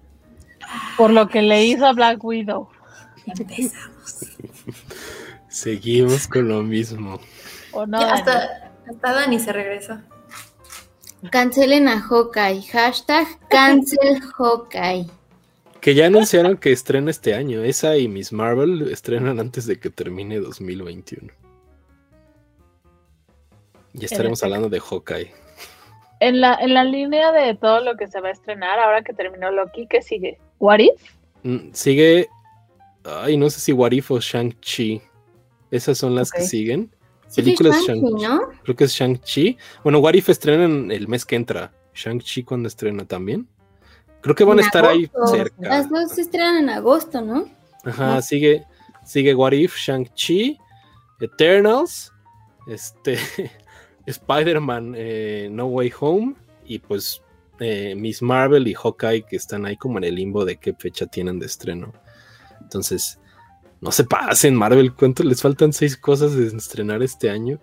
[0.97, 2.69] Por lo que le hizo a Black Widow.
[3.25, 4.25] Empezamos.
[5.49, 7.19] Seguimos con lo mismo.
[7.74, 10.00] Hasta, hasta Dani se regresó.
[11.30, 12.61] Cancelen a Hawkeye.
[12.72, 15.06] Hashtag cancel Hawkeye.
[15.80, 17.64] Que ya anunciaron que estrena este año.
[17.64, 21.32] Esa y Miss Marvel estrenan antes de que termine 2021.
[23.93, 25.32] Ya estaremos hablando de Hawkeye.
[26.19, 29.14] En la, en la línea de todo lo que se va a estrenar, ahora que
[29.14, 30.40] terminó Loki, ¿qué sigue?
[30.59, 31.01] ¿What If?
[31.43, 32.30] Mm, sigue.
[33.03, 35.01] Ay, no sé si What If o Shang-Chi.
[35.72, 36.91] Esas son las que siguen.
[37.35, 38.42] Shang-Chi, ¿no?
[38.64, 39.58] Creo que es Shang-Chi.
[39.84, 41.72] Bueno, What If estrena el mes que entra.
[41.93, 43.48] Shang-Chi cuando estrena también.
[44.22, 45.56] Creo que van a estar ahí cerca.
[45.60, 47.45] Las dos se estrenan en agosto, ¿no?
[47.84, 48.66] Ajá, sigue,
[49.03, 50.60] sigue What If, Shang-Chi,
[51.19, 52.11] Eternals,
[52.68, 53.18] este,
[54.06, 56.35] Spider-Man eh, No Way Home
[56.66, 57.22] y pues
[57.60, 61.08] eh, Miss Marvel y Hawkeye que están ahí como en el limbo de qué fecha
[61.08, 61.93] tienen de estreno.
[62.60, 63.19] Entonces,
[63.82, 67.60] no se pasen, Marvel, ¿cuánto les faltan seis cosas de estrenar este año?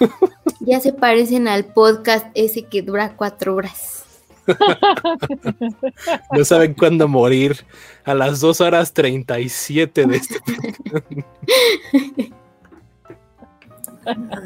[0.60, 4.04] ya se parecen al podcast ese que dura cuatro horas.
[6.32, 7.66] no saben cuándo morir
[8.04, 10.40] a las dos horas treinta y siete de este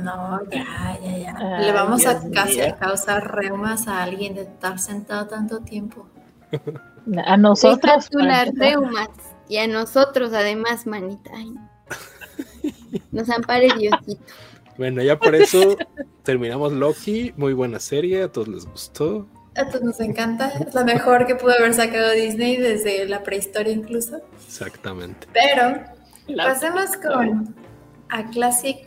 [0.02, 1.58] No, ya, ya, ya.
[1.60, 6.08] Le vamos a casi a causar reumas a alguien de estar sentado tanto tiempo.
[7.24, 8.08] A nosotros.
[8.10, 9.08] las reumas.
[9.52, 11.30] Y a nosotros, además, manita.
[13.10, 14.24] Nos ampare Diosito.
[14.78, 15.76] Bueno, ya por eso
[16.22, 17.34] terminamos Loki.
[17.36, 19.28] Muy buena serie, a todos les gustó.
[19.54, 20.48] A todos nos encanta.
[20.48, 24.22] Es la mejor que pudo haber sacado Disney desde la prehistoria incluso.
[24.46, 25.26] Exactamente.
[25.34, 25.84] Pero
[26.34, 27.54] pasemos con
[28.08, 28.78] a Classic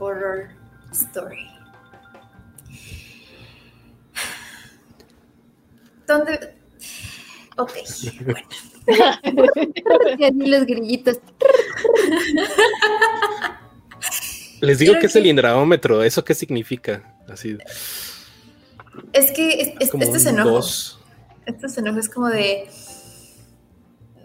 [0.00, 0.48] Horror
[0.90, 1.46] Story.
[6.08, 6.57] ¿Dónde?
[7.58, 7.72] Ok,
[8.24, 8.48] bueno.
[10.46, 11.18] los grillitos.
[14.60, 17.16] Les digo que es el indraómetro, ¿eso qué significa?
[17.28, 17.58] Así.
[19.12, 20.60] Es que este se enojo.
[21.46, 22.68] Este se enojo es como de.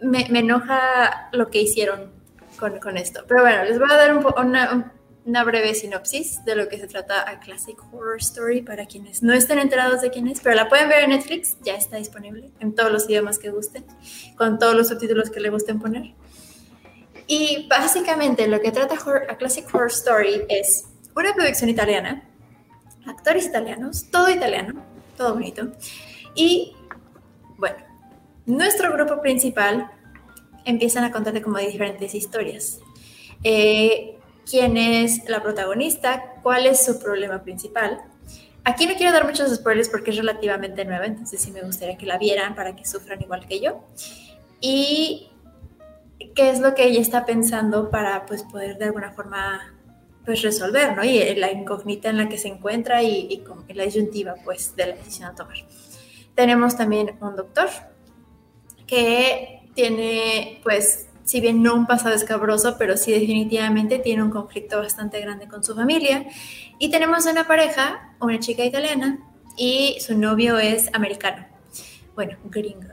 [0.02, 2.12] Me, enoja lo que hicieron
[2.58, 3.26] con, esto.
[3.28, 4.94] Pero bueno, les voy a dar un, una,
[5.26, 9.34] una breve sinopsis de lo que se trata a Classic Horror Story para quienes no
[9.34, 12.76] estén enterados de quién es, pero la pueden ver en Netflix, ya está disponible en
[12.76, 13.86] todos los idiomas que gusten,
[14.38, 16.14] con todos los subtítulos que le gusten poner.
[17.28, 18.96] Y básicamente lo que trata
[19.30, 20.86] a Classic Horror Story es
[21.16, 22.28] una producción italiana,
[23.06, 24.84] actores italianos, todo italiano,
[25.16, 25.72] todo bonito.
[26.36, 26.76] Y
[27.58, 27.78] bueno,
[28.46, 29.90] nuestro grupo principal
[30.66, 32.80] empiezan a contarte como diferentes historias.
[33.44, 34.18] Eh,
[34.50, 36.36] ¿Quién es la protagonista?
[36.44, 38.02] ¿Cuál es su problema principal?
[38.66, 42.06] Aquí no quiero dar muchos spoilers porque es relativamente nueva, entonces sí me gustaría que
[42.06, 43.84] la vieran para que sufran igual que yo.
[44.62, 45.30] Y
[46.36, 49.74] qué es lo que ella está pensando para pues poder de alguna forma
[50.26, 51.04] pues resolver, ¿no?
[51.04, 54.96] Y la incógnita en la que se encuentra y, y, la disyuntiva pues de la
[54.96, 55.58] decisión a tomar.
[56.34, 57.68] Tenemos también un doctor
[58.88, 64.80] que tiene pues si bien no un pasado escabroso, pero sí definitivamente tiene un conflicto
[64.80, 66.26] bastante grande con su familia.
[66.80, 69.20] Y tenemos una pareja, una chica italiana,
[69.56, 71.46] y su novio es americano,
[72.16, 72.88] bueno, gringo.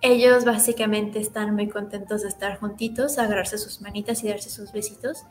[0.00, 5.22] Ellos básicamente están muy contentos de estar juntitos, agarrarse sus manitas y darse sus besitos.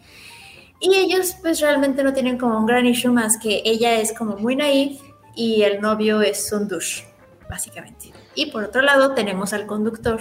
[0.79, 4.37] Y ellos pues realmente no tienen como un gran issue más que ella es como
[4.37, 4.97] muy naive
[5.35, 7.05] y el novio es un douche,
[7.49, 8.13] básicamente.
[8.33, 10.19] Y por otro lado tenemos al conductor,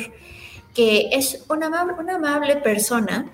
[0.75, 3.27] que es una amable, una amable persona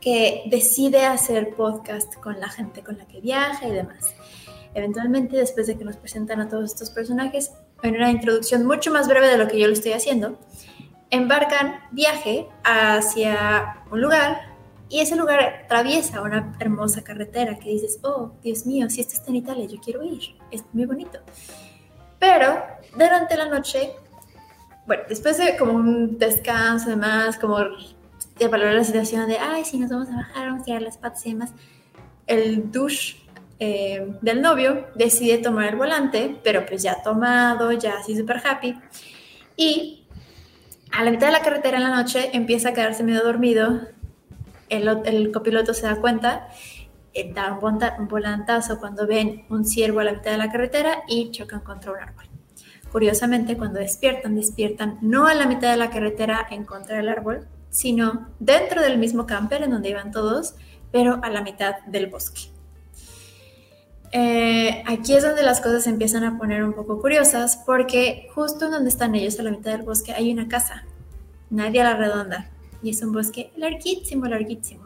[0.00, 4.14] que decide hacer podcast con la gente con la que viaja y demás.
[4.74, 9.08] Eventualmente, después de que nos presentan a todos estos personajes, en una introducción mucho más
[9.08, 10.38] breve de lo que yo lo estoy haciendo,
[11.10, 14.48] embarcan viaje hacia un lugar
[14.88, 19.30] y ese lugar atraviesa una hermosa carretera que dices, oh, Dios mío, si esto está
[19.30, 21.18] en Italia, yo quiero ir, es muy bonito.
[22.18, 22.62] Pero
[22.96, 23.92] durante la noche
[24.88, 29.64] bueno, después de como un descanso y demás, como de valorar la situación de, ay,
[29.64, 31.52] si nos vamos a bajar, vamos a tirar las patas y demás,
[32.26, 33.16] el douche
[33.60, 38.78] eh, del novio decide tomar el volante, pero pues ya tomado, ya así súper happy.
[39.56, 40.06] Y
[40.90, 43.82] a la mitad de la carretera en la noche empieza a quedarse medio dormido.
[44.70, 46.48] El, copiloto se da cuenta,
[47.12, 51.30] eh, da un volantazo cuando ven un ciervo a la mitad de la carretera y
[51.30, 52.27] chocan contra un árbol.
[52.92, 57.46] Curiosamente, cuando despiertan, despiertan no a la mitad de la carretera en contra del árbol,
[57.70, 60.54] sino dentro del mismo camper en donde iban todos,
[60.90, 62.42] pero a la mitad del bosque.
[64.10, 68.70] Eh, aquí es donde las cosas se empiezan a poner un poco curiosas porque justo
[68.70, 70.84] donde están ellos a la mitad del bosque hay una casa,
[71.50, 72.48] nadie a la redonda,
[72.82, 74.84] y es un bosque larguísimo, larguísimo.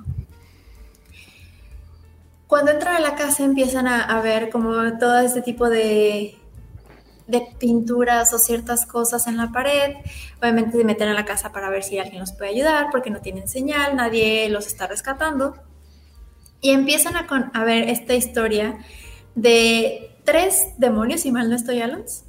[2.48, 6.36] Cuando entran a la casa empiezan a, a ver como todo este tipo de
[7.32, 9.96] de pinturas o ciertas cosas en la pared.
[10.40, 13.20] Obviamente se meten a la casa para ver si alguien los puede ayudar porque no
[13.20, 15.54] tienen señal, nadie los está rescatando.
[16.60, 18.78] Y empiezan a, a ver esta historia
[19.34, 22.24] de tres demonios, si mal no estoy, Alons.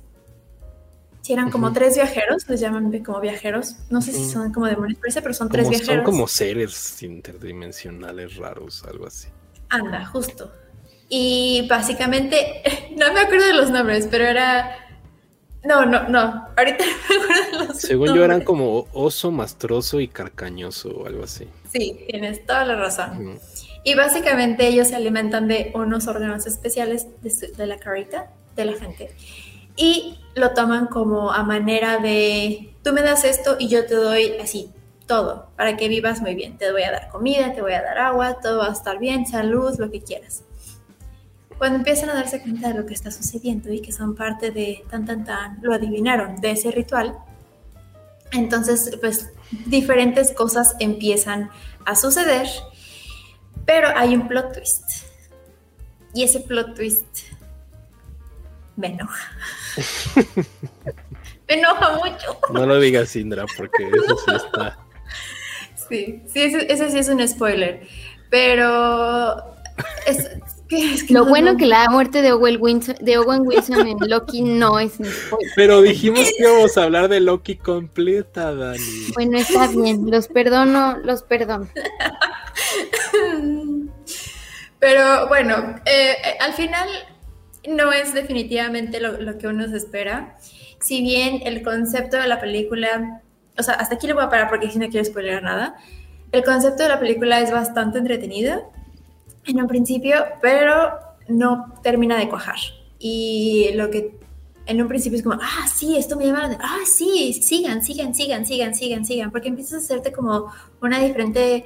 [1.21, 3.77] Si eran como tres viajeros, les llaman como viajeros.
[3.89, 5.95] No sé si son como demonios, pero son tres viajeros.
[5.95, 9.29] Son como seres interdimensionales raros, algo así.
[9.69, 10.51] Anda, justo.
[11.07, 12.61] Y básicamente,
[12.97, 14.82] no me acuerdo de los nombres, pero era
[15.63, 16.47] no, no, no.
[16.57, 21.07] Ahorita no me acuerdo de los Según yo eran como oso, mastroso y carcañoso o
[21.07, 21.47] algo así.
[21.71, 23.39] Sí, tienes toda la razón.
[23.83, 29.13] Y básicamente ellos se alimentan de unos órganos especiales de, la carita de la gente.
[29.75, 34.37] Y lo toman como a manera de, tú me das esto y yo te doy
[34.41, 34.69] así,
[35.07, 36.57] todo, para que vivas muy bien.
[36.57, 39.25] Te voy a dar comida, te voy a dar agua, todo va a estar bien,
[39.25, 40.43] salud, lo que quieras
[41.57, 44.83] cuando empiezan a darse cuenta de lo que está sucediendo y que son parte de
[44.89, 47.17] tan, tan, tan, lo adivinaron, de ese ritual,
[48.33, 49.31] entonces, pues,
[49.65, 51.49] diferentes cosas empiezan
[51.85, 52.47] a suceder,
[53.65, 54.83] pero hay un plot twist.
[56.13, 57.05] Y ese plot twist
[58.75, 59.31] me enoja.
[61.47, 62.39] me enoja mucho.
[62.51, 64.79] No lo digas, Indra, porque eso sí está.
[65.89, 67.87] Sí, sí, ese, sí es un spoiler.
[68.29, 69.55] Pero
[70.07, 70.27] es,
[71.09, 74.93] lo bueno que la muerte de Owen, Wilson, de Owen Wilson en Loki no es
[75.55, 78.79] Pero dijimos que íbamos a hablar de Loki completa, Dani.
[79.13, 81.67] Bueno, está bien, los perdono, los perdono.
[84.79, 86.89] Pero bueno, eh, al final
[87.67, 90.35] no es definitivamente lo, que uno se espera.
[90.81, 93.21] Si bien el concepto de la película,
[93.57, 95.77] o sea, hasta aquí lo voy a parar porque si no quiero spoiler nada.
[96.33, 98.72] El concepto de la película es bastante entretenido
[99.45, 102.57] en un principio, pero no termina de cuajar.
[102.99, 104.17] Y lo que
[104.65, 108.45] en un principio es como, ah, sí, esto me llama, ah, sí, sigan, sigan, sigan,
[108.45, 111.65] sigan, sigan, sigan, porque empiezas a hacerte como una diferente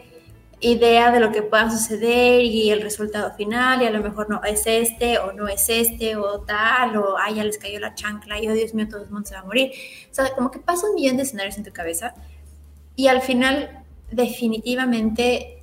[0.60, 4.44] idea de lo que pueda suceder y el resultado final, y a lo mejor no
[4.44, 8.42] es este, o no es este, o tal, o ay, ya les cayó la chancla,
[8.42, 9.72] y oh Dios mío, todo el mundo se va a morir.
[10.10, 12.16] O sea, como que pasa un millón de escenarios en tu cabeza,
[12.96, 15.57] y al final, definitivamente,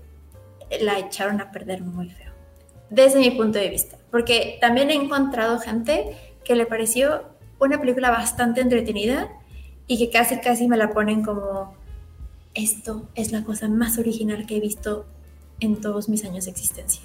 [0.81, 2.33] la echaron a perder muy feo,
[2.91, 7.25] desde mi punto de vista, porque también he encontrado gente que le pareció
[7.59, 9.31] una película bastante entretenida
[9.86, 11.75] y que casi casi me la ponen como
[12.55, 15.07] esto es la cosa más original que he visto
[15.61, 17.03] en todos mis años de existencia.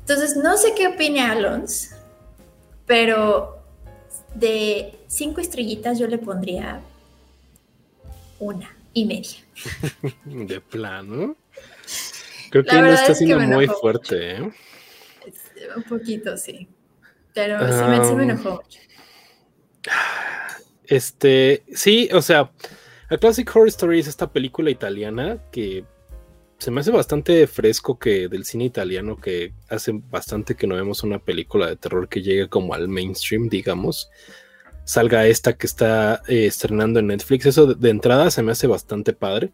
[0.00, 1.96] Entonces, no sé qué opine Alons,
[2.86, 3.62] pero
[4.34, 6.80] de cinco estrellitas yo le pondría
[8.38, 9.38] una y media.
[10.24, 11.36] de plano.
[12.50, 14.50] Creo que no está siendo muy fuerte, ¿eh?
[15.76, 16.68] Un poquito, sí.
[17.34, 18.80] Pero sí, me, me enojó mucho.
[20.86, 22.50] Este, sí, o sea,
[23.08, 25.84] A Classic Horror Story es esta película italiana que
[26.58, 31.02] se me hace bastante fresco que del cine italiano que hace bastante que no vemos
[31.02, 34.10] una película de terror que llegue como al mainstream, digamos.
[34.84, 37.46] Salga esta que está eh, estrenando en Netflix.
[37.46, 39.50] Eso de, entrada se me hace bastante padre.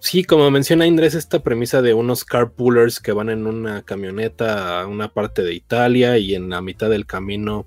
[0.00, 4.86] Sí, como menciona Indres, esta premisa de unos carpoolers que van en una camioneta a
[4.86, 7.66] una parte de Italia y en la mitad del camino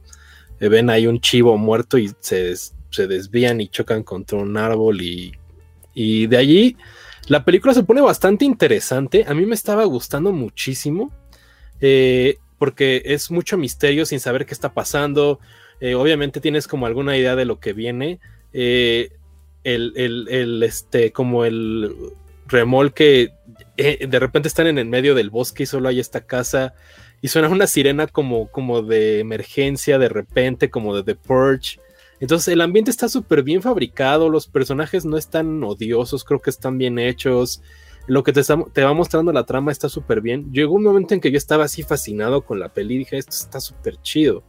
[0.59, 2.55] eh, ven ahí un chivo muerto y se,
[3.07, 5.33] desvían y chocan contra un árbol y,
[5.93, 6.77] y de allí
[7.27, 9.25] la película se pone bastante interesante.
[9.27, 11.11] A mí me estaba gustando muchísimo.
[11.79, 15.39] Eh, porque es mucho misterio sin saber qué está pasando.
[15.81, 18.19] Eh, obviamente tienes como alguna idea de lo que viene.
[18.53, 19.11] Eh,
[19.63, 21.93] el, este, como el
[22.53, 23.33] remolque,
[23.75, 26.73] de repente están en el medio del bosque y solo hay esta casa.
[27.21, 31.79] Y suena una sirena como, como de emergencia de repente, como de The Purge.
[32.19, 36.77] Entonces el ambiente está súper bien fabricado, los personajes no están odiosos, creo que están
[36.77, 37.61] bien hechos.
[38.07, 38.41] Lo que te,
[38.73, 40.51] te va mostrando la trama está súper bien.
[40.51, 43.31] Llegó un momento en que yo estaba así fascinado con la peli y dije, esto
[43.31, 44.43] está súper chido.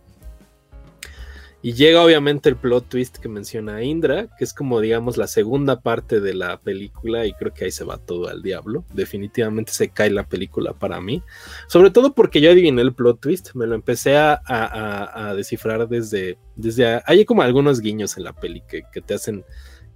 [1.65, 5.81] Y llega obviamente el plot twist que menciona Indra, que es como digamos la segunda
[5.81, 8.85] parte de la película y creo que ahí se va todo al diablo.
[8.93, 11.23] Definitivamente se cae la película para mí.
[11.67, 17.01] Sobre todo porque yo adiviné el plot twist, me lo empecé a, descifrar desde, desde...
[17.07, 19.43] Hay como algunos guiños en la peli que, te hacen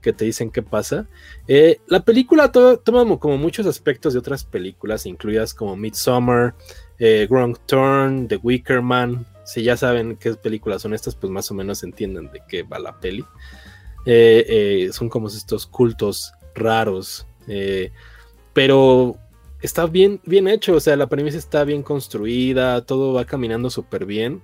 [0.00, 1.06] que te dicen qué pasa.
[1.48, 6.55] Eh, la película toma como muchos aspectos de otras películas, incluidas como Midsommar,
[6.98, 11.50] eh, Wrong Turn, The Wicker Man, si ya saben qué películas son estas, pues más
[11.50, 13.24] o menos entienden de qué va la peli.
[14.04, 17.90] Eh, eh, son como estos cultos raros, eh,
[18.52, 19.16] pero
[19.62, 24.04] está bien, bien hecho, o sea, la premisa está bien construida, todo va caminando súper
[24.04, 24.42] bien.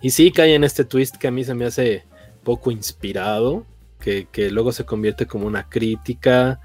[0.00, 2.06] Y sí cae en este twist que a mí se me hace
[2.42, 3.66] poco inspirado,
[3.98, 6.60] que, que luego se convierte como una crítica.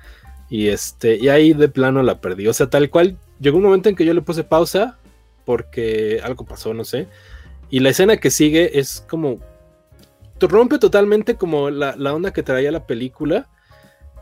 [0.49, 2.47] Y este, y ahí de plano la perdí.
[2.47, 4.97] O sea, tal cual, llegó un momento en que yo le puse pausa
[5.45, 7.07] porque algo pasó, no sé.
[7.69, 9.39] Y la escena que sigue es como.
[10.39, 13.49] Rompe totalmente como la, onda que traía la película.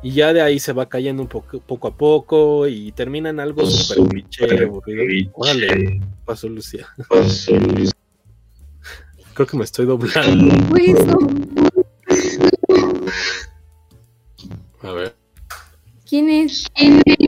[0.01, 2.67] Y ya de ahí se va cayendo un poco, poco a poco.
[2.67, 5.31] Y termina en algo súper cliché, aburrido.
[5.33, 6.87] Órale, pasó Lucía.
[9.33, 10.53] Creo que me estoy doblando.
[14.83, 15.15] A ver.
[16.07, 16.67] ¿Quién es?
[16.75, 17.23] ¿Quién es?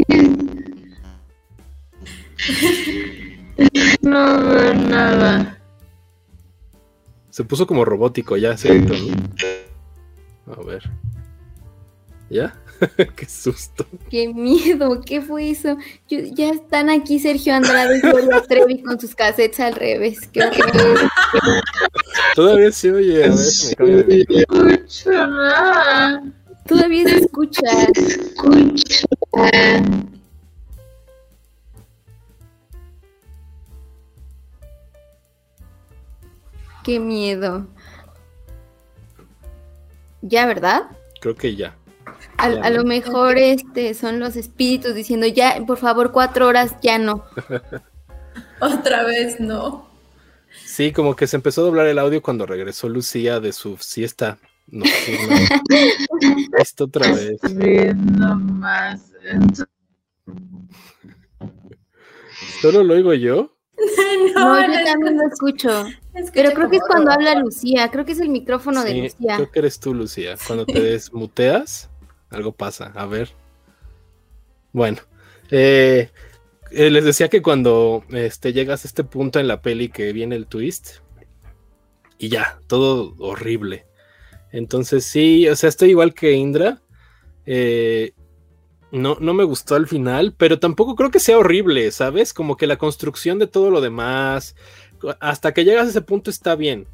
[4.01, 5.59] No veo nada.
[7.30, 8.93] Se puso como robótico ya, ¿cierto?
[10.48, 10.90] A ver.
[12.30, 12.56] ¿Ya?
[13.16, 13.85] qué susto.
[14.09, 15.77] Qué miedo, ¿qué fue eso?
[16.08, 20.27] ya están aquí Sergio Andrade y Gloria Trevi con sus cassettes al revés.
[20.32, 20.42] ¿Qué
[22.35, 24.85] Todavía se oye, a ver si me de
[26.67, 27.61] Todavía se escucha.
[27.95, 29.06] Escucha.
[36.86, 37.66] Qué miedo.
[40.22, 40.84] Ya, ¿verdad?
[41.20, 41.76] Creo que ya.
[42.38, 47.26] A, lo mejor este son los espíritus diciendo ya, por favor, cuatro horas, ya no.
[48.62, 49.90] Otra vez no.
[50.64, 54.38] Sí, como que se empezó a doblar el audio cuando regresó Lucía de su siesta
[56.60, 57.40] Esto otra vez.
[57.44, 59.12] no más.
[62.62, 63.55] ¿Solo lo oigo yo?
[64.36, 65.86] No, yo también lo escucho.
[66.34, 69.36] Pero creo que es cuando habla Lucía, creo que es el micrófono de Lucía.
[69.36, 70.36] Creo que eres tú, Lucía.
[70.48, 71.90] Cuando te desmuteas,
[72.30, 72.92] algo pasa.
[72.95, 73.34] A ver.
[74.72, 75.00] Bueno,
[75.52, 76.10] eh,
[76.72, 80.36] eh, les decía que cuando este, llegas a este punto en la peli que viene
[80.36, 80.98] el twist,
[82.18, 83.86] y ya, todo horrible.
[84.52, 86.82] Entonces sí, o sea, estoy igual que Indra.
[87.45, 88.14] Eh,
[88.92, 92.34] no, no me gustó al final, pero tampoco creo que sea horrible, ¿sabes?
[92.34, 94.56] Como que la construcción de todo lo demás,
[95.20, 96.88] hasta que llegas a ese punto está bien.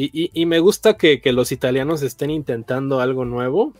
[0.00, 3.72] Y, me gusta que, los italianos estén intentando algo nuevo,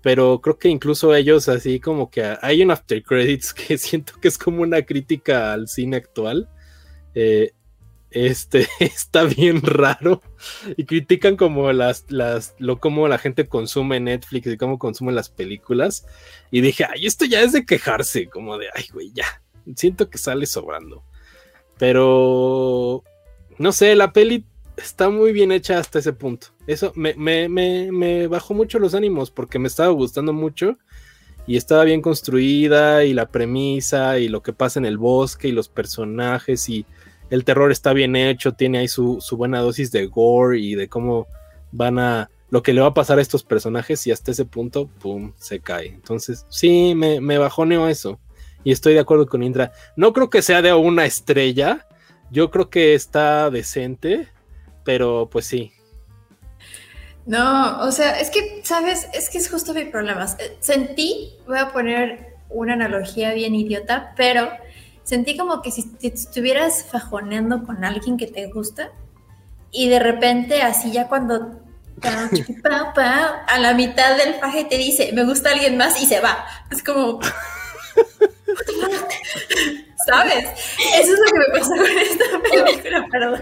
[0.00, 4.28] pero creo que incluso ellos así como que hay un after credits que siento que
[4.28, 6.48] es como una crítica al cine actual.
[7.14, 7.52] Eh,
[8.14, 10.22] este está bien raro
[10.76, 15.28] y critican como las, las, lo cómo la gente consume Netflix y cómo consume las
[15.28, 16.06] películas.
[16.50, 19.42] Y dije, ay, esto ya es de quejarse, como de, ay, güey, ya,
[19.74, 21.04] siento que sale sobrando.
[21.76, 23.02] Pero,
[23.58, 26.48] no sé, la peli está muy bien hecha hasta ese punto.
[26.66, 30.78] Eso me, me, me, me bajó mucho los ánimos porque me estaba gustando mucho
[31.46, 35.52] y estaba bien construida y la premisa y lo que pasa en el bosque y
[35.52, 36.86] los personajes y
[37.30, 41.26] el terror está bien hecho, tiene ahí su, buena dosis de gore y de cómo
[41.72, 44.86] van a lo que le va a pasar a estos personajes y hasta ese punto,
[44.86, 45.88] ¡pum!, se cae.
[45.88, 48.20] Entonces, sí, me, me bajoneo eso.
[48.62, 49.72] Y estoy de acuerdo con Indra.
[49.96, 51.86] No creo que sea de una estrella.
[52.30, 54.28] Yo creo que está decente.
[54.84, 55.72] Pero pues sí.
[57.26, 59.08] No, o sea, es que, ¿sabes?
[59.14, 60.26] Es que es justo mi problema.
[60.60, 64.50] Sentí, voy a poner una analogía bien idiota, pero
[65.04, 68.90] sentí como que si estuvieras fajoneando con alguien que te gusta
[69.70, 71.60] y de repente así ya cuando
[73.46, 76.46] a la mitad del faje te dice, me gusta alguien más y se va.
[76.70, 77.20] Es como...
[80.06, 80.44] ¿Sabes?
[81.00, 83.40] Eso es lo que me pasó con esta película, perdón.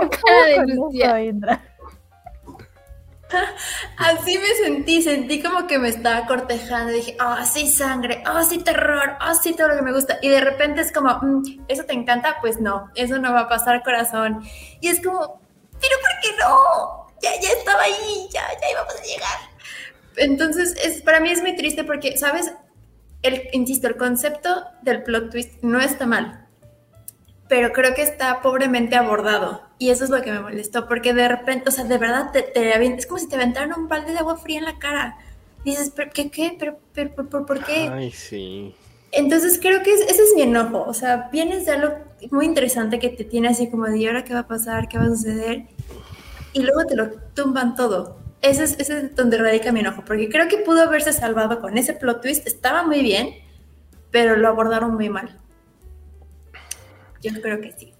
[0.00, 1.14] La cara de Lucia.
[3.96, 6.92] Así me sentí, sentí como que me estaba cortejando.
[6.92, 10.18] Dije, oh, sí, sangre, oh, sí, terror, oh, sí, todo lo que me gusta.
[10.22, 12.36] Y de repente es como, mm, ¿eso te encanta?
[12.40, 14.42] Pues no, eso no va a pasar, corazón.
[14.80, 15.40] Y es como,
[15.80, 17.06] ¿pero por qué no?
[17.22, 19.38] Ya, ya estaba ahí, ya, ya íbamos a llegar.
[20.16, 22.52] Entonces, es, para mí es muy triste porque, ¿sabes?
[23.22, 26.47] El, insisto, el concepto del plot twist no está mal
[27.48, 29.62] pero creo que está pobremente abordado.
[29.78, 32.52] Y eso es lo que me molestó, porque de repente, o sea, de verdad, te,
[32.94, 35.18] es como si te aventaran un balde de agua fría en la cara.
[35.64, 36.56] dices, ¿qué, qué?
[36.58, 37.88] ¿Pero, pero, por, por qué?
[37.92, 38.74] Ay, sí.
[39.10, 40.84] Entonces creo que ese es mi enojo.
[40.86, 41.94] O sea, vienes de algo
[42.30, 44.88] muy interesante que te tiene así como de, ¿y ahora qué va a pasar?
[44.88, 45.64] ¿Qué va a suceder?
[46.52, 48.18] Y luego te lo tumban todo.
[48.42, 51.78] Ese es, ese es donde radica mi enojo, porque creo que pudo haberse salvado con
[51.78, 52.46] ese plot twist.
[52.46, 53.30] Estaba muy bien,
[54.10, 55.40] pero lo abordaron muy mal.
[57.22, 57.92] Yo creo que sí.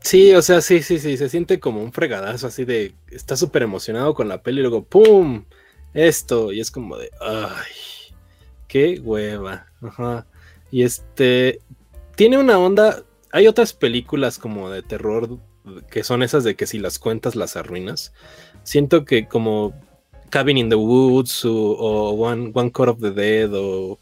[0.00, 3.62] sí, o sea, sí, sí, sí, se siente como un fregadazo así de, está súper
[3.62, 5.44] emocionado con la peli y luego, ¡pum!
[5.94, 8.14] Esto, y es como de, ¡ay!
[8.68, 9.66] ¡Qué hueva!
[9.82, 10.26] Ajá.
[10.70, 11.60] Y este,
[12.14, 13.02] tiene una onda,
[13.32, 15.38] hay otras películas como de terror
[15.90, 18.12] que son esas de que si las cuentas las arruinas.
[18.62, 19.74] Siento que como
[20.30, 23.98] Cabin in the Woods o, One, One of the Dead o...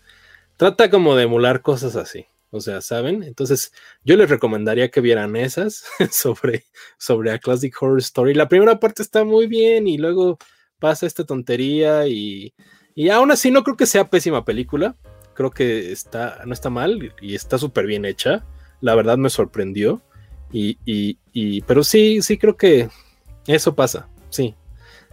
[0.56, 2.26] Trata como de emular cosas así.
[2.50, 3.22] O sea, ¿saben?
[3.22, 3.72] Entonces,
[4.04, 6.64] yo les recomendaría que vieran esas sobre,
[6.98, 8.34] sobre A Classic Horror Story.
[8.34, 10.38] La primera parte está muy bien y luego
[10.78, 12.54] pasa esta tontería y,
[12.94, 14.96] y aún así no creo que sea pésima película.
[15.34, 18.44] Creo que está, no está mal y está súper bien hecha.
[18.80, 20.02] La verdad me sorprendió.
[20.50, 22.88] Y, y, y, pero sí, sí creo que
[23.46, 24.08] eso pasa.
[24.30, 24.54] Sí.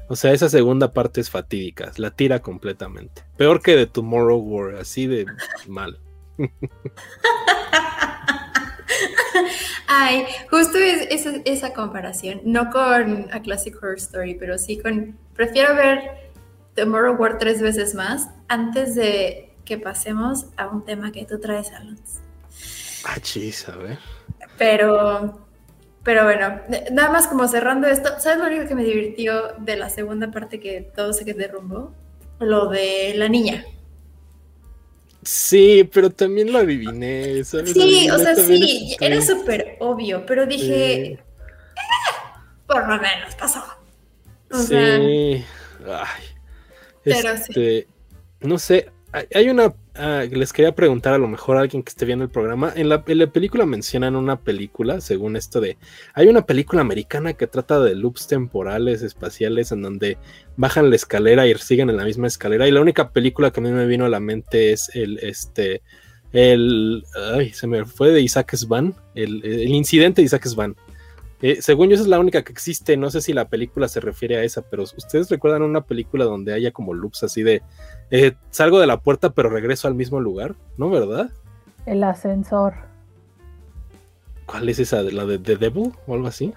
[0.07, 1.91] O sea, esa segunda parte es fatídica.
[1.97, 3.23] La tira completamente.
[3.37, 5.25] Peor que de Tomorrow War, así de
[5.67, 5.99] mal.
[9.87, 15.75] Ay, justo es, esa comparación, no con A Classic Horror Story, pero sí con, prefiero
[15.75, 16.31] ver
[16.75, 21.71] Tomorrow War tres veces más antes de que pasemos a un tema que tú traes,
[21.71, 22.21] Alonso.
[23.05, 23.99] Ah, chis, a ver.
[24.57, 25.47] Pero,
[26.03, 29.89] pero bueno, nada más como cerrando esto, ¿sabes lo único que me divirtió de la
[29.89, 31.93] segunda parte que todo se que derrumbó?
[32.39, 33.65] Lo de la niña.
[35.25, 37.43] Sí, pero también lo adiviné.
[37.43, 41.19] Sí, o sea, sí, era súper obvio, pero dije, eh,
[42.67, 43.63] por lo menos pasó.
[44.51, 45.43] sí,
[45.87, 46.23] Ay,
[47.03, 47.87] pero este,
[48.39, 48.91] No sé,
[49.33, 52.29] hay una Ah, les quería preguntar a lo mejor a alguien que esté viendo el
[52.29, 52.73] programa.
[52.75, 55.77] En la, película mencionan una película, según esto de.
[56.13, 60.17] Hay una película americana que trata de loops temporales, espaciales, en donde
[60.57, 62.67] bajan la escalera y siguen en la misma escalera.
[62.67, 65.17] Y la única película que a mí me vino a la mente es el.
[65.19, 65.81] Este.
[66.33, 67.05] El.
[67.33, 68.95] Ay, se me fue de Isaac Svan.
[69.13, 70.75] El, incidente de Isaac Svan.
[71.41, 72.97] Eh, según yo, esa es la única que existe.
[72.97, 76.53] No sé si la película se refiere a esa, pero ¿ustedes recuerdan una película donde
[76.53, 77.61] haya como loops así de
[78.11, 80.55] eh, salgo de la puerta, pero regreso al mismo lugar?
[80.77, 81.29] ¿No, verdad?
[81.85, 82.73] El ascensor.
[84.45, 85.01] ¿Cuál es esa?
[85.01, 86.53] ¿La de The Devil o algo así?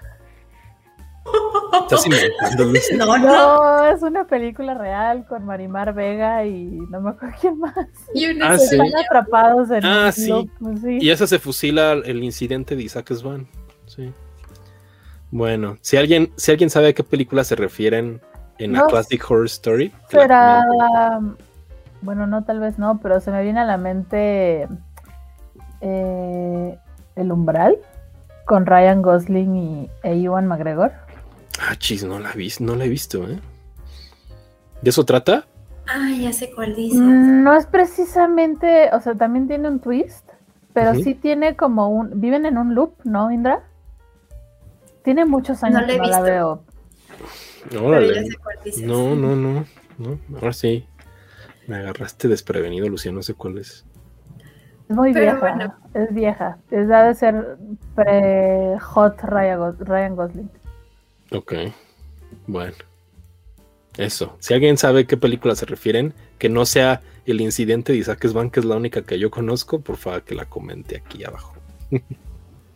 [1.83, 2.65] ¿Estás inventando,
[2.97, 7.87] No, no, es una película real con Marimar Vega y no me acuerdo quién más.
[8.13, 10.47] Y ah, Están atrapados en ah, sí.
[10.99, 13.47] Y esa se fusila el incidente de Isaac Svan.
[13.85, 14.11] Sí.
[15.31, 18.21] Bueno, si alguien, si alguien sabe a qué película se refieren
[18.59, 19.91] en la Classic Horror Story.
[20.09, 20.63] Será.
[22.01, 24.67] Bueno, no, tal vez no, pero se me viene a la mente
[25.81, 26.79] eh,
[27.15, 27.77] El Umbral
[28.45, 30.91] con Ryan Gosling y e Iwan McGregor.
[31.61, 33.39] Ah, chis, no la, vi, no la he visto, ¿eh?
[34.81, 35.45] ¿De eso trata?
[35.87, 36.99] Ah, ya sé cuál dice.
[36.99, 40.29] Mm, no es precisamente, o sea, también tiene un twist,
[40.73, 42.21] pero sí tiene como un.
[42.21, 43.63] Viven en un loop, ¿no, Indra?
[45.03, 46.63] Tiene muchos años que no la veo.
[47.71, 49.65] No, no, no,
[49.97, 50.19] no.
[50.35, 50.85] Ahora sí.
[51.67, 53.85] Me agarraste desprevenido, Lucía, no sé cuál es.
[54.89, 56.57] Es muy vieja, es vieja.
[56.71, 57.57] Es de ser
[57.93, 60.49] pre-hot Ryan Gosling.
[61.31, 61.53] Ok,
[62.47, 62.73] bueno.
[63.97, 64.35] Eso.
[64.39, 68.49] Si alguien sabe qué película se refieren, que no sea el incidente de Isaac Svan,
[68.49, 71.53] que es la única que yo conozco, por favor que la comente aquí abajo.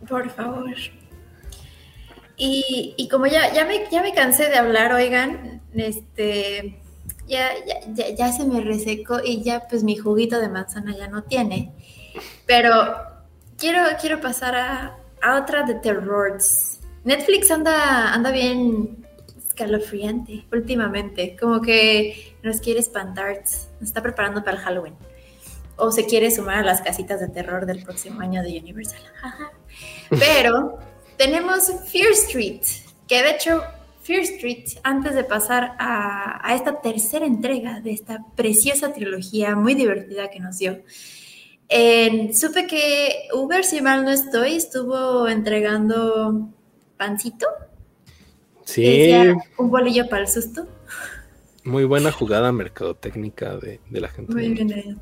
[0.08, 0.70] Por favor.
[2.36, 6.80] Y, como ya, ya, me, ya me cansé de hablar, oigan, este,
[7.28, 7.50] ya,
[7.94, 11.72] ya, ya, se me resecó y ya pues mi juguito de manzana ya no tiene.
[12.46, 12.96] Pero
[13.56, 16.80] quiero, quiero pasar a, a otra de terrors.
[17.04, 19.06] Netflix anda, anda bien
[19.46, 21.36] escalofriante últimamente.
[21.38, 23.42] Como que nos quiere espantar,
[23.80, 24.94] nos está preparando para el Halloween.
[25.76, 29.00] O se quiere sumar a las casitas de terror del próximo año de Universal.
[30.10, 30.78] Pero
[31.16, 32.62] tenemos Fear Street,
[33.08, 33.62] que de hecho
[34.02, 39.74] Fear Street, antes de pasar a, a, esta tercera entrega de esta preciosa trilogía muy
[39.74, 40.82] divertida que nos dio,
[42.32, 46.48] supe que Uber, si mal no estoy, estuvo entregando
[46.96, 47.46] pancito
[48.64, 49.12] Sí.
[49.58, 50.66] un bolillo para el susto.
[51.64, 54.32] Muy buena jugada mercadotécnica de, de la gente.
[54.32, 55.00] Muy bien.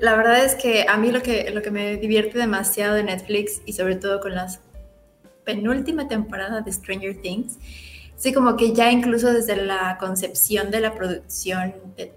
[0.00, 3.60] La verdad es que a mí lo que, lo que me divierte demasiado de Netflix
[3.66, 4.48] y sobre todo con la
[5.46, 7.58] penúltima temporada de Stranger Things,
[8.16, 12.12] sí como que ya incluso desde la concepción de la producción de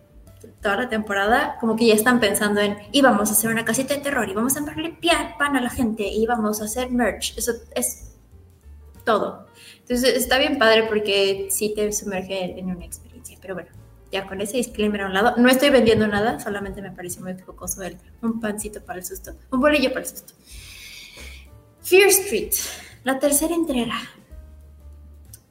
[0.61, 4.01] toda la temporada, como que ya están pensando en, íbamos a hacer una casita de
[4.01, 7.53] terror, y vamos a limpiar pan a la gente, y vamos a hacer merch, eso
[7.73, 8.09] es
[9.05, 9.47] todo.
[9.79, 13.37] Entonces está bien padre porque sí te sumerge en una experiencia.
[13.41, 13.69] Pero bueno,
[14.11, 17.33] ya con ese disclaimer a un lado, no estoy vendiendo nada, solamente me parece muy
[17.33, 20.33] focoso el, un pancito para el susto, un bolillo para el susto.
[21.81, 22.53] Fear Street,
[23.03, 23.99] la tercera entrega.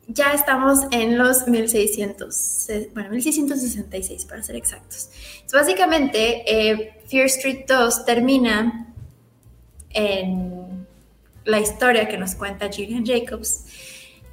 [0.07, 5.11] Ya estamos en los 1600, bueno, 1666 para ser exactos.
[5.53, 8.95] Básicamente, eh, Fear Street 2 termina
[9.91, 10.87] en
[11.45, 13.65] la historia que nos cuenta Gillian Jacobs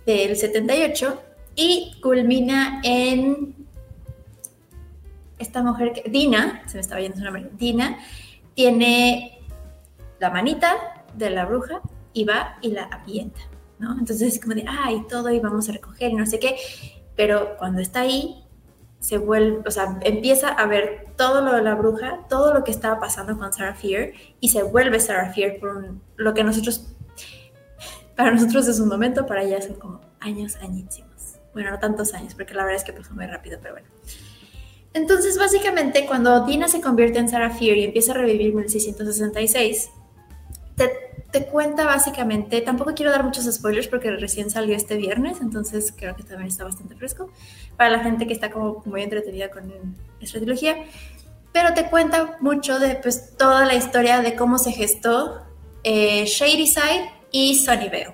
[0.06, 1.22] del 78
[1.56, 3.56] y culmina en
[5.40, 8.00] esta mujer que, Dina, se me estaba yendo su nombre, Dina,
[8.54, 9.40] tiene
[10.20, 11.82] la manita de la bruja
[12.16, 13.42] y va y la apienta,
[13.78, 13.92] ¿no?
[14.00, 16.56] Entonces es como de, ay, todo y vamos a recoger y no sé qué,
[17.16, 18.42] pero cuando está ahí,
[19.00, 22.72] se vuelve, o sea, empieza a ver todo lo de la bruja, todo lo que
[22.72, 26.96] estaba pasando con Sarah Fear y se vuelve Sarah Fear por lo que nosotros
[28.16, 31.36] para nosotros es un momento, para ella son como años, añísimos.
[31.54, 33.88] Bueno, no tantos años, porque la verdad es que pasó muy rápido, pero bueno.
[34.94, 39.90] Entonces, básicamente, cuando Dina se convierte en Sarah Fear y empieza a revivir 1666,
[40.76, 45.94] te, te cuenta básicamente, tampoco quiero dar muchos spoilers porque recién salió este viernes, entonces
[45.94, 47.30] creo que también está bastante fresco,
[47.76, 49.70] para la gente que está como muy entretenida con
[50.22, 50.78] esta trilogía,
[51.52, 55.42] pero te cuenta mucho de pues toda la historia de cómo se gestó
[55.84, 58.14] eh, Shady Side y Sunnyvale,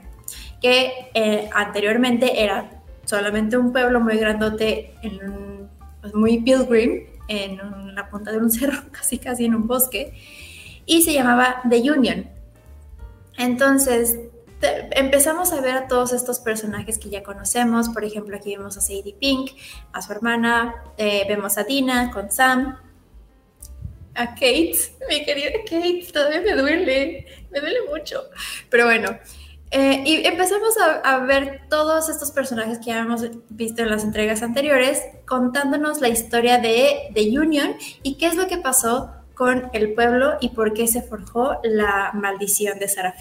[0.60, 5.70] que eh, anteriormente era solamente un pueblo muy grandote, en
[6.02, 10.12] pues, muy pilgrim, en la punta de un cerro, casi casi en un bosque,
[10.88, 12.41] y se llamaba The Union.
[13.38, 14.20] Entonces,
[14.92, 17.90] empezamos a ver a todos estos personajes que ya conocemos.
[17.90, 19.52] Por ejemplo, aquí vemos a Sadie Pink,
[19.92, 22.78] a su hermana, eh, vemos a Dina con Sam,
[24.16, 24.74] a Kate,
[25.10, 28.24] mi querida Kate, todavía me duele, me duele mucho.
[28.70, 29.18] Pero bueno,
[29.72, 34.44] eh, y empezamos a, ver todos estos personajes que ya hemos visto en las entregas
[34.44, 39.96] anteriores, contándonos la historia de, The Union y qué es lo que pasó con el
[39.96, 43.16] pueblo y por qué se forjó la maldición de Sarah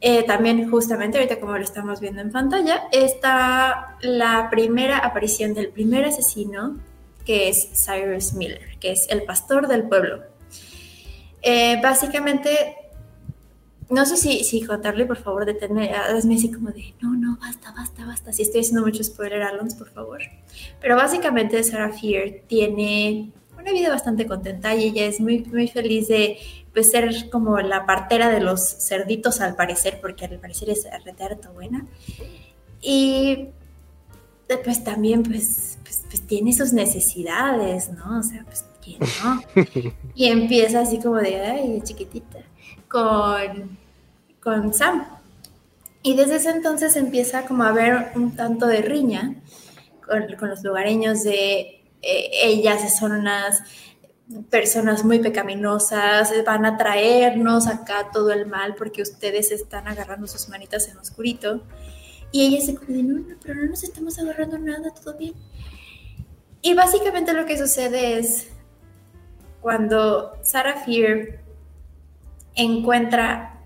[0.00, 5.70] Eh, también justamente ahorita como lo estamos viendo en pantalla, está la primera aparición del
[5.70, 6.78] primer asesino
[7.26, 10.22] que es Cyrus Miller, que es el pastor del pueblo.
[11.42, 12.76] Eh, básicamente,
[13.88, 17.72] no sé si, si contarle, por favor, detener, hazme así como de, no, no, basta,
[17.72, 18.32] basta, basta.
[18.32, 20.20] Si estoy haciendo mucho spoiler, Alons, por favor.
[20.80, 26.08] Pero básicamente Sarah Fear tiene una vida bastante contenta y ella es muy, muy feliz
[26.08, 26.38] de
[26.72, 31.52] pues, ser como la partera de los cerditos al parecer, porque al parecer es retardo
[31.52, 31.86] buena.
[32.80, 33.48] Y
[34.64, 38.18] pues también pues, pues, pues, tiene sus necesidades, ¿no?
[38.18, 39.42] O sea, pues quién no.
[40.14, 42.40] y empieza así como de, ay, chiquitita.
[42.88, 43.78] con,
[44.42, 45.06] con Sam.
[46.02, 49.34] Y desde ese entonces empieza como a haber un tanto de riña
[50.06, 53.62] con, los lugareños de eh, ellas son unas
[54.48, 60.48] personas muy pecaminosas, van a traernos acá todo el mal porque ustedes están agarrando sus
[60.48, 61.62] manitas en oscurito.
[62.32, 65.34] Y ella se dice, no, no, pero no nos estamos agarrando nada, todo bien.
[66.62, 68.48] Y básicamente lo que sucede es
[69.60, 71.40] cuando Sarah Fear
[72.54, 73.60] encuentra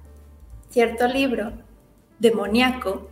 [0.71, 1.53] cierto libro
[2.19, 3.11] demoníaco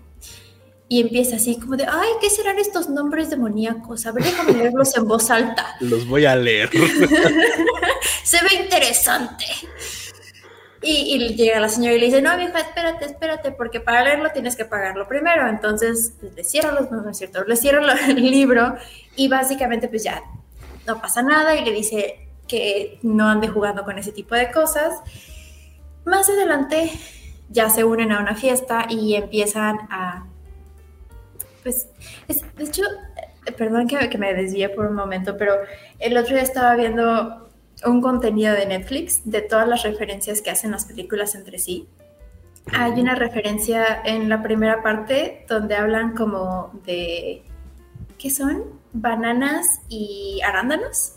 [0.93, 4.05] y empieza así como de, ay, ¿qué serán estos nombres demoníacos?
[4.05, 5.75] A ver, déjame leerlos en voz alta.
[5.81, 6.69] Los voy a leer.
[8.23, 9.47] Se ve interesante.
[10.83, 14.55] Y, llega la señora y le dice, no, vieja, espérate, espérate, porque para leerlo tienes
[14.55, 15.49] que pagarlo primero.
[15.49, 18.75] Entonces, pues, le cierro los, no, es cierto, le cierro el libro
[19.17, 20.23] y básicamente pues ya
[20.87, 24.93] no pasa nada y le dice que no ande jugando con ese tipo de cosas.
[26.05, 26.93] Más adelante
[27.49, 30.27] ya se unen a una fiesta y empiezan a...
[31.63, 31.89] Pues,
[32.57, 32.83] de hecho,
[33.47, 35.55] eh, perdón que, que me desvíe por un momento, pero
[35.99, 37.49] el otro día estaba viendo
[37.85, 41.89] un contenido de Netflix de todas las referencias que hacen las películas entre sí.
[42.73, 47.43] Hay una referencia en la primera parte donde hablan como de,
[48.19, 48.65] ¿qué son?
[48.93, 51.15] Bananas y arándanos.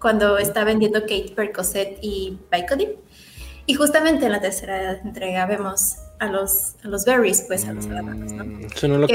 [0.00, 2.90] Cuando está vendiendo Kate Percocet y Vicodin.
[3.66, 7.86] Y justamente en la tercera entrega vemos a los, a los berries, pues a los
[7.86, 8.44] arándanos, ¿no?
[8.44, 9.06] Mm, eso no lo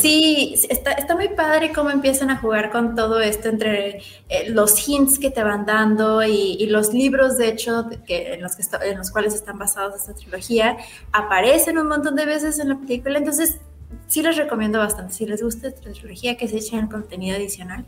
[0.00, 4.88] Sí, está, está, muy padre cómo empiezan a jugar con todo esto entre eh, los
[4.88, 8.98] hints que te van dando y, los libros, de hecho, que, en, los que en
[8.98, 10.76] los cuales están basados esta trilogía,
[11.12, 13.18] aparecen un montón de veces en la película.
[13.18, 13.58] Entonces,
[14.06, 15.14] sí les recomiendo bastante.
[15.14, 17.86] Si les gusta esta trilogía, que se echen contenido adicional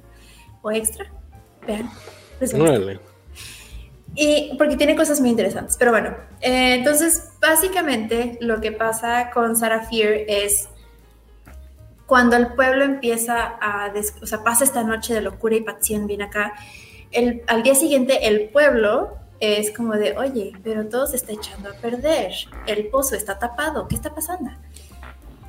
[0.62, 1.12] o extra,
[1.66, 1.90] vean.
[4.14, 5.76] Y porque tiene cosas muy interesantes.
[5.78, 10.68] Pero bueno, eh, entonces básicamente lo que pasa con Sarah Fear es
[12.06, 16.24] cuando el pueblo empieza a, o sea, pasa esta noche de locura y pasión viene
[16.24, 16.52] acá,
[17.10, 21.70] el, al día siguiente el pueblo es como de, oye, pero todo se está echando
[21.70, 22.32] a perder,
[22.66, 24.50] el pozo está tapado, ¿qué está pasando?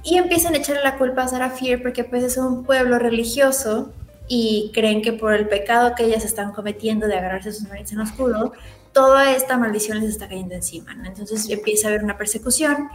[0.03, 3.91] Y empiezan a echarle la culpa a Sarah Fear porque pues es un pueblo religioso
[4.27, 7.99] y creen que por el pecado que ellas están cometiendo de agarrarse sus narices en
[7.99, 8.53] oscuro,
[8.93, 10.95] toda esta maldición les está cayendo encima.
[11.05, 12.89] Entonces empieza a haber una persecución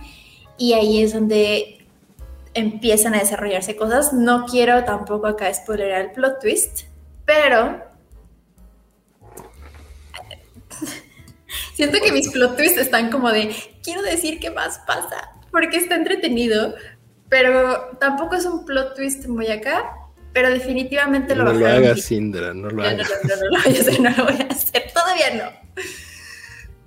[0.57, 1.86] y ahí es donde
[2.55, 4.12] empiezan a desarrollarse cosas.
[4.12, 6.82] No quiero tampoco acá spoilerar el plot twist,
[7.24, 7.82] pero
[11.74, 15.94] siento que mis plot twists están como de, quiero decir qué más pasa, porque está
[15.94, 16.74] entretenido,
[17.28, 19.97] pero tampoco es un plot twist muy acá,
[20.39, 23.10] pero definitivamente lo No lo hagas, Sindra, no lo hagas.
[23.25, 25.83] No, no, no, no, no lo voy a hacer, todavía no.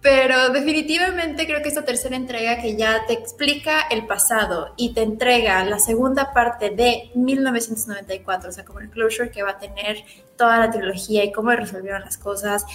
[0.01, 5.01] Pero definitivamente creo que esta tercera entrega que ya te explica el pasado y te
[5.01, 9.97] entrega la segunda parte de 1994, o sea, como el closure que va a tener
[10.37, 12.65] toda la trilogía y cómo resolvieron las cosas.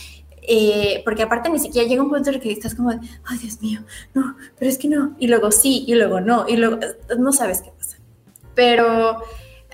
[0.42, 3.38] Eh, porque aparte ni siquiera llega un punto en el que estás como de, ay
[3.38, 3.80] Dios mío,
[4.12, 6.78] no, pero es que no, y luego sí, y luego no, y luego
[7.18, 7.96] no sabes qué pasa.
[8.54, 9.22] Pero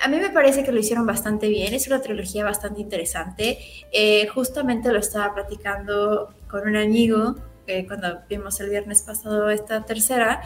[0.01, 3.59] a mí me parece que lo hicieron bastante bien, es una trilogía bastante interesante.
[3.93, 7.37] Eh, justamente lo estaba platicando con un amigo
[7.69, 10.43] eh, cuando vimos el viernes pasado esta tercera,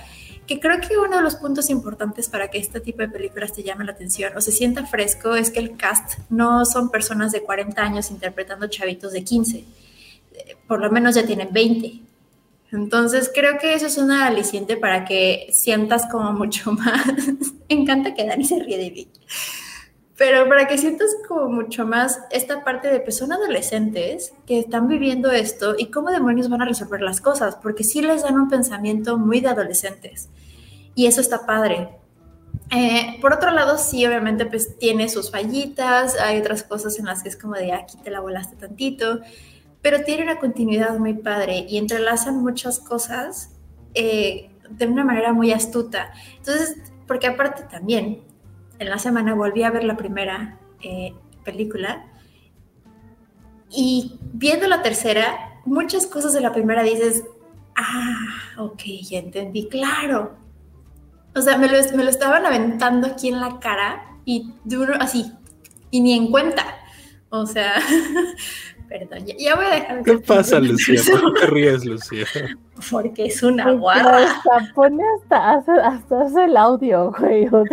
[0.47, 3.63] que creo que uno de los puntos importantes para que este tipo de películas te
[3.63, 7.43] llame la atención o se sienta fresco es que el cast no son personas de
[7.43, 12.03] 40 años interpretando chavitos de 15, eh, por lo menos ya tienen 20.
[12.73, 17.07] Entonces creo que eso es una aliciente para que sientas como mucho más.
[17.69, 19.09] Me encanta que Dani se ríe de mí.
[20.17, 25.31] Pero para que sientas como mucho más esta parte de personas adolescentes que están viviendo
[25.31, 29.19] esto y cómo demonios van a resolver las cosas, porque sí les dan un pensamiento
[29.19, 30.31] muy de adolescentes.
[30.95, 31.91] Y eso está padre.
[32.75, 37.23] Eh, por otro lado, sí, obviamente, pues tiene sus fallitas, hay otras cosas en las
[37.23, 39.21] que es como de aquí te la volaste tantito
[39.87, 43.53] pero tiene una continuidad muy padre y entrelazan muchas cosas
[43.95, 46.13] eh, de una manera muy astuta.
[46.39, 48.25] Entonces, porque aparte también,
[48.81, 52.05] en la semana volví a ver la primera eh, película
[53.71, 57.23] y viendo la tercera, muchas cosas de la primera dices,
[57.77, 60.35] ah, ok, ya entendí, claro.
[61.33, 65.33] O sea, me lo, me lo estaban aventando aquí en la cara y duro así,
[65.93, 66.65] y ni en cuenta.
[67.29, 67.75] O sea,
[68.89, 70.03] Perdón, ya, voy a dejar.
[70.05, 71.01] ¿Qué pasa, Lucía?
[71.11, 72.25] ¿Por qué te ríes, Lucía?
[72.91, 74.19] Porque es una guarda.
[74.19, 77.49] Hasta pone hasta, hasta hace el audio, güey.
[77.49, 77.69] pues,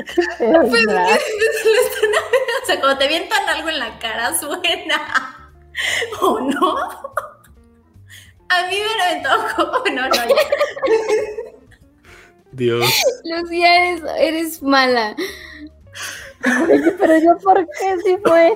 [2.64, 5.38] o sea, cuando te vientan algo en la cara, suena.
[6.22, 6.76] ¿O no?
[8.50, 9.84] A mí me lo antojo.
[9.94, 10.16] No, no,
[12.52, 12.92] Dios.
[13.24, 15.16] Lucía, eres, eres mala.
[16.44, 18.54] Pero yo, ¿por qué si fue?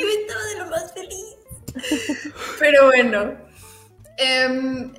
[0.00, 1.36] Yo estaba de lo más feliz.
[2.58, 3.34] Pero bueno.
[4.16, 4.92] Em,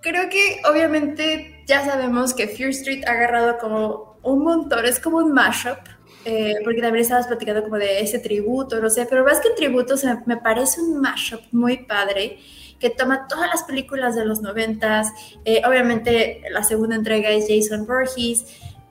[0.00, 5.18] creo que obviamente ya sabemos que Fear Street ha agarrado como un montón, es como
[5.18, 5.78] un mashup.
[6.24, 9.96] Eh, porque también estabas platicando como de ese tributo, no sé, pero más que tributo,
[10.26, 12.38] me parece un mashup muy padre
[12.78, 15.12] que toma todas las películas de los noventas,
[15.44, 18.44] eh, obviamente la segunda entrega es Jason Voorhees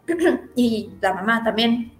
[0.56, 1.94] y la mamá también,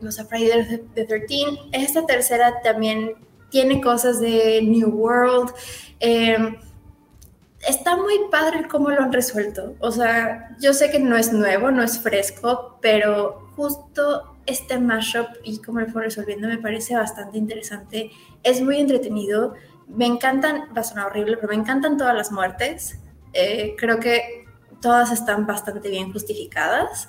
[0.00, 3.14] los Friday the 13, esta tercera también
[3.50, 5.52] tiene cosas de New World,
[6.00, 6.56] em,
[7.66, 9.74] está muy padre cómo lo han resuelto.
[9.80, 15.28] O sea, yo sé que no es nuevo, no es fresco, pero justo este mashup
[15.44, 18.10] y cómo lo fue resolviendo me parece bastante interesante.
[18.42, 19.54] Es muy entretenido
[19.88, 22.98] me encantan, va a sonar horrible, pero me encantan todas las muertes.
[23.32, 24.44] Eh, creo que
[24.80, 27.08] todas están bastante bien justificadas.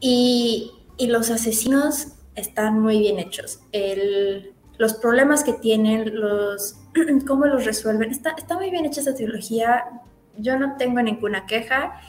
[0.00, 3.60] Y, y los asesinos están muy bien hechos.
[3.72, 6.76] El, los problemas que tienen, los,
[7.26, 9.84] cómo los resuelven, está, está muy bien hecha esta trilogía.
[10.38, 12.00] Yo no tengo ninguna queja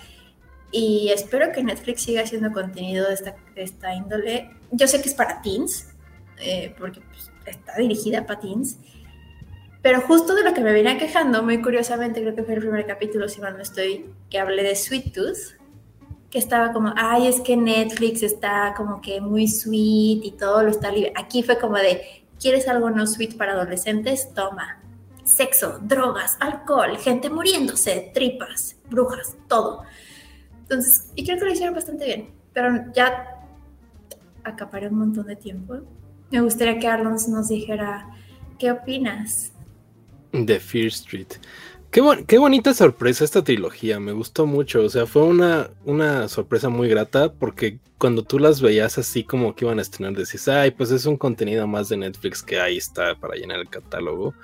[0.71, 4.51] y espero que Netflix siga haciendo contenido de esta, de esta índole.
[4.71, 5.89] Yo sé que es para teens,
[6.39, 8.77] eh, porque pues, está dirigida para teens
[9.87, 12.85] pero justo de lo que me venía quejando, muy curiosamente, creo que fue el primer
[12.85, 15.56] capítulo, si mal no estoy, que hablé de Sweet Tooth,
[16.29, 20.69] que estaba como, ay, es que Netflix está como que muy sweet y todo lo
[20.69, 21.13] está libre.
[21.15, 22.01] Aquí fue como de,
[22.39, 24.33] ¿quieres algo no sweet para adolescentes?
[24.33, 24.81] Toma.
[25.23, 29.83] Sexo, drogas, alcohol, gente muriéndose, tripas, brujas, todo.
[30.61, 33.45] Entonces, y creo que lo hicieron bastante bien, pero ya
[34.43, 35.79] acaparé un montón de tiempo.
[36.31, 38.09] Me gustaría que Arlon nos dijera,
[38.57, 39.53] ¿qué opinas?
[40.31, 41.33] The Fear Street.
[41.91, 46.89] Qué, bonita sorpresa esta trilogía, me gustó mucho, o sea, fue una, una sorpresa muy
[46.89, 50.91] grata porque cuando tú las veías así como que iban a estrenar, decís, ay, pues
[50.91, 54.35] es un contenido más de Netflix que ahí está para llenar el catálogo.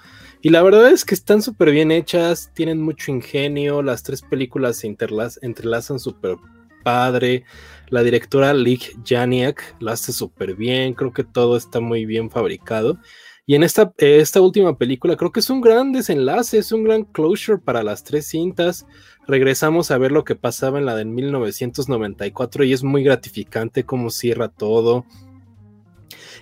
[0.41, 4.77] Y la verdad es que están súper bien hechas, tienen mucho ingenio, las tres películas
[4.77, 6.37] se entrelazan súper
[6.83, 7.43] padre,
[7.89, 12.97] la directora Lig Janiak la hace súper bien, creo que todo está muy bien fabricado.
[13.45, 17.03] Y en esta, esta última película creo que es un gran desenlace, es un gran
[17.03, 18.87] closure para las tres cintas.
[19.27, 24.11] Regresamos a ver lo que pasaba en la de 1994 y es muy gratificante cómo
[24.11, 25.05] cierra todo.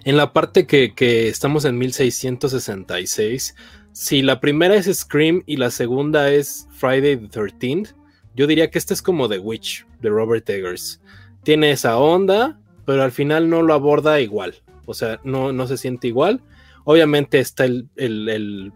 [0.03, 3.55] En la parte que, que estamos en 1666,
[3.93, 7.95] si la primera es Scream y la segunda es Friday the 13th,
[8.35, 11.01] yo diría que esta es como The Witch de Robert Eggers.
[11.43, 14.55] Tiene esa onda, pero al final no lo aborda igual.
[14.85, 16.43] O sea, no, no se siente igual
[16.83, 18.71] Obviamente está el,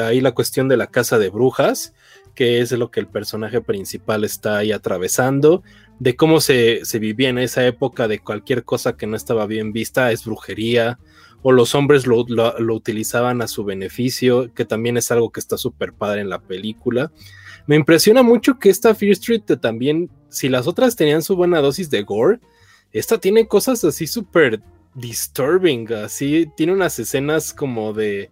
[0.00, 1.94] ahí la cuestión de la casa de brujas,
[2.34, 5.62] que es lo que el personaje principal está ahí atravesando,
[5.98, 10.12] de cómo se, vivía en esa época, de cualquier cosa que no estaba bien vista
[10.12, 10.98] es brujería,
[11.42, 12.24] o los hombres lo,
[12.74, 17.12] utilizaban a su beneficio, que también es algo que está súper padre en la película.
[17.66, 21.90] Me impresiona mucho que esta Fear Street también, si las otras tenían su buena dosis
[21.90, 22.40] de gore,
[22.92, 24.60] esta tiene cosas así súper
[24.94, 28.30] disturbing, así tiene unas escenas como de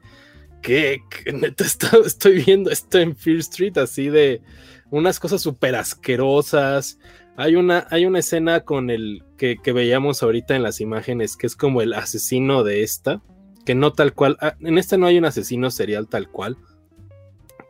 [0.62, 1.64] que, neta
[2.04, 4.42] estoy viendo esto en Fear Street, así de
[4.90, 6.98] unas cosas súper asquerosas.
[7.36, 11.54] Hay una, hay una escena con el que, veíamos ahorita en las imágenes, que es
[11.54, 13.22] como el asesino de esta,
[13.64, 16.56] que no tal cual, ah, en esta no hay un asesino serial tal cual,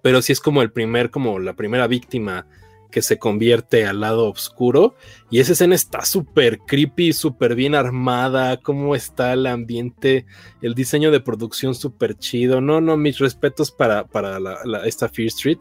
[0.03, 2.47] pero sí es como el primer, como la primera víctima
[2.91, 4.95] que se convierte al lado oscuro.
[5.31, 8.59] Y esa escena está súper creepy, súper bien armada.
[8.59, 10.27] Cómo está el ambiente,
[10.63, 12.61] el diseño de producción súper chido.
[12.61, 14.39] No, no, mis respetos para, para
[14.87, 15.59] esta Fear Street.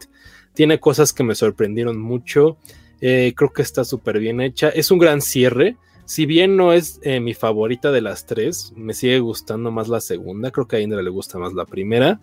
[0.54, 2.58] Tiene cosas que me sorprendieron mucho.
[3.00, 4.70] Eh, creo que está súper bien hecha.
[4.70, 5.76] Es un gran cierre.
[6.04, 10.00] Si bien no es eh, mi favorita de las tres, me sigue gustando más la
[10.00, 10.50] segunda.
[10.50, 12.20] Creo que a Indra le gusta más la primera.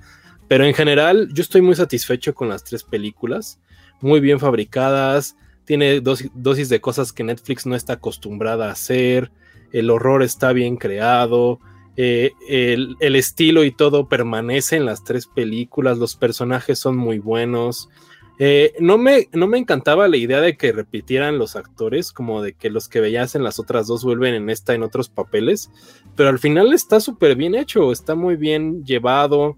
[0.47, 3.59] Pero en general, yo estoy muy satisfecho con las tres películas
[4.01, 9.31] muy bien fabricadas, tiene dosis, de cosas que Netflix no está acostumbrada a hacer,
[9.71, 11.59] el horror está bien creado,
[11.97, 17.89] eh, el, estilo y todo permanece en las tres películas, los personajes son muy buenos.
[18.37, 22.53] Eh, no, me, no me encantaba la idea de que repitieran los actores, como de
[22.53, 25.71] que los que veías en las otras dos vuelven en esta en otros papeles,
[26.15, 29.57] pero al final está súper bien hecho, está muy bien llevado.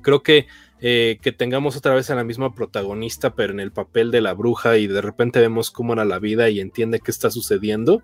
[0.00, 0.46] Creo que
[0.80, 4.34] eh, que tengamos otra vez a la misma protagonista, pero en el papel de la
[4.34, 8.02] bruja y de repente vemos cómo era la vida y entiende qué está sucediendo.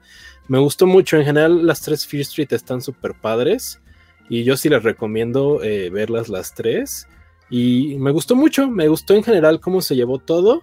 [0.49, 3.81] Me gustó mucho, en general las tres Fear Street están súper padres
[4.28, 7.09] Y yo sí les recomiendo eh, verlas las tres.
[7.51, 10.62] Y me gustó mucho, me gustó en general cómo se llevó todo.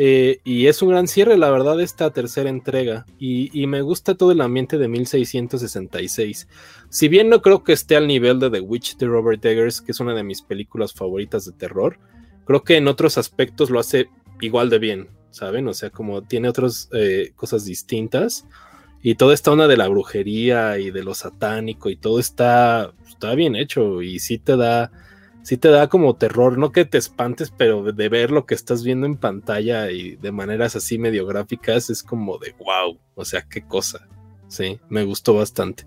[0.00, 3.04] Eh, y es un gran cierre, la verdad, esta tercera entrega.
[3.18, 6.48] Y, me gusta todo el ambiente de 1666.
[6.88, 9.90] Si bien no creo que esté al nivel de The Witch de Robert Eggers, que
[9.90, 11.98] es una de mis películas favoritas de terror,
[12.44, 14.08] creo que en otros aspectos lo hace
[14.40, 15.66] igual de bien, ¿saben?
[15.66, 18.46] O sea, como tiene otras eh, cosas distintas.
[19.02, 23.34] Y toda esta onda de la brujería y de lo satánico y todo está, está
[23.34, 24.90] bien hecho y sí te da
[25.48, 28.84] sí te da como terror, no que te espantes, pero de, ver lo que estás
[28.84, 33.40] viendo en pantalla y de maneras así medio gráficas es como de wow, o sea,
[33.48, 34.06] qué cosa.
[34.48, 35.86] Sí, me gustó bastante.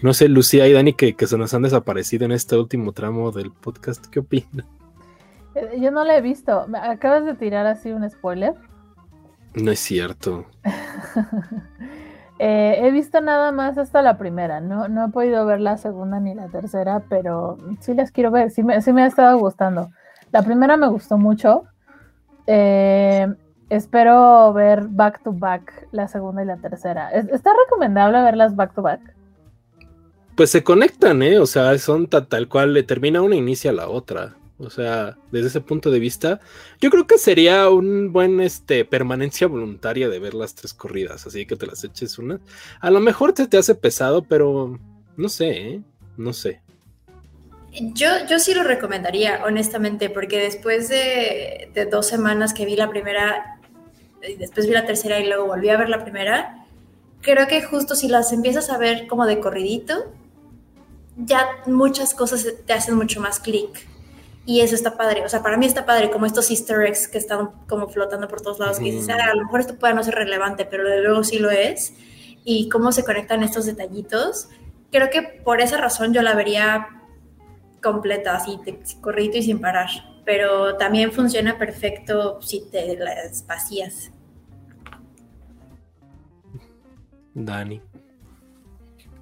[0.00, 3.30] No sé, Lucía y Dani, que, que se nos han desaparecido en este último tramo
[3.30, 4.66] del podcast, ¿qué opinan?
[5.54, 6.66] Eh, yo no la he visto.
[6.80, 8.54] ¿Acabas de tirar así un spoiler?
[9.52, 10.46] No es cierto.
[12.42, 16.20] Eh, he visto nada más hasta la primera, no, no he podido ver la segunda
[16.20, 19.90] ni la tercera, pero sí las quiero ver, sí me, ha estado gustando.
[20.32, 21.64] La primera me gustó mucho.
[22.46, 23.26] Eh,
[23.68, 27.10] espero ver back to back la segunda y la tercera.
[27.10, 29.02] ¿Está recomendable verlas back to back?
[30.34, 31.38] Pues se conectan, ¿eh?
[31.40, 34.36] O sea, son tal cual, le termina una e inicia la otra.
[34.60, 36.40] O sea, desde ese punto de vista,
[36.80, 41.46] yo creo que sería un buen este permanencia voluntaria de ver las tres corridas, así
[41.46, 42.40] que te las eches una.
[42.80, 44.78] A lo mejor te, te hace pesado, pero
[45.16, 45.82] no sé, ¿eh?
[46.18, 46.60] no sé.
[47.72, 52.90] Yo, yo sí lo recomendaría, honestamente, porque después de, de dos semanas que vi la
[52.90, 53.60] primera,
[54.28, 56.66] y después vi la tercera y luego volví a ver la primera,
[57.22, 60.12] creo que justo si las empiezas a ver como de corridito,
[61.16, 63.89] ya muchas cosas te hacen mucho más clic.
[64.50, 65.24] Y eso está padre.
[65.24, 68.40] O sea, para mí está padre, como estos easter eggs que están como flotando por
[68.40, 71.02] todos lados, que dices, ah, a lo mejor esto puede no ser relevante, pero de
[71.02, 71.94] luego sí lo es.
[72.42, 74.48] Y cómo se conectan estos detallitos.
[74.90, 76.88] Creo que por esa razón yo la vería
[77.80, 78.58] completa, así,
[79.00, 79.88] corrido y sin parar.
[80.24, 84.10] Pero también funciona perfecto si te las vacías.
[87.34, 87.80] Dani.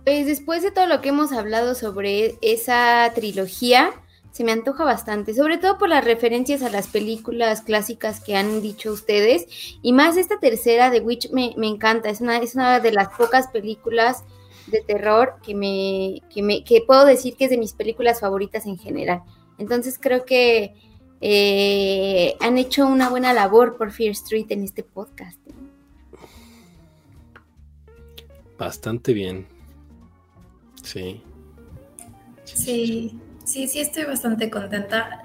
[0.06, 3.90] Pues después de todo lo que hemos hablado sobre esa trilogía,
[4.30, 8.62] se me antoja bastante, sobre todo por las referencias a las películas clásicas que han
[8.62, 9.46] dicho ustedes,
[9.82, 13.48] y más esta tercera de Witch me, encanta, es una, es una de las pocas
[13.48, 14.24] películas
[14.66, 18.66] de terror que me, que me que puedo decir que es de mis películas favoritas
[18.66, 19.22] en general.
[19.58, 20.74] Entonces creo que
[21.20, 25.38] eh, han hecho una buena labor por Fear Street en este podcast.
[28.56, 29.46] Bastante bien.
[30.82, 31.22] Sí.
[32.44, 33.18] Sí.
[33.48, 35.22] Sí, sí, estoy bastante contenta.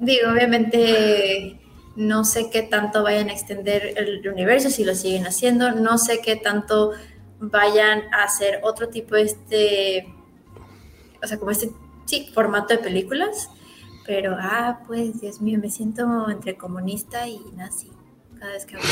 [0.00, 1.60] digo, obviamente
[1.94, 6.20] no sé qué tanto vayan a extender el universo, si lo siguen haciendo, no sé
[6.22, 6.90] qué tanto
[7.38, 10.12] vayan a hacer otro tipo de este,
[11.22, 11.70] o sea, como este,
[12.04, 13.48] sí, formato de películas,
[14.04, 17.92] pero, ah, pues, Dios mío, me siento entre comunista y nazi
[18.40, 18.88] cada vez que hablo.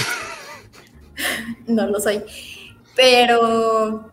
[1.67, 2.23] no lo soy,
[2.95, 4.13] pero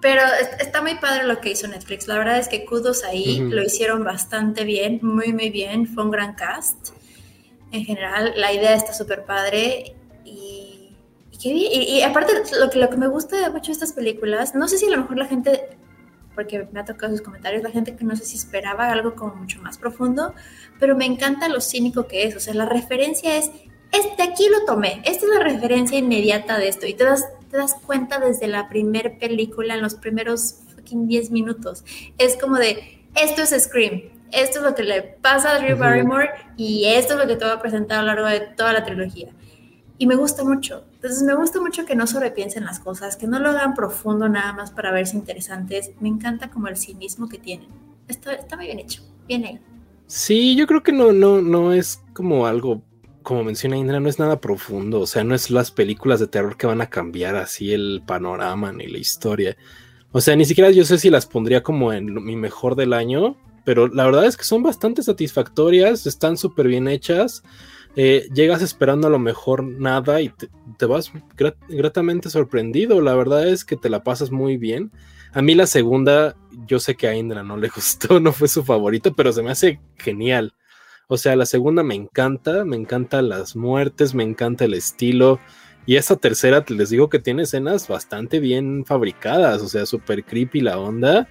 [0.00, 0.22] pero
[0.58, 2.08] está muy padre lo que hizo Netflix.
[2.08, 5.86] La verdad es que kudos ahí, lo hicieron bastante bien, muy, muy bien.
[5.86, 6.90] Fue un gran cast.
[7.70, 9.94] En general, la idea está súper padre.
[10.24, 10.96] Y,
[11.42, 14.86] y, aparte, lo que, lo que me gusta mucho de estas películas, no sé si
[14.86, 15.68] a lo mejor la gente,
[16.34, 19.34] porque me ha tocado sus comentarios, la gente que no sé si esperaba algo como
[19.34, 20.34] mucho más profundo,
[20.78, 22.36] pero me encanta lo cínico que es.
[22.36, 23.50] O sea, la referencia es,
[23.92, 26.86] este aquí lo tomé, esta es la referencia inmediata de esto.
[26.86, 31.30] Y te das te das cuenta desde la primera película, en los primeros fucking 10
[31.30, 31.84] minutos.
[32.18, 36.30] Es como de, esto es Scream, esto es lo que le pasa a Drew Barrymore
[36.56, 38.84] y esto es lo que te va a presentar a lo largo de toda la
[38.84, 39.30] trilogía.
[39.98, 40.84] Y me gusta mucho.
[40.94, 44.52] Entonces me gusta mucho que no sobrepiensen las cosas, que no lo hagan profundo nada
[44.54, 45.90] más para verse interesantes.
[46.00, 47.68] Me encanta como el cinismo que tienen.
[48.08, 49.02] Está, está muy bien hecho.
[49.28, 49.60] Bien ahí.
[50.06, 52.82] Sí, yo creo que no, no, no es como algo
[53.22, 56.56] como menciona Indra, no es nada profundo, o sea, no es las películas de terror
[56.56, 59.56] que van a cambiar así el panorama ni la historia.
[60.12, 63.36] O sea, ni siquiera yo sé si las pondría como en mi mejor del año,
[63.64, 67.42] pero la verdad es que son bastante satisfactorias, están súper bien hechas.
[67.96, 70.32] Eh, llegas esperando a lo mejor nada y
[70.78, 71.12] te, vas
[71.68, 73.00] gratamente sorprendido.
[73.00, 74.90] La verdad es que te la pasas muy bien.
[75.32, 78.64] A mí la segunda, yo sé que a Indra no le gustó, no fue su
[78.64, 80.54] favorito, pero se me hace genial.
[81.12, 85.40] O sea, la segunda me encanta, me encantan las muertes, me encanta el estilo.
[85.84, 90.60] Y esa tercera, les digo que tiene escenas bastante bien fabricadas, o sea, súper creepy
[90.60, 91.26] la onda.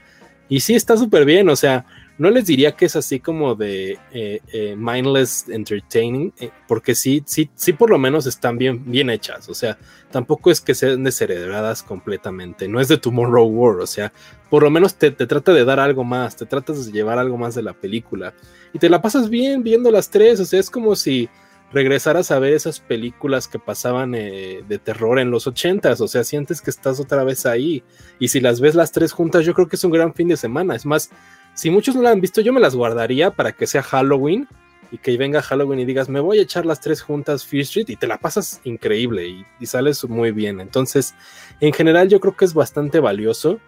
[0.49, 1.85] Y sí, está súper bien, o sea,
[2.19, 7.23] no les diría que es así como de eh, eh, mindless entertaining, eh, porque sí,
[7.25, 9.77] sí, sí por lo menos están bien, bien hechas, o sea,
[10.11, 14.11] tampoco es que sean descerebradas completamente, no es de Tomorrow War, o sea,
[14.49, 17.37] por lo menos te, te trata de dar algo más, te tratas de llevar algo
[17.37, 18.33] más de la película
[18.73, 21.29] y te la pasas bien viendo las tres, o sea, es como si
[21.71, 26.61] regresaras a ver esas películas que pasaban de terror en los ochentas, o sea, sientes
[26.61, 27.83] que estás otra vez ahí
[28.17, 30.35] y si las ves las tres juntas, yo creo que es un gran fin de
[30.35, 31.11] semana, es más,
[31.53, 34.47] si muchos no la han visto, yo me las guardaría para que sea Halloween
[34.91, 37.89] y que venga Halloween y digas, me voy a echar las tres juntas Fear Street
[37.89, 40.59] y te la pasas increíble y, sales muy bien.
[40.59, 41.13] Entonces,
[41.59, 43.59] en general yo creo que es bastante valioso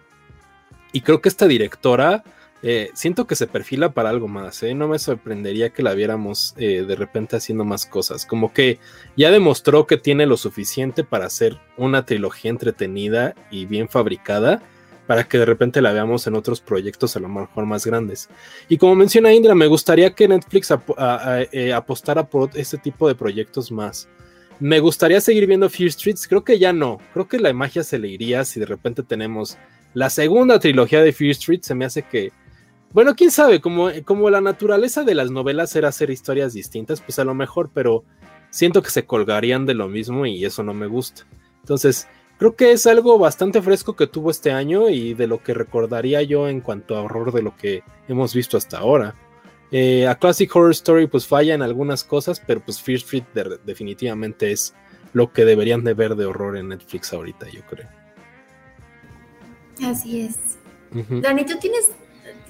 [0.92, 2.24] y creo que esta directora...
[2.64, 4.72] Eh, siento que se perfila para algo más, ¿eh?
[4.72, 8.78] no me sorprendería que la viéramos eh, de repente haciendo más cosas, como que
[9.16, 14.62] ya demostró que tiene lo suficiente para hacer una trilogía entretenida y bien fabricada,
[15.06, 18.28] para que de repente la veamos en otros proyectos a lo mejor más grandes.
[18.68, 20.72] Y como menciona Indra, me gustaría que Netflix
[21.52, 24.08] eh, apostara por este tipo de proyectos más.
[24.60, 27.98] Me gustaría seguir viendo Fear Streets, creo que ya no, creo que la magia se
[27.98, 29.58] le iría si de repente tenemos
[29.94, 32.32] la segunda trilogía de Fear Street, se me hace que,
[32.92, 37.18] bueno, quién sabe, como, como la naturaleza de las novelas era hacer historias distintas, pues
[37.18, 38.04] a lo mejor, pero
[38.50, 41.26] siento que se colgarían de lo mismo y eso no me gusta.
[41.60, 42.08] Entonces,
[42.42, 46.22] creo que es algo bastante fresco que tuvo este año y de lo que recordaría
[46.22, 49.14] yo en cuanto a horror de lo que hemos visto hasta ahora.
[49.70, 53.22] Eh, a Classic Horror Story pues falla en algunas cosas, pero pues Fear Street
[53.64, 54.74] definitivamente es
[55.12, 57.88] lo que deberían de ver de horror en Netflix ahorita, yo creo.
[59.84, 60.36] Así es.
[61.22, 61.90] Dani, ¿tú tienes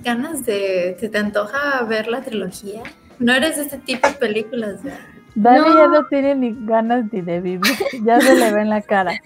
[0.03, 2.83] ganas de, te, te antoja ver la trilogía?
[3.19, 5.01] No eres de este tipo de películas, ¿verdad?
[5.35, 7.61] Dani ya no tiene ni ganas ni de vivir,
[8.05, 9.21] ya se le ve en la cara.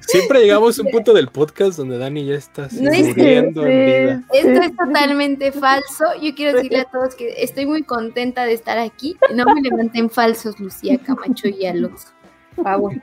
[0.00, 4.22] Siempre llegamos a un punto del podcast donde Dani ya está muriendo en vida.
[4.32, 6.04] Esto es totalmente falso.
[6.20, 9.16] Yo quiero decirle a todos que estoy muy contenta de estar aquí.
[9.34, 12.08] No me levanten falsos, Lucía Camacho y Alonso
[12.56, 12.94] favor.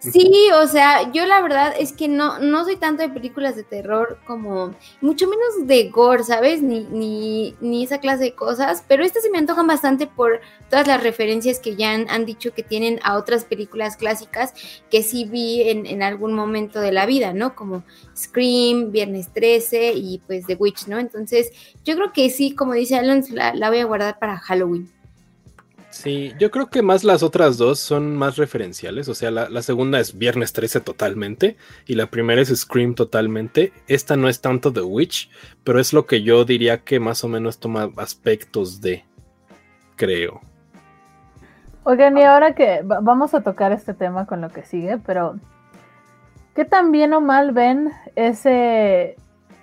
[0.00, 3.62] Sí, o sea, yo la verdad es que no, no soy tanto de películas de
[3.62, 6.62] terror como, mucho menos de gore, ¿sabes?
[6.62, 10.86] Ni, ni, ni esa clase de cosas, pero estas se me antojan bastante por todas
[10.86, 14.52] las referencias que ya han, dicho que tienen a otras películas clásicas
[14.90, 17.54] que sí vi en, algún momento de la vida, ¿no?
[17.54, 17.84] Como
[18.16, 20.98] Scream, Viernes 13 y pues The Witch, ¿no?
[20.98, 21.50] Entonces,
[21.84, 24.97] yo creo que sí, como dice Alonso, la voy a guardar para Halloween.
[25.98, 29.08] Sí, yo creo que más las otras dos son más referenciales.
[29.08, 33.72] O sea, la, segunda es Viernes 13 totalmente y la primera es Scream totalmente.
[33.88, 35.28] Esta no es tanto The Witch,
[35.64, 39.06] pero es lo que yo diría que más o menos toma aspectos de,
[39.96, 40.40] creo.
[41.82, 45.34] Oigan, y ahora que vamos a tocar este tema con lo que sigue, pero
[46.54, 49.16] ¿qué tan bien o mal ven ese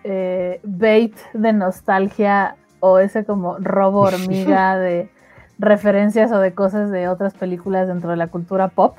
[0.04, 5.15] eh, bait de nostalgia o ese como robo hormiga de
[5.58, 8.98] referencias o de cosas de otras películas dentro de la cultura pop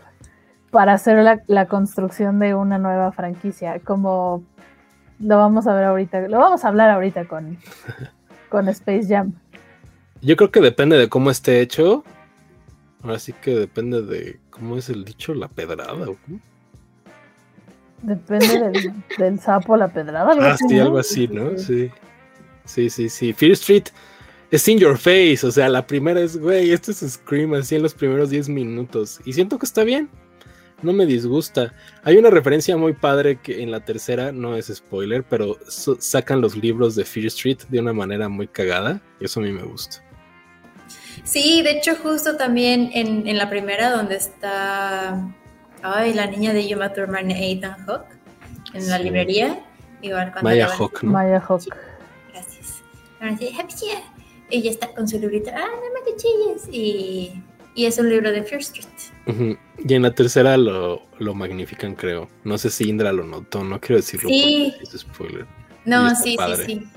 [0.71, 4.45] para hacer la, construcción de una nueva franquicia, como
[5.19, 7.59] lo vamos a ver ahorita, lo vamos a hablar ahorita con,
[8.49, 9.33] con Space Jam.
[10.21, 12.05] Yo creo que depende de cómo esté hecho.
[13.03, 16.11] Ahora sí que depende de cómo es el dicho, la pedrada.
[16.11, 16.17] ¿o
[18.03, 20.33] Depende del, sapo, la pedrada.
[20.33, 21.57] Algo ah, sí, algo así, ¿no?
[21.57, 21.91] Sí.
[22.65, 23.33] Sí, sí, sí.
[23.33, 23.85] Fear Street
[24.51, 25.47] es in your face.
[25.47, 29.21] O sea, la primera es, güey, esto es Scream así en los primeros 10 minutos.
[29.25, 30.09] Y siento que está bien.
[30.83, 31.73] No me disgusta.
[32.03, 36.55] Hay una referencia muy padre que en la tercera, no es spoiler, pero sacan los
[36.55, 39.01] libros de Fear Street de una manera muy cagada.
[39.19, 40.03] Y eso a mí me gusta.
[41.25, 45.35] Sí, de hecho, justo también en, la primera, donde está
[45.83, 48.05] ay, la niña de Yuma Thurman, Ethan Hawk,
[48.75, 49.59] en la librería.
[50.03, 51.13] Igual Maya Hawk, ¿no?
[51.13, 51.75] Maya Hawk.
[52.33, 52.83] Gracias
[54.51, 57.43] ella está con su librito, ah, no me chilles, y,
[57.75, 58.87] y, es un libro de Fear Street.
[59.79, 62.29] Y en la tercera lo, lo, magnifican, creo.
[62.45, 64.75] No sé si Indra lo notó, no quiero decirlo sí.
[64.81, 65.47] es spoiler.
[65.85, 66.89] No, sí, sí, sí.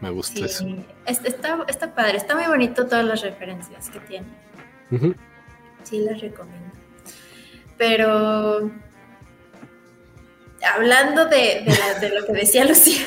[0.00, 0.66] Me gusta eso.
[1.06, 4.26] Está, está padre, está muy bonito todas las referencias que tiene.
[5.82, 6.72] Sí, las recomiendo.
[7.76, 8.70] Pero
[10.74, 13.04] hablando de, de, de lo que decía Lucía,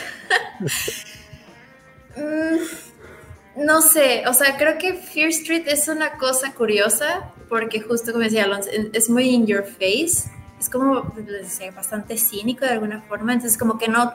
[2.15, 2.86] mm,
[3.57, 8.23] no sé, o sea, creo que Fear Street es una cosa curiosa porque justo como
[8.23, 10.29] decía Alonso, es muy in your face,
[10.59, 14.13] es como, decía, bastante cínico de alguna forma, entonces como que no,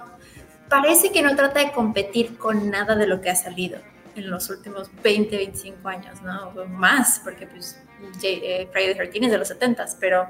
[0.68, 3.80] parece que no trata de competir con nada de lo que ha salido
[4.14, 6.52] en los últimos 20, 25 años, ¿no?
[6.68, 7.80] Más, porque pues
[8.22, 10.28] eh, Friday the 13 es de los 70, pero,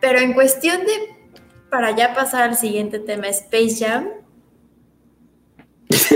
[0.00, 1.30] pero en cuestión de,
[1.70, 4.08] para ya pasar al siguiente tema, Space Jam,
[5.88, 6.10] Eso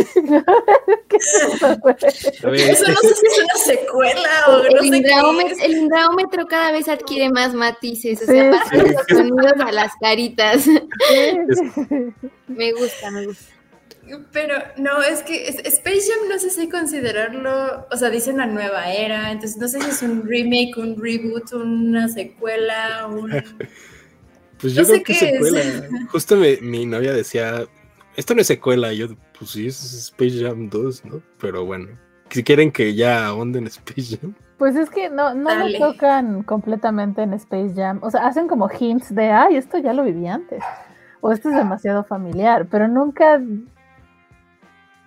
[2.89, 7.31] no sé si es una secuela o no el, indraómetro, el indraómetro cada vez adquiere
[7.31, 10.67] más matices, o sea, pasa los sonidos a las caritas.
[12.49, 13.53] me gusta, me gusta.
[14.33, 18.93] Pero no, es que Space Jam no sé si considerarlo, o sea, dice una nueva
[18.93, 23.31] era, entonces no sé si es un remake, un reboot, una secuela, un...
[24.61, 25.89] Pues yo creo que es secuela.
[26.09, 27.67] Justo mi novia decía,
[28.17, 29.09] esto no es secuela, yo,
[29.39, 31.23] pues sí, es Space Jam 2, ¿no?
[31.41, 31.89] Pero bueno,
[32.31, 34.35] si quieren que ya ahonden Space Jam.
[34.59, 37.99] Pues es que no, no lo tocan completamente en Space Jam.
[38.03, 40.63] O sea, hacen como hints de, ay, esto ya lo viví antes.
[41.21, 43.41] O esto es demasiado familiar, pero nunca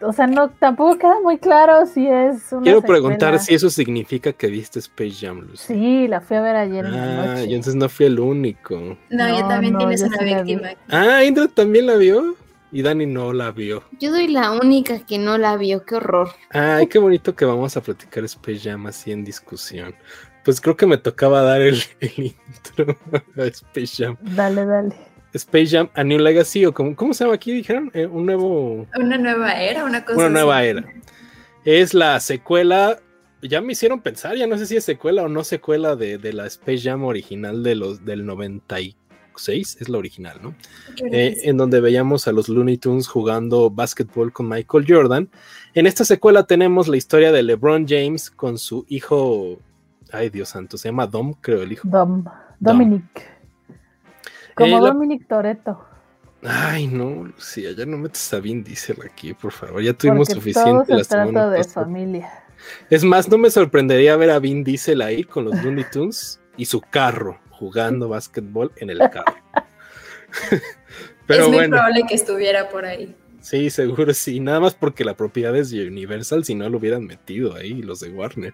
[0.01, 4.33] o sea, no, tampoco queda muy claro si es una Quiero preguntar si eso significa
[4.33, 5.73] que viste Space Jam, Lucy.
[5.73, 7.47] Sí, la fui a ver ayer en la ah, noche.
[7.47, 8.97] yo entonces no fui el único.
[9.09, 10.69] No, yo también tienes una víctima.
[10.89, 12.35] Ah, Indra también la vio.
[12.75, 13.85] Y Dani no la vio.
[14.01, 16.31] Yo soy la única que no la vio, qué horror.
[16.49, 19.95] Ay, qué bonito que vamos a platicar Space Jam así en discusión.
[20.43, 22.97] Pues creo que me tocaba dar el, intro
[23.37, 24.17] a Space Jam.
[24.19, 24.93] Dale, dale.
[25.31, 27.53] Space Jam A New Legacy, o como, ¿cómo se llama aquí?
[27.53, 28.85] Dijeron, eh, un nuevo.
[28.97, 30.19] Una nueva era, una cosa.
[30.19, 30.83] Una nueva era.
[31.63, 32.99] Es la secuela.
[33.41, 36.33] Ya me hicieron pensar, ya no sé si es secuela o no secuela de, de
[36.33, 39.04] la Space Jam original de los, del 94
[39.39, 40.55] 6, es la original, ¿no?
[41.11, 45.29] Eh, en donde veíamos a los Looney Tunes jugando básquetbol con Michael Jordan.
[45.73, 49.59] En esta secuela tenemos la historia de LeBron James con su hijo,
[50.11, 51.87] ay Dios santo, se llama Dom, creo el hijo.
[51.87, 52.23] Dom,
[52.59, 53.35] Dominic.
[54.55, 55.79] Como eh, Dominic Toretto.
[56.43, 59.81] Ay, no, Lucía, ya no metes a Vin Diesel aquí, por favor.
[59.81, 62.29] Ya tuvimos suficiente todo se trata de familia.
[62.89, 66.65] Es más, no me sorprendería ver a Vin Diesel ahí con los Looney Tunes y
[66.65, 69.35] su carro jugando básquetbol en el carro.
[71.27, 73.15] Pero es muy probable que estuviera por ahí.
[73.41, 74.39] Sí, seguro sí.
[74.39, 77.99] Nada más porque la propiedad es de Universal, si no lo hubieran metido ahí los
[77.99, 78.53] de Warner.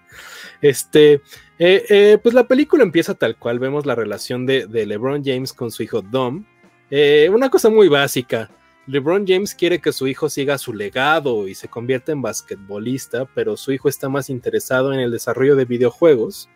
[0.61, 1.21] Este,
[1.59, 3.59] eh, eh, pues la película empieza tal cual.
[3.59, 6.45] Vemos la relación de, LeBron James con su hijo Dom.
[6.89, 8.49] Eh, una cosa muy básica.
[8.85, 13.55] LeBron James quiere que su hijo siga su legado y se convierta en basquetbolista, pero
[13.55, 16.49] su hijo está más interesado en el desarrollo de videojuegos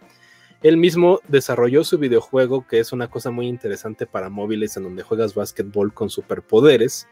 [0.64, 5.04] él mismo desarrolló su videojuego, que es una cosa muy interesante para móviles, en donde
[5.04, 7.08] juegas básquetbol con superpoderes.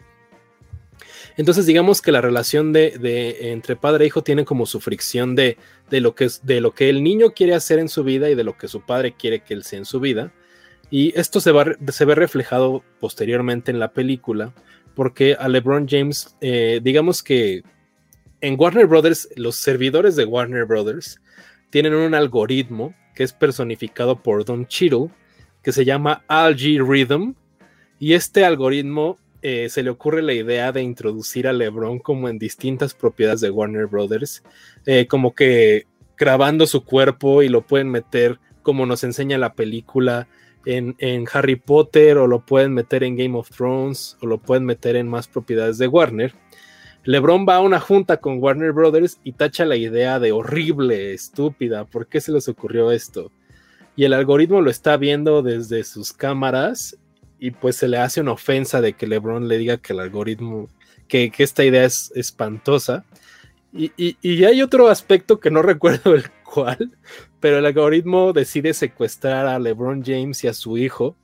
[1.37, 5.57] Entonces, digamos que la relación de, entre padre e hijo tiene como su fricción de,
[5.89, 8.57] lo que, de lo que el niño quiere hacer en su vida y de lo
[8.57, 10.31] que su padre quiere que él sea en su vida.
[10.89, 14.53] Y esto se, va, se ve reflejado posteriormente en la película,
[14.95, 17.63] porque a LeBron James, eh, digamos que
[18.41, 21.19] en Warner Brothers, los servidores de Warner Brothers
[21.69, 25.09] tienen un algoritmo que es personificado por Don Cheadle,
[25.61, 27.33] que se llama Algae Rhythm,
[27.99, 32.39] y este algoritmo eh, se le ocurre la idea de introducir a LeBron como en
[32.39, 34.43] distintas propiedades de Warner Brothers,
[34.85, 35.85] eh, como que
[36.17, 40.27] grabando su cuerpo y lo pueden meter como nos enseña la película
[40.65, 44.63] en, en, Harry Potter o lo pueden meter en Game of Thrones o lo pueden
[44.63, 46.33] meter en más propiedades de Warner.
[47.05, 51.83] LeBron va a una junta con Warner Brothers y tacha la idea de horrible, estúpida,
[51.85, 53.31] ¿por qué se les ocurrió esto?
[53.95, 56.97] Y el algoritmo lo está viendo desde sus cámaras
[57.39, 60.69] y pues se le hace una ofensa de que LeBron le diga que el algoritmo,
[61.09, 63.03] que, esta idea es espantosa.
[63.73, 66.91] Y, y, hay otro aspecto que no recuerdo el cual,
[67.41, 71.17] pero el algoritmo decide secuestrar a LeBron James y a su hijo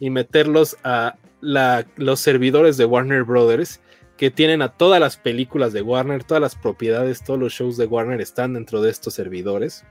[0.00, 3.80] y meterlos a los servidores de Warner Brothers
[4.16, 7.86] que tienen a todas las películas de Warner, todas las propiedades, todos los shows de
[7.86, 9.84] Warner están dentro de estos servidores.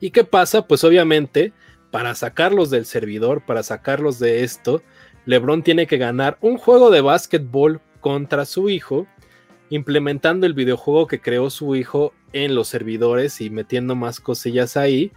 [0.00, 0.66] ¿Y qué pasa?
[0.66, 1.52] Pues obviamente,
[1.90, 4.82] para sacarlos del servidor, para sacarlos de esto,
[5.24, 9.06] LeBron tiene que ganar un juego de básquetbol contra su hijo,
[9.70, 15.12] implementando el videojuego que creó su hijo en los servidores y metiendo más cosillas ahí.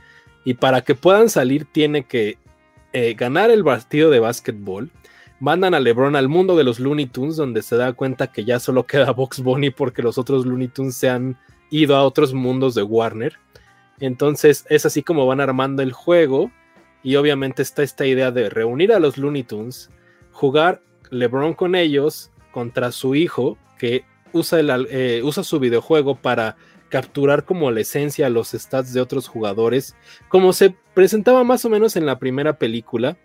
[0.46, 2.38] Y para que puedan salir, tiene que
[2.94, 4.92] eh, ganar el partido de básquetbol
[5.40, 8.60] mandan a LeBron al mundo de los Looney Tunes, donde se da cuenta que ya
[8.60, 11.38] solo queda Box Bunny porque los otros Looney Tunes se han
[11.70, 13.38] ido a otros mundos de Warner.
[14.00, 16.52] Entonces es así como van armando el juego
[17.04, 19.90] y obviamente está esta idea de reunir a los Looney Tunes,
[20.32, 24.04] jugar LeBron con ellos contra su hijo que
[24.34, 26.58] usa, el, eh, usa su videojuego para
[26.90, 29.96] capturar como la esencia los stats de otros jugadores,
[30.28, 33.18] como se presentaba más o menos en la primera película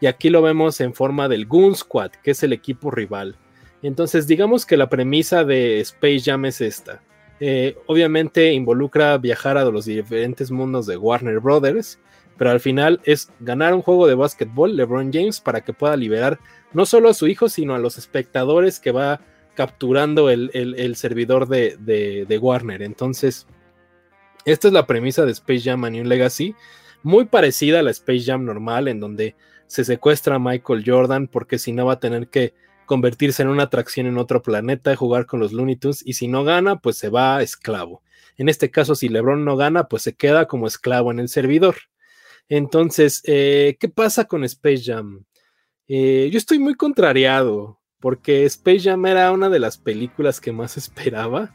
[0.00, 3.36] y aquí lo vemos en forma del Goon Squad, que es el equipo rival.
[3.82, 7.02] Entonces, digamos que la premisa de Space Jam es esta.
[7.40, 11.98] Eh, obviamente involucra viajar a los diferentes mundos de Warner Brothers,
[12.38, 16.38] pero al final es ganar un juego de básquetbol LeBron James para que pueda liberar
[16.72, 19.20] no solo a su hijo, sino a los espectadores que va
[19.54, 22.82] capturando el, servidor de, Warner.
[22.82, 23.46] Entonces,
[24.44, 26.54] esta es la premisa de Space Jam A New Legacy,
[27.02, 31.58] muy parecida a la Space Jam normal, en donde se secuestra a Michael Jordan porque
[31.58, 32.54] si no va a tener que
[32.86, 36.44] convertirse en una atracción en otro planeta, jugar con los Looney Tunes y si no
[36.44, 38.02] gana, pues se va esclavo.
[38.36, 41.76] En este caso, si LeBron no gana, pues se queda como esclavo en el servidor.
[42.48, 45.24] Entonces, eh, ¿qué pasa con Space Jam?
[45.88, 50.76] Eh, yo estoy muy contrariado porque Space Jam era una de las películas que más
[50.76, 51.54] esperaba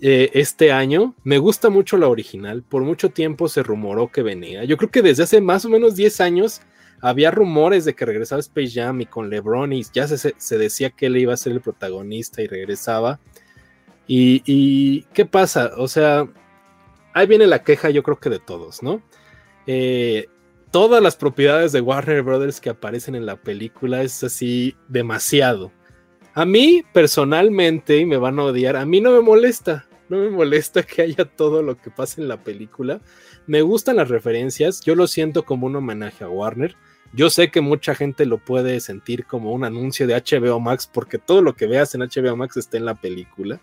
[0.00, 1.14] eh, este año.
[1.22, 2.62] Me gusta mucho la original.
[2.62, 4.64] Por mucho tiempo se rumoró que venía.
[4.64, 6.60] Yo creo que desde hace más o menos 10 años
[7.00, 11.06] había rumores de que regresaba Space Jam y con LeBron y ya se, decía que
[11.06, 13.20] él iba a ser el protagonista y regresaba.
[14.08, 15.72] Y, qué pasa?
[15.76, 16.28] O sea,
[17.12, 19.02] ahí viene la queja yo creo que de todos, ¿no?
[19.66, 20.26] Eh,
[20.70, 25.72] todas las propiedades de Warner Brothers que aparecen en la película es así demasiado.
[26.34, 30.30] A mí personalmente, y me van a odiar, a mí no me molesta, no me
[30.30, 33.00] molesta que haya todo lo que pasa en la película.
[33.46, 36.76] Me gustan las referencias, yo lo siento como un homenaje a Warner.
[37.16, 41.18] Yo sé que mucha gente lo puede sentir como un anuncio de HBO Max porque
[41.18, 43.60] todo lo que veas en HBO Max está en la película.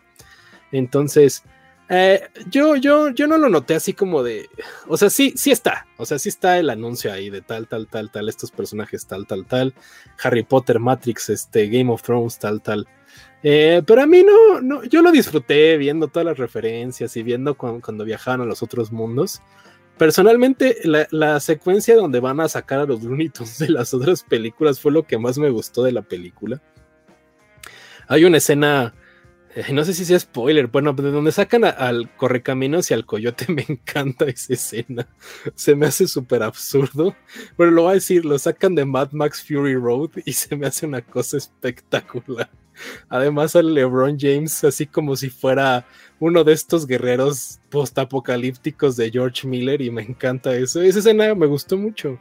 [0.72, 1.44] Entonces,
[1.90, 4.50] eh, yo, yo, yo no lo noté así como de.
[4.88, 5.86] O sea, sí, sí está.
[5.98, 8.28] O sea, sí está el anuncio ahí de tal, tal, tal, tal.
[8.28, 9.76] Estos personajes, tal, tal, tal.
[10.24, 12.88] Harry Potter, Matrix, este, Game of Thrones, tal, tal.
[13.44, 17.56] Eh, pero a mí no, no, yo lo disfruté viendo todas las referencias y viendo
[17.56, 19.42] cuando, viajaban a los otros mundos.
[20.04, 24.78] Personalmente, la, secuencia donde van a sacar a los Looney Tunes de las otras películas
[24.78, 26.62] fue lo que más me gustó de la película.
[28.10, 28.94] Hay una escena
[29.56, 33.46] eh, no sé si sea spoiler, bueno, de donde sacan al correcaminos y al coyote
[33.54, 35.08] me encanta esa escena.
[35.56, 37.16] Se me hace súper absurdo,
[37.56, 40.68] pero lo voy a decir, lo sacan de Mad Max Fury Road y se me
[40.68, 42.50] hace una cosa espectacular.
[43.08, 45.86] Además al LeBron James así como si fuera
[46.24, 50.82] uno de estos guerreros post-apocalípticos de George Miller y me encanta eso.
[50.82, 52.18] Esa escena me gustó mucho.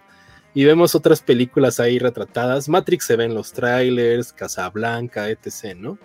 [0.54, 2.68] Y vemos otras películas ahí retratadas.
[2.68, 5.98] Matrix se ve en los trailers, Casablanca, etc., ¿no?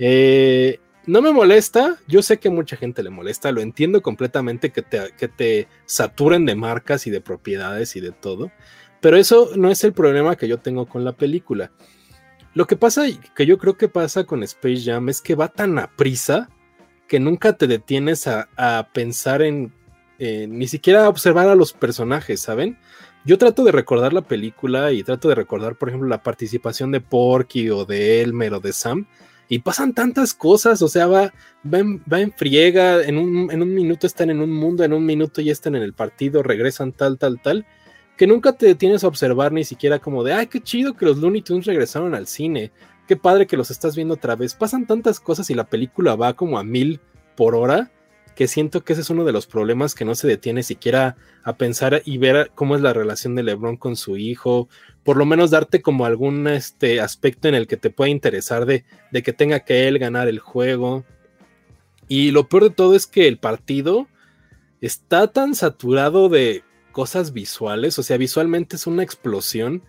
[0.00, 4.82] Eh, no me molesta, yo sé que mucha gente le molesta, lo entiendo completamente que
[4.82, 8.50] te, que te saturen de marcas y de propiedades y de todo,
[9.00, 11.70] pero eso no es el problema que yo tengo con la película.
[12.52, 13.04] Lo que pasa,
[13.36, 16.48] que yo creo que pasa con Space Jam es que va tan a prisa
[17.08, 19.72] que nunca te detienes a, pensar en,
[20.18, 22.78] ni siquiera a observar a los personajes, ¿saben?
[23.24, 27.00] Yo trato de recordar la película y trato de recordar, por ejemplo, la participación de
[27.00, 29.06] Porky o de Elmer o de Sam
[29.48, 31.32] y pasan tantas cosas, o sea, va,
[31.64, 35.40] va, en, friega, en un, en un minuto están en un mundo, en un minuto
[35.40, 37.66] ya están en el partido, regresan tal, tal, tal,
[38.16, 41.16] que nunca te detienes a observar ni siquiera como de, ay, qué chido que los
[41.18, 42.72] Looney Tunes regresaron al cine,
[43.08, 44.54] qué padre que los estás viendo otra vez.
[44.54, 47.00] Pasan tantas cosas y la película va como a mil
[47.34, 47.90] por hora
[48.36, 51.56] que siento que ese es uno de los problemas que no se detiene siquiera a
[51.56, 54.68] pensar y ver cómo es la relación de LeBron con su hijo,
[55.02, 58.84] por lo menos darte como algún este, aspecto en el que te pueda interesar de,
[59.10, 61.04] de que tenga que él ganar el juego.
[62.06, 64.06] Y lo peor de todo es que el partido
[64.80, 66.62] está tan saturado de
[66.92, 69.82] cosas visuales, o sea, visualmente es una explosión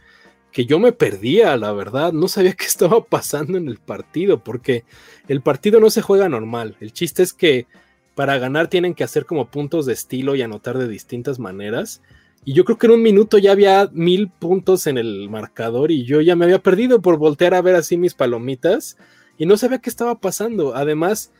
[0.52, 4.84] que yo me perdía, la verdad, no sabía qué estaba pasando en el partido, porque
[5.28, 7.68] el partido no se juega normal, el chiste es que
[8.16, 12.02] para ganar tienen que hacer como puntos de estilo y anotar de distintas maneras.
[12.44, 16.03] Y yo creo que en un minuto ya había mil puntos en el marcador y
[16.03, 18.98] yo ya me había perdido por voltear a ver así mis palomitas
[19.38, 20.76] y no sabía qué estaba pasando.
[20.76, 21.32] Además,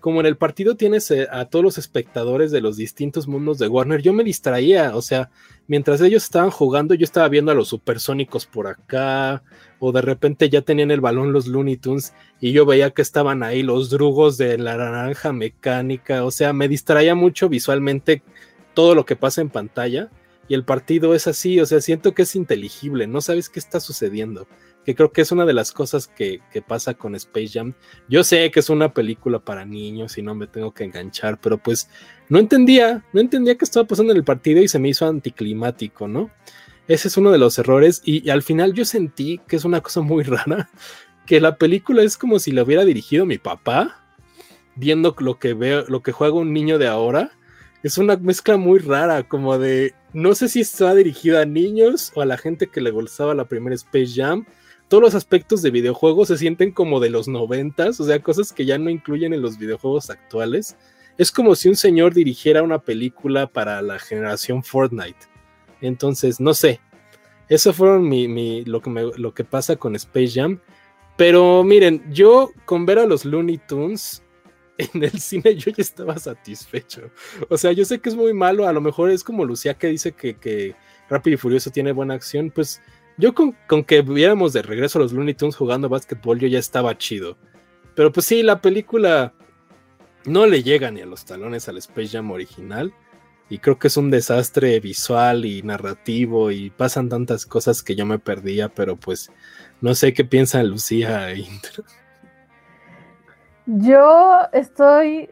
[0.00, 3.68] como en el partido tienes eh, a todos los espectadores de los distintos mundos de
[3.68, 5.30] Warner, yo me distraía, o sea,
[5.66, 9.42] mientras ellos estaban jugando, yo estaba viendo a los supersónicos por acá,
[9.78, 13.42] o de repente ya tenían el balón los Looney Tunes y yo veía que estaban
[13.42, 18.22] ahí los drugos de la naranja mecánica, o sea, me distraía mucho visualmente
[18.74, 20.10] todo lo que pasa en pantalla
[20.48, 23.78] y el partido es así, o sea, siento que es inteligible, no sabes qué está
[23.80, 24.48] sucediendo
[24.84, 27.74] que creo que es una de las cosas que, pasa con Space Jam.
[28.08, 31.58] Yo sé que es una película para niños y no me tengo que enganchar, pero
[31.58, 31.88] pues
[32.28, 36.08] no entendía, no entendía qué estaba pasando en el partido y se me hizo anticlimático,
[36.08, 36.30] ¿no?
[36.88, 40.00] Ese es uno de los errores y, al final yo sentí que es una cosa
[40.00, 40.70] muy rara,
[41.26, 44.04] que la película es como si la hubiera dirigido mi papá,
[44.76, 47.32] viendo lo que veo, lo que juega un niño de ahora.
[47.82, 52.20] Es una mezcla muy rara, como de, no sé si está dirigida a niños o
[52.20, 54.44] a la gente que le gustaba la primera Space Jam,
[54.90, 58.66] todos los aspectos de videojuegos se sienten como de los noventas, o sea, cosas que
[58.66, 60.76] ya no incluyen en los videojuegos actuales.
[61.16, 65.28] Es como si un señor dirigiera una película para la generación Fortnite.
[65.80, 66.80] Entonces, no sé.
[67.48, 68.10] Eso fueron
[68.66, 70.60] lo, que lo que pasa con Space Jam.
[71.16, 74.24] Pero miren, yo con ver a los Looney Tunes
[74.78, 77.12] en el cine yo ya estaba satisfecho.
[77.48, 79.86] O sea, yo sé que es muy malo, a lo mejor es como Lucía que
[79.86, 80.74] dice que, que
[81.08, 82.82] Rápido y Furioso tiene buena acción, pues
[83.20, 86.58] yo con, con, que viéramos de regreso a los Looney Tunes jugando básquetbol yo ya
[86.58, 87.36] estaba chido.
[87.94, 89.34] Pero pues sí, la película
[90.24, 92.92] no le llega ni a los talones al Space Jam original.
[93.48, 98.06] Y creo que es un desastre visual y narrativo y pasan tantas cosas que yo
[98.06, 99.32] me perdía, pero pues
[99.80, 101.28] no sé qué piensa Lucía.
[103.66, 105.30] Yo estoy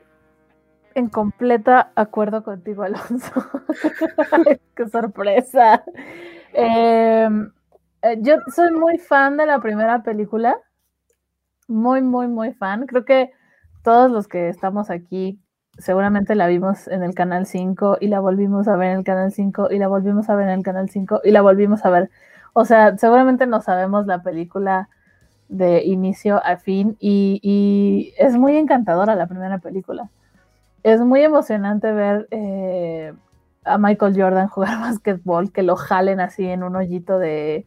[0.95, 3.33] en completa acuerdo contigo, Alonso.
[4.77, 5.85] ¡Qué sorpresa!
[6.53, 7.53] Em,
[8.13, 10.57] eh, yo soy muy fan de la primera película.
[11.67, 12.87] Muy, muy, muy fan.
[12.87, 13.31] Creo que
[13.83, 15.41] todos los que estamos aquí
[15.79, 19.33] seguramente la vimos en el Canal 5 y la volvimos a ver en el Canal
[19.33, 22.11] 5 y la volvimos a ver en el Canal 5 y la volvimos a ver.
[22.53, 24.89] O sea, seguramente no sabemos la película
[25.49, 30.11] de inicio a fin y, es muy encantadora la primera película.
[30.83, 33.15] Es muy emocionante ver eh,
[33.65, 37.67] a Michael Jordan jugar básquetbol, que lo jalen así en un hoyito de,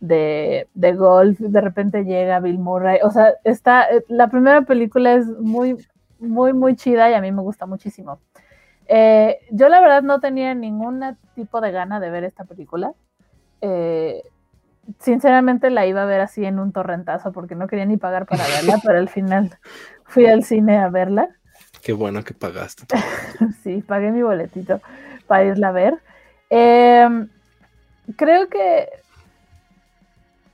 [0.00, 5.26] de, de, golf, de repente llega Bill Murray, o sea, está, la primera película es
[5.26, 5.76] muy,
[6.18, 8.20] muy, muy chida y a mí me gusta muchísimo.
[8.86, 11.04] Eh, yo la verdad no tenía ningún
[11.34, 12.92] tipo de gana de ver esta película.
[13.60, 14.22] Eh,
[14.98, 18.46] sinceramente la iba a ver así en un torrentazo porque no quería ni pagar para
[18.46, 19.58] verla, pero al final
[20.04, 21.28] fui al cine a verla.
[21.82, 22.86] Qué bueno que pagaste.
[23.62, 24.80] sí, pagué mi boletito
[25.26, 25.98] para irla a ver.
[26.50, 27.28] Em,
[28.16, 28.88] creo que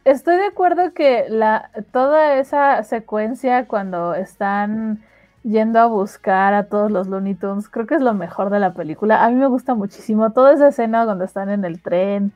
[0.05, 5.03] estoy de acuerdo que la, toda esa secuencia cuando están
[5.43, 8.73] yendo a buscar a todos los Looney Tunes, creo que es lo mejor de la
[8.75, 9.25] película.
[9.25, 12.33] A mí me gusta muchísimo toda esa escena cuando están en el tren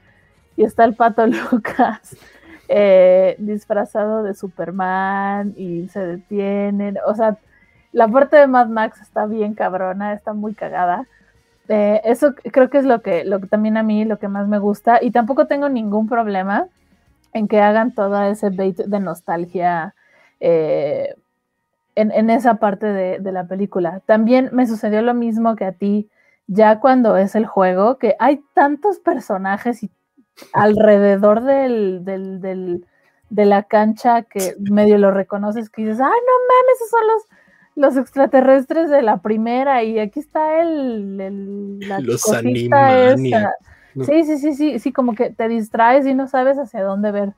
[0.56, 2.16] y está el pato Lucas
[2.68, 6.98] eh, disfrazado de Superman y se detienen.
[7.06, 7.38] O sea,
[7.92, 11.06] la parte de Mad Max está bien cabrona, está muy cagada.
[11.68, 14.48] Eh, eso creo que es lo que, lo que también a mí lo que más
[14.48, 16.66] me gusta y tampoco tengo ningún problema
[17.32, 19.94] en que hagan todo ese bait de nostalgia
[20.40, 21.14] eh,
[21.94, 24.00] en, esa parte de, de, la película.
[24.06, 26.08] También me sucedió lo mismo que a ti
[26.46, 29.90] ya cuando es el juego, que hay tantos personajes y
[30.52, 32.84] alrededor del, del,
[33.30, 37.22] de la cancha que medio lo reconoces, que dices, ay, no mames, esos son los,
[37.74, 42.22] los extraterrestres de la primera y aquí está el, el la los
[44.04, 47.34] Sí, sí, sí, sí, sí, como que te distraes y no sabes hacia dónde ver.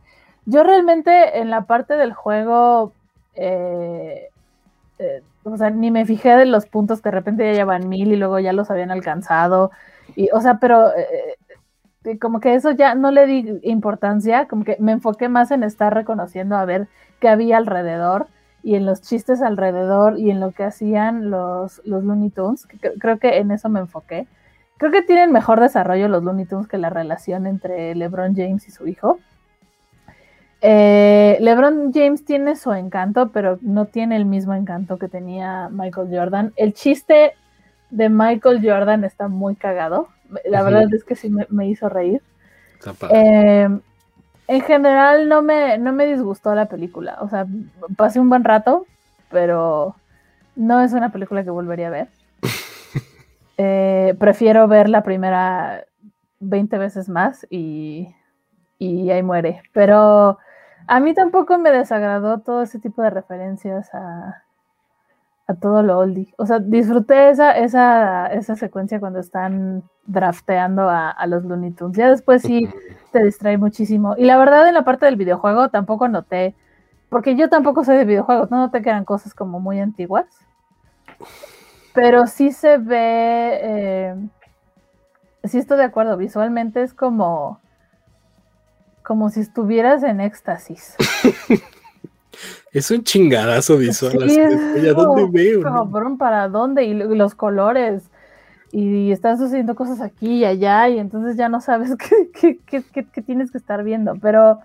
[0.46, 2.92] Yo realmente en la parte del juego,
[3.34, 4.28] eh,
[4.98, 8.12] eh, o sea, ni me fijé de los puntos que de repente ya llevan mil
[8.12, 9.70] y luego ya los habían alcanzado.
[10.16, 11.36] Y, o sea, pero eh,
[12.18, 15.92] como que eso ya no le di importancia, como que me enfoqué más en estar
[15.94, 16.88] reconociendo a ver
[17.20, 18.26] qué había alrededor
[18.62, 22.66] y en los chistes alrededor y en lo que hacían los, los Looney Tunes,
[22.98, 24.26] creo que en eso me enfoqué.
[24.80, 28.70] Creo que tienen mejor desarrollo los Looney Tunes que la relación entre LeBron James y
[28.70, 29.18] su hijo.
[30.62, 36.08] Eh, LeBron James tiene su encanto, pero no tiene el mismo encanto que tenía Michael
[36.10, 36.54] Jordan.
[36.56, 37.34] El chiste
[37.90, 40.08] de Michael Jordan está muy cagado.
[40.46, 42.22] La verdad es que sí me, hizo reír.
[43.10, 43.68] Eh,
[44.48, 47.18] en general no me, no me disgustó la película.
[47.20, 47.46] O sea,
[47.98, 48.86] pasé un buen rato,
[49.30, 49.94] pero
[50.56, 52.08] no es una película que volvería a ver.
[53.62, 55.84] Eh, prefiero ver la primera
[56.38, 58.08] 20 veces más y,
[58.78, 59.62] y ahí muere.
[59.74, 60.38] Pero
[60.86, 64.44] a mí tampoco me desagradó todo ese tipo de referencias a,
[65.46, 66.32] a todo lo oldie.
[66.38, 71.98] O sea, disfruté esa, esa, esa secuencia cuando están drafteando a, los Looney Tunes.
[71.98, 72.66] Ya después sí
[73.12, 74.14] te distrae muchísimo.
[74.16, 76.54] Y la verdad, en la parte del videojuego tampoco noté,
[77.10, 80.24] porque yo tampoco soy de videojuegos, no noté que eran cosas como muy antiguas.
[81.94, 84.14] Pero sí se ve, eh,
[85.44, 87.60] sí estoy de acuerdo, visualmente es como,
[89.02, 90.96] como si estuvieras en éxtasis.
[92.72, 94.22] Es un chingadazo visual.
[94.22, 96.16] ¿A dónde veo?
[96.18, 96.84] ¿para dónde?
[96.84, 98.04] Y los colores.
[98.72, 101.96] Y están sucediendo cosas aquí y allá, y entonces ya no sabes
[102.40, 104.14] qué, tienes que estar viendo.
[104.22, 104.60] Pero,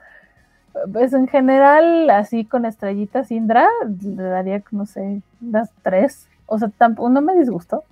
[0.94, 3.68] pues en general, así con estrellitas Indra,
[4.04, 6.28] le daría, no sé, unas tres.
[6.46, 7.84] O sea, tampoco, no me disgustó.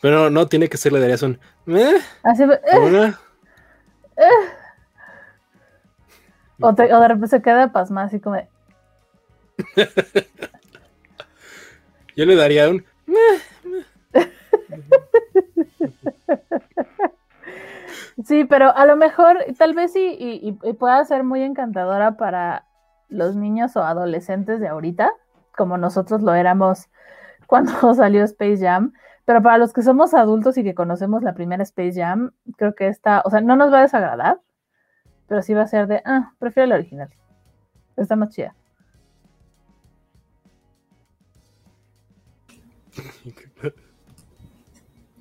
[0.00, 1.38] Pero no, tiene que ser, le darías un.
[1.66, 1.98] ¿eh?
[2.22, 2.60] Así, eh,
[2.96, 3.14] eh.
[6.58, 8.48] O, de repente se queda pasma, así como de,
[12.16, 12.84] Yo le daría un.
[18.24, 22.64] Sí, pero a lo mejor, tal vez sí, y, pueda ser muy encantadora para
[23.08, 25.12] los niños o adolescentes de ahorita,
[25.54, 26.88] como nosotros lo éramos
[27.46, 28.92] cuando salió Space Jam,
[29.24, 32.88] pero para los que somos adultos y que conocemos la primera Space Jam, creo que
[32.88, 34.40] esta, o sea, no nos va a desagradar,
[35.26, 37.08] pero sí va a ser de, ah, prefiero la original.
[37.96, 38.54] Está más chida.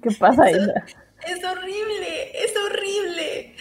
[0.02, 0.54] ¿Qué pasa, ahí?
[0.54, 3.56] Es horrible, es horrible.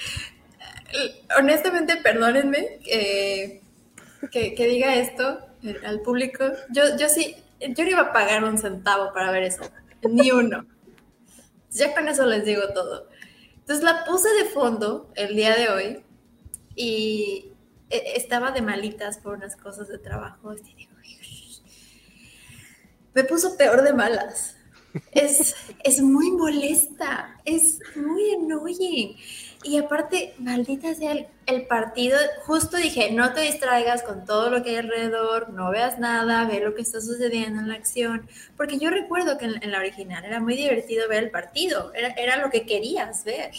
[1.39, 3.63] Honestamente, perdónenme que,
[4.31, 6.45] que, diga esto eh, al público.
[6.71, 9.63] Yo, yo sí, yo no iba a pagar un centavo para ver eso,
[10.03, 10.67] ni uno.
[11.71, 13.09] Ya con eso les digo todo.
[13.57, 16.05] Entonces la puse de fondo el día de hoy
[16.77, 17.53] y
[17.91, 20.55] eh, estaba de malitas por unas cosas de trabajo.
[23.15, 24.57] me puso peor de malas.
[25.11, 29.17] Es, es muy molesta, es muy annoying.
[29.65, 34.71] Y aparte, maldita sea el, partido, justo dije, no te distraigas con todo lo que
[34.71, 38.29] hay alrededor, no veas nada, ve lo que está sucediendo en la acción,
[38.59, 42.37] porque yo recuerdo que en, la original era muy divertido ver el partido, era, era
[42.37, 43.53] lo que querías ver.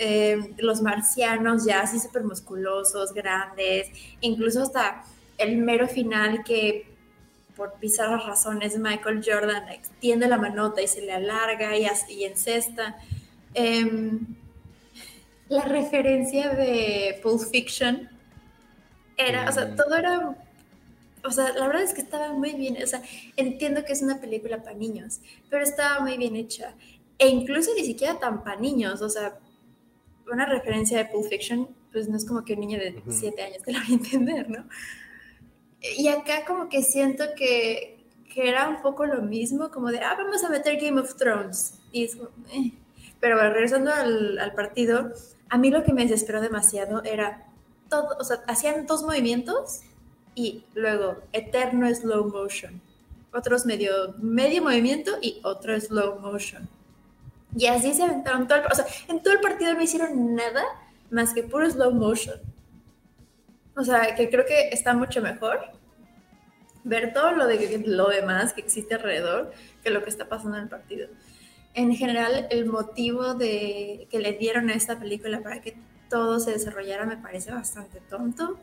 [0.00, 3.88] Eh, los marcianos ya así súper musculosos, grandes,
[4.20, 5.04] incluso hasta
[5.38, 6.98] el mero final que
[7.56, 12.96] por bizarras razones Michael Jordan extiende la manota y se le alarga y, y encesta.
[13.54, 14.37] Em,
[15.48, 18.08] la referencia de Pulp Fiction
[19.16, 19.76] era, o sea, mm.
[19.76, 20.36] todo era,
[21.24, 23.02] o sea, la verdad es que estaba muy bien, o sea,
[23.36, 25.20] entiendo que es una película para niños,
[25.50, 26.74] pero estaba muy bien hecha.
[27.18, 29.38] E incluso ni siquiera tan para niños, o sea,
[30.30, 33.62] una referencia de Pulp Fiction, pues no es como que un niño de 7 años
[33.64, 34.68] te lo va a entender, ¿no?
[35.80, 40.14] Y acá como que siento que, que, era un poco lo mismo, como de, ah,
[40.16, 41.74] vamos a meter Game of Thrones.
[41.92, 42.72] Y es como, eh.
[43.20, 45.12] Pero regresando al, al, partido,
[45.48, 47.46] a mí lo que me desesperó demasiado era,
[47.88, 49.80] todo, o sea, hacían dos movimientos
[50.34, 52.80] y luego eterno slow motion.
[53.32, 56.68] Otros medio, medio movimiento y otro slow motion
[57.56, 60.62] y así se aventaron todo el, o sea, en todo el partido no hicieron nada
[61.10, 62.38] más que puro slow motion.
[63.76, 65.60] O sea, que creo que está mucho mejor
[66.84, 69.52] ver todo lo, de, lo demás que existe alrededor
[69.82, 71.08] que lo que está pasando en el partido.
[71.78, 75.76] En general, el motivo de que le dieron a esta película para que
[76.10, 78.58] todo se desarrollara me parece bastante tonto.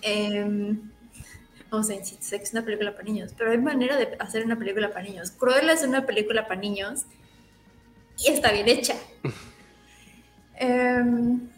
[0.00, 0.76] Eh,
[1.70, 5.02] o sea, es una película para niños, pero hay manera de hacer una película para
[5.02, 5.32] niños.
[5.32, 7.00] Cruella es una película para niños
[8.16, 8.94] y está bien hecha.
[10.54, 11.48] Em,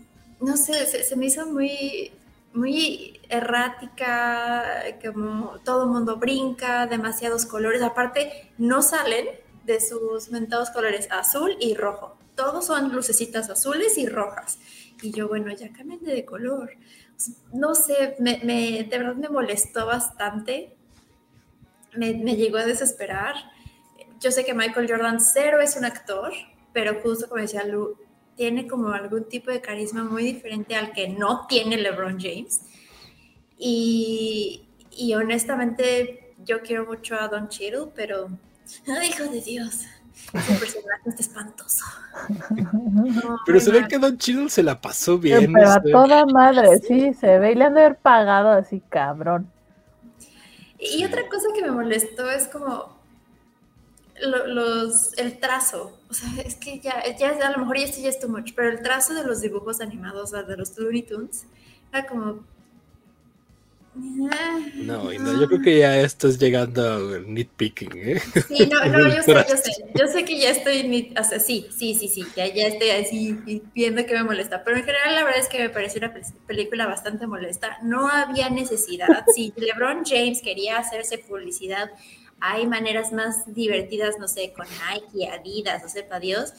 [0.40, 2.12] no sé, se, me hizo muy,
[2.54, 4.64] muy errática,
[5.04, 7.82] como todo el mundo brinca, demasiados colores.
[7.82, 12.16] Aparte, no salen de sus mentados colores azul y rojo.
[12.34, 14.58] Todos son lucecitas azules y rojas.
[15.02, 16.72] Y yo, bueno, ya cambien de color.
[17.52, 20.76] No sé, me, de verdad me molestó bastante.
[21.94, 23.34] Me, me llegó a desesperar.
[24.20, 26.32] Yo sé que Michael Jordan cero es un actor,
[26.72, 27.96] pero justo como decía Lu,
[28.36, 32.62] tiene como algún tipo de carisma muy diferente al que no tiene LeBron James.
[33.58, 38.28] Y, y honestamente yo quiero mucho a Don Cheadle, pero,
[39.00, 39.80] ¡ay, hijo de Dios!
[40.32, 41.84] Ese personaje está espantoso.
[43.46, 45.52] pero se ve que Don Cheadle se la pasó bien.
[45.52, 49.50] Pero a toda madre, sí, se ve y le han de haber pagado así, cabrón.
[50.78, 52.94] Y otra cosa que me molestó es como
[54.20, 58.08] los, el trazo, o sea, es que ya, ya a lo mejor ya esto ya
[58.08, 61.46] es too much, pero el trazo de los dibujos animados, de los Looney Tunes,
[61.92, 62.44] era como...
[63.94, 68.20] No, no, yo creo que ya esto es llegando a nitpicking, ¿eh?
[68.48, 71.68] Sí, no, no, yo sé, yo sé, yo sé que ya estoy, o sea, sí,
[71.70, 75.24] sí, sí, sí, ya, ya estoy así viendo que me molesta, pero en general la
[75.24, 76.12] verdad es que me pareció una
[76.46, 81.90] película bastante molesta, no había necesidad, si LeBron James quería hacerse publicidad
[82.46, 86.52] hay maneras más divertidas, no sé, con Nike, Adidas, o sepa Dios,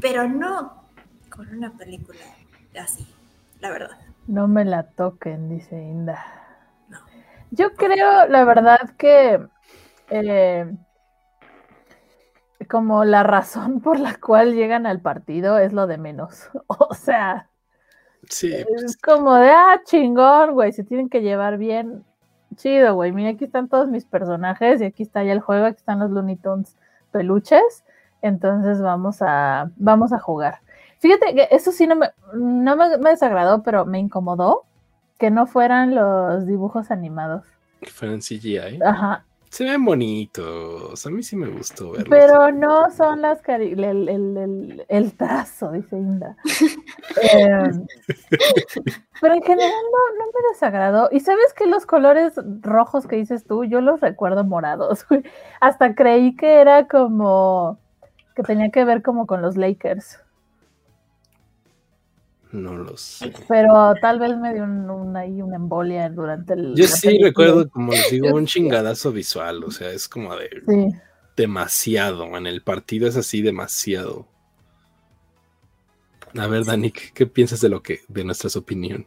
[0.00, 0.84] pero no
[1.28, 2.20] con una película
[2.80, 3.06] así,
[3.60, 3.98] la verdad.
[4.28, 6.39] No me la toquen, dice Inda.
[7.50, 9.40] Yo creo, la verdad, que
[10.10, 10.72] eh,
[12.68, 16.48] como la razón por la cual llegan al partido es lo de menos.
[16.66, 17.48] O sea,
[18.28, 18.96] sí, es pues.
[18.96, 22.04] como de, ah, chingón, güey, se tienen que llevar bien
[22.56, 23.12] chido, güey.
[23.12, 26.10] Mira, aquí están todos mis personajes y aquí está ya el juego, aquí están los
[26.10, 26.76] Looney Tunes
[27.10, 27.84] peluches.
[28.22, 30.60] Entonces vamos a, vamos a jugar.
[30.98, 34.64] Fíjate que eso sí no me, no me, desagradó, pero me incomodó
[35.20, 37.44] que no fueran los dibujos animados.
[37.80, 38.80] Que fueran CGI.
[38.82, 39.24] Ajá.
[39.50, 42.08] Se ven bonitos, a mí sí me gustó verlos.
[42.08, 46.36] Pero no son las el, el, el, trazo, dice Inda.
[47.32, 47.84] Em,
[49.20, 51.08] pero en general no, no, me desagradó.
[51.10, 55.04] Y sabes que los colores rojos que dices tú, yo los recuerdo morados.
[55.60, 57.78] Hasta creí que era como
[58.36, 60.20] que tenía que ver como con los Lakers.
[62.52, 63.32] No lo sé.
[63.48, 66.74] Pero tal vez me dio un, ahí una embolia durante el.
[66.74, 69.62] Yo sí recuerdo, como les digo, un chingadazo visual.
[69.62, 70.50] O sea, es como de.
[71.36, 72.36] Demasiado.
[72.36, 74.26] En el partido es así demasiado.
[76.36, 79.06] A ver, Dani, ¿qué, piensas de lo que, de nuestras opiniones?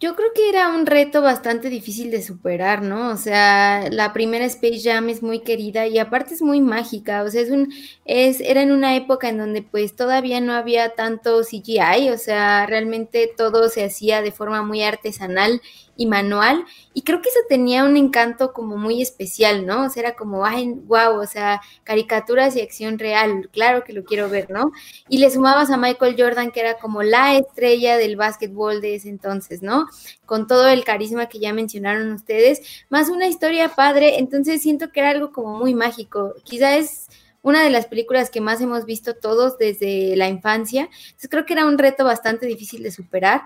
[0.00, 3.10] Yo creo que era un reto bastante difícil de superar, ¿no?
[3.10, 7.30] O sea, la primera Space Jam es muy querida y aparte es muy mágica, o
[7.30, 7.72] sea, es un,
[8.04, 12.64] es, era en una época en donde pues todavía no había tanto CGI, o sea,
[12.66, 15.60] realmente todo se hacía de forma muy artesanal
[15.98, 16.64] y manual.
[16.94, 19.84] Y creo que eso tenía un encanto como muy especial, ¿no?
[19.84, 24.04] O sea, era como, ay, wow, o sea, caricaturas y acción real, claro que lo
[24.04, 24.70] quiero ver, ¿no?
[25.08, 29.08] Y le sumabas a Michael Jordan, que era como la estrella del básquetbol de ese
[29.08, 29.86] entonces, ¿no?
[30.24, 35.00] Con todo el carisma que ya mencionaron ustedes, más una historia padre, entonces siento que
[35.00, 36.34] era algo como muy mágico.
[36.44, 37.08] Quizá es
[37.42, 40.88] una de las películas que más hemos visto todos desde la infancia.
[41.06, 43.42] Entonces creo que era un reto bastante difícil de superar.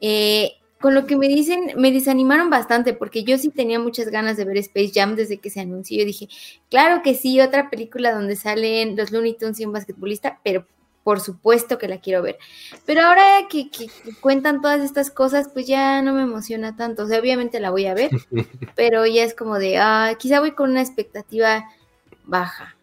[0.00, 4.36] Eh, con lo que me dicen, me desanimaron bastante porque yo sí tenía muchas ganas
[4.36, 5.98] de ver Space Jam desde que se anunció.
[5.98, 6.28] Yo dije,
[6.70, 10.66] claro que sí, otra película donde salen los Looney Tunes y un basquetbolista, pero
[11.04, 12.38] por supuesto que la quiero ver.
[12.86, 13.70] Pero ahora que,
[14.20, 17.02] cuentan todas estas cosas, pues ya no me emociona tanto.
[17.02, 18.10] O sea, obviamente la voy a ver,
[18.74, 21.64] pero ya es como de, ah, quizá voy con una expectativa
[22.24, 22.76] baja.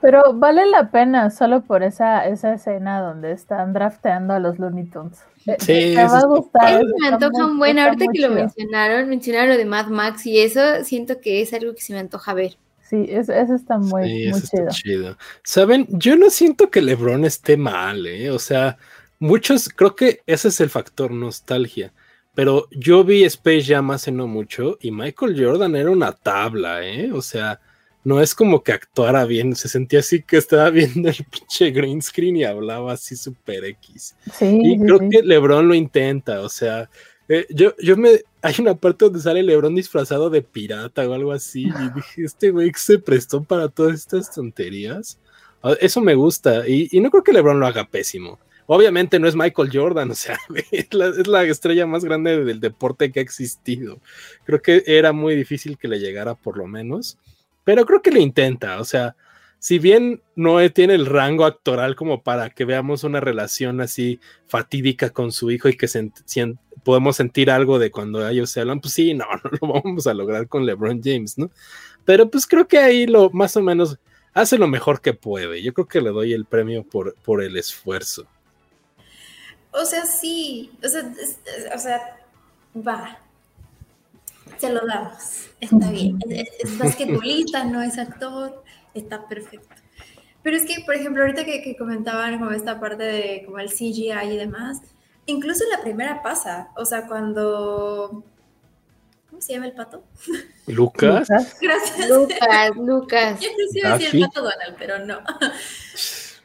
[0.00, 4.84] Pero vale la pena solo por esa, esa escena donde están drafteando a los Looney
[4.84, 5.24] Tunes.
[5.58, 6.82] Sí, me va a gustar.
[7.00, 10.84] me antoja un buen, ahorita que lo mencionaron, mencionaron lo de Mad Max y eso,
[10.84, 12.56] siento que es algo que se me antoja ver.
[12.88, 14.32] Sí, eso, está muy,
[14.70, 15.18] chido.
[15.42, 18.30] Saben, yo no siento que LeBron esté mal, ¿eh?
[18.30, 18.78] O sea,
[19.18, 21.92] muchos, creo que ese es el factor nostalgia.
[22.34, 27.10] Pero yo vi Space Jam hace no mucho y Michael Jordan era una tabla, ¿eh?
[27.12, 27.60] O sea,
[28.08, 32.00] no es como que actuara bien, se sentía así que estaba viendo el pinche green
[32.00, 34.16] screen y hablaba así super X.
[34.40, 36.88] y creo que Lebron lo intenta, o sea,
[37.28, 41.32] eh, yo, yo me, hay una parte donde sale Lebron disfrazado de pirata o algo
[41.32, 45.18] así, y dije, este güey se prestó para todas estas tonterías.
[45.62, 48.38] Ah, eso me gusta, y, no creo que Lebron lo haga pésimo.
[48.70, 50.38] Obviamente no es Michael Jordan, o sea,
[50.70, 54.00] es la, es la, estrella más grande del deporte que ha existido.
[54.46, 57.18] Creo que era muy difícil que le llegara por lo menos
[57.68, 59.14] pero creo que lo intenta, o sea,
[59.58, 65.10] si bien no tiene el rango actoral como para que veamos una relación así fatídica
[65.10, 65.86] con su hijo y que
[66.82, 70.14] podemos sentir algo de cuando ellos se hablan, pues sí, no, no lo vamos a
[70.14, 71.50] lograr con LeBron James, ¿no?
[72.06, 73.98] Pero pues creo que ahí lo más o menos
[74.32, 75.62] hace lo mejor que puede.
[75.62, 78.26] Yo creo que le doy el premio por, por el esfuerzo.
[79.72, 82.16] O sea, sí, o sea,
[82.74, 83.18] va,
[84.56, 85.48] se lo damos.
[85.60, 86.18] Está bien.
[86.28, 88.62] Es, basquetbolista, no es actor.
[88.94, 89.74] Está perfecto.
[90.42, 94.12] Pero es que, por ejemplo, ahorita que, comentaban como esta parte de como el CGI
[94.32, 94.80] y demás,
[95.26, 96.70] incluso la primera pasa.
[96.76, 98.24] O sea, cuando.
[99.28, 100.04] ¿Cómo se llama el pato?
[100.66, 101.28] Lucas.
[101.60, 102.08] Gracias.
[102.08, 103.40] Lucas, Lucas.
[103.40, 105.18] Yo sí iba a decir el pato Donald, pero no.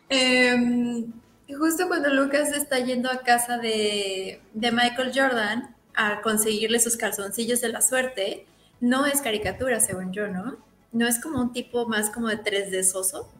[0.09, 1.11] Em,
[1.57, 7.61] justo cuando Lucas está yendo a casa de, de Michael Jordan, a conseguirle sus calzoncillos
[7.61, 8.45] de la suerte,
[8.79, 10.57] no es caricatura, según yo, ¿no?
[10.91, 13.31] No es como un tipo más como de 3D soso.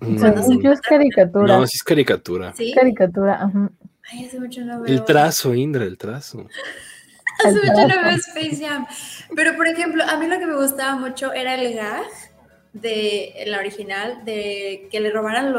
[0.00, 1.58] No, es caricatura.
[1.58, 2.52] No, sí es caricatura.
[2.56, 2.72] ¿Sí?
[2.72, 3.70] Caricatura, ajá.
[4.10, 4.94] Ay, hace mucho no veo.
[4.94, 6.46] El trazo, Indra, el trazo.
[7.44, 8.86] hace mucho no veo Space Jam.
[9.34, 12.06] Pero, por ejemplo, a mí lo que me gustaba mucho era el gag
[12.72, 15.54] de la original, de que le robaran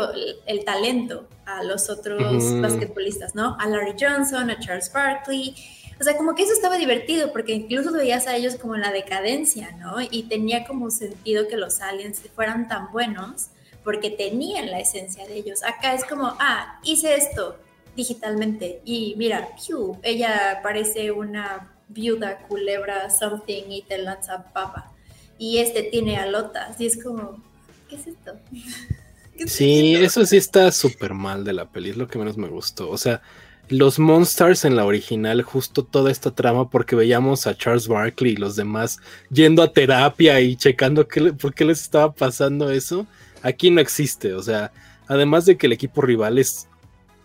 [0.46, 3.58] el talento a los otros basquetbolistas, ¿no?
[3.60, 5.56] A Larry Johnson, a Charles Barkley
[6.00, 8.92] o sea, como que eso estaba divertido porque incluso veías a ellos como en la
[8.92, 9.96] decadencia, ¿no?
[10.02, 13.48] Y tenía como sentido que los aliens fueran tan buenos
[13.84, 15.64] porque tenían la esencia de ellos.
[15.64, 17.58] Acá es como, ah, hice esto
[17.96, 24.92] digitalmente y mira, piu, ella parece una viuda culebra something y te lanza papa.
[25.38, 27.42] Y este tiene alotas y es como,
[27.88, 28.34] ¿qué es esto?
[29.46, 32.90] sí, eso sí está súper mal de la peli, es lo que menos me gustó.
[32.90, 33.22] O sea,
[33.70, 38.38] los Monsters en la original, justo toda esta trama, porque veíamos a Charles Barkley y
[38.38, 39.00] los demás
[39.32, 43.08] yendo a terapia y checando qué, por qué les estaba pasando eso,
[43.42, 44.34] aquí no existe.
[44.34, 44.72] O sea,
[45.08, 46.68] además de que el equipo rival es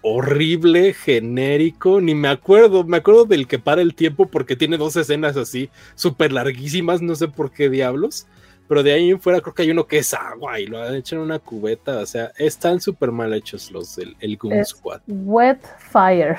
[0.02, 4.96] horrible, genérico, ni me acuerdo, me acuerdo del que para el tiempo porque tiene dos
[4.96, 8.26] escenas así súper larguísimas, no sé por qué diablos.
[8.70, 10.94] Pero de ahí en fuera creo que hay uno que es agua y lo han
[10.94, 15.00] hecho en una cubeta, o sea, están súper mal hechos los del el Goon Squad.
[15.08, 15.58] Wet
[15.90, 16.36] Fire.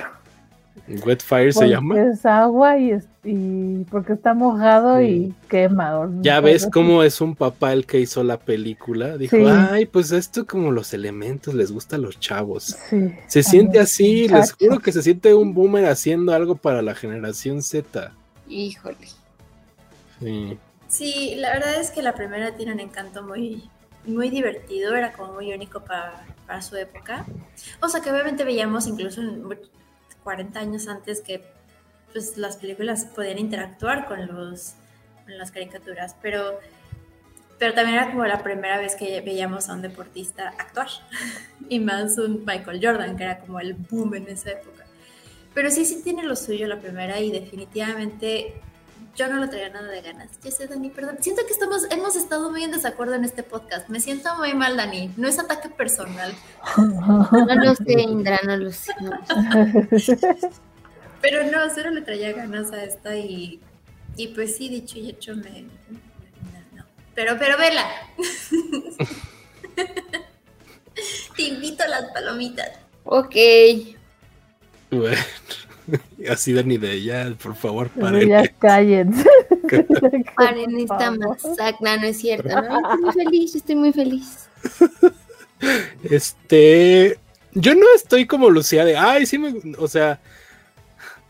[1.05, 2.01] Wet Fire se llama.
[2.01, 6.09] Es agua y, y porque está mojado y quema.
[6.21, 9.17] Ya ves cómo es un papá el que hizo la película.
[9.17, 12.77] Dijo, ay, pues esto como los elementos les gusta a los chavos.
[13.27, 17.61] Se siente así, les juro que se siente un boomer haciendo algo para la generación
[17.61, 18.13] Z.
[18.47, 19.09] Híjole.
[20.21, 20.57] Sí.
[20.91, 23.69] Sí, la verdad es que la primera tiene un encanto muy,
[24.03, 27.25] muy divertido, era como muy único para, para su época.
[27.81, 29.21] O sea que obviamente veíamos incluso
[30.25, 31.45] 40 años antes que
[32.11, 34.73] pues, las películas podían interactuar con, los,
[35.23, 36.59] con las caricaturas, pero,
[37.57, 40.89] pero también era como la primera vez que veíamos a un deportista actuar,
[41.69, 44.85] y más un Michael Jordan, que era como el boom en esa época.
[45.53, 48.61] Pero sí, sí tiene lo suyo la primera y definitivamente
[49.15, 50.29] yo no lo traía nada de ganas.
[50.43, 51.17] Ya sé, Dani, perdón.
[51.19, 53.89] Siento que estamos, hemos estado muy en desacuerdo en este podcast.
[53.89, 55.11] Me siento muy mal, Dani.
[55.17, 56.33] No es ataque personal.
[56.77, 58.93] No lo sé, Indra, no lo sé.
[61.21, 63.59] Pero no, cero le traía ganas a esta y,
[64.17, 65.65] y pues sí, dicho y hecho, me...
[66.73, 67.85] No, Pero, pero vela.
[71.35, 72.69] Te invito a las palomitas.
[73.03, 73.35] Ok.
[74.89, 75.17] Bueno.
[76.29, 78.29] Así de ni de ella, por favor, paren.
[78.29, 79.27] Ya cállense.
[80.35, 82.49] paren esta masacre, no es cierto.
[82.49, 84.47] Estoy muy feliz, estoy muy feliz.
[86.03, 87.17] Este,
[87.53, 90.19] yo no estoy como Lucía de, ay, sí me, o sea,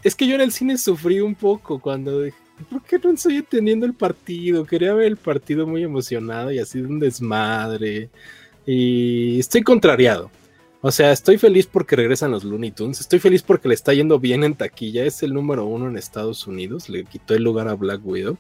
[0.04, 2.38] es que yo en el cine sufrí un poco cuando dije,
[2.70, 4.66] ¿por qué no estoy entendiendo el partido?
[4.66, 8.10] Quería ver el partido muy emocionado y así de un desmadre.
[8.66, 10.32] Y estoy contrariado.
[10.84, 13.00] O sea, estoy feliz porque regresan los Looney Tunes.
[13.00, 15.06] Estoy feliz porque le está yendo bien en taquilla.
[15.06, 16.90] Es el número uno en Estados Unidos.
[16.90, 18.38] Le quitó el lugar a Black Widow.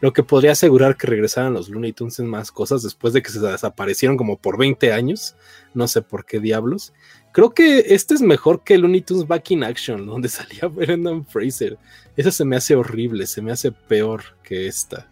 [0.00, 3.30] Lo que podría asegurar que regresaran los Looney Tunes en más cosas después de que
[3.30, 5.36] se desaparecieron como por 20 años.
[5.74, 6.94] No sé por qué diablos.
[7.32, 11.78] Creo que este es mejor que Looney Tunes Back in Action, donde salía Brendan Fraser.
[12.16, 15.10] Esa se me hace horrible, se me hace peor que esta.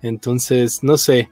[0.00, 1.28] Entonces, no sé.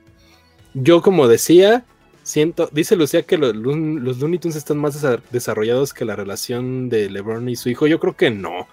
[0.75, 1.87] Yo, como decía,
[2.29, 7.09] siento, dice Lucía que los, los Looney Tunes están más desarrollados que la relación de
[7.09, 7.87] LeBron y su hijo.
[7.87, 8.69] Yo creo que no.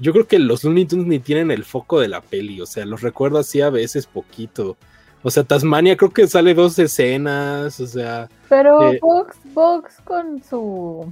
[0.00, 2.60] Yo creo que los Looney Tunes ni tienen el foco de la peli.
[2.60, 4.76] O sea, los recuerdo así a veces poquito.
[5.22, 7.78] O sea, Tasmania creo que sale dos escenas.
[7.78, 8.28] O sea.
[8.48, 11.10] Pero eh, Vox, con su.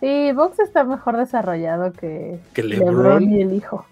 [0.00, 3.84] Sí, Vox está mejor desarrollado que, que LeBron y el hijo.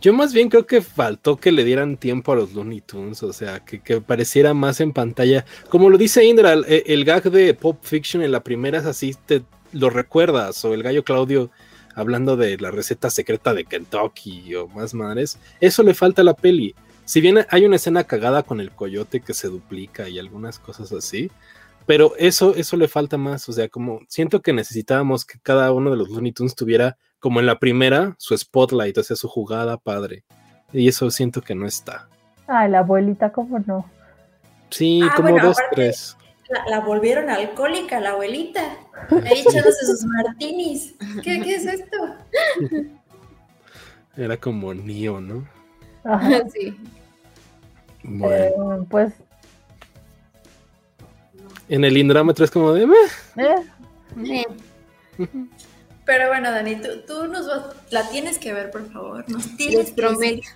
[0.00, 3.32] Yo más bien creo que faltó que le dieran tiempo a los Looney Tunes, o
[3.32, 5.44] sea, que, pareciera más en pantalla.
[5.70, 9.42] Como lo dice Indra, el, gag de Pop Fiction en la primera es así, te
[9.72, 11.50] lo recuerdas, o el gallo Claudio
[11.94, 16.34] hablando de la receta secreta de Kentucky o más madres, eso le falta a la
[16.34, 16.74] peli.
[17.06, 20.92] Si bien hay una escena cagada con el coyote que se duplica y algunas cosas
[20.92, 21.30] así,
[21.86, 25.90] pero eso, eso le falta más, o sea, como siento que necesitábamos que cada uno
[25.90, 29.76] de los Looney Tunes tuviera como en la primera, su spotlight, o sea, su jugada
[29.76, 30.24] padre.
[30.72, 32.08] Y eso siento que no está.
[32.46, 33.88] Ah, la abuelita, ¿cómo no?
[34.70, 36.16] Sí, ah, como dos, tres.
[36.68, 38.62] La, volvieron alcohólica, la abuelita.
[39.10, 40.94] Ahí echándose sus martinis.
[41.22, 41.96] ¿Qué, ¿Qué, es esto?
[44.16, 45.46] Era como Nio, ¿no?
[46.04, 46.42] Ajá.
[46.52, 46.76] Sí.
[48.02, 48.76] Bueno.
[48.76, 49.14] Eh, pues.
[51.68, 52.84] En el indrámetro es como de.
[52.84, 53.54] Eh.
[54.24, 54.44] Eh.
[56.06, 56.76] Pero bueno, Dani,
[57.06, 57.46] tú, nos
[57.90, 59.28] la tienes que ver, por favor.
[59.28, 60.48] Nos tienes les prometo.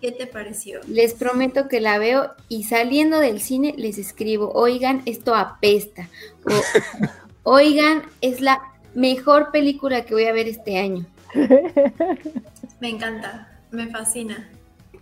[0.00, 0.80] ¿Qué te pareció?
[0.88, 6.08] Les prometo que la veo y saliendo del cine les escribo, oigan, esto apesta.
[7.42, 8.60] oigan, es la
[8.94, 11.04] mejor película que voy a ver este año.
[12.80, 14.48] Me encanta, me fascina.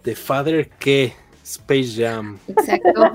[0.02, 1.14] The Father qué?
[1.42, 2.38] Space Jam.
[2.46, 3.02] Exacto.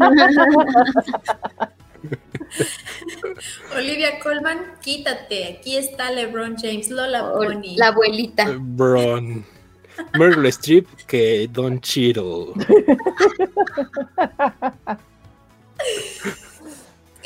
[3.76, 5.58] Olivia Colman, quítate.
[5.58, 7.76] Aquí está LeBron James, Lola Pony.
[7.78, 8.48] La abuelita.
[8.48, 9.46] LeBron.
[10.14, 12.54] Meryl Streep que Don Cheadle.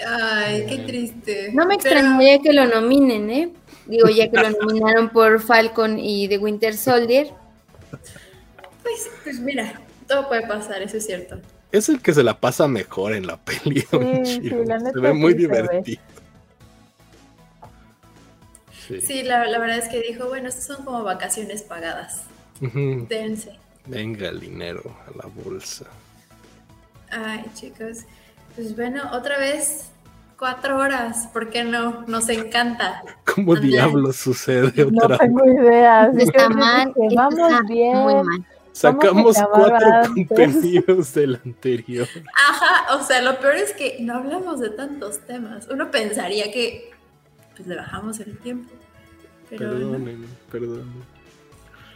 [0.07, 1.51] Ay, qué triste.
[1.53, 3.53] No me extrañaría que lo nominen, ¿eh?
[3.85, 7.33] Digo, ya que lo nominaron por Falcon y The Winter Soldier.
[8.83, 11.39] Pues, pues mira, todo puede pasar, eso es cierto
[11.71, 13.81] es el que se la pasa mejor en la peli.
[14.23, 16.01] Sí, se ve muy divertido.
[18.99, 22.23] Sí, la, verdad es que dijo, bueno, estas son como vacaciones pagadas.
[22.59, 23.57] Dense.
[23.85, 25.85] Venga el dinero a la bolsa.
[27.09, 27.99] Ay, chicos.
[28.55, 29.91] Pues bueno, otra vez
[30.37, 32.03] cuatro horas, ¿por qué no?
[32.07, 33.03] Nos encanta.
[33.33, 36.11] ¿Cómo diablos sucede otra No tengo idea.
[36.17, 38.45] Está mal, vamos bien.
[38.71, 42.07] Sacamos cuatro contenidos del anterior.
[42.49, 45.67] Ajá, o sea, lo peor es que no hablamos de tantos temas.
[45.69, 46.91] Uno pensaría que
[47.55, 48.71] pues le bajamos el tiempo.
[49.49, 51.03] Pero perdónenme, perdónenme.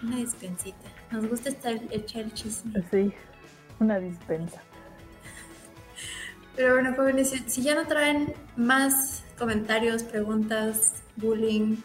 [0.04, 0.90] Una dispensita.
[1.12, 2.84] Nos gusta estar echar el chisme.
[2.92, 3.14] Sí,
[3.80, 4.62] una dispensa.
[6.56, 11.78] Pero bueno, jóvenes, si ya no traen más comentarios, preguntas, bullying,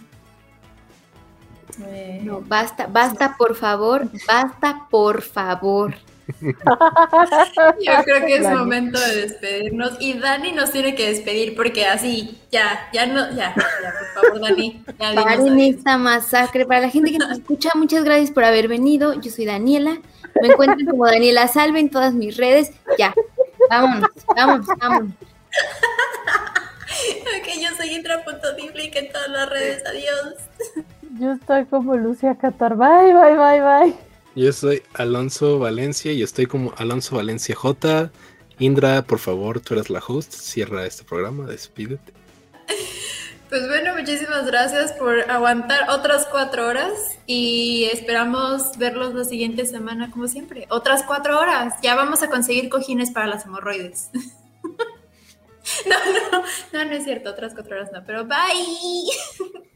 [2.23, 5.95] no, basta, basta, por favor, basta, por favor.
[6.41, 12.39] Yo creo que es momento de despedirnos y Dani nos tiene que despedir porque así,
[12.51, 14.85] ya, ya no, ya, ya por favor, Dani.
[14.99, 16.67] Paren esta masacre.
[16.67, 19.21] Para la gente que nos escucha, muchas gracias por haber venido.
[19.21, 19.99] Yo soy Daniela.
[20.41, 22.71] Me encuentran como Daniela Salve en todas mis redes.
[22.99, 23.13] Ya,
[23.69, 25.13] vámonos, vámonos, vámonos.
[27.39, 29.83] ok, yo soy Intra.Diblick en todas las redes.
[29.87, 30.35] Adiós.
[31.21, 32.77] Yo estoy como Lucia Catar.
[32.77, 33.95] Bye, bye, bye, bye.
[34.35, 38.11] Yo soy Alonso Valencia y estoy como Alonso Valencia J.
[38.59, 40.33] Indra, por favor, tú eres la host.
[40.33, 42.15] Cierra este programa, despídete.
[43.51, 50.11] Pues bueno, muchísimas gracias por aguantar otras cuatro horas y esperamos verlos la siguiente semana
[50.11, 50.67] como siempre.
[50.71, 51.75] Otras cuatro horas.
[51.83, 54.09] Ya vamos a conseguir cojines para las hemorroides.
[55.87, 55.97] no,
[56.33, 57.29] no, no, no es cierto.
[57.29, 59.69] Otras cuatro horas no, pero bye.